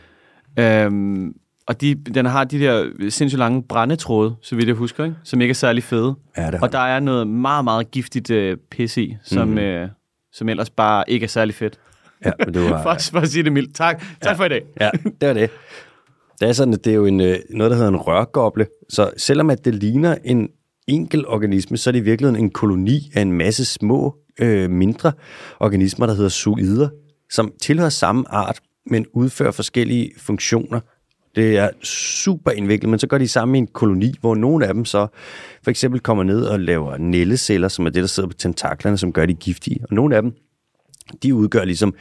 Øhm, 0.59 1.35
og 1.67 1.81
de, 1.81 1.95
den 1.95 2.27
har 2.27 2.45
de 2.45 2.61
der 2.61 2.91
sindssygt 3.09 3.39
lange 3.39 3.63
brændetråde, 3.63 4.37
så 4.43 4.57
vidt 4.57 4.69
jeg 4.69 4.77
husker, 4.77 5.05
ikke? 5.05 5.17
som 5.25 5.41
ikke 5.41 5.53
er 5.53 5.55
særlig 5.55 5.85
fede. 5.85 6.15
Ja, 6.37 6.51
det 6.51 6.63
og 6.63 6.73
der 6.73 6.79
er 6.79 7.01
noget 7.01 7.29
meget, 7.29 7.65
meget 7.65 7.91
giftigt 7.91 8.31
øh, 8.31 8.57
pis 8.71 8.97
i, 8.97 9.17
som, 9.23 9.49
mm. 9.49 9.59
øh, 9.59 9.89
som 10.33 10.49
ellers 10.49 10.71
bare 10.71 11.11
ikke 11.11 11.25
er 11.25 11.29
særlig 11.29 11.55
fedt. 11.55 11.79
Ja, 12.25 12.31
men 12.39 12.55
du 12.55 12.61
har... 12.61 12.83
for, 12.83 12.97
for 13.13 13.19
at 13.19 13.29
sige 13.29 13.43
det 13.43 13.53
mildt. 13.53 13.75
Tak. 13.75 14.03
Tak 14.21 14.25
ja. 14.25 14.33
for 14.33 14.45
i 14.45 14.49
dag. 14.49 14.63
ja, 14.81 14.91
det 15.21 15.29
er 15.29 15.33
det. 15.33 15.51
Det 16.41 16.49
er 16.49 16.53
sådan, 16.53 16.75
at 16.75 16.85
det 16.85 16.91
er 16.91 16.95
jo 16.95 17.07
en, 17.07 17.21
øh, 17.21 17.39
noget, 17.51 17.71
der 17.71 17.77
hedder 17.77 17.91
en 17.91 17.97
rørgoble. 17.97 18.67
Så 18.89 19.11
selvom 19.17 19.51
at 19.51 19.65
det 19.65 19.75
ligner 19.75 20.17
en 20.25 20.49
enkel 20.89 21.27
organisme, 21.27 21.77
så 21.77 21.91
er 21.91 21.93
det 21.93 21.99
i 21.99 22.03
virkeligheden 22.03 22.45
en 22.45 22.51
koloni 22.51 23.11
af 23.15 23.23
en 23.23 23.33
masse 23.33 23.65
små, 23.65 24.17
øh, 24.41 24.71
mindre 24.71 25.13
organismer, 25.61 26.07
der 26.07 26.15
hedder 26.15 26.29
zooider, 26.29 26.89
som 27.31 27.53
tilhører 27.63 27.91
samme 27.91 28.25
art, 28.29 28.61
men 28.87 29.07
udfører 29.13 29.51
forskellige 29.51 30.13
funktioner 30.17 30.81
det 31.37 31.57
er 31.57 31.71
super 31.83 32.51
indviklet, 32.51 32.91
men 32.91 32.99
så 32.99 33.07
går 33.07 33.19
de 33.19 33.29
sammen 33.29 33.55
i 33.55 33.59
en 33.59 33.67
koloni, 33.67 34.15
hvor 34.21 34.35
nogle 34.35 34.67
af 34.67 34.75
dem 34.75 34.85
så 34.85 35.07
for 35.63 35.71
eksempel 35.71 36.01
kommer 36.01 36.25
ned 36.25 36.43
og 36.43 36.61
laver 36.61 36.97
nælleceller, 36.97 37.69
som 37.69 37.87
er 37.87 37.91
det, 37.91 38.01
der 38.01 38.07
sidder 38.07 38.29
på 38.29 38.35
tentaklerne, 38.35 38.99
som 38.99 39.13
gør 39.13 39.27
de 39.27 39.35
giftige. 39.35 39.81
Og 39.91 39.95
nogle 39.95 40.17
af 40.17 40.23
dem, 40.23 40.33
de 41.23 41.35
udgør 41.35 41.65
ligesom, 41.65 41.95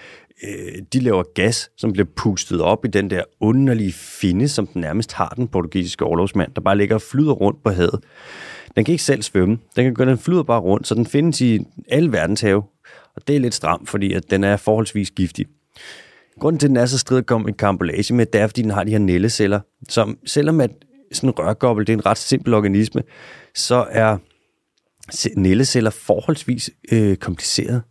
øh, 0.43 0.81
de 0.93 0.99
laver 0.99 1.23
gas, 1.35 1.71
som 1.77 1.93
bliver 1.93 2.07
pustet 2.15 2.61
op 2.61 2.85
i 2.85 2.87
den 2.87 3.09
der 3.09 3.23
underlige 3.39 3.93
finde, 3.93 4.47
som 4.47 4.67
den 4.67 4.81
nærmest 4.81 5.13
har 5.13 5.33
den 5.35 5.47
portugisiske 5.47 6.05
overlovsmand, 6.05 6.51
der 6.55 6.61
bare 6.61 6.77
ligger 6.77 6.95
og 6.95 7.01
flyder 7.01 7.31
rundt 7.31 7.63
på 7.63 7.69
havet. 7.69 8.03
Den 8.75 8.85
kan 8.85 8.91
ikke 8.91 9.03
selv 9.03 9.21
svømme. 9.21 9.57
Den 9.75 9.83
kan 9.83 9.93
gøre, 9.93 10.09
den 10.09 10.17
flyder 10.17 10.43
bare 10.43 10.59
rundt, 10.59 10.87
så 10.87 10.95
den 10.95 11.05
findes 11.05 11.41
i 11.41 11.59
alle 11.87 12.11
verdenshave. 12.11 12.63
Og 13.15 13.27
det 13.27 13.35
er 13.35 13.39
lidt 13.39 13.53
stramt, 13.53 13.89
fordi 13.89 14.13
at 14.13 14.31
den 14.31 14.43
er 14.43 14.57
forholdsvis 14.57 15.11
giftig. 15.11 15.45
Grunden 16.39 16.59
til, 16.59 16.67
at 16.67 16.69
den 16.69 16.77
er 16.77 16.85
så 16.85 16.97
strid 16.97 17.23
kom 17.23 17.47
i 17.49 17.51
karambolage 17.51 18.13
med, 18.13 18.25
det 18.25 18.41
er, 18.41 18.47
fordi 18.47 18.61
den 18.61 18.71
har 18.71 18.83
de 18.83 18.91
her 18.91 18.99
nælleceller, 18.99 19.59
som 19.89 20.17
selvom 20.25 20.61
at 20.61 20.71
sådan 21.11 21.29
en 21.29 21.39
rørgobbel, 21.39 21.87
det 21.87 21.93
er 21.93 21.97
en 21.97 22.05
ret 22.05 22.17
simpel 22.17 22.53
organisme, 22.53 23.03
så 23.55 23.87
er 23.89 24.17
nælleceller 25.35 25.89
forholdsvis 25.89 26.69
øh, 26.91 27.15
kompliceret. 27.15 27.81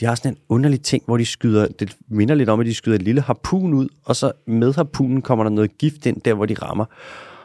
De 0.00 0.04
har 0.04 0.14
sådan 0.14 0.32
en 0.32 0.38
underlig 0.48 0.82
ting, 0.82 1.02
hvor 1.06 1.16
de 1.16 1.26
skyder, 1.26 1.68
det 1.68 1.96
minder 2.08 2.34
lidt 2.34 2.48
om, 2.48 2.60
at 2.60 2.66
de 2.66 2.74
skyder 2.74 2.96
et 2.96 3.02
lille 3.02 3.20
harpun 3.20 3.74
ud, 3.74 3.88
og 4.04 4.16
så 4.16 4.32
med 4.46 4.74
harpunen 4.74 5.22
kommer 5.22 5.44
der 5.44 5.50
noget 5.50 5.78
gift 5.78 6.06
ind 6.06 6.20
der, 6.20 6.34
hvor 6.34 6.46
de 6.46 6.54
rammer. 6.54 6.84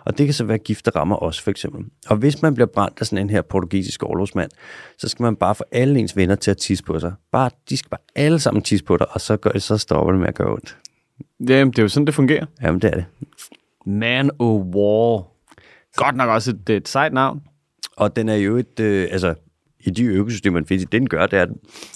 Og 0.05 0.17
det 0.17 0.27
kan 0.27 0.33
så 0.33 0.43
være 0.43 0.57
gift, 0.57 0.85
der 0.85 0.91
rammer 0.95 1.23
os, 1.23 1.41
for 1.41 1.51
eksempel. 1.51 1.85
Og 2.07 2.17
hvis 2.17 2.41
man 2.41 2.53
bliver 2.53 2.67
brændt 2.67 2.97
af 2.99 3.05
sådan 3.05 3.25
en 3.25 3.29
her 3.29 3.41
portugisisk 3.41 4.03
overlovsmand, 4.03 4.51
så 4.97 5.07
skal 5.07 5.23
man 5.23 5.35
bare 5.35 5.55
få 5.55 5.63
alle 5.71 5.99
ens 5.99 6.17
venner 6.17 6.35
til 6.35 6.51
at 6.51 6.57
tisse 6.57 6.83
på 6.83 6.99
sig. 6.99 7.13
Bare, 7.31 7.49
de 7.69 7.77
skal 7.77 7.89
bare 7.89 8.01
alle 8.15 8.39
sammen 8.39 8.63
tisse 8.63 8.85
på 8.85 8.97
dig, 8.97 9.07
og 9.11 9.21
så, 9.21 9.37
gør 9.37 9.49
det, 9.49 9.63
så 9.63 9.77
stopper 9.77 10.11
det 10.11 10.19
med 10.19 10.27
at 10.27 10.35
gøre 10.35 10.51
ondt. 10.53 10.77
Jamen, 11.39 11.71
det 11.71 11.79
er 11.79 11.83
jo 11.83 11.89
sådan, 11.89 12.05
det 12.05 12.13
fungerer. 12.13 12.45
Jamen, 12.61 12.81
det 12.81 12.87
er 12.87 12.95
det. 12.95 13.05
Man 13.85 14.31
of 14.39 14.61
War. 14.61 15.27
Godt 15.95 16.15
nok 16.15 16.29
også 16.29 16.51
et, 16.51 16.69
et 16.69 16.87
sejt 16.87 17.13
navn. 17.13 17.41
Og 17.97 18.15
den 18.15 18.29
er 18.29 18.35
jo 18.35 18.57
et, 18.57 18.79
øh, 18.79 19.07
altså, 19.11 19.35
i 19.84 19.89
de 19.89 20.03
økosystemer, 20.03 20.53
man 20.53 20.65
findes 20.65 20.84
i, 20.84 20.88
den 20.91 21.09
gør, 21.09 21.25
det 21.25 21.39
er, 21.39 21.43
at 21.43 21.49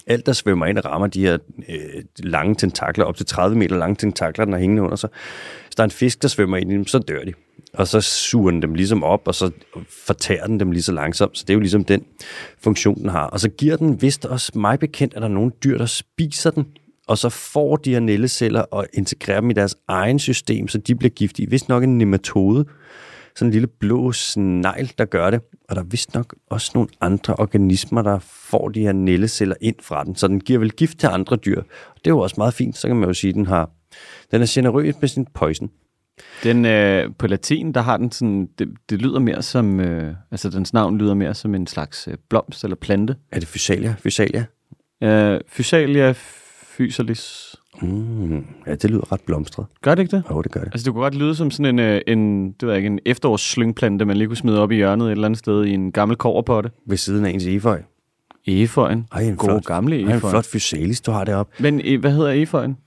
alt, 0.08 0.26
der 0.26 0.34
svømmer 0.34 0.66
ind 0.66 0.78
og 0.78 0.86
rammer 0.86 1.08
de 1.08 1.22
her 1.22 1.38
øh, 1.70 2.04
lange 2.18 2.56
tentakler, 2.56 3.06
op 3.06 3.18
til 3.18 3.26
30 3.26 3.58
meter 3.58 3.78
lange 3.78 3.96
tentakler, 3.96 4.46
den 4.46 4.54
er 4.54 4.58
hængende 4.58 4.82
under 4.82 4.96
sig. 4.96 5.10
Hvis 5.66 5.76
der 5.76 5.84
er 5.84 5.86
en 5.86 5.92
fisk, 5.92 6.22
der 6.22 6.28
svømmer 6.28 6.58
ind 6.58 6.72
i 6.72 6.76
dem, 6.76 6.88
så 6.88 7.00
dør 7.00 7.24
de 7.24 7.34
og 7.78 7.88
så 7.88 8.02
suger 8.02 8.52
den 8.52 8.62
dem 8.62 8.76
ligesom 8.76 9.04
op, 9.04 9.28
og 9.28 9.36
så 9.36 9.52
fortærer 9.90 10.48
den 10.48 10.60
dem 10.60 10.72
lige 10.72 10.84
så 10.84 10.92
langsomt. 10.92 11.38
Så 11.38 11.44
det 11.48 11.50
er 11.50 11.54
jo 11.54 11.60
ligesom 11.60 11.84
den 11.84 12.04
funktion, 12.64 13.00
den 13.02 13.10
har. 13.10 13.28
Og 13.28 13.40
så 13.40 13.50
giver 13.50 13.78
den 13.78 14.02
vist 14.02 14.26
også 14.26 14.52
mig 14.56 14.80
bekendt, 14.80 15.14
at 15.14 15.22
der 15.22 15.28
er 15.28 15.34
nogle 15.34 15.52
dyr, 15.64 15.78
der 15.78 15.86
spiser 15.86 16.52
den, 16.52 16.66
og 17.08 17.18
så 17.18 17.30
får 17.30 17.76
de 17.76 17.92
her 17.92 18.00
nælleceller 18.00 18.62
og 18.62 18.88
integrerer 18.94 19.42
dem 19.42 19.50
i 19.50 19.54
deres 19.54 19.76
egen 19.88 20.20
system, 20.20 20.68
så 20.68 20.78
de 20.78 20.96
bliver 20.96 21.10
giftige. 21.10 21.50
Vist 21.50 21.70
nok 21.70 21.84
en 21.84 21.98
nematode, 21.98 22.66
sådan 23.36 23.48
en 23.48 23.52
lille 23.52 23.68
blå 23.68 24.12
snegl, 24.12 24.92
der 24.98 25.06
gør 25.06 25.30
det. 25.30 25.42
Og 25.70 25.76
der 25.76 25.82
er 25.82 25.86
vist 25.86 26.14
nok 26.14 26.36
også 26.50 26.72
nogle 26.76 26.90
andre 27.02 27.36
organismer, 27.36 28.02
der 28.02 28.20
får 28.20 28.70
de 28.70 28.82
her 28.82 28.94
nælleceller 28.94 29.56
ind 29.62 29.76
fra 29.82 30.04
den, 30.04 30.16
så 30.16 30.28
den 30.28 30.40
giver 30.40 30.60
vel 30.60 30.72
gift 30.72 31.00
til 31.00 31.08
andre 31.08 31.36
dyr. 31.36 31.60
Og 31.60 31.96
det 31.96 32.08
er 32.08 32.16
jo 32.16 32.20
også 32.20 32.36
meget 32.38 32.54
fint, 32.54 32.78
så 32.78 32.88
kan 32.88 32.96
man 32.96 33.10
jo 33.10 33.14
sige, 33.14 33.30
at 33.30 33.36
den 33.36 33.46
har 33.46 33.70
den 34.32 34.42
er 34.42 34.46
generøs 34.50 34.96
med 35.02 35.10
sin 35.10 35.26
poison. 35.34 35.70
Den, 36.44 36.66
øh, 36.66 37.10
på 37.20 37.28
latin, 37.28 37.72
der 37.72 37.82
har 37.82 37.98
den 37.98 38.12
sådan, 38.12 38.50
det, 38.60 38.70
det 38.90 39.02
lyder 39.02 39.20
mere 39.20 39.42
som, 39.42 39.80
øh, 39.80 40.16
altså 40.32 40.50
dens 40.50 40.74
navn 40.74 40.98
lyder 40.98 41.14
mere 41.14 41.34
som 41.34 41.56
en 41.56 41.68
slags 41.68 42.08
øh, 42.08 42.18
blomst 42.30 42.64
eller 42.64 42.76
plante. 42.76 43.16
Er 43.32 43.40
det 43.40 43.48
Physalia? 43.48 43.96
Physalia? 44.00 44.46
Øh, 45.04 45.40
Physalia 45.52 46.14
physalis. 46.76 47.56
Mm, 47.82 48.46
ja, 48.68 48.76
det 48.76 48.90
lyder 48.90 49.12
ret 49.12 49.22
blomstret. 49.22 49.66
Gør 49.82 49.96
det 49.96 50.04
ikke 50.04 50.16
det? 50.16 50.24
Jo, 50.32 50.42
det 50.42 50.52
gør 50.52 50.62
det. 50.62 50.70
Altså, 50.74 50.86
det 50.86 50.94
kunne 50.94 51.04
godt 51.04 51.16
lyde 51.16 51.36
som 51.36 51.52
sådan 51.52 51.80
en, 51.80 51.80
øh, 51.80 52.02
en, 52.08 52.52
det 52.52 52.68
ved 52.68 52.76
ikke, 52.76 52.88
en 52.88 53.00
efterårsslyngplante, 53.06 54.06
man 54.06 54.18
lige 54.18 54.28
kunne 54.28 54.38
smide 54.38 54.60
op 54.60 54.72
i 54.72 54.76
hjørnet 54.76 55.08
et 55.08 55.12
eller 55.12 55.26
andet 55.26 55.40
sted 55.40 55.66
i 55.66 55.74
en 55.74 55.92
gammel 55.92 56.18
koverpotte. 56.18 56.72
Ved 56.88 56.98
siden 56.98 57.26
af 57.26 57.30
ens 57.30 57.46
efeu. 57.46 57.76
Eføjen. 58.48 59.08
Ej, 59.12 59.22
en 59.22 59.36
Gode 59.36 59.52
flot, 59.52 59.66
gamle 59.66 60.06
ej, 60.06 60.14
en 60.14 60.20
flot 60.20 60.46
fysalis, 60.46 61.02
du 61.02 61.12
har 61.12 61.24
deroppe. 61.24 61.64
Men 61.64 61.82
øh, 61.86 62.00
hvad 62.00 62.12
hedder 62.12 62.32
Eføjen? 62.32 62.78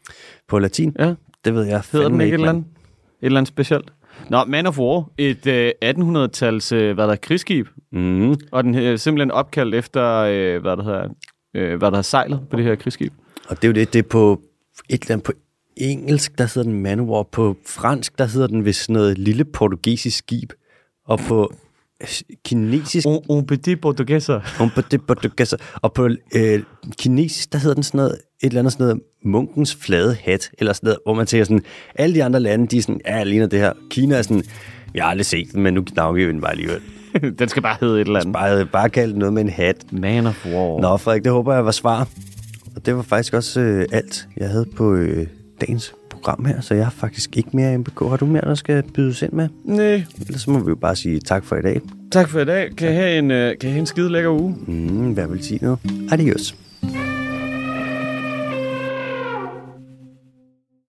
På 0.48 0.58
latin, 0.58 0.96
Ja, 0.98 1.14
det 1.44 1.54
ved 1.54 1.64
jeg 1.64 1.82
hedder 1.92 2.08
den 2.08 2.20
ikke 2.20 2.34
et 2.34 2.34
eller 2.34 2.48
andet? 2.48 2.64
Et 2.64 3.26
eller 3.26 3.38
andet 3.38 3.48
specielt? 3.48 3.92
Nå, 4.30 4.44
Man 4.44 4.66
of 4.66 4.78
War. 4.78 5.10
Et 5.18 5.46
øh, 5.46 5.70
1800-tals, 5.84 6.72
øh, 6.72 6.94
hvad 6.94 7.04
der 7.04 7.12
er, 7.12 7.16
krigsskib. 7.16 7.66
Mm. 7.92 8.34
Og 8.52 8.64
den 8.64 8.74
er 8.74 8.96
simpelthen 8.96 9.30
opkaldt 9.30 9.74
efter, 9.74 10.14
øh, 10.14 10.62
hvad 10.62 10.76
der 10.76 10.82
hedder, 10.82 11.08
øh, 11.54 11.78
hvad 11.78 11.90
der 11.90 11.96
har 11.96 12.02
sejlet 12.02 12.40
på 12.50 12.56
det 12.56 12.64
her 12.64 12.74
krigsskib. 12.74 13.12
Og 13.48 13.56
det 13.56 13.64
er 13.64 13.68
jo 13.68 13.72
det, 13.74 13.92
det 13.92 13.98
er 13.98 14.08
på 14.08 14.40
et 14.88 15.02
eller 15.02 15.12
andet 15.12 15.24
på 15.24 15.32
engelsk, 15.76 16.38
der 16.38 16.44
hedder 16.44 16.62
den 16.70 16.82
Manowar. 16.82 17.22
På 17.22 17.56
fransk, 17.66 18.18
der 18.18 18.26
hedder 18.26 18.46
den 18.46 18.64
ved 18.64 18.72
sådan 18.72 18.92
noget 18.92 19.18
lille 19.18 19.44
portugisisk 19.44 20.18
skib. 20.18 20.52
Og 21.06 21.18
på 21.18 21.52
øh, 22.00 22.08
kinesisk, 22.44 23.06
Un, 23.06 23.24
un 23.28 23.46
petit 23.46 23.80
portugiser. 23.80 24.40
on 24.62 24.70
peut 24.70 24.90
det 24.90 25.06
portugais, 25.06 25.54
og 25.74 25.92
på 25.92 26.08
øh, 26.34 26.62
kinesisk, 26.98 27.52
der 27.52 27.58
hedder 27.58 27.74
den 27.74 27.82
sådan 27.82 27.98
noget, 27.98 28.12
et 28.12 28.46
eller 28.46 28.58
andet 28.60 28.72
sådan 28.72 28.86
noget, 28.86 29.02
munkens 29.24 29.74
flade 29.74 30.16
hat, 30.24 30.50
eller 30.58 30.72
sådan 30.72 30.86
noget, 30.86 30.98
hvor 31.04 31.14
man 31.14 31.26
tænker 31.26 31.44
sådan, 31.44 31.64
alle 31.94 32.14
de 32.14 32.24
andre 32.24 32.40
lande, 32.40 32.66
de 32.66 32.78
er 32.78 32.82
sådan, 32.82 33.00
ja, 33.06 33.24
ligner 33.24 33.46
det 33.46 33.58
her. 33.58 33.72
Kina 33.90 34.16
er 34.16 34.22
sådan, 34.22 34.44
jeg 34.94 35.04
har 35.04 35.10
aldrig 35.10 35.26
set 35.26 35.52
den, 35.52 35.62
men 35.62 35.74
nu 35.74 35.84
navngiver 35.96 36.26
vi 36.26 36.32
den 36.32 36.40
bare 36.40 36.50
alligevel. 36.50 36.80
den 37.38 37.48
skal 37.48 37.62
bare 37.62 37.76
hedde 37.80 38.00
et 38.00 38.06
eller 38.06 38.20
andet. 38.20 38.32
Bare, 38.32 38.66
bare 38.66 38.90
kalde 38.90 39.18
noget 39.18 39.32
med 39.32 39.42
en 39.42 39.48
hat. 39.48 39.92
Man 39.92 40.26
of 40.26 40.46
War. 40.46 40.80
Nå, 40.80 40.96
Frederik, 40.96 41.24
det 41.24 41.32
håber 41.32 41.54
jeg 41.54 41.64
var 41.64 41.70
svar. 41.70 42.08
Og 42.78 42.86
det 42.86 42.96
var 42.96 43.02
faktisk 43.02 43.34
også 43.34 43.60
øh, 43.60 43.86
alt, 43.92 44.28
jeg 44.36 44.48
havde 44.48 44.66
på 44.76 44.94
øh, 44.94 45.26
dagens 45.60 45.94
program 46.10 46.44
her, 46.44 46.60
så 46.60 46.74
jeg 46.74 46.84
har 46.84 46.90
faktisk 46.90 47.36
ikke 47.36 47.48
mere 47.52 47.78
MBK. 47.78 48.00
Har 48.00 48.16
du 48.16 48.26
mere, 48.26 48.42
der 48.42 48.54
skal 48.54 48.82
bydes 48.94 49.22
ind 49.22 49.32
med? 49.32 49.48
Nej. 49.64 50.04
Ellers 50.26 50.46
må 50.46 50.58
vi 50.58 50.68
jo 50.68 50.74
bare 50.74 50.96
sige 50.96 51.20
tak 51.20 51.44
for 51.44 51.56
i 51.56 51.62
dag. 51.62 51.80
Tak 52.12 52.28
for 52.28 52.40
i 52.40 52.44
dag. 52.44 52.76
Kan 52.76 52.92
I 52.92 52.94
have 52.94 53.18
en, 53.18 53.30
øh, 53.30 53.58
kan 53.58 53.68
I 53.68 53.72
have 53.72 53.80
en 53.80 53.86
skide 53.86 54.12
lækker 54.12 54.30
uge? 54.30 54.56
Mm, 54.66 55.12
hvad 55.12 55.26
vil 55.26 55.44
sige 55.44 55.58
noget? 55.62 55.78
Adios. 56.12 56.54